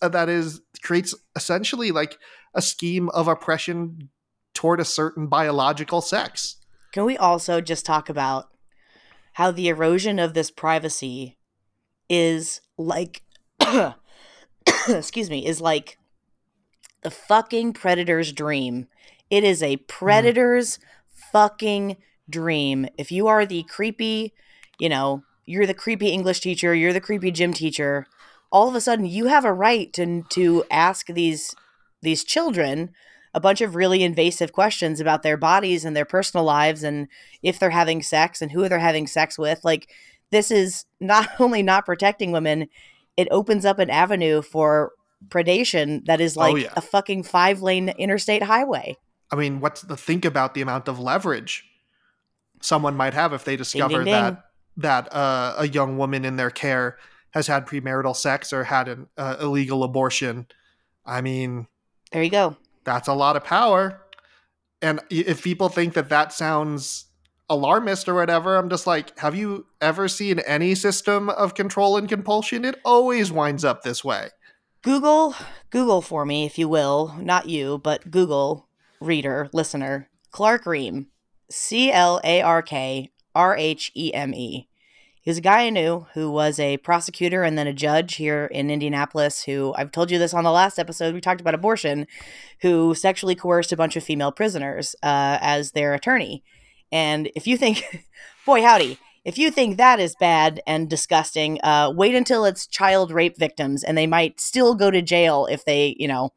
Uh, 0.00 0.08
that 0.08 0.28
is 0.28 0.60
creates 0.82 1.14
essentially 1.36 1.90
like 1.90 2.18
a 2.54 2.62
scheme 2.62 3.08
of 3.10 3.28
oppression 3.28 4.08
toward 4.54 4.80
a 4.80 4.84
certain 4.84 5.26
biological 5.26 6.00
sex 6.00 6.56
Can 6.92 7.04
we 7.04 7.16
also 7.16 7.60
just 7.60 7.84
talk 7.84 8.08
about 8.08 8.48
how 9.34 9.50
the 9.50 9.68
erosion 9.68 10.18
of 10.18 10.34
this 10.34 10.50
privacy 10.50 11.36
is 12.08 12.60
like 12.78 13.22
excuse 14.88 15.30
me, 15.30 15.46
is 15.46 15.60
like 15.60 15.98
the 17.02 17.10
fucking 17.10 17.72
predator's 17.72 18.32
dream. 18.32 18.86
It 19.30 19.44
is 19.44 19.62
a 19.62 19.76
mm. 19.76 19.86
predator's 19.86 20.78
fucking 21.32 21.96
dream. 22.28 22.86
If 22.96 23.12
you 23.12 23.26
are 23.26 23.46
the 23.46 23.62
creepy, 23.64 24.34
you 24.78 24.88
know, 24.88 25.22
you're 25.46 25.66
the 25.66 25.74
creepy 25.74 26.08
English 26.08 26.40
teacher, 26.40 26.74
you're 26.74 26.92
the 26.92 27.00
creepy 27.00 27.30
gym 27.30 27.52
teacher, 27.52 28.06
all 28.50 28.68
of 28.68 28.74
a 28.74 28.80
sudden 28.80 29.04
you 29.04 29.26
have 29.26 29.44
a 29.44 29.52
right 29.52 29.92
to 29.92 30.22
to 30.30 30.64
ask 30.70 31.06
these 31.06 31.54
these 32.02 32.24
children 32.24 32.90
a 33.34 33.40
bunch 33.40 33.60
of 33.60 33.74
really 33.74 34.02
invasive 34.02 34.52
questions 34.52 35.00
about 35.00 35.22
their 35.22 35.36
bodies 35.36 35.84
and 35.84 35.94
their 35.94 36.04
personal 36.04 36.44
lives 36.44 36.82
and 36.82 37.08
if 37.42 37.58
they're 37.58 37.70
having 37.70 38.02
sex 38.02 38.40
and 38.40 38.52
who 38.52 38.68
they're 38.68 38.78
having 38.78 39.06
sex 39.06 39.38
with. 39.38 39.64
Like, 39.64 39.90
this 40.30 40.50
is 40.50 40.86
not 41.00 41.28
only 41.40 41.62
not 41.62 41.86
protecting 41.86 42.32
women, 42.32 42.68
it 43.16 43.28
opens 43.30 43.64
up 43.64 43.78
an 43.78 43.90
avenue 43.90 44.42
for 44.42 44.92
predation 45.28 46.04
that 46.06 46.20
is 46.20 46.36
like 46.36 46.56
yeah. 46.56 46.72
a 46.76 46.80
fucking 46.80 47.24
five 47.24 47.60
lane 47.60 47.88
interstate 47.90 48.42
highway. 48.42 48.96
I 49.30 49.36
mean, 49.36 49.60
what's 49.60 49.82
the 49.82 49.96
think 49.96 50.24
about 50.24 50.54
the 50.54 50.62
amount 50.62 50.88
of 50.88 50.98
leverage 50.98 51.64
someone 52.60 52.96
might 52.96 53.14
have 53.14 53.32
if 53.32 53.44
they 53.44 53.56
discover 53.56 54.04
ding, 54.04 54.04
ding. 54.04 54.12
that 54.14 54.44
that 54.76 55.12
uh, 55.14 55.54
a 55.58 55.68
young 55.68 55.98
woman 55.98 56.24
in 56.24 56.36
their 56.36 56.50
care 56.50 56.98
has 57.32 57.46
had 57.46 57.66
premarital 57.66 58.16
sex 58.16 58.52
or 58.52 58.64
had 58.64 58.88
an 58.88 59.06
uh, 59.16 59.36
illegal 59.40 59.82
abortion? 59.84 60.46
I 61.04 61.20
mean, 61.20 61.66
There 62.12 62.22
you 62.22 62.30
go. 62.30 62.56
that's 62.84 63.08
a 63.08 63.14
lot 63.14 63.36
of 63.36 63.44
power. 63.44 64.00
And 64.80 65.00
if 65.10 65.42
people 65.42 65.68
think 65.68 65.94
that 65.94 66.08
that 66.10 66.32
sounds 66.32 67.06
alarmist 67.50 68.08
or 68.08 68.14
whatever, 68.14 68.56
I'm 68.56 68.68
just 68.70 68.86
like, 68.86 69.18
have 69.18 69.34
you 69.34 69.66
ever 69.80 70.06
seen 70.06 70.38
any 70.40 70.74
system 70.74 71.28
of 71.30 71.54
control 71.54 71.96
and 71.96 72.08
compulsion? 72.08 72.64
It 72.64 72.78
always 72.84 73.32
winds 73.32 73.64
up 73.64 73.82
this 73.82 74.04
way. 74.04 74.28
Google, 74.82 75.34
Google 75.70 76.00
for 76.02 76.24
me, 76.24 76.46
if 76.46 76.58
you 76.58 76.68
will. 76.68 77.14
Not 77.18 77.48
you, 77.48 77.78
but 77.78 78.10
Google, 78.10 78.68
reader, 79.00 79.50
listener. 79.52 80.08
Clark 80.30 80.64
Rheme. 80.64 81.06
C 81.50 81.90
L 81.90 82.20
A 82.22 82.42
R 82.42 82.62
K 82.62 83.10
R 83.34 83.56
H 83.56 83.90
E 83.96 84.12
M 84.14 84.34
E. 84.34 84.68
He 85.28 85.30
was 85.30 85.36
a 85.36 85.42
guy 85.42 85.66
I 85.66 85.68
knew 85.68 86.06
who 86.14 86.30
was 86.30 86.58
a 86.58 86.78
prosecutor 86.78 87.42
and 87.42 87.58
then 87.58 87.66
a 87.66 87.72
judge 87.74 88.14
here 88.14 88.46
in 88.46 88.70
Indianapolis 88.70 89.44
who, 89.44 89.74
I've 89.76 89.92
told 89.92 90.10
you 90.10 90.18
this 90.18 90.32
on 90.32 90.42
the 90.42 90.50
last 90.50 90.78
episode, 90.78 91.12
we 91.12 91.20
talked 91.20 91.42
about 91.42 91.52
abortion, 91.54 92.06
who 92.62 92.94
sexually 92.94 93.34
coerced 93.34 93.70
a 93.70 93.76
bunch 93.76 93.94
of 93.94 94.02
female 94.02 94.32
prisoners 94.32 94.96
uh, 95.02 95.36
as 95.42 95.72
their 95.72 95.92
attorney. 95.92 96.42
And 96.90 97.30
if 97.36 97.46
you 97.46 97.58
think, 97.58 98.06
boy, 98.46 98.62
howdy, 98.62 98.96
if 99.22 99.36
you 99.36 99.50
think 99.50 99.76
that 99.76 100.00
is 100.00 100.16
bad 100.18 100.62
and 100.66 100.88
disgusting, 100.88 101.60
uh, 101.62 101.92
wait 101.94 102.14
until 102.14 102.46
it's 102.46 102.66
child 102.66 103.10
rape 103.10 103.36
victims 103.36 103.84
and 103.84 103.98
they 103.98 104.06
might 104.06 104.40
still 104.40 104.74
go 104.74 104.90
to 104.90 105.02
jail 105.02 105.46
if 105.50 105.62
they, 105.62 105.94
you 105.98 106.08
know, 106.08 106.32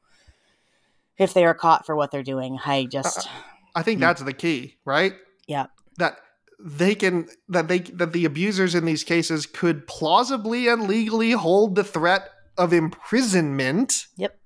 if 1.17 1.33
they 1.33 1.45
are 1.45 1.53
caught 1.53 1.85
for 1.85 1.95
what 1.95 2.11
they're 2.11 2.23
doing. 2.23 2.59
I 2.65 2.83
just, 2.91 3.29
I 3.73 3.83
think 3.83 3.99
Mm. 3.99 4.01
that's 4.01 4.21
the 4.21 4.33
key, 4.33 4.75
right? 4.83 5.13
Yeah. 5.47 5.67
That 5.97 6.17
they 6.63 6.93
can 6.95 7.27
that 7.47 7.67
they 7.67 7.79
that 7.79 8.13
the 8.13 8.25
abusers 8.25 8.75
in 8.75 8.85
these 8.85 9.03
cases 9.03 9.45
could 9.45 9.87
plausibly 9.87 10.67
and 10.67 10.87
legally 10.87 11.31
hold 11.31 11.75
the 11.75 11.83
threat 11.83 12.29
of 12.57 12.71
imprisonment 12.73 14.05
Yep. 14.17 14.37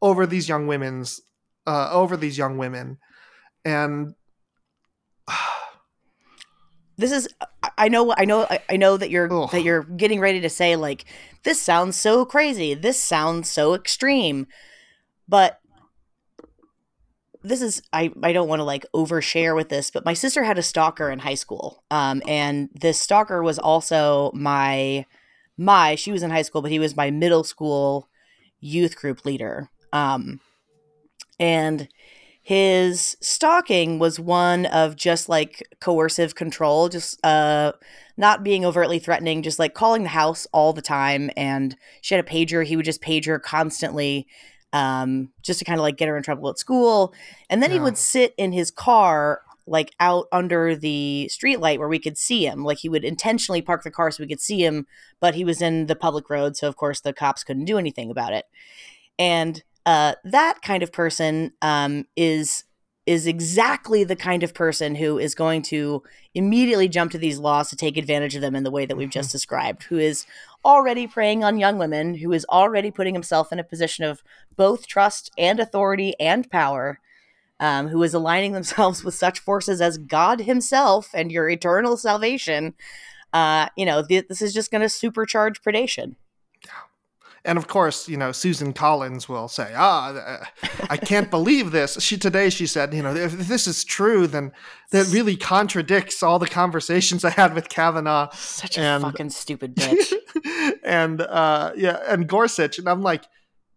over 0.00 0.26
these 0.26 0.48
young 0.48 0.66
women's 0.66 1.20
uh 1.66 1.90
over 1.92 2.16
these 2.16 2.38
young 2.38 2.56
women 2.58 2.98
and 3.64 4.14
this 6.96 7.12
is 7.12 7.28
I- 7.78 7.88
know 7.88 8.14
I 8.16 8.24
know 8.24 8.46
I- 8.50 8.62
I 8.68 8.76
know 8.76 8.96
that 8.96 9.10
you're 9.10 9.32
Ugh. 9.32 9.50
that 9.52 9.62
you're 9.62 9.84
getting 9.84 10.20
ready 10.20 10.40
to 10.40 10.50
say 10.50 10.76
like 10.76 11.04
this 11.44 11.60
sounds 11.60 11.96
so 11.96 12.26
crazy. 12.26 12.74
This 12.74 13.02
sounds 13.02 13.48
so 13.50 13.74
extreme. 13.74 14.46
But 15.26 15.59
this 17.42 17.62
is 17.62 17.82
I 17.92 18.12
I 18.22 18.32
don't 18.32 18.48
want 18.48 18.60
to 18.60 18.64
like 18.64 18.84
overshare 18.94 19.54
with 19.54 19.68
this, 19.68 19.90
but 19.90 20.04
my 20.04 20.14
sister 20.14 20.44
had 20.44 20.58
a 20.58 20.62
stalker 20.62 21.10
in 21.10 21.20
high 21.20 21.34
school. 21.34 21.82
Um 21.90 22.22
and 22.26 22.68
this 22.74 23.00
stalker 23.00 23.42
was 23.42 23.58
also 23.58 24.30
my 24.34 25.06
my 25.56 25.94
she 25.94 26.12
was 26.12 26.22
in 26.22 26.30
high 26.30 26.42
school, 26.42 26.62
but 26.62 26.70
he 26.70 26.78
was 26.78 26.96
my 26.96 27.10
middle 27.10 27.44
school 27.44 28.08
youth 28.60 28.96
group 28.96 29.24
leader. 29.24 29.70
Um 29.92 30.40
and 31.38 31.88
his 32.42 33.16
stalking 33.20 33.98
was 33.98 34.18
one 34.18 34.66
of 34.66 34.96
just 34.96 35.28
like 35.28 35.62
coercive 35.80 36.34
control, 36.34 36.88
just 36.88 37.24
uh 37.24 37.72
not 38.16 38.44
being 38.44 38.66
overtly 38.66 38.98
threatening, 38.98 39.42
just 39.42 39.58
like 39.58 39.72
calling 39.72 40.02
the 40.02 40.10
house 40.10 40.46
all 40.52 40.74
the 40.74 40.82
time. 40.82 41.30
And 41.36 41.74
she 42.02 42.14
had 42.14 42.24
a 42.24 42.28
pager. 42.28 42.66
He 42.66 42.76
would 42.76 42.84
just 42.84 43.00
page 43.00 43.24
her 43.24 43.38
constantly, 43.38 44.26
um, 44.72 45.30
just 45.42 45.58
to 45.58 45.64
kind 45.64 45.78
of 45.78 45.82
like 45.82 45.96
get 45.96 46.08
her 46.08 46.16
in 46.16 46.22
trouble 46.22 46.48
at 46.48 46.58
school. 46.58 47.14
And 47.48 47.62
then 47.62 47.70
he 47.70 47.80
would 47.80 47.98
sit 47.98 48.34
in 48.36 48.52
his 48.52 48.70
car, 48.70 49.42
like 49.66 49.92
out 50.00 50.26
under 50.32 50.74
the 50.74 51.30
streetlight 51.32 51.78
where 51.78 51.88
we 51.88 51.98
could 51.98 52.18
see 52.18 52.46
him. 52.46 52.64
Like 52.64 52.78
he 52.78 52.88
would 52.88 53.04
intentionally 53.04 53.62
park 53.62 53.82
the 53.82 53.90
car 53.90 54.10
so 54.10 54.22
we 54.22 54.28
could 54.28 54.40
see 54.40 54.64
him, 54.64 54.86
but 55.20 55.34
he 55.34 55.44
was 55.44 55.62
in 55.62 55.86
the 55.86 55.96
public 55.96 56.28
road, 56.30 56.56
so 56.56 56.68
of 56.68 56.76
course 56.76 57.00
the 57.00 57.12
cops 57.12 57.44
couldn't 57.44 57.66
do 57.66 57.78
anything 57.78 58.10
about 58.10 58.32
it. 58.32 58.46
And 59.18 59.62
uh, 59.86 60.14
that 60.24 60.62
kind 60.62 60.82
of 60.82 60.92
person 60.92 61.52
um, 61.62 62.06
is 62.16 62.64
is 63.10 63.26
exactly 63.26 64.04
the 64.04 64.14
kind 64.14 64.44
of 64.44 64.54
person 64.54 64.94
who 64.94 65.18
is 65.18 65.34
going 65.34 65.62
to 65.62 66.00
immediately 66.32 66.86
jump 66.86 67.10
to 67.10 67.18
these 67.18 67.40
laws 67.40 67.68
to 67.68 67.74
take 67.74 67.96
advantage 67.96 68.36
of 68.36 68.40
them 68.40 68.54
in 68.54 68.62
the 68.62 68.70
way 68.70 68.86
that 68.86 68.96
we've 68.96 69.10
just 69.10 69.32
described, 69.32 69.82
who 69.82 69.98
is 69.98 70.26
already 70.64 71.08
preying 71.08 71.42
on 71.42 71.58
young 71.58 71.76
women, 71.76 72.14
who 72.14 72.32
is 72.32 72.46
already 72.48 72.88
putting 72.88 73.12
himself 73.12 73.50
in 73.50 73.58
a 73.58 73.64
position 73.64 74.04
of 74.04 74.22
both 74.54 74.86
trust 74.86 75.28
and 75.36 75.58
authority 75.58 76.14
and 76.20 76.48
power, 76.52 77.00
um, 77.58 77.88
who 77.88 78.00
is 78.04 78.14
aligning 78.14 78.52
themselves 78.54 79.02
with 79.02 79.14
such 79.14 79.40
forces 79.40 79.80
as 79.80 79.98
God 79.98 80.42
Himself 80.42 81.10
and 81.12 81.32
your 81.32 81.50
eternal 81.50 81.96
salvation. 81.96 82.74
Uh, 83.32 83.70
you 83.76 83.86
know, 83.86 84.04
th- 84.04 84.28
this 84.28 84.40
is 84.40 84.54
just 84.54 84.70
going 84.70 84.82
to 84.82 84.86
supercharge 84.86 85.60
predation. 85.66 86.14
And 87.44 87.56
of 87.58 87.66
course 87.68 88.08
you 88.08 88.16
know 88.16 88.32
susan 88.32 88.72
collins 88.72 89.28
will 89.28 89.48
say 89.48 89.72
ah 89.76 90.12
uh, 90.12 90.44
i 90.90 90.96
can't 90.96 91.30
believe 91.36 91.70
this 91.70 91.96
she 92.00 92.16
today 92.16 92.50
she 92.50 92.66
said 92.66 92.92
you 92.92 93.02
know 93.02 93.14
if 93.14 93.32
this 93.32 93.66
is 93.66 93.84
true 93.84 94.26
then 94.26 94.52
that 94.90 95.06
really 95.08 95.36
contradicts 95.36 96.22
all 96.22 96.38
the 96.38 96.46
conversations 96.48 97.24
i 97.24 97.30
had 97.30 97.54
with 97.54 97.68
kavanaugh 97.68 98.28
Such 98.34 98.76
a 98.78 98.82
And- 98.82 99.02
fucking 99.02 99.30
stupid 99.30 99.74
bitch. 99.76 100.12
and 100.84 101.20
uh 101.22 101.72
yeah 101.76 101.98
and 102.08 102.28
gorsuch 102.28 102.78
and 102.78 102.88
i'm 102.88 103.02
like 103.02 103.24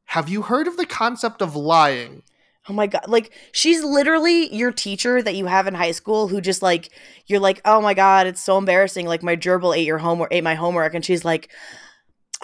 have 0.06 0.28
you 0.30 0.42
heard 0.44 0.68
of 0.68 0.78
the 0.78 0.86
concept 0.86 1.42
of 1.42 1.56
lying 1.56 2.24
Oh 2.70 2.72
my 2.72 2.88
god! 2.88 3.10
Like 3.10 3.34
she's 3.52 3.84
literally 3.84 4.48
your 4.56 4.72
teacher 4.72 5.22
that 5.22 5.36
you 5.36 5.48
have 5.48 5.68
in 5.68 5.74
high 5.74 5.92
school, 5.92 6.30
who 6.30 6.40
just 6.40 6.62
like 6.62 6.92
you're 7.28 7.42
like, 7.42 7.60
oh 7.66 7.82
my 7.82 7.94
god, 7.94 8.26
it's 8.26 8.40
so 8.42 8.58
embarrassing. 8.58 9.06
Like 9.06 9.22
my 9.22 9.36
gerbil 9.36 9.76
ate 9.76 9.86
your 9.86 9.98
homework, 9.98 10.30
ate 10.32 10.46
my 10.46 10.56
homework, 10.56 10.94
and 10.94 11.04
she's 11.04 11.26
like, 11.26 11.52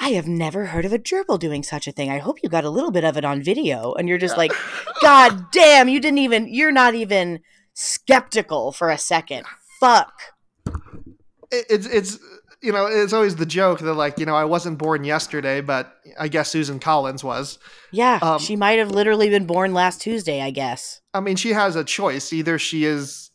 I 0.01 0.09
have 0.09 0.27
never 0.27 0.67
heard 0.67 0.85
of 0.85 0.93
a 0.93 0.99
gerbil 0.99 1.39
doing 1.39 1.61
such 1.61 1.87
a 1.87 1.91
thing. 1.91 2.09
I 2.09 2.19
hope 2.19 2.41
you 2.41 2.49
got 2.49 2.63
a 2.63 2.69
little 2.69 2.91
bit 2.91 3.03
of 3.03 3.17
it 3.17 3.25
on 3.25 3.43
video. 3.43 3.93
And 3.93 4.07
you're 4.07 4.17
just 4.17 4.37
like, 4.37 4.51
God 5.01 5.51
damn, 5.51 5.89
you 5.89 5.99
didn't 5.99 6.19
even. 6.19 6.47
You're 6.47 6.71
not 6.71 6.95
even 6.95 7.41
skeptical 7.73 8.71
for 8.71 8.89
a 8.89 8.97
second. 8.97 9.45
Fuck. 9.79 10.13
It's 11.51 11.85
it's 11.87 12.19
you 12.61 12.71
know 12.71 12.85
it's 12.85 13.13
always 13.13 13.37
the 13.37 13.45
joke 13.45 13.79
that 13.79 13.93
like 13.93 14.19
you 14.19 14.25
know 14.25 14.35
i 14.35 14.43
wasn't 14.43 14.77
born 14.77 15.05
yesterday 15.05 15.61
but 15.61 15.93
i 16.19 16.27
guess 16.27 16.49
susan 16.49 16.77
collins 16.77 17.23
was 17.23 17.57
Yeah, 17.91 18.19
Um, 18.21 18.37
she 18.39 18.57
might 18.57 18.79
have 18.79 18.91
literally 18.91 19.29
been 19.29 19.45
born 19.45 19.73
last 19.73 20.01
Tuesday. 20.01 20.41
I 20.41 20.51
guess. 20.51 21.01
I 21.13 21.21
mean, 21.21 21.37
she 21.37 21.53
has 21.53 21.75
a 21.75 21.83
choice. 21.83 22.33
Either 22.33 22.59
she 22.59 22.85
is 22.85 23.31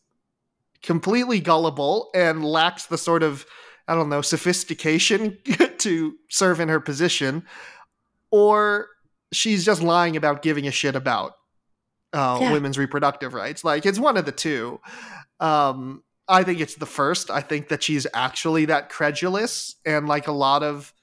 completely 0.81 1.39
gullible 1.39 2.09
and 2.13 2.45
lacks 2.45 2.85
the 2.85 2.97
sort 2.97 3.23
of, 3.23 3.45
I 3.87 3.95
don't 3.95 4.07
know, 4.09 4.21
sophistication 4.21 5.39
to 5.85 6.15
serve 6.29 6.59
in 6.59 6.69
her 6.69 6.79
position, 6.79 7.45
or 8.31 8.87
she's 9.31 9.65
just 9.65 9.81
lying 9.81 10.15
about 10.17 10.41
giving 10.41 10.67
a 10.67 10.71
shit 10.71 10.95
about 10.95 11.33
uh, 12.13 12.37
Yeah. 12.41 12.51
women's 12.53 12.77
reproductive 12.77 13.33
rights. 13.33 13.63
Like, 13.63 13.85
it's 13.85 13.99
one 13.99 14.17
of 14.17 14.25
the 14.25 14.31
two. 14.31 14.79
Um, 15.39 16.03
I 16.27 16.43
think 16.43 16.59
it's 16.59 16.75
the 16.75 16.85
first. 16.85 17.29
I 17.29 17.41
think 17.41 17.67
that 17.69 17.83
she's 17.83 18.07
actually 18.13 18.65
that 18.65 18.89
credulous, 18.89 19.75
and 19.85 20.07
like 20.07 20.27
a 20.27 20.31
lot 20.31 20.63
of 20.63 20.93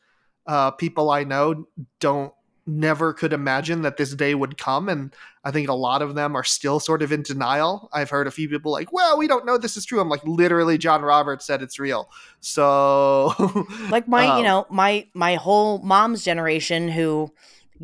uh, 0.46 0.70
people 0.72 1.10
I 1.10 1.24
know 1.24 1.66
don't 2.00 2.32
never 2.66 3.12
could 3.12 3.32
imagine 3.32 3.82
that 3.82 3.96
this 3.96 4.14
day 4.14 4.34
would 4.34 4.56
come 4.56 4.88
and 4.88 5.12
i 5.44 5.50
think 5.50 5.68
a 5.68 5.74
lot 5.74 6.00
of 6.00 6.14
them 6.14 6.36
are 6.36 6.44
still 6.44 6.78
sort 6.78 7.02
of 7.02 7.10
in 7.10 7.22
denial. 7.22 7.88
I've 7.92 8.10
heard 8.10 8.26
a 8.26 8.30
few 8.30 8.48
people 8.48 8.70
like 8.70 8.92
well 8.92 9.18
we 9.18 9.26
don't 9.26 9.44
know 9.46 9.58
this 9.58 9.76
is 9.76 9.84
true. 9.84 10.00
I'm 10.00 10.08
like 10.08 10.24
literally 10.24 10.78
john 10.78 11.02
roberts 11.02 11.44
said 11.44 11.62
it's 11.62 11.78
real. 11.78 12.08
So 12.40 13.34
like 13.90 14.06
my 14.06 14.26
Um, 14.26 14.38
you 14.38 14.44
know 14.44 14.66
my 14.70 15.06
my 15.14 15.34
whole 15.34 15.78
mom's 15.80 16.24
generation 16.24 16.88
who 16.88 17.32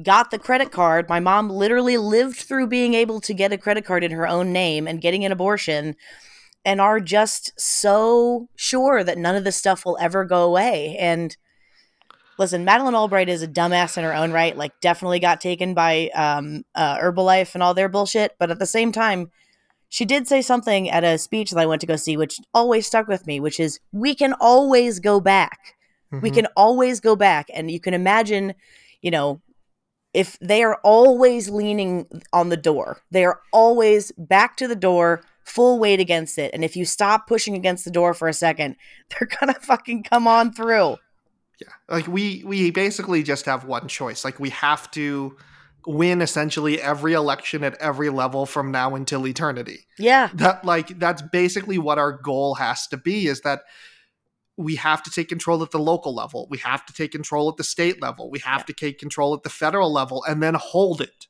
got 0.03 0.31
the 0.31 0.39
credit 0.39 0.71
card 0.71 1.09
my 1.09 1.19
mom 1.19 1.51
literally 1.51 1.97
lived 1.97 2.37
through 2.37 2.69
being 2.69 2.95
able 2.95 3.21
to 3.21 3.35
get 3.35 3.53
a 3.53 3.59
credit 3.59 3.85
card 3.85 4.05
in 4.05 4.13
her 4.13 4.29
own 4.29 4.53
name 4.53 4.87
and 4.87 5.01
getting 5.01 5.25
an 5.25 5.33
abortion 5.33 5.97
and 6.65 6.81
are 6.81 7.01
just 7.01 7.59
so 7.59 8.49
sure 8.55 9.03
that 9.03 9.19
none 9.19 9.35
of 9.35 9.45
this 9.45 9.57
stuff 9.57 9.85
will 9.85 9.97
ever 10.01 10.25
go 10.25 10.43
away. 10.43 10.97
And 10.99 11.37
listen 12.39 12.65
madeleine 12.65 12.95
albright 12.95 13.29
is 13.29 13.43
a 13.43 13.49
dumbass 13.49 13.97
in 13.99 14.05
her 14.05 14.15
own 14.15 14.31
right 14.33 14.57
like 14.57 14.73
definitely 14.81 15.19
got 15.21 15.41
taken 15.41 15.75
by 15.75 16.09
um 16.15 16.65
uh, 16.75 16.97
herbalife 16.99 17.55
and 17.55 17.63
all 17.63 17.75
their 17.75 17.89
bullshit 17.89 18.33
but 18.39 18.51
at 18.51 18.59
the 18.59 18.67
same 18.67 18.93
time 18.93 19.31
she 19.91 20.05
did 20.05 20.29
say 20.29 20.43
something 20.43 20.91
at 20.91 21.03
a 21.05 21.17
speech 21.19 21.51
that 21.51 21.61
i 21.61 21.67
went 21.67 21.81
to 21.81 21.87
go 21.87 21.97
see 21.97 22.17
which 22.17 22.39
always 22.55 22.87
stuck 22.87 23.09
with 23.09 23.27
me 23.27 23.41
which 23.41 23.59
is 23.59 23.81
we 23.93 24.15
can 24.15 24.35
always 24.41 25.01
go 25.01 25.21
back. 25.21 25.75
We 26.11 26.31
Mhm. 26.31 26.35
can 26.35 26.47
always 26.57 27.01
go 27.01 27.17
back. 27.17 27.49
And 27.53 27.71
you 27.71 27.81
can 27.81 27.93
imagine 27.93 28.55
you 29.03 29.11
know 29.11 29.41
if 30.15 30.39
they 30.41 30.63
are 30.63 30.79
always 30.83 31.51
leaning 31.51 32.07
on 32.33 32.49
the 32.49 32.57
door 32.57 33.03
they 33.11 33.25
are 33.27 33.41
always 33.53 34.11
back 34.17 34.57
to 34.57 34.67
the 34.67 34.75
door 34.77 35.23
full 35.45 35.79
weight 35.79 36.01
against 36.01 36.39
it 36.39 36.51
and 36.55 36.65
if 36.65 36.77
you 36.77 36.85
stop 36.87 37.27
pushing 37.27 37.55
against 37.55 37.85
the 37.85 37.91
door 37.91 38.15
for 38.15 38.27
a 38.29 38.33
second 38.33 38.75
they're 39.11 39.29
gonna 39.39 39.55
fucking 39.61 40.03
come 40.03 40.27
on 40.27 40.51
through 40.53 40.97
yeah. 41.61 41.69
Like 41.89 42.07
we 42.09 42.43
we 42.45 42.71
basically 42.71 43.23
just 43.23 43.47
have 43.47 43.65
one 43.65 43.89
choice. 43.89 44.25
Like 44.25 44.39
we 44.39 44.51
have 44.51 44.91
to 44.93 45.37
win 45.87 46.21
essentially 46.21 46.81
every 46.81 47.15
election 47.15 47.65
at 47.65 47.75
every 47.81 48.11
level 48.11 48.45
from 48.47 48.71
now 48.71 48.95
until 48.95 49.27
eternity. 49.27 49.87
Yeah. 49.99 50.29
That 50.35 50.65
like 50.65 50.99
that's 50.99 51.23
basically 51.23 51.79
what 51.79 51.99
our 51.99 52.13
goal 52.13 52.57
has 52.57 52.87
to 52.89 52.97
be 52.97 53.27
is 53.27 53.41
that 53.43 53.61
we 54.57 54.75
have 54.77 55.03
to 55.05 55.11
take 55.11 55.29
control 55.29 55.63
at 55.63 55.71
the 55.71 55.79
local 55.79 56.15
level. 56.15 56.47
We 56.51 56.59
have 56.59 56.85
to 56.87 56.93
take 56.93 57.13
control 57.13 57.49
at 57.49 57.57
the 57.57 57.65
state 57.65 58.03
level. 58.03 58.31
We 58.31 58.41
have 58.41 58.61
Yeah. 58.61 58.65
to 58.67 58.73
take 58.73 58.99
control 58.99 59.35
at 59.35 59.45
the 59.45 59.51
federal 59.51 59.93
level 59.93 60.25
and 60.29 60.43
then 60.43 60.55
hold 60.55 61.01
it. 61.01 61.27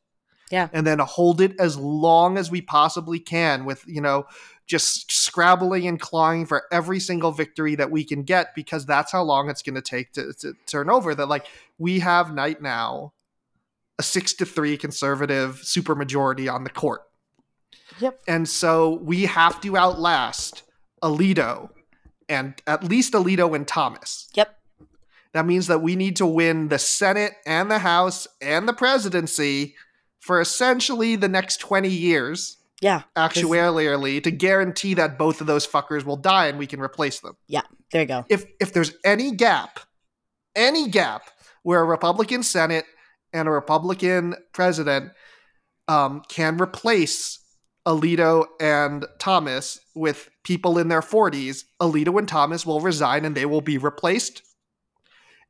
Yeah. 0.51 0.71
and 0.73 0.87
then 0.87 0.99
hold 0.99 1.43
it 1.43 1.53
as 1.61 1.77
long 1.77 2.39
as 2.39 2.51
we 2.51 2.63
possibly 2.63 3.21
can 3.21 3.67
with 3.67 3.85
you 3.87 4.01
know 4.01 4.25
just 4.69 5.11
scrabbling 5.11 5.87
and 5.87 5.99
clawing 5.99 6.47
for 6.47 6.65
every 6.71 7.01
single 7.01 7.33
victory 7.33 7.75
that 7.75 7.91
we 7.91 8.05
can 8.05 8.23
get 8.23 8.55
because 8.55 8.87
that's 8.87 9.11
how 9.11 9.23
long 9.23 9.51
it's 9.51 9.63
going 9.63 9.75
to 9.75 9.83
take 9.83 10.13
to, 10.13 10.33
turn 10.67 10.89
over 10.91 11.15
that 11.15 11.27
like 11.27 11.47
we 11.79 11.99
have 11.99 12.33
night 12.33 12.63
now 12.63 13.13
a 13.99 14.03
six 14.03 14.35
to 14.35 14.45
three 14.47 14.77
conservative 14.77 15.57
supermajority 15.65 16.53
on 16.53 16.65
the 16.65 16.71
court 16.71 17.03
Yep. 17.99 18.21
and 18.29 18.49
so 18.49 19.01
we 19.03 19.25
have 19.25 19.61
to 19.63 19.77
outlast 19.77 20.63
Alito 21.03 21.71
and 22.29 22.55
at 22.67 22.85
least 22.85 23.15
Alito 23.15 23.57
and 23.57 23.67
Thomas. 23.67 24.29
Yep. 24.35 24.55
That 25.33 25.47
means 25.47 25.67
that 25.67 25.83
we 25.83 25.97
need 25.97 26.17
to 26.17 26.27
win 26.27 26.69
the 26.69 26.79
Senate 26.79 27.35
and 27.47 27.71
the 27.71 27.79
House 27.79 28.27
and 28.41 28.69
the 28.69 28.73
presidency 28.73 29.75
for 30.21 30.41
essentially 30.41 31.17
the 31.17 31.29
next 31.29 31.59
20 31.59 31.89
years, 31.89 32.58
yeah 32.81 33.03
actuarially, 33.17 34.23
to 34.23 34.31
guarantee 34.31 34.95
that 34.95 35.19
both 35.19 35.41
of 35.41 35.47
those 35.47 35.67
fuckers 35.67 36.05
will 36.05 36.17
die 36.17 36.47
and 36.47 36.59
we 36.59 36.67
can 36.67 36.81
replace 36.81 37.21
them. 37.21 37.37
Yeah. 37.47 37.63
There 37.93 38.03
you 38.03 38.09
go 38.09 38.25
If 38.29 38.45
if 38.61 38.73
there's 38.73 38.93
any 39.05 39.33
gap, 39.33 39.81
any 40.55 40.89
gap 40.89 41.23
where 41.63 41.81
a 41.81 41.85
Republican 41.85 42.43
Senate 42.43 42.85
and 43.33 43.49
a 43.49 43.51
Republican 43.51 44.35
president 44.53 45.13
um, 45.87 46.23
can 46.29 46.61
replace 46.61 47.39
Alito 47.87 48.47
and 48.61 49.07
Thomas 49.19 49.81
with 49.95 50.29
people 50.45 50.79
in 50.79 50.89
their 50.89 51.01
40s, 51.01 51.65
Alito 51.81 52.19
and 52.19 52.29
Thomas 52.29 52.67
will 52.67 52.81
resign 52.81 53.25
and 53.25 53.35
they 53.35 53.47
will 53.47 53.63
be 53.63 53.79
replaced. 53.79 54.43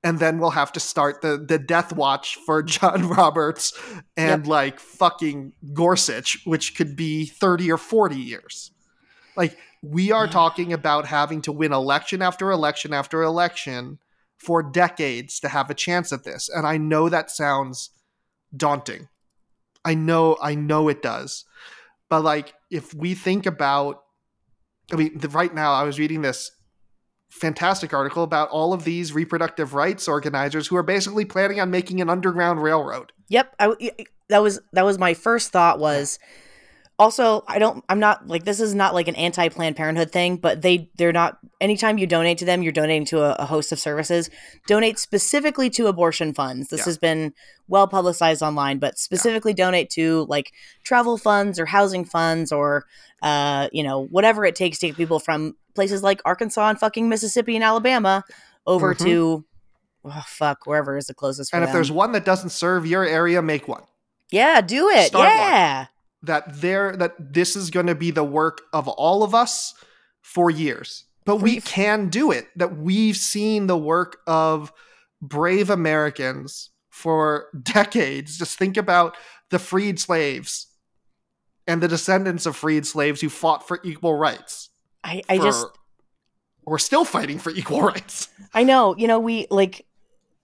And 0.04 0.20
then 0.20 0.38
we'll 0.38 0.50
have 0.50 0.72
to 0.72 0.80
start 0.80 1.22
the, 1.22 1.36
the 1.36 1.58
death 1.58 1.92
watch 1.92 2.36
for 2.46 2.62
John 2.74 3.08
Roberts 3.08 3.72
and 4.16 4.42
Yep. 4.42 4.46
like 4.48 4.80
fucking 4.80 5.52
Gorsuch, 5.72 6.38
which 6.44 6.76
could 6.76 6.94
be 6.94 7.26
30 7.26 7.72
or 7.72 7.78
40 7.78 8.16
years. 8.16 8.70
Like, 9.36 9.56
we 9.82 10.10
are 10.10 10.26
talking 10.26 10.72
about 10.72 11.06
having 11.06 11.40
to 11.42 11.52
win 11.52 11.72
election 11.72 12.22
after 12.22 12.50
election 12.50 12.92
after 12.92 13.22
election 13.22 13.98
for 14.36 14.62
decades 14.62 15.40
to 15.40 15.48
have 15.48 15.70
a 15.70 15.74
chance 15.74 16.12
at 16.12 16.24
this. 16.24 16.48
And 16.48 16.66
I 16.66 16.78
know 16.78 17.08
that 17.08 17.30
sounds 17.30 17.90
daunting. 18.56 19.08
I 19.84 19.94
know, 19.94 20.36
I 20.42 20.54
know 20.54 20.88
it 20.88 21.02
does. 21.02 21.44
But 22.08 22.22
like, 22.22 22.54
if 22.70 22.94
we 22.94 23.14
think 23.14 23.46
about, 23.46 24.02
I 24.92 24.96
mean, 24.96 25.18
the, 25.18 25.28
right 25.28 25.54
now 25.54 25.72
I 25.72 25.84
was 25.84 25.98
reading 25.98 26.22
this 26.22 26.50
fantastic 27.28 27.92
article 27.92 28.22
about 28.22 28.48
all 28.50 28.72
of 28.72 28.84
these 28.84 29.12
reproductive 29.12 29.74
rights 29.74 30.08
organizers 30.08 30.66
who 30.66 30.76
are 30.76 30.82
basically 30.82 31.24
planning 31.24 31.60
on 31.60 31.70
making 31.70 32.00
an 32.00 32.08
underground 32.08 32.62
railroad. 32.62 33.12
Yep, 33.28 33.54
I 33.60 33.90
that 34.28 34.42
was 34.42 34.60
that 34.72 34.84
was 34.84 34.98
my 34.98 35.14
first 35.14 35.50
thought 35.50 35.78
was 35.78 36.18
also 36.98 37.44
I 37.46 37.58
don't 37.58 37.84
I'm 37.88 38.00
not 38.00 38.26
like 38.26 38.44
this 38.44 38.60
is 38.60 38.74
not 38.74 38.92
like 38.94 39.06
an 39.08 39.14
anti 39.16 39.48
Planned 39.48 39.76
Parenthood 39.76 40.10
thing, 40.10 40.36
but 40.36 40.62
they 40.62 40.90
they're 40.96 41.12
not 41.12 41.38
anytime 41.60 41.98
you 41.98 42.06
donate 42.06 42.38
to 42.38 42.44
them, 42.44 42.62
you're 42.62 42.72
donating 42.72 43.04
to 43.06 43.20
a, 43.22 43.32
a 43.42 43.46
host 43.46 43.70
of 43.72 43.78
services. 43.78 44.30
Donate 44.66 44.98
specifically 44.98 45.70
to 45.70 45.86
abortion 45.86 46.34
funds. 46.34 46.68
This 46.68 46.80
Yeah. 46.80 46.84
has 46.86 46.98
been 46.98 47.32
well 47.68 47.86
publicized 47.86 48.42
online, 48.42 48.78
but 48.78 48.98
specifically 48.98 49.54
donate 49.54 49.90
to 49.90 50.26
like 50.28 50.52
travel 50.82 51.18
funds 51.18 51.60
or 51.60 51.66
housing 51.66 52.04
funds 52.04 52.50
or 52.52 52.84
uh 53.22 53.68
you 53.72 53.82
know 53.82 54.06
whatever 54.06 54.44
it 54.44 54.54
takes 54.56 54.78
to 54.78 54.88
get 54.88 54.96
people 54.96 55.20
from 55.20 55.54
places 55.74 56.02
like 56.02 56.20
Arkansas 56.24 56.68
and 56.68 56.78
fucking 56.80 57.08
Mississippi 57.08 57.54
and 57.54 57.62
Alabama 57.64 58.24
over 58.66 58.94
Mhm. 58.94 59.04
to 59.04 59.44
oh, 60.04 60.24
fuck 60.26 60.66
wherever 60.66 60.96
is 60.96 61.06
the 61.06 61.14
closest. 61.14 61.52
And 61.54 61.62
if 61.62 61.68
them. 61.68 61.74
there's 61.74 61.92
one 61.92 62.12
that 62.12 62.24
doesn't 62.24 62.50
serve 62.50 62.86
your 62.86 63.04
area, 63.04 63.40
make 63.42 63.68
one. 63.68 63.82
Yeah, 64.30 64.60
do 64.60 64.88
it. 64.88 65.06
Start 65.08 65.28
one. 65.28 65.88
That 66.22 66.60
there 66.60 66.96
that 66.96 67.32
this 67.32 67.54
is 67.56 67.70
going 67.70 67.86
to 67.86 67.94
be 67.94 68.10
the 68.10 68.24
work 68.24 68.62
of 68.72 68.88
all 68.88 69.22
of 69.22 69.34
us 69.34 69.74
for 70.20 70.50
years. 70.50 71.04
But 71.24 71.36
we 71.36 71.54
We- 71.56 71.60
can 71.60 72.08
do 72.08 72.30
it. 72.32 72.48
That 72.56 72.76
we've 72.76 73.16
seen 73.16 73.66
the 73.66 73.78
work 73.78 74.18
of 74.26 74.72
brave 75.22 75.70
Americans 75.70 76.70
for 76.90 77.48
decades. 77.62 78.36
Just 78.38 78.58
think 78.58 78.76
about 78.76 79.16
the 79.50 79.58
freed 79.58 80.00
slaves 80.00 80.66
and 81.66 81.80
the 81.82 81.88
descendants 81.88 82.46
of 82.46 82.56
freed 82.56 82.86
slaves 82.86 83.20
who 83.20 83.28
fought 83.28 83.66
for 83.68 83.78
equal 83.84 84.14
rights. 84.14 84.70
I, 85.04 85.22
I 85.28 85.36
for- 85.38 85.44
just 85.44 85.66
we're 86.64 86.78
still 86.78 87.04
fighting 87.04 87.38
for 87.38 87.50
equal 87.50 87.80
rights. 87.82 88.28
I 88.52 88.64
know, 88.64 88.94
you 88.96 89.06
know, 89.06 89.18
we 89.20 89.46
like 89.50 89.86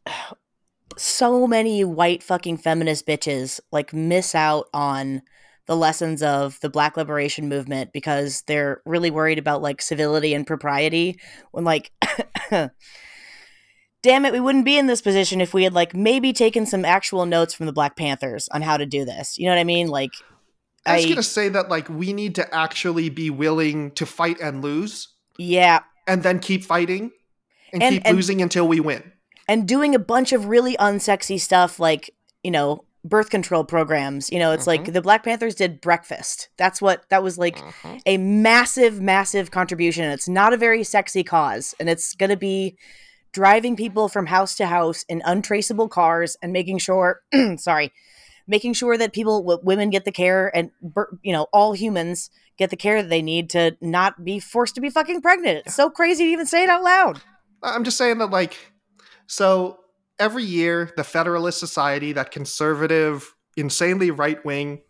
so 0.96 1.46
many 1.46 1.82
white 1.84 2.22
fucking 2.22 2.58
feminist 2.58 3.06
bitches 3.06 3.58
like 3.72 3.92
miss 3.92 4.34
out 4.34 4.68
on 4.72 5.22
the 5.66 5.76
lessons 5.76 6.22
of 6.22 6.60
the 6.60 6.68
black 6.68 6.96
liberation 6.96 7.48
movement 7.48 7.92
because 7.92 8.42
they're 8.46 8.82
really 8.84 9.10
worried 9.10 9.38
about 9.38 9.62
like 9.62 9.80
civility 9.80 10.34
and 10.34 10.46
propriety 10.46 11.18
when 11.52 11.64
like 11.64 11.90
damn 14.02 14.24
it 14.24 14.32
we 14.32 14.40
wouldn't 14.40 14.64
be 14.64 14.76
in 14.78 14.86
this 14.86 15.00
position 15.00 15.40
if 15.40 15.54
we 15.54 15.64
had 15.64 15.72
like 15.72 15.94
maybe 15.94 16.32
taken 16.32 16.66
some 16.66 16.84
actual 16.84 17.24
notes 17.26 17.54
from 17.54 17.66
the 17.66 17.72
black 17.72 17.96
panthers 17.96 18.48
on 18.52 18.62
how 18.62 18.76
to 18.76 18.86
do 18.86 19.04
this. 19.04 19.38
You 19.38 19.46
know 19.46 19.52
what 19.52 19.60
i 19.60 19.64
mean? 19.64 19.88
Like 19.88 20.10
I 20.86 20.96
was 20.96 21.06
I- 21.06 21.14
to 21.14 21.22
say 21.22 21.48
that 21.48 21.68
like 21.70 21.88
we 21.88 22.12
need 22.12 22.34
to 22.36 22.54
actually 22.54 23.08
be 23.08 23.30
willing 23.30 23.90
to 23.92 24.04
fight 24.06 24.38
and 24.40 24.62
lose 24.62 25.08
yeah. 25.38 25.80
and 26.06 26.22
then 26.22 26.38
keep 26.40 26.62
fighting 26.64 27.10
and, 27.72 27.82
And- 27.82 27.94
keep 27.94 28.02
and- 28.06 28.16
losing 28.16 28.42
until 28.42 28.68
we 28.68 28.80
win. 28.80 29.12
and 29.48 29.66
doing 29.66 29.94
a 29.94 29.98
bunch 29.98 30.32
of 30.32 30.46
really 30.46 30.76
unsexy 30.76 31.40
stuff 31.40 31.80
like 31.80 32.10
you 32.42 32.50
know 32.50 32.84
birth 33.04 33.28
control 33.28 33.64
programs 33.64 34.30
you 34.30 34.38
know 34.38 34.52
it's 34.52 34.66
like 34.66 34.82
mm-hmm. 34.84 34.92
the 34.92 35.02
black 35.02 35.22
panthers 35.22 35.54
did 35.54 35.80
breakfast. 35.80 36.48
That's 36.56 36.80
what 36.80 37.08
that 37.10 37.22
was 37.22 37.38
like 37.38 37.56
mm-hmm. 37.56 37.96
a 38.06 38.16
massive 38.18 39.00
massive 39.00 39.50
contribution. 39.50 40.04
It's 40.10 40.28
not 40.28 40.52
a 40.52 40.56
very 40.56 40.84
sexy 40.84 41.22
cause 41.22 41.74
and 41.78 41.88
it's 41.88 42.14
going 42.14 42.30
to 42.30 42.36
be 42.36 42.76
driving 43.32 43.76
people 43.76 44.08
from 44.08 44.26
house 44.26 44.54
to 44.56 44.66
house 44.66 45.04
in 45.08 45.20
untraceable 45.24 45.88
cars 45.88 46.36
and 46.42 46.52
making 46.52 46.78
sure 46.78 47.20
sorry 47.56 47.92
making 48.46 48.74
sure 48.74 48.96
that 48.98 49.12
people 49.12 49.42
w- 49.42 49.60
women 49.62 49.90
get 49.90 50.04
the 50.04 50.12
care 50.12 50.54
and 50.54 50.70
you 51.22 51.32
know 51.32 51.46
all 51.52 51.72
humans 51.72 52.30
get 52.56 52.70
the 52.70 52.76
care 52.76 53.02
that 53.02 53.08
they 53.08 53.22
need 53.22 53.50
to 53.50 53.76
not 53.80 54.24
be 54.24 54.38
forced 54.38 54.74
to 54.76 54.80
be 54.80 54.90
fucking 54.90 55.20
pregnant. 55.20 55.62
It's 55.66 55.74
so 55.74 55.90
crazy 55.90 56.24
to 56.24 56.30
even 56.30 56.46
say 56.46 56.64
it 56.64 56.68
out 56.68 56.82
loud. 56.82 57.20
I'm 57.62 57.84
just 57.84 57.96
saying 57.96 58.18
that, 58.18 58.30
like, 58.30 58.56
so 59.26 59.80
every 60.18 60.44
year, 60.44 60.92
the 60.96 61.04
Federalist 61.04 61.58
Society, 61.58 62.12
that 62.12 62.30
conservative, 62.30 63.34
insanely 63.56 64.10
right 64.10 64.44
wing 64.44 64.82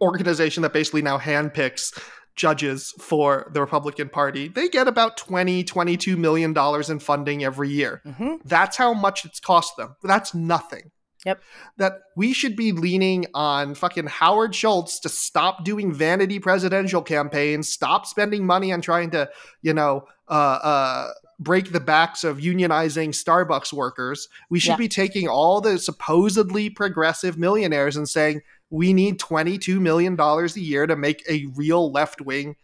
organization 0.00 0.62
that 0.62 0.72
basically 0.72 1.02
now 1.02 1.18
handpicks 1.18 1.98
judges 2.36 2.94
for 2.98 3.50
the 3.52 3.60
Republican 3.60 4.08
Party, 4.08 4.48
they 4.48 4.68
get 4.68 4.88
about 4.88 5.16
20, 5.16 5.62
22 5.64 6.16
million 6.16 6.52
dollars 6.52 6.88
in 6.88 6.98
funding 6.98 7.44
every 7.44 7.68
year. 7.68 8.00
hmm 8.16 8.36
That's 8.44 8.76
how 8.76 8.94
much 8.94 9.24
it's 9.24 9.40
cost 9.40 9.76
them. 9.76 9.96
That's 10.02 10.34
nothing. 10.34 10.90
Yep. 11.26 11.42
That 11.76 11.92
we 12.16 12.32
should 12.32 12.56
be 12.56 12.72
leaning 12.72 13.26
on 13.34 13.74
fucking 13.74 14.06
Howard 14.06 14.54
Schultz 14.54 14.98
to 15.00 15.10
stop 15.10 15.64
doing 15.64 15.92
vanity 15.92 16.38
presidential 16.38 17.02
campaigns, 17.02 17.68
stop 17.68 18.06
spending 18.06 18.46
money 18.46 18.72
on 18.72 18.80
trying 18.80 19.10
to, 19.10 19.28
you 19.60 19.74
know, 19.74 20.06
uh, 20.28 20.58
uh, 20.62 21.08
break 21.40 21.72
the 21.72 21.80
backs 21.80 22.22
of 22.22 22.36
unionizing 22.38 23.08
Starbucks 23.08 23.72
workers. 23.72 24.28
We 24.50 24.60
should 24.60 24.72
Yeah. 24.72 24.76
be 24.76 24.88
taking 24.88 25.26
all 25.26 25.60
the 25.62 25.78
supposedly 25.78 26.68
progressive 26.68 27.38
millionaires 27.38 27.96
and 27.96 28.06
saying, 28.08 28.42
we 28.68 28.92
need 28.92 29.18
$22 29.18 29.80
million 29.80 30.20
a 30.20 30.46
year 30.60 30.86
to 30.86 30.94
make 30.94 31.24
a 31.28 31.46
real 31.56 31.90
left 31.90 32.20
wing 32.20 32.56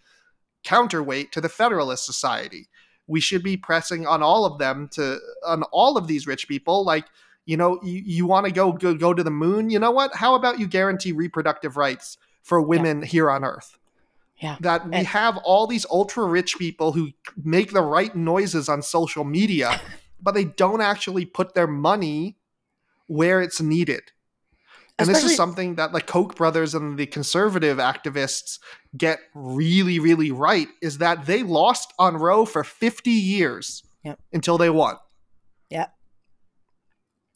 counterweight 0.63 1.33
to 1.33 1.41
the 1.41 1.49
Federalist 1.49 2.05
Society. 2.05 2.69
We 3.07 3.21
should 3.21 3.43
be 3.43 3.57
pressing 3.57 4.07
on 4.07 4.23
all 4.23 4.45
of 4.45 4.59
them 4.59 4.89
to, 4.93 5.19
on 5.47 5.63
all 5.73 5.97
of 5.97 6.07
these 6.07 6.27
rich 6.27 6.47
people, 6.47 6.85
like, 6.85 7.07
you 7.47 7.57
know, 7.57 7.81
you, 7.83 8.03
you 8.05 8.27
want 8.27 8.47
to 8.47 8.53
go, 8.53 8.73
go 8.73 8.95
go 8.95 9.15
to 9.15 9.23
the 9.23 9.31
moon. 9.31 9.71
You 9.71 9.79
know 9.79 9.93
what? 9.93 10.15
How 10.17 10.35
about 10.35 10.59
you 10.59 10.67
guarantee 10.67 11.13
reproductive 11.13 11.77
rights 11.77 12.19
for 12.43 12.61
women 12.61 13.03
here 13.03 13.31
on 13.31 13.45
Earth? 13.45 13.79
Yeah. 14.39 14.57
That 14.61 14.87
we 14.89 14.95
And- 14.97 15.07
have 15.07 15.37
all 15.39 15.67
these 15.67 15.87
ultra 15.91 16.25
rich 16.25 16.57
people 16.59 16.93
who 16.93 17.13
make 17.43 17.73
the 17.73 17.83
right 17.83 18.15
noises 18.15 18.69
on 18.69 18.83
social 18.83 19.25
media, 19.25 19.81
but 20.21 20.35
they 20.35 20.45
don't 20.45 20.81
actually 20.83 21.25
put 21.25 21.55
their 21.55 21.67
money 21.67 22.37
where 23.07 23.41
it's 23.41 23.61
needed. 23.61 24.03
And 24.99 25.09
this 25.09 25.25
is 25.25 25.37
something 25.37 25.75
that 25.75 25.93
like 25.93 26.07
Koch 26.07 26.35
brothers 26.37 26.75
and 26.75 26.99
the 26.99 27.05
conservative 27.07 27.77
activists 27.77 28.59
get 28.97 29.19
really, 29.35 29.99
really 29.99 30.31
right 30.31 30.69
is 30.81 30.99
that 30.99 31.27
they 31.27 31.43
lost 31.43 31.93
on 31.99 32.17
Roe 32.17 32.47
for 32.47 32.65
50 32.65 33.11
years 33.11 33.83
Yep. 34.05 34.19
until 34.33 34.57
they 34.57 34.71
won. 34.71 34.97
Yeah. 35.69 35.89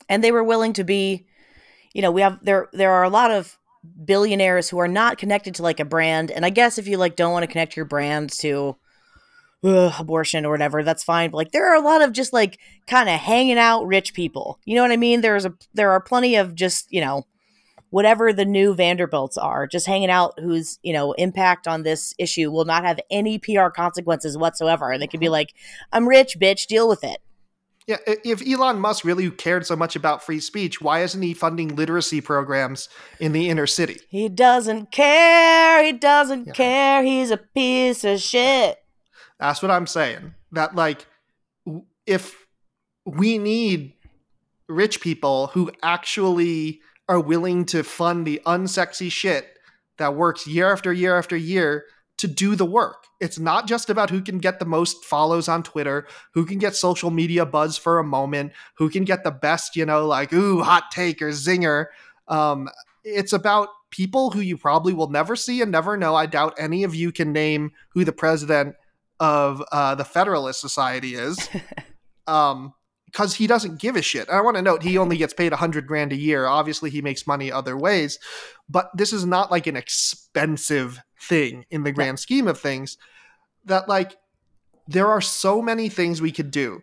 And 0.09 0.24
they 0.24 0.32
were 0.32 0.43
willing 0.44 0.72
to 0.74 0.85
be 0.85 1.27
you 1.93 2.01
know 2.02 2.10
we 2.12 2.22
have 2.22 2.39
there 2.43 2.68
there 2.72 2.93
are 2.93 3.02
a 3.05 3.10
lot 3.10 3.31
of 3.31 3.59
billionaires 4.05 4.69
who 4.69 4.78
are 4.78 4.89
not 4.89 5.19
connected 5.19 5.55
to 5.55 5.62
like 5.62 5.81
a 5.81 5.85
brand 5.85 6.31
and 6.31 6.44
i 6.44 6.51
guess 6.51 6.77
if 6.77 6.86
you 6.86 6.97
like 6.97 7.16
don't 7.16 7.32
want 7.32 7.43
to 7.43 7.51
connect 7.51 7.77
your 7.77 7.86
brand 7.86 8.31
to 8.31 8.77
abortion 9.62 10.47
or 10.47 10.51
whatever 10.51 10.82
that's 10.82 11.05
fine 11.05 11.31
but 11.31 11.36
like 11.36 11.52
there 11.52 11.70
are 11.70 11.77
a 11.77 11.85
lot 11.85 12.01
of 12.01 12.12
just 12.12 12.32
like 12.32 12.59
kind 12.86 13.09
of 13.09 13.20
hanging 13.20 13.59
out 13.59 13.86
rich 13.86 14.15
people. 14.15 14.59
You 14.65 14.74
know 14.74 14.82
what 14.82 14.90
i 14.90 14.97
mean? 14.97 15.20
There's 15.20 15.44
a 15.44 15.55
there 15.74 15.90
are 15.90 16.01
plenty 16.01 16.36
of 16.36 16.55
just 16.55 16.90
you 16.90 17.01
know 17.01 17.27
whatever 17.90 18.32
the 18.32 18.44
new 18.44 18.73
vanderbilts 18.74 19.36
are 19.36 19.66
just 19.66 19.86
hanging 19.86 20.11
out 20.11 20.39
whose 20.39 20.78
you 20.82 20.93
know 20.93 21.12
impact 21.12 21.69
on 21.69 21.82
this 21.82 22.15
issue 22.19 22.51
will 22.51 22.65
not 22.65 22.85
have 22.85 23.01
any 23.11 23.39
pr 23.39 23.69
consequences 23.74 24.36
whatsoever. 24.36 24.90
And 24.90 25.02
they 25.02 25.07
could 25.07 25.20
be 25.20 25.27
uh-huh. 25.27 25.32
like 25.32 25.55
i'm 25.93 26.09
rich 26.09 26.39
bitch 26.40 26.66
deal 26.66 26.89
with 26.89 27.05
it 27.05 27.19
Yeah, 27.86 27.97
if 28.07 28.47
Elon 28.47 28.78
Musk 28.78 29.05
really 29.05 29.31
cared 29.31 29.66
so 29.66 29.74
much 29.74 29.97
about 29.97 30.23
free 30.23 30.39
speech, 30.40 30.81
why 30.81 31.02
isn't 31.02 31.23
he 31.23 31.35
funding 31.35 31.74
literacy 31.74 32.20
programs 32.20 32.89
in 33.19 33.32
the 33.32 33.48
inner 33.48 33.66
city? 33.66 33.98
He 34.09 34.28
doesn't 34.28 34.93
care. 34.93 35.82
He 35.82 35.93
doesn't 35.93 36.48
Yeah. 36.48 36.52
care. 36.52 37.02
He's 37.02 37.31
a 37.31 37.39
piece 37.39 38.05
of 38.05 38.20
shit. 38.20 38.78
That's 39.40 39.62
what 39.62 39.70
I'm 39.70 39.86
saying. 39.86 40.35
That 40.52 40.74
like 40.74 41.07
if 42.07 42.47
we 43.05 43.39
need 43.39 43.94
rich 44.69 45.01
people 45.01 45.48
who 45.48 45.73
actually 45.82 46.81
are 47.09 47.19
willing 47.20 47.65
to 47.66 47.82
fund 47.82 48.27
the 48.27 48.40
unsexy 48.47 49.11
shit 49.11 49.57
that 49.98 50.15
works 50.15 50.47
year 50.47 50.73
after 50.73 50.93
year 50.93 51.19
after 51.19 51.36
year 51.36 51.85
to 52.20 52.28
do 52.28 52.55
the 52.55 52.66
work. 52.66 53.06
It's 53.18 53.38
not 53.38 53.66
just 53.66 53.90
about 53.90 54.10
who 54.10 54.20
can 54.22 54.38
get 54.38 54.59
the 54.59 54.64
most 54.64 55.05
follows 55.05 55.48
on 55.48 55.62
Twitter, 55.62 56.06
who 56.34 56.44
can 56.44 56.59
get 56.59 56.76
social 56.76 57.10
media 57.10 57.47
buzz 57.47 57.78
for 57.78 57.98
a 57.98 58.05
moment, 58.05 58.52
who 58.76 58.90
can 58.90 59.05
get 59.05 59.24
the 59.24 59.30
best, 59.30 59.74
you 59.74 59.86
know, 59.86 60.06
like 60.06 60.32
ooh, 60.32 60.62
hot 60.62 60.90
take 60.90 61.22
or 61.22 61.30
zinger. 61.30 61.86
Um, 62.28 62.68
it's 63.05 63.32
about 63.32 63.68
people 63.90 64.30
who 64.30 64.40
you 64.40 64.56
probably 64.56 64.92
will 64.92 65.10
never 65.10 65.34
see 65.34 65.62
and 65.62 65.72
never 65.72 65.97
know. 65.97 66.14
I 66.14 66.26
doubt 66.26 66.55
any 66.59 66.84
of 66.84 66.94
you 66.94 67.10
can 67.10 67.32
name 67.32 67.72
who 67.90 68.05
the 68.05 68.12
president 68.12 68.76
of 69.18 69.62
uh, 69.72 69.94
the 69.94 70.05
Federalist 70.05 70.60
Society 70.60 71.14
is. 71.14 71.48
um, 72.26 72.74
because 73.06 73.34
he 73.34 73.48
doesn't 73.48 73.80
give 73.80 73.97
a 73.97 74.02
shit. 74.02 74.28
And 74.28 74.36
I 74.36 74.40
want 74.40 74.56
to 74.56 74.62
note 74.62 74.84
he 74.84 74.97
only 74.97 75.16
gets 75.16 75.34
paid 75.34 75.52
a 75.52 75.56
hundred 75.56 75.88
grand 75.88 76.12
a 76.12 76.16
year. 76.16 76.47
Obviously, 76.47 76.90
he 76.90 77.02
makes 77.02 77.26
money 77.26 77.51
other 77.51 77.76
ways, 77.76 78.20
but 78.68 78.88
this 78.94 79.12
is 79.12 79.26
not 79.26 79.51
like 79.51 79.66
an 79.66 79.74
expensive 79.74 81.01
thing 81.20 81.64
in 81.70 81.82
the 81.84 81.92
grand 81.92 82.18
scheme 82.18 82.48
of 82.48 82.59
things. 82.59 82.97
That 83.64 83.88
like 83.88 84.16
there 84.88 85.09
are 85.09 85.20
so 85.20 85.60
many 85.60 85.88
things 85.88 86.20
we 86.20 86.32
could 86.32 86.51
do 86.51 86.82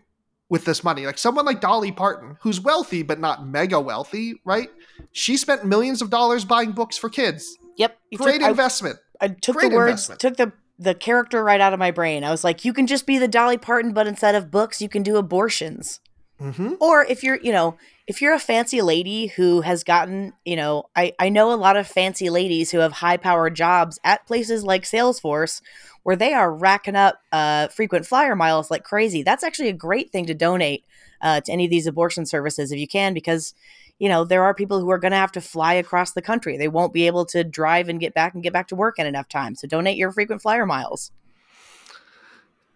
with 0.49 0.65
this 0.65 0.83
money. 0.83 1.05
Like 1.05 1.17
someone 1.17 1.45
like 1.45 1.61
Dolly 1.61 1.91
Parton, 1.91 2.37
who's 2.41 2.59
wealthy 2.61 3.03
but 3.03 3.19
not 3.19 3.45
mega 3.45 3.79
wealthy, 3.79 4.39
right? 4.45 4.69
She 5.11 5.37
spent 5.37 5.65
millions 5.65 6.01
of 6.01 6.09
dollars 6.09 6.45
buying 6.45 6.71
books 6.71 6.97
for 6.97 7.09
kids. 7.09 7.57
Yep. 7.77 7.97
You 8.11 8.17
Great 8.17 8.39
took, 8.41 8.49
investment. 8.49 8.97
I, 9.19 9.25
I 9.25 9.27
took 9.29 9.57
Great 9.57 9.71
the 9.71 9.75
words, 9.75 10.09
investment. 10.09 10.19
took 10.21 10.37
the 10.37 10.53
the 10.79 10.93
character 10.93 11.43
right 11.43 11.59
out 11.59 11.73
of 11.73 11.79
my 11.79 11.91
brain. 11.91 12.23
I 12.23 12.29
was 12.31 12.43
like, 12.43 12.63
you 12.63 12.71
can 12.71 12.87
just 12.87 13.07
be 13.07 13.17
the 13.17 13.27
Dolly 13.27 13.57
Parton, 13.57 13.93
but 13.93 14.07
instead 14.07 14.35
of 14.35 14.51
books, 14.51 14.81
you 14.81 14.89
can 14.89 15.01
do 15.01 15.17
abortions. 15.17 15.99
Mm-hmm. 16.39 16.73
Or 16.79 17.03
if 17.03 17.23
you're, 17.23 17.37
you 17.37 17.51
know, 17.51 17.77
if 18.07 18.21
you're 18.21 18.33
a 18.33 18.39
fancy 18.39 18.81
lady 18.81 19.27
who 19.27 19.61
has 19.61 19.83
gotten, 19.83 20.31
you 20.45 20.55
know, 20.55 20.85
I, 20.95 21.11
I 21.19 21.27
know 21.27 21.51
a 21.51 21.55
lot 21.55 21.75
of 21.75 21.85
fancy 21.85 22.29
ladies 22.29 22.71
who 22.71 22.79
have 22.79 22.93
high 22.93 23.17
powered 23.17 23.53
jobs 23.53 23.99
at 24.03 24.25
places 24.25 24.63
like 24.63 24.83
Salesforce 24.83 25.61
where 26.03 26.15
they 26.15 26.33
are 26.33 26.53
racking 26.53 26.95
up 26.95 27.19
uh, 27.33 27.67
frequent 27.67 28.05
flyer 28.05 28.33
miles 28.33 28.71
like 28.71 28.85
crazy. 28.85 29.23
That's 29.23 29.43
actually 29.43 29.67
a 29.67 29.73
great 29.73 30.09
thing 30.09 30.25
to 30.27 30.33
donate 30.33 30.85
uh, 31.21 31.41
to 31.41 31.51
any 31.51 31.65
of 31.65 31.69
these 31.69 31.85
abortion 31.85 32.25
services 32.25 32.71
if 32.71 32.79
you 32.79 32.87
can, 32.87 33.13
because, 33.13 33.53
you 33.99 34.07
know, 34.07 34.23
there 34.23 34.43
are 34.43 34.53
people 34.53 34.79
who 34.79 34.89
are 34.89 34.99
going 34.99 35.11
to 35.11 35.17
have 35.17 35.33
to 35.33 35.41
fly 35.41 35.73
across 35.73 36.13
the 36.13 36.21
country. 36.21 36.55
They 36.55 36.69
won't 36.69 36.93
be 36.93 37.07
able 37.07 37.25
to 37.25 37.43
drive 37.43 37.89
and 37.89 37.99
get 37.99 38.13
back 38.13 38.33
and 38.33 38.41
get 38.41 38.53
back 38.53 38.69
to 38.69 38.75
work 38.75 38.99
in 38.99 39.05
enough 39.05 39.27
time. 39.27 39.55
So 39.55 39.67
donate 39.67 39.97
your 39.97 40.13
frequent 40.13 40.41
flyer 40.41 40.65
miles. 40.65 41.11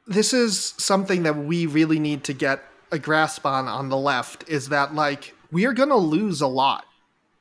This 0.06 0.34
is 0.34 0.74
something 0.78 1.24
that 1.24 1.38
we 1.38 1.66
really 1.68 2.00
need 2.00 2.26
to 2.26 2.34
get 2.34 2.66
a 2.92 3.00
grasp 3.00 3.46
on 3.46 3.68
on 3.68 3.90
the 3.90 3.98
left 3.98 4.48
is 4.48 4.70
that 4.70 4.94
like 4.94 5.34
we 5.52 5.66
are 5.66 5.74
going 5.74 5.90
to 5.90 5.96
lose 5.96 6.42
a 6.42 6.48
lot 6.48 6.86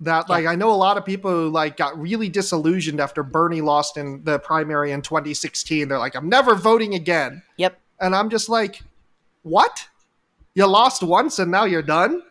that 0.01 0.29
like 0.29 0.45
yeah. 0.45 0.51
I 0.51 0.55
know 0.55 0.71
a 0.71 0.77
lot 0.77 0.97
of 0.97 1.05
people 1.05 1.31
who 1.31 1.51
like 1.51 1.77
got 1.77 1.99
really 2.01 2.29
disillusioned 2.29 3.01
after 3.01 3.23
Bernie 3.23 3.61
lost 3.61 3.97
in 3.97 4.25
the 4.25 4.39
primary 4.39 4.93
in 4.93 5.03
2016. 5.03 5.89
They're 5.89 5.99
like, 5.99 6.15
I'm 6.15 6.29
never 6.29 6.55
voting 6.55 6.95
again. 6.95 7.43
Yep. 7.59 7.79
And 8.01 8.17
I'm 8.17 8.31
just 8.31 8.49
like, 8.49 8.83
what? 9.43 9.89
You 10.55 10.67
lost 10.67 11.03
once 11.03 11.39
and 11.39 11.51
now 11.51 11.65
you're 11.65 11.83
done? 11.83 12.23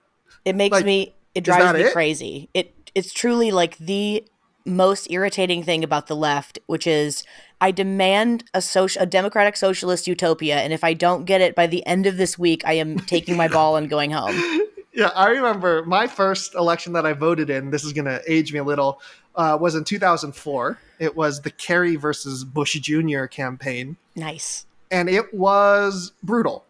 It 0.46 0.56
makes 0.56 0.74
like, 0.74 0.86
me 0.86 1.14
it 1.36 1.44
drives 1.44 1.78
me 1.78 1.86
it? 1.86 1.94
crazy. 1.94 2.50
It 2.54 2.74
it's 2.96 3.14
truly 3.14 3.52
like 3.52 3.78
the 3.78 4.26
most 4.66 5.10
irritating 5.12 5.64
thing 5.64 5.84
about 5.84 6.08
the 6.08 6.16
left, 6.16 6.60
which 6.66 6.88
is 6.88 7.24
I 7.62 7.72
demand 7.72 8.46
a 8.54 8.62
social, 8.62 9.02
a 9.02 9.06
democratic 9.06 9.58
socialist 9.58 10.08
utopia, 10.08 10.58
and 10.58 10.72
if 10.72 10.84
I 10.84 10.94
don't 10.94 11.26
get 11.26 11.42
it 11.42 11.56
by 11.56 11.68
the 11.68 11.86
end 11.86 12.06
of 12.06 12.18
this 12.18 12.40
week, 12.40 12.64
I 12.66 12.74
am 12.74 13.00
taking 13.00 13.36
my 13.36 13.48
ball 13.48 13.76
and 13.76 13.90
going 13.90 14.12
home. 14.12 14.62
Yeah, 14.92 15.12
I 15.16 15.30
remember 15.30 15.86
my 15.86 16.08
first 16.08 16.56
election 16.56 16.94
that 16.94 17.06
I 17.06 17.14
voted 17.14 17.50
in. 17.50 17.70
This 17.70 17.84
is 17.84 17.94
going 17.94 18.06
to 18.06 18.22
age 18.28 18.52
me 18.52 18.60
a 18.60 18.64
little. 18.64 19.00
Uh, 19.36 19.58
was 19.60 19.76
in 19.76 19.84
2004. 19.84 20.80
It 20.98 21.16
was 21.16 21.42
the 21.42 21.52
Kerry 21.52 21.96
versus 21.96 22.44
Bush 22.44 22.78
Jr. 22.80 23.26
campaign. 23.26 23.96
Nice. 24.16 24.66
And 24.92 25.08
it 25.08 25.34
was 25.34 26.12
brutal. 26.24 26.66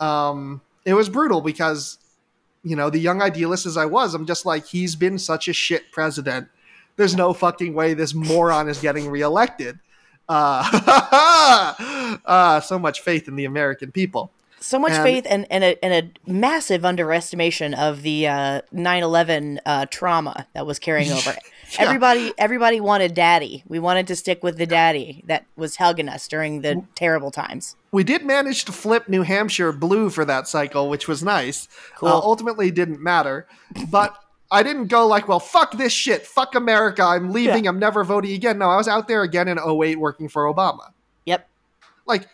Um, 0.00 0.62
it 0.84 0.94
was 0.94 1.08
brutal 1.08 1.40
because, 1.40 1.98
you 2.64 2.74
know, 2.74 2.90
the 2.90 2.98
young 2.98 3.22
idealist 3.22 3.66
as 3.66 3.76
I 3.76 3.84
was, 3.84 4.14
I'm 4.14 4.26
just 4.26 4.46
like, 4.46 4.66
he's 4.66 4.96
been 4.96 5.18
such 5.18 5.46
a 5.46 5.52
shit 5.52 5.92
president. 5.92 6.48
There's 6.96 7.14
no 7.14 7.32
fucking 7.32 7.74
way 7.74 7.94
this 7.94 8.14
moron 8.14 8.68
is 8.68 8.80
getting 8.80 9.08
reelected. 9.08 9.78
Uh, 10.28 12.16
uh, 12.24 12.60
so 12.60 12.78
much 12.78 13.00
faith 13.00 13.28
in 13.28 13.36
the 13.36 13.44
American 13.44 13.92
people. 13.92 14.30
So 14.60 14.78
much 14.78 14.92
and, 14.92 15.02
faith 15.02 15.26
and, 15.28 15.46
and, 15.50 15.62
a, 15.62 15.84
and 15.84 15.94
a 15.94 16.30
massive 16.30 16.84
underestimation 16.84 17.74
of 17.74 18.02
the 18.02 18.26
uh, 18.26 18.62
9-11 18.74 19.58
uh, 19.64 19.86
trauma 19.90 20.46
that 20.52 20.66
was 20.66 20.78
carrying 20.78 21.12
over. 21.12 21.34
Yeah. 21.72 21.82
everybody 21.82 22.32
everybody 22.38 22.80
wanted 22.80 23.12
daddy. 23.12 23.62
We 23.68 23.78
wanted 23.78 24.06
to 24.06 24.16
stick 24.16 24.42
with 24.42 24.56
the 24.56 24.64
daddy 24.64 25.22
that 25.26 25.44
was 25.54 25.76
hugging 25.76 26.08
us 26.08 26.26
during 26.26 26.62
the 26.62 26.82
terrible 26.94 27.30
times. 27.30 27.76
we 27.92 28.04
did 28.04 28.24
manage 28.24 28.64
to 28.64 28.72
flip 28.72 29.06
new 29.06 29.20
hampshire 29.20 29.70
blue 29.70 30.08
for 30.08 30.24
that 30.24 30.48
cycle 30.48 30.88
which 30.88 31.06
was 31.06 31.22
nice. 31.22 31.68
Cool. 31.94 32.08
Uh, 32.08 32.12
ultimately 32.12 32.70
didn't 32.70 33.02
matter. 33.02 33.46
But 33.90 34.16
I 34.50 34.62
didn't 34.62 34.86
go 34.86 35.06
like, 35.06 35.28
well, 35.28 35.40
fuck 35.40 35.72
this 35.72 35.92
shit, 35.92 36.26
fuck 36.26 36.54
America, 36.54 37.02
I'm 37.02 37.32
leaving, 37.32 37.64
yeah. 37.64 37.70
I'm 37.70 37.78
never 37.78 38.02
voting 38.02 38.32
again. 38.32 38.58
No, 38.58 38.70
I 38.70 38.76
was 38.76 38.88
out 38.88 39.06
there 39.08 39.22
again 39.22 39.46
in 39.48 39.58
08 39.58 39.96
working 39.96 40.28
for 40.28 40.44
Obama. 40.44 40.92
Yep. 41.26 41.48
Like, 42.06 42.28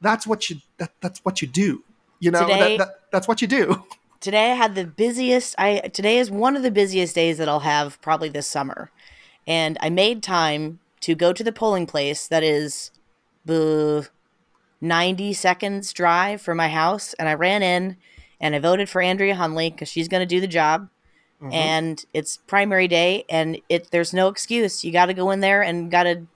that's 0.00 0.26
what 0.26 0.50
you 0.50 0.56
that, 0.78 0.92
that's 1.00 1.24
what 1.24 1.40
you 1.40 1.48
do. 1.48 1.82
You 2.20 2.30
know, 2.30 2.46
today, 2.46 2.76
that, 2.76 2.78
that, 2.78 3.00
that's 3.10 3.28
what 3.28 3.40
you 3.40 3.48
do. 3.48 3.82
Today 4.20 4.50
I 4.50 4.54
had 4.54 4.74
the 4.74 4.86
busiest 4.86 5.54
I 5.58 5.80
today 5.92 6.18
is 6.18 6.30
one 6.30 6.56
of 6.56 6.62
the 6.62 6.70
busiest 6.70 7.14
days 7.14 7.36
that 7.38 7.48
I'll 7.48 7.60
have 7.60 8.00
probably 8.00 8.30
this 8.30 8.46
summer. 8.46 8.90
And 9.46 9.76
I 9.80 9.90
made 9.90 10.22
time 10.22 10.80
to 11.02 11.14
go 11.14 11.32
to 11.32 11.44
the 11.44 11.52
polling 11.52 11.86
place 11.86 12.26
that 12.26 12.42
is 12.42 12.90
the 13.44 14.08
90 14.80 15.32
seconds 15.34 15.92
drive 15.92 16.40
from 16.40 16.56
my 16.56 16.68
house 16.68 17.14
and 17.14 17.28
I 17.28 17.34
ran 17.34 17.62
in 17.62 17.98
and 18.40 18.56
I 18.56 18.58
voted 18.58 18.88
for 18.88 19.02
Andrea 19.02 19.36
Hunley 19.36 19.76
cuz 19.76 19.88
she's 19.88 20.08
going 20.08 20.22
to 20.22 20.26
do 20.26 20.40
the 20.40 20.48
job. 20.48 20.88
Mm-hmm. 21.42 21.52
And 21.52 22.04
it's 22.14 22.38
primary 22.46 22.88
day 22.88 23.24
and 23.28 23.60
it 23.68 23.90
there's 23.90 24.14
no 24.14 24.28
excuse. 24.28 24.84
You 24.84 24.92
got 24.92 25.06
to 25.06 25.14
go 25.14 25.30
in 25.30 25.40
there 25.40 25.62
and 25.62 25.90
got 25.90 26.04
to 26.04 26.26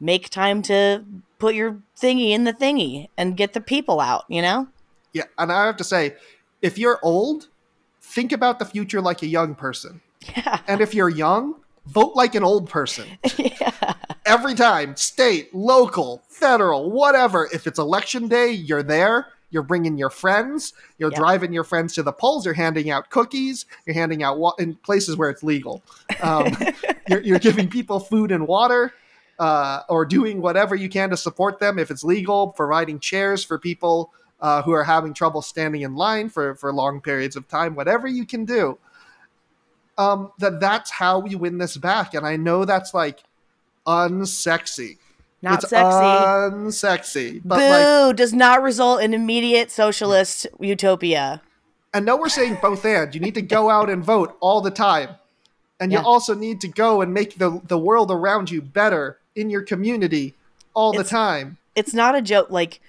make 0.00 0.30
time 0.30 0.62
to 0.62 1.04
put 1.38 1.54
your 1.54 1.78
thingy 2.00 2.30
in 2.30 2.44
the 2.44 2.52
thingy 2.52 3.08
and 3.16 3.36
get 3.36 3.52
the 3.52 3.60
people 3.60 4.00
out, 4.00 4.24
you 4.28 4.42
know? 4.42 4.68
Yeah, 5.12 5.24
and 5.38 5.52
I 5.52 5.66
have 5.66 5.76
to 5.78 5.84
say, 5.84 6.16
if 6.62 6.78
you're 6.78 6.98
old, 7.02 7.48
think 8.00 8.32
about 8.32 8.58
the 8.58 8.64
future 8.64 9.00
like 9.00 9.22
a 9.22 9.26
young 9.26 9.54
person. 9.54 10.00
Yeah. 10.34 10.60
And 10.66 10.80
if 10.80 10.94
you're 10.94 11.08
young, 11.08 11.56
vote 11.86 12.14
like 12.14 12.34
an 12.34 12.42
old 12.42 12.68
person. 12.68 13.06
yeah. 13.36 13.94
Every 14.24 14.54
time, 14.54 14.96
state, 14.96 15.54
local, 15.54 16.22
federal, 16.28 16.90
whatever. 16.90 17.48
If 17.52 17.66
it's 17.66 17.78
election 17.78 18.28
day, 18.28 18.50
you're 18.50 18.82
there. 18.82 19.28
You're 19.50 19.62
bringing 19.62 19.96
your 19.96 20.10
friends. 20.10 20.72
You're 20.98 21.12
yeah. 21.12 21.18
driving 21.18 21.52
your 21.52 21.64
friends 21.64 21.94
to 21.94 22.02
the 22.02 22.12
polls. 22.12 22.44
You're 22.44 22.54
handing 22.54 22.90
out 22.90 23.10
cookies. 23.10 23.66
You're 23.86 23.94
handing 23.94 24.22
out 24.22 24.38
wa- 24.38 24.54
in 24.58 24.74
places 24.76 25.16
where 25.16 25.30
it's 25.30 25.42
legal. 25.42 25.82
Um, 26.20 26.56
you're, 27.08 27.20
you're 27.20 27.38
giving 27.38 27.68
people 27.68 28.00
food 28.00 28.32
and 28.32 28.46
water 28.46 28.92
uh, 29.38 29.82
or 29.88 30.04
doing 30.04 30.40
whatever 30.40 30.74
you 30.74 30.88
can 30.88 31.10
to 31.10 31.16
support 31.16 31.58
them 31.58 31.78
if 31.78 31.90
it's 31.90 32.02
legal, 32.02 32.48
providing 32.48 32.98
chairs 32.98 33.44
for 33.44 33.58
people 33.58 34.12
uh, 34.40 34.62
who 34.62 34.72
are 34.72 34.84
having 34.84 35.14
trouble 35.14 35.42
standing 35.42 35.82
in 35.82 35.94
line 35.94 36.28
for, 36.28 36.54
for 36.56 36.72
long 36.72 37.00
periods 37.00 37.36
of 37.36 37.48
time, 37.48 37.74
whatever 37.74 38.06
you 38.06 38.26
can 38.26 38.44
do. 38.44 38.78
Um, 39.98 40.32
that 40.38 40.60
that's 40.60 40.90
how 40.90 41.20
we 41.20 41.34
win 41.36 41.58
this 41.58 41.76
back. 41.76 42.12
And 42.14 42.26
I 42.26 42.36
know 42.36 42.64
that's 42.64 42.92
like 42.92 43.22
unsexy. 43.86 44.98
Not 45.46 45.62
it's 45.62 45.70
sexy. 45.70 45.86
Unsexy. 45.86 47.40
But 47.44 47.56
Boo! 47.56 48.06
Like, 48.08 48.16
does 48.16 48.32
not 48.32 48.62
result 48.62 49.00
in 49.00 49.14
immediate 49.14 49.70
socialist 49.70 50.46
utopia. 50.58 51.40
And 51.94 52.04
no, 52.04 52.16
we're 52.16 52.28
saying 52.28 52.58
both 52.60 52.84
and. 52.84 53.14
You 53.14 53.20
need 53.20 53.34
to 53.34 53.42
go 53.42 53.70
out 53.70 53.88
and 53.88 54.04
vote 54.04 54.36
all 54.40 54.60
the 54.60 54.72
time. 54.72 55.10
And 55.78 55.92
yeah. 55.92 56.00
you 56.00 56.04
also 56.04 56.34
need 56.34 56.60
to 56.62 56.68
go 56.68 57.00
and 57.00 57.14
make 57.14 57.38
the, 57.38 57.60
the 57.64 57.78
world 57.78 58.10
around 58.10 58.50
you 58.50 58.60
better 58.60 59.18
in 59.36 59.48
your 59.48 59.62
community 59.62 60.34
all 60.74 60.98
it's, 60.98 61.08
the 61.08 61.16
time. 61.16 61.58
It's 61.76 61.94
not 61.94 62.16
a 62.16 62.22
joke. 62.22 62.50
Like 62.50 62.80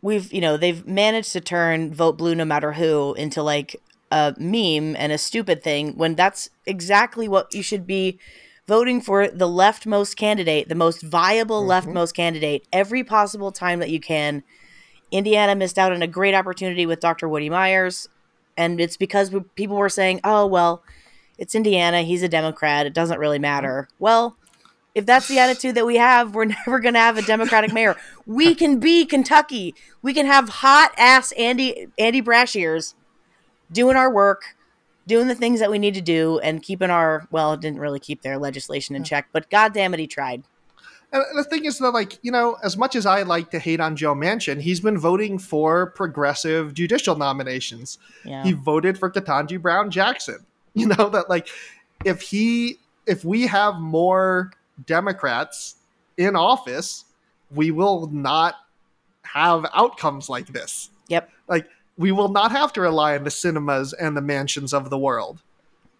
we've, 0.00 0.32
you 0.32 0.40
know, 0.40 0.56
they've 0.56 0.84
managed 0.86 1.32
to 1.32 1.40
turn 1.40 1.94
vote 1.94 2.18
blue 2.18 2.34
no 2.34 2.44
matter 2.44 2.72
who 2.72 3.14
into 3.14 3.44
like 3.44 3.80
a 4.10 4.34
meme 4.38 4.96
and 4.96 5.12
a 5.12 5.18
stupid 5.18 5.62
thing 5.62 5.96
when 5.96 6.16
that's 6.16 6.50
exactly 6.66 7.28
what 7.28 7.54
you 7.54 7.62
should 7.62 7.86
be 7.86 8.18
voting 8.66 9.00
for 9.00 9.28
the 9.28 9.48
leftmost 9.48 10.16
candidate, 10.16 10.68
the 10.68 10.74
most 10.74 11.02
viable 11.02 11.62
mm-hmm. 11.62 11.90
leftmost 11.90 12.14
candidate 12.14 12.66
every 12.72 13.04
possible 13.04 13.52
time 13.52 13.80
that 13.80 13.90
you 13.90 14.00
can. 14.00 14.42
Indiana 15.10 15.54
missed 15.54 15.78
out 15.78 15.92
on 15.92 16.02
a 16.02 16.06
great 16.06 16.34
opportunity 16.34 16.86
with 16.86 17.00
Dr. 17.00 17.28
Woody 17.28 17.50
Myers, 17.50 18.08
and 18.56 18.80
it's 18.80 18.96
because 18.96 19.34
people 19.54 19.76
were 19.76 19.88
saying, 19.88 20.20
"Oh, 20.24 20.46
well, 20.46 20.82
it's 21.38 21.54
Indiana, 21.54 22.02
he's 22.02 22.22
a 22.22 22.28
Democrat, 22.28 22.86
it 22.86 22.94
doesn't 22.94 23.18
really 23.18 23.38
matter." 23.38 23.88
Well, 23.98 24.36
if 24.94 25.06
that's 25.06 25.28
the 25.28 25.38
attitude 25.38 25.74
that 25.74 25.86
we 25.86 25.96
have, 25.96 26.34
we're 26.34 26.44
never 26.66 26.78
going 26.78 26.94
to 26.94 27.00
have 27.00 27.18
a 27.18 27.22
Democratic 27.22 27.72
mayor. 27.72 27.96
We 28.26 28.54
can 28.62 28.78
be 28.78 29.04
Kentucky. 29.04 29.74
We 30.00 30.14
can 30.14 30.26
have 30.26 30.48
hot 30.48 30.92
ass 30.96 31.32
Andy 31.32 31.88
Andy 31.98 32.22
Brashears 32.22 32.94
doing 33.70 33.96
our 33.96 34.12
work, 34.12 34.56
doing 35.06 35.28
the 35.28 35.34
things 35.34 35.60
that 35.60 35.70
we 35.70 35.78
need 35.78 35.94
to 35.94 36.00
do, 36.00 36.38
and 36.40 36.62
keeping 36.62 36.90
our 36.90 37.26
well, 37.30 37.56
didn't 37.56 37.80
really 37.80 38.00
keep 38.00 38.22
their 38.22 38.38
legislation 38.38 38.96
in 38.96 39.04
check, 39.04 39.28
but 39.32 39.50
goddamn 39.50 39.94
it, 39.94 40.00
he 40.00 40.06
tried. 40.06 40.42
And 41.12 41.22
the 41.34 41.44
thing 41.44 41.66
is 41.66 41.78
that, 41.78 41.90
like, 41.90 42.18
you 42.22 42.32
know, 42.32 42.56
as 42.64 42.78
much 42.78 42.96
as 42.96 43.04
I 43.04 43.22
like 43.22 43.50
to 43.50 43.58
hate 43.58 43.80
on 43.80 43.96
Joe 43.96 44.14
Manchin, 44.14 44.62
he's 44.62 44.80
been 44.80 44.96
voting 44.96 45.38
for 45.38 45.90
progressive 45.90 46.72
judicial 46.72 47.16
nominations. 47.16 47.98
Yeah. 48.24 48.42
He 48.42 48.52
voted 48.52 48.98
for 48.98 49.10
Ketanji 49.10 49.60
Brown 49.60 49.90
Jackson. 49.90 50.38
You 50.74 50.86
know 50.86 51.10
that, 51.10 51.28
like, 51.28 51.48
if 52.02 52.22
he 52.22 52.78
if 53.06 53.24
we 53.24 53.46
have 53.46 53.76
more 53.76 54.52
Democrats 54.86 55.76
in 56.16 56.36
office, 56.36 57.04
we 57.50 57.70
will 57.70 58.06
not 58.08 58.56
have 59.22 59.66
outcomes 59.74 60.28
like 60.28 60.46
this. 60.48 60.90
Yep. 61.08 61.30
Like 61.48 61.68
we 62.02 62.10
will 62.10 62.28
not 62.28 62.50
have 62.50 62.72
to 62.72 62.80
rely 62.80 63.16
on 63.16 63.22
the 63.22 63.30
Sinemas 63.30 63.92
and 63.92 64.16
the 64.16 64.20
Manchins 64.20 64.74
of 64.74 64.90
the 64.90 64.98
world 64.98 65.40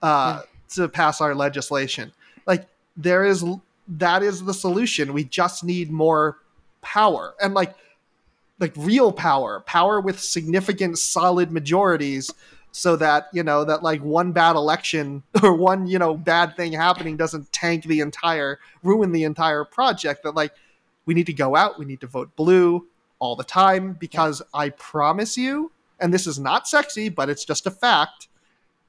uh, 0.03 0.43
yeah. 0.43 0.75
to 0.75 0.89
pass 0.89 1.21
our 1.21 1.33
legislation. 1.33 2.11
Like 2.45 2.67
there 2.97 3.25
is 3.25 3.45
that 3.87 4.25
is 4.25 4.45
the 4.45 4.53
solution. 4.53 5.13
We 5.13 5.23
just 5.23 5.63
need 5.63 5.93
more 5.93 6.39
power 6.81 7.35
and 7.41 7.55
like 7.55 7.77
like 8.59 8.73
real 8.77 9.13
power, 9.13 9.61
power 9.61 10.01
with 10.01 10.19
significant 10.19 10.99
solid 10.99 11.53
majorities 11.53 12.33
so 12.73 12.97
that 12.97 13.29
you 13.33 13.45
know 13.45 13.65
that 13.65 13.85
like 13.85 14.03
one 14.03 14.33
bad 14.33 14.57
election 14.57 15.23
or 15.45 15.55
one 15.55 15.87
you 15.87 16.01
know 16.01 16.17
bad 16.17 16.57
thing 16.57 16.73
happening 16.73 17.17
doesn't 17.17 17.53
tank 17.53 17.85
the 17.85 18.01
entire 18.01 18.59
ruin 18.83 19.13
the 19.13 19.23
entire 19.23 19.65
project 19.65 20.25
that 20.25 20.35
like 20.35 20.53
we 21.07 21.15
need 21.15 21.27
to 21.27 21.33
go 21.33 21.55
out 21.55 21.79
we 21.79 21.85
need 21.85 22.01
to 22.01 22.07
vote 22.09 22.35
blue 22.35 22.89
all 23.19 23.37
the 23.37 23.45
time 23.45 23.93
because 23.93 24.41
i 24.55 24.71
promise 24.71 25.37
you 25.37 25.71
and 26.03 26.13
this 26.13 26.27
is 26.27 26.39
not 26.39 26.69
sexy 26.69 27.09
but 27.09 27.31
it's 27.31 27.45
just 27.45 27.67
a 27.67 27.71
fact 27.71 28.29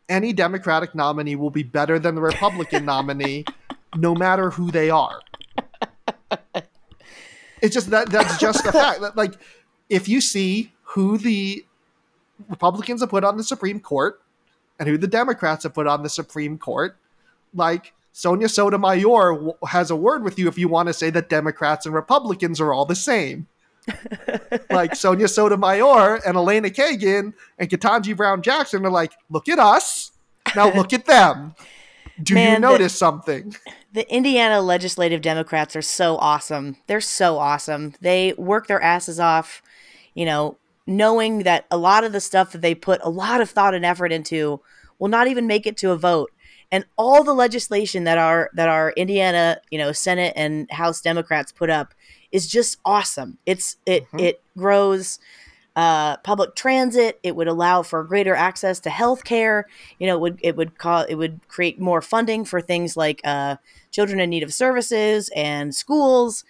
any 0.09 0.33
democratic 0.33 0.93
nominee 0.93 1.35
will 1.35 1.49
be 1.49 1.63
better 1.63 1.99
than 1.99 2.15
the 2.15 2.21
republican 2.21 2.83
nominee 2.93 3.45
no 3.95 4.13
matter 4.13 4.49
who 4.49 4.71
they 4.71 4.89
are 4.89 5.19
it's 7.61 7.73
just 7.73 7.89
that 7.91 8.09
that's 8.09 8.37
just 8.37 8.65
a 8.65 8.71
fact 8.71 8.99
that 9.01 9.15
like 9.15 9.35
if 9.89 10.09
you 10.09 10.19
see 10.19 10.73
who 10.81 11.17
the 11.17 11.65
Republicans 12.49 13.01
have 13.01 13.09
put 13.09 13.23
on 13.23 13.37
the 13.37 13.43
Supreme 13.43 13.79
Court 13.79 14.21
and 14.79 14.89
who 14.89 14.97
the 14.97 15.07
Democrats 15.07 15.63
have 15.63 15.73
put 15.73 15.87
on 15.87 16.03
the 16.03 16.09
Supreme 16.09 16.57
Court, 16.57 16.97
like 17.53 17.93
Sonia 18.11 18.49
Sotomayor 18.49 19.33
w- 19.33 19.53
has 19.67 19.91
a 19.91 19.95
word 19.95 20.23
with 20.23 20.37
you 20.37 20.47
if 20.47 20.57
you 20.57 20.67
want 20.67 20.87
to 20.87 20.93
say 20.93 21.09
that 21.09 21.29
Democrats 21.29 21.85
and 21.85 21.95
Republicans 21.95 22.59
are 22.59 22.73
all 22.73 22.85
the 22.85 22.95
same. 22.95 23.47
Like 24.69 24.95
Sonia 24.95 25.27
Sotomayor 25.27 26.21
and 26.25 26.35
Elena 26.35 26.69
Kagan 26.69 27.33
and 27.57 27.69
Ketanji 27.69 28.15
Brown 28.15 28.41
Jackson 28.41 28.85
are 28.85 28.91
like, 28.91 29.13
look 29.29 29.49
at 29.49 29.59
us. 29.59 30.11
Now 30.55 30.73
look 30.73 30.93
at 30.93 31.05
them. 31.05 31.55
Do 32.21 32.35
Man, 32.35 32.53
you 32.53 32.59
notice 32.59 32.93
the, 32.93 32.97
something? 32.97 33.55
The 33.91 34.11
Indiana 34.13 34.61
legislative 34.61 35.21
Democrats 35.21 35.75
are 35.75 35.81
so 35.81 36.17
awesome. 36.17 36.77
They're 36.87 37.01
so 37.01 37.37
awesome. 37.37 37.95
They 38.01 38.33
work 38.37 38.67
their 38.67 38.81
asses 38.81 39.19
off, 39.19 39.61
you 40.13 40.25
know, 40.25 40.57
knowing 40.85 41.39
that 41.39 41.65
a 41.71 41.77
lot 41.77 42.03
of 42.03 42.11
the 42.11 42.19
stuff 42.19 42.51
that 42.51 42.61
they 42.61 42.75
put 42.75 43.01
a 43.03 43.09
lot 43.09 43.41
of 43.41 43.49
thought 43.49 43.73
and 43.73 43.85
effort 43.85 44.11
into 44.11 44.61
will 44.99 45.07
not 45.07 45.27
even 45.27 45.47
make 45.47 45.65
it 45.65 45.77
to 45.77 45.91
a 45.91 45.97
vote 45.97 46.31
and 46.73 46.85
all 46.97 47.23
the 47.23 47.35
legislation 47.35 48.03
that 48.05 48.17
our 48.17 48.49
that 48.55 48.67
our 48.67 48.91
Indiana, 48.97 49.59
you 49.69 49.77
know, 49.77 49.91
Senate 49.91 50.33
and 50.35 50.69
House 50.71 51.01
Democrats 51.01 51.51
put 51.51 51.69
up 51.69 51.93
is 52.33 52.47
just 52.47 52.77
awesome. 52.83 53.37
It's 53.45 53.77
it 53.85 54.05
mm-hmm. 54.07 54.19
it 54.19 54.41
grows 54.57 55.19
uh, 55.75 56.17
public 56.17 56.55
transit. 56.55 57.19
It 57.23 57.35
would 57.35 57.47
allow 57.47 57.83
for 57.83 58.03
greater 58.03 58.35
access 58.35 58.79
to 58.81 58.89
health 58.89 59.23
care. 59.23 59.67
You 59.99 60.07
know, 60.07 60.15
it 60.15 60.21
would 60.21 60.39
it 60.41 60.55
would 60.57 60.77
call 60.77 61.03
it 61.03 61.15
would 61.15 61.39
create 61.47 61.79
more 61.79 62.01
funding 62.01 62.43
for 62.43 62.59
things 62.59 62.97
like 62.97 63.21
uh, 63.23 63.57
children 63.91 64.19
in 64.19 64.31
need 64.31 64.43
of 64.43 64.53
services 64.53 65.29
and 65.35 65.73
schools. 65.73 66.43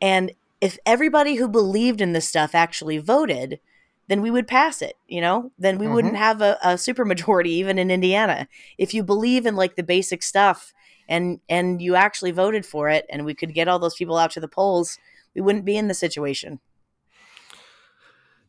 And 0.00 0.32
if 0.60 0.78
everybody 0.86 1.34
who 1.34 1.48
believed 1.48 2.00
in 2.00 2.12
this 2.12 2.28
stuff 2.28 2.54
actually 2.54 2.98
voted, 2.98 3.58
then 4.08 4.22
we 4.22 4.30
would 4.30 4.46
pass 4.46 4.82
it, 4.82 4.96
you 5.08 5.20
know? 5.20 5.50
Then 5.58 5.78
we 5.78 5.86
mm-hmm. 5.86 5.94
wouldn't 5.94 6.16
have 6.16 6.40
a, 6.42 6.58
a 6.62 6.68
supermajority 6.74 7.46
even 7.46 7.78
in 7.78 7.90
Indiana. 7.90 8.48
If 8.78 8.94
you 8.94 9.02
believe 9.02 9.46
in 9.46 9.56
like 9.56 9.76
the 9.76 9.82
basic 9.82 10.22
stuff 10.22 10.72
and 11.08 11.40
and 11.48 11.82
you 11.82 11.96
actually 11.96 12.30
voted 12.30 12.64
for 12.64 12.88
it 12.88 13.04
and 13.10 13.24
we 13.24 13.34
could 13.34 13.52
get 13.52 13.68
all 13.68 13.78
those 13.78 13.96
people 13.96 14.16
out 14.16 14.30
to 14.32 14.40
the 14.40 14.48
polls, 14.48 14.98
we 15.34 15.40
wouldn't 15.40 15.64
be 15.64 15.76
in 15.76 15.88
the 15.88 15.94
situation. 15.94 16.60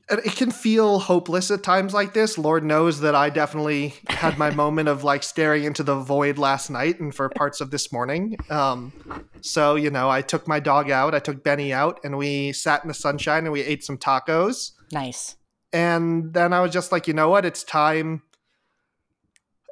And 0.07 0.19
it 0.19 0.35
can 0.35 0.51
feel 0.51 0.99
hopeless 0.99 1.49
at 1.49 1.63
times 1.63 1.91
like 1.91 2.13
this. 2.13 2.37
Lord 2.37 2.63
knows 2.63 2.99
that 2.99 3.15
I 3.15 3.31
definitely 3.31 3.95
had 4.07 4.37
my 4.37 4.49
moment 4.55 4.87
of 4.87 5.03
like 5.03 5.23
staring 5.23 5.63
into 5.63 5.81
the 5.81 5.95
void 5.95 6.37
last 6.37 6.69
night 6.69 6.99
and 6.99 7.13
for 7.13 7.27
parts 7.29 7.59
of 7.59 7.71
this 7.71 7.91
morning. 7.91 8.37
Um, 8.51 8.93
so, 9.41 9.75
you 9.75 9.89
know, 9.89 10.07
I 10.07 10.21
took 10.21 10.47
my 10.47 10.59
dog 10.59 10.91
out, 10.91 11.15
I 11.15 11.19
took 11.19 11.43
Benny 11.43 11.73
out, 11.73 11.99
and 12.03 12.19
we 12.19 12.53
sat 12.53 12.83
in 12.83 12.87
the 12.87 12.93
sunshine 12.93 13.45
and 13.45 13.51
we 13.51 13.61
ate 13.61 13.83
some 13.83 13.97
tacos. 13.97 14.73
Nice 14.91 15.37
and 15.75 16.33
then 16.33 16.53
I 16.53 16.61
was 16.61 16.71
just 16.71 16.93
like, 16.93 17.05
you 17.05 17.13
know 17.13 17.29
what? 17.29 17.45
It's 17.45 17.63
time. 17.63 18.23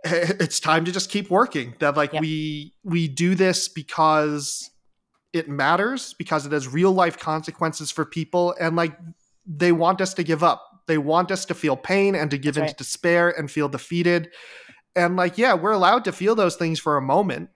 It's 0.06 0.60
time 0.60 0.84
to 0.84 0.92
just 0.92 1.10
keep 1.10 1.30
working. 1.30 1.76
That 1.80 1.96
like 1.96 2.12
yep. 2.12 2.22
we 2.22 2.74
we 2.84 3.08
do 3.08 3.36
this 3.36 3.70
because 3.70 4.70
it 5.34 5.50
matters 5.50 6.14
because 6.14 6.46
it 6.46 6.52
has 6.52 6.68
real 6.68 6.92
life 6.92 7.18
consequences 7.18 7.92
for 7.92 8.06
people, 8.06 8.56
and 8.60 8.76
like 8.76 8.98
they 9.46 9.72
want 9.72 10.02
us 10.02 10.14
to 10.16 10.24
give 10.24 10.44
up. 10.44 10.84
They 10.88 10.98
want 10.98 11.32
us 11.32 11.46
to 11.46 11.54
feel 11.54 11.76
pain 11.76 12.16
and 12.16 12.32
to 12.32 12.38
give 12.38 12.56
That's 12.56 12.64
into 12.64 12.72
right. 12.72 12.78
despair 12.78 13.30
and 13.30 13.50
feel 13.50 13.70
defeated. 13.70 14.30
And 14.96 15.16
like, 15.16 15.38
yeah, 15.38 15.54
we're 15.54 15.72
allowed 15.72 16.06
to 16.06 16.12
feel 16.12 16.36
those 16.36 16.56
things 16.56 16.80
for 16.80 16.98
a 16.98 17.02
moment. 17.02 17.50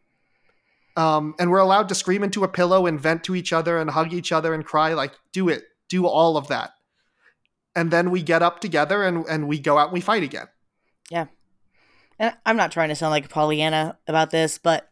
Um, 0.96 1.36
and 1.40 1.52
we're 1.52 1.60
allowed 1.60 1.90
to 1.90 1.96
scream 1.96 2.24
into 2.24 2.44
a 2.44 2.48
pillow 2.48 2.88
and 2.88 3.00
vent 3.00 3.24
to 3.26 3.36
each 3.36 3.54
other 3.54 3.78
and 3.80 3.90
hug 3.90 4.14
each 4.14 4.32
other 4.32 4.54
and 4.54 4.66
cry. 4.66 4.94
Like, 4.94 5.14
do 5.34 5.50
it, 5.50 5.64
do 5.90 6.08
all 6.08 6.38
of 6.38 6.48
that 6.48 6.72
and 7.78 7.92
then 7.92 8.10
we 8.10 8.24
get 8.24 8.42
up 8.42 8.60
together 8.60 9.04
and 9.04 9.24
and 9.30 9.48
we 9.48 9.60
go 9.60 9.78
out 9.78 9.90
and 9.90 9.94
we 9.94 10.02
fight 10.02 10.24
again. 10.24 10.48
Yeah. 11.10 11.28
And 12.20 12.36
I'm 12.46 12.58
not 12.58 12.72
trying 12.72 12.90
to 12.90 12.96
sound 12.96 13.12
like 13.12 13.26
a 13.26 13.30
Pollyanna 13.30 14.00
about 14.08 14.32
this, 14.32 14.58
but 14.58 14.90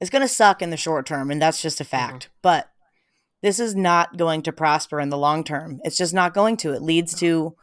it's 0.00 0.10
going 0.10 0.22
to 0.22 0.28
suck 0.28 0.62
in 0.62 0.70
the 0.70 0.76
short 0.76 1.06
term 1.06 1.30
and 1.30 1.40
that's 1.40 1.62
just 1.62 1.80
a 1.80 1.84
fact. 1.84 2.24
Mm-hmm. 2.24 2.38
But 2.42 2.70
this 3.42 3.60
is 3.60 3.74
not 3.74 4.16
going 4.16 4.42
to 4.42 4.52
prosper 4.52 5.00
in 5.00 5.10
the 5.10 5.18
long 5.18 5.44
term. 5.44 5.80
It's 5.84 5.96
just 5.96 6.14
not 6.14 6.34
going 6.34 6.56
to. 6.58 6.72
It 6.72 6.82
leads 6.82 7.14
to 7.20 7.54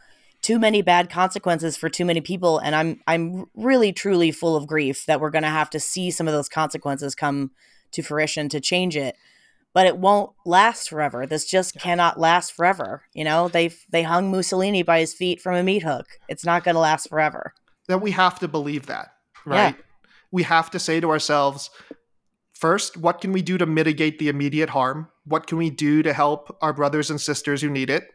too 0.41 0.59
many 0.59 0.81
bad 0.81 1.09
consequences 1.09 1.77
for 1.77 1.89
too 1.89 2.05
many 2.05 2.19
people 2.19 2.57
and 2.57 2.75
I'm 2.75 2.99
I'm 3.05 3.45
really 3.55 3.93
truly 3.93 4.31
full 4.31 4.55
of 4.55 4.65
grief 4.65 5.05
that 5.05 5.19
we're 5.19 5.29
going 5.29 5.43
to 5.43 5.49
have 5.49 5.69
to 5.71 5.79
see 5.79 6.09
some 6.09 6.27
of 6.27 6.33
those 6.33 6.49
consequences 6.49 7.13
come 7.13 7.51
to 7.91 8.01
fruition 8.01 8.49
to 8.49 8.59
change 8.59 8.97
it 8.97 9.15
but 9.73 9.85
it 9.85 9.97
won't 9.97 10.31
last 10.45 10.89
forever. 10.89 11.25
This 11.25 11.45
just 11.45 11.75
cannot 11.75 12.19
last 12.19 12.53
forever. 12.53 13.03
You 13.13 13.23
know, 13.23 13.47
they 13.47 13.71
they 13.89 14.03
hung 14.03 14.31
Mussolini 14.31 14.83
by 14.83 14.99
his 14.99 15.13
feet 15.13 15.41
from 15.41 15.55
a 15.55 15.63
meat 15.63 15.83
hook. 15.83 16.07
It's 16.27 16.45
not 16.45 16.63
going 16.63 16.75
to 16.75 16.81
last 16.81 17.09
forever. 17.09 17.53
That 17.87 18.01
we 18.01 18.11
have 18.11 18.39
to 18.39 18.47
believe 18.47 18.87
that, 18.87 19.13
right? 19.45 19.75
Yeah. 19.75 19.83
We 20.31 20.43
have 20.43 20.71
to 20.71 20.79
say 20.79 20.99
to 20.99 21.09
ourselves, 21.09 21.69
first, 22.61 22.95
what 22.95 23.19
can 23.19 23.33
we 23.33 23.41
do 23.41 23.57
to 23.57 23.65
mitigate 23.65 24.19
the 24.19 24.29
immediate 24.29 24.69
harm? 24.69 25.09
What 25.25 25.47
can 25.47 25.57
we 25.57 25.71
do 25.71 26.03
to 26.03 26.13
help 26.13 26.55
our 26.61 26.71
brothers 26.71 27.09
and 27.09 27.19
sisters 27.19 27.61
who 27.61 27.69
need 27.69 27.89
it? 27.89 28.07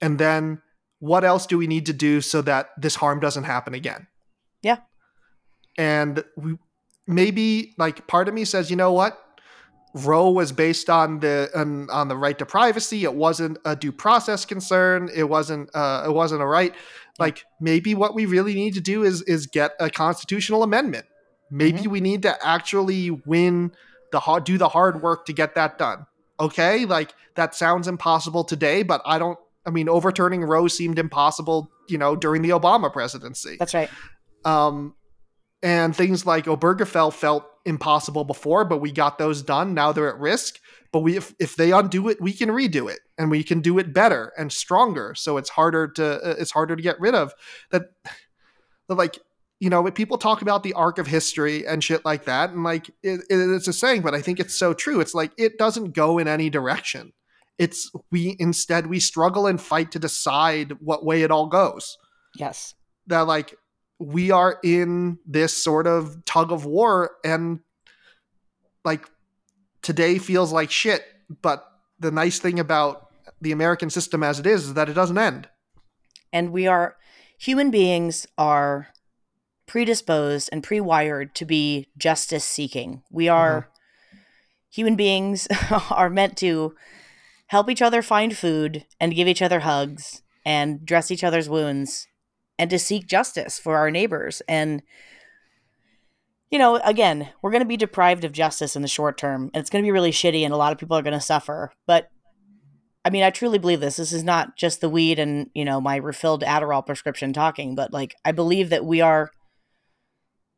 And 0.00 0.18
then 0.18 0.60
what 0.98 1.24
else 1.24 1.46
do 1.46 1.56
we 1.56 1.68
need 1.68 1.86
to 1.86 1.92
do 1.92 2.20
so 2.20 2.42
that 2.42 2.70
this 2.76 2.96
harm 2.96 3.20
doesn't 3.20 3.44
happen 3.44 3.72
again? 3.72 4.08
Yeah. 4.62 4.78
And 5.78 6.24
we 6.36 6.56
maybe 7.06 7.74
like 7.78 8.06
part 8.06 8.28
of 8.28 8.34
me 8.34 8.44
says, 8.44 8.70
you 8.70 8.76
know 8.76 8.92
what? 8.92 9.20
Roe 9.94 10.30
was 10.30 10.50
based 10.50 10.90
on 10.90 11.20
the 11.20 11.48
on, 11.54 11.88
on, 11.90 12.08
the 12.08 12.16
right 12.16 12.36
to 12.38 12.46
privacy. 12.46 13.04
It 13.04 13.14
wasn't 13.14 13.58
a 13.64 13.76
due 13.76 13.92
process 13.92 14.44
concern. 14.44 15.08
It 15.14 15.28
wasn't 15.28 15.70
uh, 15.72 16.04
it 16.06 16.12
wasn't 16.12 16.42
a 16.42 16.46
right. 16.46 16.74
Like 17.20 17.44
maybe 17.60 17.94
what 17.94 18.12
we 18.12 18.26
really 18.26 18.54
need 18.54 18.74
to 18.74 18.80
do 18.80 19.04
is 19.04 19.22
is 19.22 19.46
get 19.46 19.72
a 19.78 19.90
constitutional 19.90 20.64
amendment. 20.64 21.06
Maybe 21.54 21.78
mm-hmm. 21.78 21.90
we 21.90 22.00
need 22.00 22.22
to 22.22 22.36
actually 22.44 23.12
win 23.12 23.70
the 24.10 24.18
hard 24.18 24.42
do 24.42 24.58
the 24.58 24.68
hard 24.68 25.02
work 25.02 25.24
to 25.26 25.32
get 25.32 25.54
that 25.54 25.78
done. 25.78 26.06
Okay, 26.40 26.84
like 26.84 27.14
that 27.36 27.54
sounds 27.54 27.86
impossible 27.86 28.42
today, 28.42 28.82
but 28.82 29.00
I 29.06 29.18
don't. 29.20 29.38
I 29.64 29.70
mean, 29.70 29.88
overturning 29.88 30.42
Roe 30.42 30.66
seemed 30.66 30.98
impossible, 30.98 31.70
you 31.88 31.96
know, 31.96 32.16
during 32.16 32.42
the 32.42 32.50
Obama 32.50 32.92
presidency. 32.92 33.56
That's 33.58 33.72
right. 33.72 33.88
Um, 34.44 34.94
and 35.62 35.94
things 35.94 36.26
like 36.26 36.46
Obergefell 36.46 37.12
felt 37.12 37.46
impossible 37.64 38.24
before, 38.24 38.64
but 38.64 38.78
we 38.78 38.90
got 38.90 39.18
those 39.18 39.40
done. 39.40 39.74
Now 39.74 39.92
they're 39.92 40.12
at 40.12 40.18
risk. 40.18 40.58
But 40.90 41.00
we 41.00 41.16
if, 41.16 41.34
if 41.38 41.54
they 41.54 41.70
undo 41.70 42.08
it, 42.08 42.20
we 42.20 42.32
can 42.32 42.48
redo 42.48 42.90
it 42.90 42.98
and 43.16 43.30
we 43.30 43.44
can 43.44 43.60
do 43.60 43.78
it 43.78 43.94
better 43.94 44.32
and 44.36 44.52
stronger. 44.52 45.14
So 45.16 45.36
it's 45.36 45.50
harder 45.50 45.86
to 45.88 46.20
uh, 46.20 46.34
it's 46.36 46.50
harder 46.50 46.74
to 46.74 46.82
get 46.82 46.98
rid 46.98 47.14
of 47.14 47.32
that. 47.70 47.84
that 48.88 48.94
like 48.96 49.18
you 49.64 49.70
know, 49.70 49.90
people 49.90 50.18
talk 50.18 50.42
about 50.42 50.62
the 50.62 50.74
arc 50.74 50.98
of 50.98 51.06
history 51.06 51.66
and 51.66 51.82
shit 51.82 52.04
like 52.04 52.26
that, 52.26 52.50
and 52.50 52.64
like 52.64 52.90
it, 53.02 53.22
it's 53.30 53.66
a 53.66 53.72
saying, 53.72 54.02
but 54.02 54.14
I 54.14 54.20
think 54.20 54.38
it's 54.38 54.52
so 54.52 54.74
true. 54.74 55.00
It's 55.00 55.14
like 55.14 55.32
it 55.38 55.56
doesn't 55.56 55.94
go 55.94 56.18
in 56.18 56.28
any 56.28 56.50
direction. 56.50 57.14
It's 57.56 57.90
we 58.12 58.36
instead 58.38 58.88
we 58.88 59.00
struggle 59.00 59.46
and 59.46 59.58
fight 59.58 59.90
to 59.92 59.98
decide 59.98 60.72
what 60.80 61.02
way 61.02 61.22
it 61.22 61.30
all 61.30 61.46
goes. 61.46 61.96
Yes, 62.34 62.74
that 63.06 63.20
like 63.20 63.54
we 63.98 64.30
are 64.30 64.58
in 64.62 65.18
this 65.24 65.56
sort 65.56 65.86
of 65.86 66.22
tug 66.26 66.52
of 66.52 66.66
war 66.66 67.12
and 67.24 67.60
like 68.84 69.08
today 69.80 70.18
feels 70.18 70.52
like 70.52 70.70
shit 70.70 71.02
but 71.40 71.64
the 71.98 72.10
nice 72.10 72.38
thing 72.38 72.58
about 72.58 73.06
the 73.40 73.52
american 73.52 73.88
system 73.88 74.24
as 74.24 74.40
it 74.40 74.46
is 74.46 74.64
is 74.64 74.74
that 74.74 74.88
it 74.88 74.94
doesn't 74.94 75.16
end 75.16 75.48
and 76.32 76.50
we 76.50 76.66
are 76.66 76.96
human 77.38 77.70
beings 77.70 78.26
are 78.36 78.88
predisposed 79.66 80.48
and 80.52 80.62
pre-wired 80.62 81.34
to 81.36 81.44
be 81.44 81.88
justice 81.96 82.44
seeking. 82.44 83.02
We 83.10 83.28
are 83.28 83.62
mm-hmm. 83.62 84.18
human 84.70 84.96
beings 84.96 85.48
are 85.90 86.10
meant 86.10 86.36
to 86.38 86.74
help 87.48 87.70
each 87.70 87.82
other 87.82 88.02
find 88.02 88.36
food 88.36 88.86
and 89.00 89.14
give 89.14 89.28
each 89.28 89.42
other 89.42 89.60
hugs 89.60 90.22
and 90.44 90.84
dress 90.84 91.10
each 91.10 91.24
other's 91.24 91.48
wounds 91.48 92.06
and 92.58 92.70
to 92.70 92.78
seek 92.78 93.06
justice 93.06 93.58
for 93.58 93.76
our 93.76 93.90
neighbors 93.90 94.42
and 94.48 94.82
you 96.50 96.58
know, 96.58 96.76
again, 96.84 97.30
we're 97.42 97.50
going 97.50 97.62
to 97.64 97.68
be 97.68 97.76
deprived 97.76 98.22
of 98.22 98.30
justice 98.30 98.76
in 98.76 98.82
the 98.82 98.86
short 98.86 99.18
term, 99.18 99.50
and 99.52 99.60
it's 99.60 99.70
going 99.70 99.82
to 99.82 99.86
be 99.86 99.90
really 99.90 100.12
shitty, 100.12 100.42
and 100.44 100.54
a 100.54 100.56
lot 100.56 100.70
of 100.70 100.78
people 100.78 100.96
are 100.96 101.02
going 101.02 101.12
to 101.12 101.20
suffer. 101.20 101.72
But 101.84 102.10
I 103.04 103.10
mean, 103.10 103.24
I 103.24 103.30
truly 103.30 103.58
believe 103.58 103.80
this. 103.80 103.96
This 103.96 104.12
is 104.12 104.22
not 104.22 104.56
just 104.56 104.80
the 104.80 104.88
weed 104.88 105.18
and 105.18 105.50
you 105.52 105.64
know 105.64 105.80
my 105.80 105.96
refilled 105.96 106.42
Adderall 106.42 106.86
prescription 106.86 107.32
talking, 107.32 107.74
but 107.74 107.92
like 107.92 108.14
I 108.24 108.30
believe 108.30 108.70
that 108.70 108.84
we 108.84 109.00
are. 109.00 109.32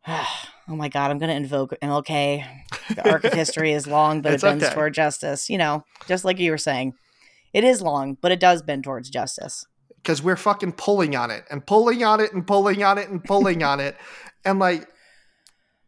oh 0.68 0.76
my 0.76 0.88
God, 0.88 1.10
I'm 1.10 1.18
going 1.18 1.30
to 1.30 1.36
invoke 1.36 1.74
MLK. 1.82 2.46
The 2.94 3.10
arc 3.10 3.24
of 3.24 3.32
history 3.32 3.72
is 3.72 3.86
long, 3.86 4.22
but 4.22 4.32
it 4.34 4.40
bends 4.40 4.64
okay. 4.64 4.74
toward 4.74 4.94
justice. 4.94 5.50
You 5.50 5.58
know, 5.58 5.84
just 6.06 6.24
like 6.24 6.38
you 6.38 6.50
were 6.50 6.58
saying, 6.58 6.94
it 7.52 7.64
is 7.64 7.82
long, 7.82 8.16
but 8.20 8.32
it 8.32 8.40
does 8.40 8.62
bend 8.62 8.84
towards 8.84 9.10
justice. 9.10 9.66
Because 9.96 10.22
we're 10.22 10.36
fucking 10.36 10.72
pulling 10.72 11.16
on 11.16 11.30
it 11.30 11.44
and 11.50 11.66
pulling 11.66 12.04
on 12.04 12.20
it 12.20 12.32
and 12.32 12.46
pulling 12.46 12.84
on 12.84 12.98
it 12.98 13.08
and 13.08 13.22
pulling 13.24 13.64
on 13.64 13.80
it, 13.80 13.96
and 14.44 14.58
like 14.58 14.88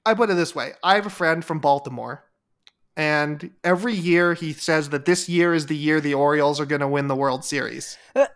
I 0.05 0.15
put 0.15 0.31
it 0.31 0.35
this 0.35 0.55
way 0.55 0.73
I 0.83 0.97
have 0.97 1.07
a 1.07 1.11
friend 1.11 1.45
from 1.45 1.61
Baltimore, 1.61 2.25
and 2.97 3.53
every 3.63 3.95
year 3.95 4.35
he 4.35 4.53
says 4.53 4.89
that 4.89 5.05
this 5.05 5.29
year 5.29 5.55
is 5.55 5.67
the 5.67 5.77
year 5.77 6.01
the 6.01 6.15
Orioles 6.15 6.59
are 6.59 6.67
going 6.67 6.81
to 6.81 6.89
win 6.89 7.07
the 7.07 7.15
World 7.15 7.45
Series. 7.45 7.97
Uh. 8.17 8.27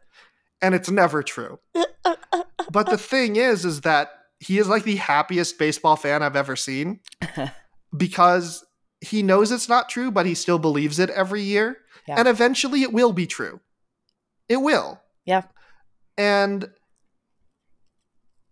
and 0.61 0.77
it's 0.77 0.91
never 0.91 1.25
true. 1.25 1.59
Uh, 1.75 1.85
uh, 2.05 2.43
but 2.71 2.89
the 2.89 2.99
thing 2.99 3.35
is, 3.35 3.65
is 3.65 3.81
that 3.81 4.22
he 4.43 4.59
is 4.59 4.69
like 4.69 4.83
the 4.83 4.97
happiest 4.97 5.57
baseball 5.57 5.95
fan 5.95 6.21
I've 6.21 6.35
ever 6.35 6.57
seen 6.57 6.99
because 7.97 8.65
he 9.01 9.23
knows 9.23 9.53
it's 9.53 9.69
not 9.69 9.89
true, 9.89 10.11
but 10.11 10.27
he 10.27 10.35
still 10.35 10.59
believes 10.59 10.99
it 10.99 11.11
every 11.11 11.43
year. 11.43 11.79
Yeah. 12.09 12.17
And 12.19 12.27
eventually 12.27 12.83
it 12.83 12.93
will 12.93 13.13
be 13.13 13.27
true. 13.27 13.61
It 14.49 14.57
will. 14.57 15.01
Yeah. 15.25 15.43
And 16.19 16.71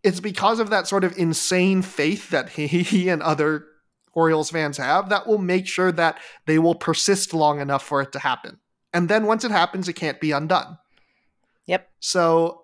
it's 0.05 0.21
because 0.21 0.61
of 0.61 0.71
that 0.71 0.87
sort 0.87 1.03
of 1.03 1.19
insane 1.19 1.83
faith 1.83 2.31
that 2.31 2.49
he 2.51 3.09
and 3.09 3.21
other 3.21 3.67
Orioles 4.12 4.51
fans 4.51 4.77
have 4.77 5.09
that 5.09 5.27
will 5.27 5.39
make 5.39 5.67
sure 5.67 5.91
that 5.91 6.19
they 6.47 6.61
will 6.61 6.77
persist 6.77 7.35
long 7.35 7.61
enough 7.61 7.83
for 7.83 8.01
it 8.01 8.12
to 8.12 8.21
happen. 8.21 8.61
And 8.93 9.09
then 9.09 9.27
once 9.27 9.45
it 9.45 9.51
happens, 9.51 9.89
it 9.89 9.95
can't 9.95 10.21
be 10.21 10.31
undone. 10.31 10.79
Yep. 11.67 11.89
So 11.99 12.62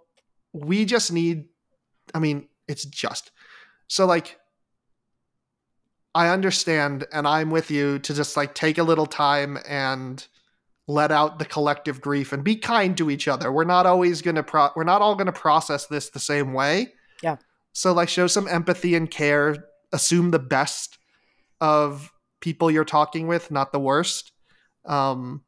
we 0.53 0.85
just 0.85 1.13
need, 1.13 1.47
I 2.15 2.21
mean, 2.21 2.49
it's 2.69 2.85
just. 2.85 3.31
So, 3.89 4.07
like, 4.07 4.39
I 6.17 6.29
understand 6.29 7.07
and 7.13 7.29
I'm 7.29 7.51
with 7.51 7.71
you 7.71 7.99
to 7.99 8.15
just 8.15 8.39
like 8.39 8.55
take 8.55 8.79
a 8.79 8.83
little 8.83 9.05
time 9.05 9.59
and 9.69 10.27
let 10.89 11.13
out 11.13 11.39
the 11.39 11.45
collective 11.45 12.01
grief 12.01 12.33
and 12.33 12.43
be 12.43 12.57
kind 12.57 12.97
to 12.97 13.11
each 13.11 13.29
other. 13.29 13.53
We're 13.53 13.65
not 13.65 13.85
always 13.85 14.23
going 14.23 14.37
to 14.37 14.43
pro- 14.43 14.71
we're 14.75 14.85
not 14.85 15.03
all 15.03 15.15
going 15.15 15.27
to 15.27 15.33
process 15.33 15.87
this 15.87 16.09
the 16.09 16.19
same 16.19 16.55
way. 16.55 16.95
Yeah. 17.23 17.37
So 17.75 17.93
like 17.93 18.09
show 18.09 18.29
some 18.29 18.49
empathy 18.49 18.95
and 18.95 19.11
care, 19.11 19.67
assume 19.93 20.31
the 20.31 20.39
best 20.39 20.97
of 21.61 22.11
people 22.41 22.71
you're 22.71 22.87
talking 22.87 23.27
with, 23.27 23.51
not 23.51 23.73
the 23.73 23.81
worst. 23.81 24.33
Um 24.87 25.43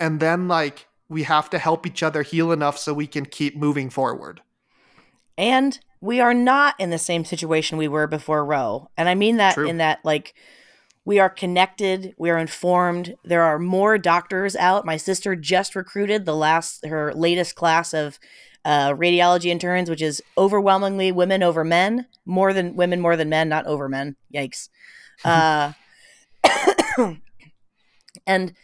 and 0.00 0.18
then 0.18 0.48
like 0.48 0.88
we 1.08 1.22
have 1.24 1.48
to 1.50 1.58
help 1.58 1.86
each 1.86 2.02
other 2.02 2.22
heal 2.22 2.50
enough 2.50 2.76
so 2.76 2.92
we 2.92 3.06
can 3.06 3.26
keep 3.26 3.56
moving 3.56 3.88
forward. 3.88 4.40
And 5.38 5.78
we 6.00 6.20
are 6.20 6.34
not 6.34 6.74
in 6.78 6.90
the 6.90 6.98
same 6.98 7.24
situation 7.24 7.78
we 7.78 7.88
were 7.88 8.06
before 8.06 8.44
Roe. 8.44 8.88
And 8.96 9.08
I 9.08 9.14
mean 9.14 9.36
that 9.36 9.54
True. 9.54 9.68
in 9.68 9.78
that 9.78 10.00
like 10.04 10.34
we 11.04 11.18
are 11.18 11.30
connected, 11.30 12.14
we 12.18 12.30
are 12.30 12.38
informed. 12.38 13.14
There 13.24 13.42
are 13.42 13.58
more 13.58 13.98
doctors 13.98 14.56
out. 14.56 14.86
My 14.86 14.96
sister 14.96 15.34
just 15.34 15.74
recruited 15.74 16.24
the 16.24 16.36
last 16.36 16.86
her 16.86 17.12
latest 17.14 17.54
class 17.54 17.92
of 17.92 18.18
uh, 18.64 18.90
radiology 18.90 19.46
interns, 19.46 19.88
which 19.88 20.02
is 20.02 20.22
overwhelmingly 20.36 21.12
women 21.12 21.42
over 21.42 21.64
men, 21.64 22.06
more 22.26 22.52
than 22.52 22.76
women 22.76 23.00
more 23.00 23.16
than 23.16 23.28
men, 23.28 23.48
not 23.48 23.66
over 23.66 23.88
men. 23.88 24.16
Yikes. 24.34 24.68
Uh, 25.22 25.74
and 28.26 28.54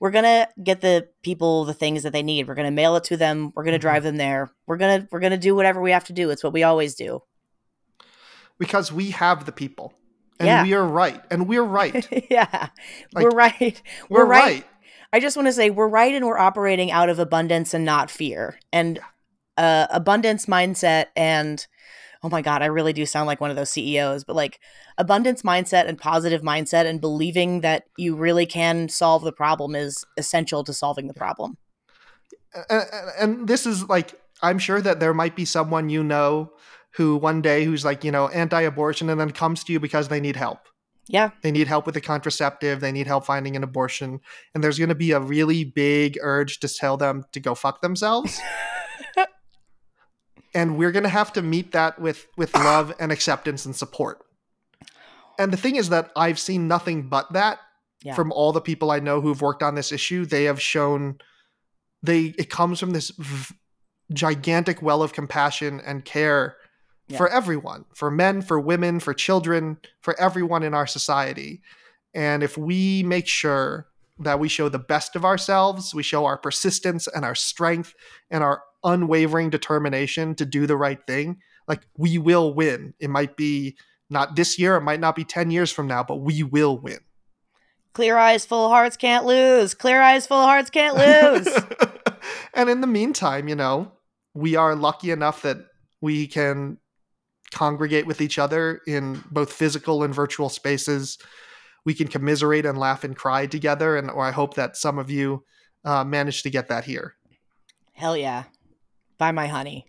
we're 0.00 0.10
gonna 0.10 0.48
get 0.62 0.80
the 0.80 1.08
people 1.22 1.64
the 1.64 1.74
things 1.74 2.02
that 2.02 2.12
they 2.12 2.22
need. 2.22 2.48
We're 2.48 2.54
gonna 2.54 2.70
mail 2.70 2.96
it 2.96 3.04
to 3.04 3.16
them. 3.16 3.52
We're 3.54 3.64
gonna 3.64 3.78
drive 3.78 4.02
mm-hmm. 4.02 4.06
them 4.06 4.16
there. 4.16 4.50
We're 4.66 4.76
gonna 4.76 5.08
we're 5.10 5.20
gonna 5.20 5.38
do 5.38 5.54
whatever 5.54 5.80
we 5.80 5.92
have 5.92 6.04
to 6.04 6.12
do. 6.12 6.30
It's 6.30 6.44
what 6.44 6.52
we 6.52 6.62
always 6.62 6.94
do. 6.94 7.22
Because 8.58 8.90
we 8.92 9.10
have 9.10 9.44
the 9.46 9.52
people. 9.52 9.94
And 10.38 10.46
yeah. 10.46 10.62
we 10.62 10.74
are 10.74 10.86
right. 10.86 11.22
And 11.30 11.48
we're 11.48 11.62
right. 11.62 12.06
yeah. 12.30 12.68
Like, 13.12 13.24
we're 13.24 13.30
right. 13.30 13.82
We're, 14.08 14.20
we're 14.24 14.26
right. 14.26 14.44
right. 14.44 14.66
I 15.12 15.20
just 15.20 15.36
want 15.36 15.46
to 15.46 15.52
say 15.52 15.70
we're 15.70 15.88
right 15.88 16.14
and 16.14 16.26
we're 16.26 16.38
operating 16.38 16.90
out 16.90 17.08
of 17.08 17.18
abundance 17.18 17.72
and 17.72 17.84
not 17.84 18.10
fear. 18.10 18.58
And 18.72 18.96
yeah 18.96 19.04
uh, 19.56 19.86
abundance 19.90 20.46
mindset 20.46 21.06
and 21.16 21.66
oh 22.26 22.28
my 22.28 22.42
god 22.42 22.60
i 22.60 22.66
really 22.66 22.92
do 22.92 23.06
sound 23.06 23.28
like 23.28 23.40
one 23.40 23.50
of 23.50 23.56
those 23.56 23.70
ceos 23.70 24.24
but 24.24 24.34
like 24.34 24.58
abundance 24.98 25.42
mindset 25.42 25.86
and 25.86 25.96
positive 25.96 26.42
mindset 26.42 26.84
and 26.84 27.00
believing 27.00 27.60
that 27.60 27.84
you 27.96 28.16
really 28.16 28.44
can 28.44 28.88
solve 28.88 29.22
the 29.22 29.32
problem 29.32 29.76
is 29.76 30.04
essential 30.16 30.64
to 30.64 30.72
solving 30.72 31.06
the 31.06 31.14
problem 31.14 31.56
and, 32.68 32.84
and 33.18 33.48
this 33.48 33.64
is 33.64 33.88
like 33.88 34.20
i'm 34.42 34.58
sure 34.58 34.80
that 34.80 34.98
there 34.98 35.14
might 35.14 35.36
be 35.36 35.44
someone 35.44 35.88
you 35.88 36.02
know 36.02 36.50
who 36.94 37.16
one 37.16 37.40
day 37.40 37.64
who's 37.64 37.84
like 37.84 38.02
you 38.02 38.10
know 38.10 38.26
anti-abortion 38.28 39.08
and 39.08 39.20
then 39.20 39.30
comes 39.30 39.62
to 39.62 39.72
you 39.72 39.78
because 39.78 40.08
they 40.08 40.20
need 40.20 40.34
help 40.34 40.58
yeah. 41.08 41.30
They 41.42 41.52
need 41.52 41.68
help 41.68 41.86
with 41.86 41.96
a 41.96 42.00
contraceptive. 42.00 42.80
They 42.80 42.90
need 42.90 43.06
help 43.06 43.24
finding 43.24 43.54
an 43.54 43.62
abortion. 43.62 44.18
And 44.52 44.64
there's 44.64 44.76
going 44.76 44.88
to 44.88 44.96
be 44.96 45.12
a 45.12 45.20
really 45.20 45.62
big 45.62 46.18
urge 46.20 46.58
to 46.58 46.68
tell 46.68 46.96
them 46.96 47.22
to 47.30 47.38
go 47.38 47.54
fuck 47.54 47.80
themselves. 47.80 48.40
and 50.56 50.78
we're 50.78 50.90
going 50.90 51.02
to 51.02 51.08
have 51.10 51.34
to 51.34 51.42
meet 51.42 51.72
that 51.72 52.00
with 52.00 52.26
with 52.36 52.54
love 52.54 52.92
and 52.98 53.12
acceptance 53.12 53.64
and 53.66 53.76
support 53.76 54.24
and 55.38 55.52
the 55.52 55.56
thing 55.56 55.76
is 55.76 55.90
that 55.90 56.10
i've 56.16 56.38
seen 56.38 56.66
nothing 56.66 57.08
but 57.08 57.32
that 57.32 57.60
yeah. 58.02 58.14
from 58.14 58.32
all 58.32 58.52
the 58.52 58.60
people 58.60 58.90
i 58.90 58.98
know 58.98 59.20
who've 59.20 59.42
worked 59.42 59.62
on 59.62 59.76
this 59.76 59.92
issue 59.92 60.24
they 60.24 60.44
have 60.44 60.60
shown 60.60 61.18
they 62.02 62.34
it 62.38 62.50
comes 62.50 62.80
from 62.80 62.90
this 62.90 63.10
v- 63.18 63.54
gigantic 64.12 64.80
well 64.82 65.02
of 65.02 65.12
compassion 65.12 65.80
and 65.84 66.04
care 66.04 66.56
yeah. 67.08 67.18
for 67.18 67.28
everyone 67.28 67.84
for 67.94 68.10
men 68.10 68.40
for 68.40 68.58
women 68.58 68.98
for 68.98 69.12
children 69.12 69.76
for 70.00 70.18
everyone 70.18 70.62
in 70.62 70.74
our 70.74 70.86
society 70.86 71.60
and 72.14 72.42
if 72.42 72.56
we 72.56 73.02
make 73.02 73.26
sure 73.26 73.88
that 74.18 74.38
we 74.38 74.48
show 74.48 74.68
the 74.70 74.78
best 74.78 75.16
of 75.16 75.24
ourselves 75.24 75.94
we 75.94 76.02
show 76.02 76.24
our 76.24 76.38
persistence 76.38 77.08
and 77.08 77.24
our 77.24 77.34
strength 77.34 77.94
and 78.30 78.42
our 78.44 78.62
unwavering 78.86 79.50
determination 79.50 80.34
to 80.36 80.46
do 80.46 80.66
the 80.66 80.76
right 80.76 81.04
thing, 81.06 81.38
like 81.68 81.86
we 81.98 82.16
will 82.16 82.54
win. 82.54 82.94
It 82.98 83.10
might 83.10 83.36
be 83.36 83.76
not 84.08 84.36
this 84.36 84.58
year, 84.58 84.76
it 84.76 84.82
might 84.82 85.00
not 85.00 85.16
be 85.16 85.24
10 85.24 85.50
years 85.50 85.70
from 85.70 85.88
now, 85.88 86.04
but 86.04 86.16
we 86.16 86.42
will 86.42 86.78
win. 86.78 87.00
Clear 87.92 88.16
eyes, 88.16 88.46
full 88.46 88.68
hearts 88.68 88.96
can't 88.96 89.24
lose. 89.24 89.74
Clear 89.74 90.00
eyes, 90.00 90.26
full 90.26 90.42
hearts 90.42 90.70
can't 90.70 90.96
lose. 90.96 91.48
and 92.54 92.70
in 92.70 92.80
the 92.80 92.86
meantime, 92.86 93.48
you 93.48 93.56
know, 93.56 93.92
we 94.34 94.54
are 94.54 94.76
lucky 94.76 95.10
enough 95.10 95.42
that 95.42 95.58
we 96.00 96.26
can 96.26 96.78
congregate 97.52 98.06
with 98.06 98.20
each 98.20 98.38
other 98.38 98.80
in 98.86 99.24
both 99.30 99.52
physical 99.52 100.02
and 100.02 100.14
virtual 100.14 100.48
spaces. 100.48 101.18
We 101.84 101.94
can 101.94 102.06
commiserate 102.06 102.66
and 102.66 102.78
laugh 102.78 103.02
and 103.02 103.16
cry 103.16 103.46
together. 103.46 103.96
And 103.96 104.10
or 104.10 104.24
I 104.24 104.30
hope 104.30 104.54
that 104.54 104.76
some 104.76 104.98
of 104.98 105.10
you 105.10 105.44
uh, 105.84 106.04
managed 106.04 106.42
to 106.42 106.50
get 106.50 106.68
that 106.68 106.84
here. 106.84 107.14
Hell 107.94 108.16
yeah. 108.16 108.44
Buy 109.18 109.32
my 109.32 109.46
honey. 109.46 109.86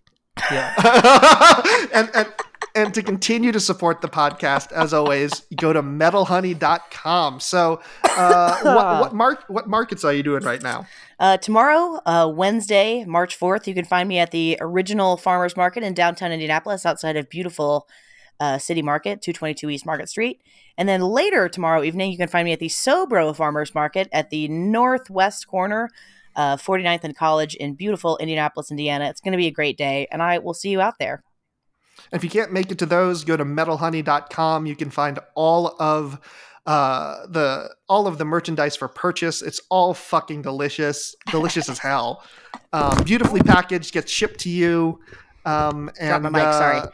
Yeah. 0.52 0.74
and, 1.94 2.10
and 2.14 2.28
and 2.78 2.94
to 2.94 3.02
continue 3.02 3.52
to 3.52 3.60
support 3.60 4.02
the 4.02 4.08
podcast, 4.08 4.72
as 4.72 4.94
always, 4.94 5.42
go 5.56 5.74
to 5.74 5.82
metalhoney.com. 5.82 7.40
So, 7.40 7.82
uh, 8.04 8.60
what, 8.62 8.76
what, 9.02 9.16
mark, 9.16 9.44
what 9.48 9.68
markets 9.68 10.04
are 10.04 10.14
you 10.14 10.22
doing 10.22 10.44
right 10.44 10.62
now? 10.62 10.86
Uh, 11.20 11.38
tomorrow, 11.38 12.00
uh, 12.06 12.32
Wednesday, 12.34 13.04
March 13.06 13.38
4th, 13.38 13.66
you 13.66 13.74
can 13.74 13.84
find 13.84 14.08
me 14.08 14.20
at 14.20 14.30
the 14.30 14.58
original 14.62 15.18
farmers 15.18 15.58
market 15.58 15.82
in 15.82 15.96
downtown 15.96 16.32
Indianapolis 16.32 16.86
outside 16.86 17.18
of 17.18 17.30
beautiful 17.30 17.88
uh, 18.40 18.60
City 18.60 18.84
Market, 18.84 19.24
222 19.24 19.72
East 19.72 19.86
Market 19.86 20.08
Street. 20.08 20.44
And 20.78 20.88
then 20.88 21.02
later 21.02 21.50
tomorrow 21.50 21.84
evening, 21.84 22.12
you 22.12 22.18
can 22.18 22.28
find 22.28 22.46
me 22.46 22.52
at 22.52 22.60
the 22.60 22.68
Sobro 22.68 23.36
Farmers 23.36 23.74
Market 23.74 24.08
at 24.12 24.30
the 24.30 24.48
northwest 24.50 25.48
corner 25.48 25.90
uh, 26.38 26.56
49th 26.56 27.04
and 27.04 27.18
College 27.18 27.56
in 27.56 27.74
beautiful 27.74 28.16
Indianapolis, 28.18 28.72
Indiana. 28.72 29.10
It's 29.10 29.20
going 29.20 29.34
to 29.34 29.38
be 29.38 29.48
a 29.48 29.52
great 29.52 29.78
day, 29.78 30.08
and 30.12 30.22
I 30.24 30.38
will 30.38 30.54
see 30.54 30.70
you 30.70 30.80
out 30.80 30.94
there. 31.00 31.24
If 32.14 32.24
you 32.24 32.30
can't 32.30 32.54
make 32.54 32.72
it 32.72 32.78
to 32.80 32.86
those, 32.86 33.24
go 33.26 33.36
to 33.36 33.44
metalhoney.com. 33.44 34.66
You 34.66 34.76
can 34.76 34.90
find 34.90 35.20
all 35.36 35.76
of 35.82 36.20
uh, 36.66 37.26
the 37.28 37.70
all 37.90 38.08
of 38.08 38.18
the 38.18 38.26
merchandise 38.26 38.76
for 38.76 38.88
purchase. 38.88 39.42
It's 39.42 39.60
all 39.70 39.94
fucking 39.94 40.42
delicious, 40.44 41.16
delicious 41.32 41.70
as 41.70 41.80
hell. 41.80 42.24
Um, 42.74 43.04
beautifully 43.06 43.40
packaged, 43.42 43.94
gets 43.94 44.12
shipped 44.12 44.42
to 44.42 44.50
you. 44.50 45.00
Um, 45.46 45.90
and 46.00 46.10
Drop 46.10 46.22
my 46.24 46.30
mic, 46.30 46.42
sorry. 46.54 46.78
uh, 46.80 46.88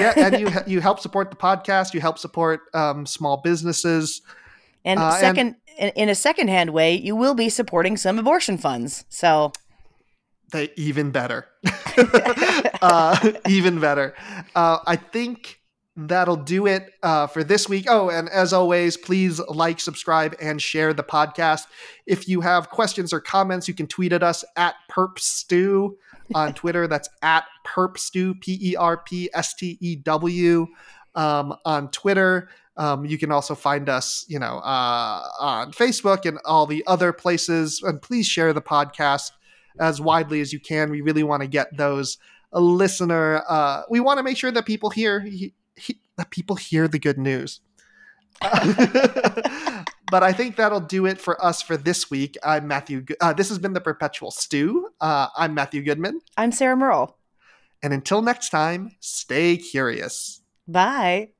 yeah, 0.00 0.12
and 0.16 0.38
you 0.40 0.48
you 0.68 0.80
help 0.80 1.00
support 1.00 1.30
the 1.30 1.36
podcast. 1.36 1.94
You 1.94 2.00
help 2.00 2.16
support 2.18 2.60
um, 2.74 3.04
small 3.06 3.38
businesses. 3.38 4.22
And 4.84 5.00
Uh, 5.00 5.06
and- 5.08 5.14
second, 5.20 5.56
in, 5.76 5.90
in 5.90 6.08
a 6.08 6.14
second-hand 6.14 6.70
way, 6.70 6.94
you 6.94 7.16
will 7.16 7.34
be 7.34 7.48
supporting 7.48 7.96
some 7.96 8.18
abortion 8.18 8.58
funds. 8.58 9.04
So 9.08 9.52
They 10.52 10.70
even 10.76 11.10
better, 11.10 11.46
uh, 12.82 13.32
even 13.48 13.80
better. 13.80 14.14
Uh, 14.54 14.78
I 14.86 14.96
think 14.96 15.60
that'll 15.96 16.36
do 16.36 16.66
it 16.66 16.92
uh, 17.02 17.26
for 17.26 17.42
this 17.42 17.68
week. 17.68 17.86
Oh, 17.88 18.10
and 18.10 18.28
as 18.28 18.52
always, 18.52 18.96
please 18.96 19.40
like, 19.48 19.80
subscribe, 19.80 20.36
and 20.40 20.60
share 20.60 20.92
the 20.92 21.02
podcast. 21.02 21.66
If 22.06 22.28
you 22.28 22.42
have 22.42 22.68
questions 22.68 23.12
or 23.12 23.20
comments, 23.20 23.66
you 23.66 23.74
can 23.74 23.86
tweet 23.86 24.12
at 24.12 24.22
us 24.22 24.44
at 24.56 24.74
perpstew 24.90 25.92
on 26.34 26.52
Twitter. 26.54 26.86
That's 26.86 27.08
at 27.22 27.44
perpstew, 27.66 28.40
P 28.40 28.58
E 28.60 28.76
R 28.76 28.98
P 28.98 29.30
S 29.32 29.54
T 29.54 29.78
E 29.80 29.96
W, 29.96 30.66
um, 31.14 31.56
on 31.64 31.90
Twitter. 31.90 32.50
Um, 32.76 33.04
you 33.04 33.16
can 33.18 33.32
also 33.32 33.54
find 33.54 33.88
us, 33.88 34.24
you 34.28 34.38
know, 34.38 34.58
uh, 34.58 35.28
on 35.40 35.72
Facebook 35.72 36.26
and 36.26 36.38
all 36.44 36.66
the 36.66 36.84
other 36.86 37.12
places. 37.12 37.82
And 37.82 38.00
please 38.00 38.26
share 38.26 38.52
the 38.52 38.60
podcast 38.60 39.30
as 39.80 40.00
widely 40.00 40.40
as 40.40 40.52
you 40.52 40.60
can. 40.60 40.90
We 40.90 41.00
really 41.00 41.22
want 41.22 41.42
to 41.42 41.48
get 41.48 41.76
those 41.76 42.18
a 42.52 42.60
listener. 42.60 43.42
Uh, 43.48 43.82
we 43.90 44.00
want 44.00 44.18
to 44.18 44.22
make 44.22 44.36
sure 44.36 44.50
that 44.50 44.66
people 44.66 44.90
hear 44.90 45.20
he, 45.20 45.54
he, 45.74 45.98
that 46.16 46.30
people 46.30 46.56
hear 46.56 46.88
the 46.88 46.98
good 46.98 47.18
news. 47.18 47.60
but 48.40 50.22
I 50.22 50.32
think 50.32 50.56
that'll 50.56 50.80
do 50.80 51.06
it 51.06 51.20
for 51.20 51.42
us 51.44 51.62
for 51.62 51.76
this 51.76 52.10
week. 52.10 52.36
I'm 52.44 52.68
Matthew. 52.68 53.04
Uh, 53.20 53.32
this 53.32 53.48
has 53.48 53.58
been 53.58 53.72
the 53.72 53.80
Perpetual 53.80 54.30
Stew. 54.30 54.88
Uh, 55.00 55.28
I'm 55.36 55.54
Matthew 55.54 55.82
Goodman, 55.82 56.20
I'm 56.36 56.52
Sarah 56.52 56.76
Merle. 56.76 57.16
and 57.82 57.92
until 57.92 58.22
next 58.22 58.50
time, 58.50 58.92
stay 59.00 59.56
curious. 59.56 60.42
Bye. 60.68 61.30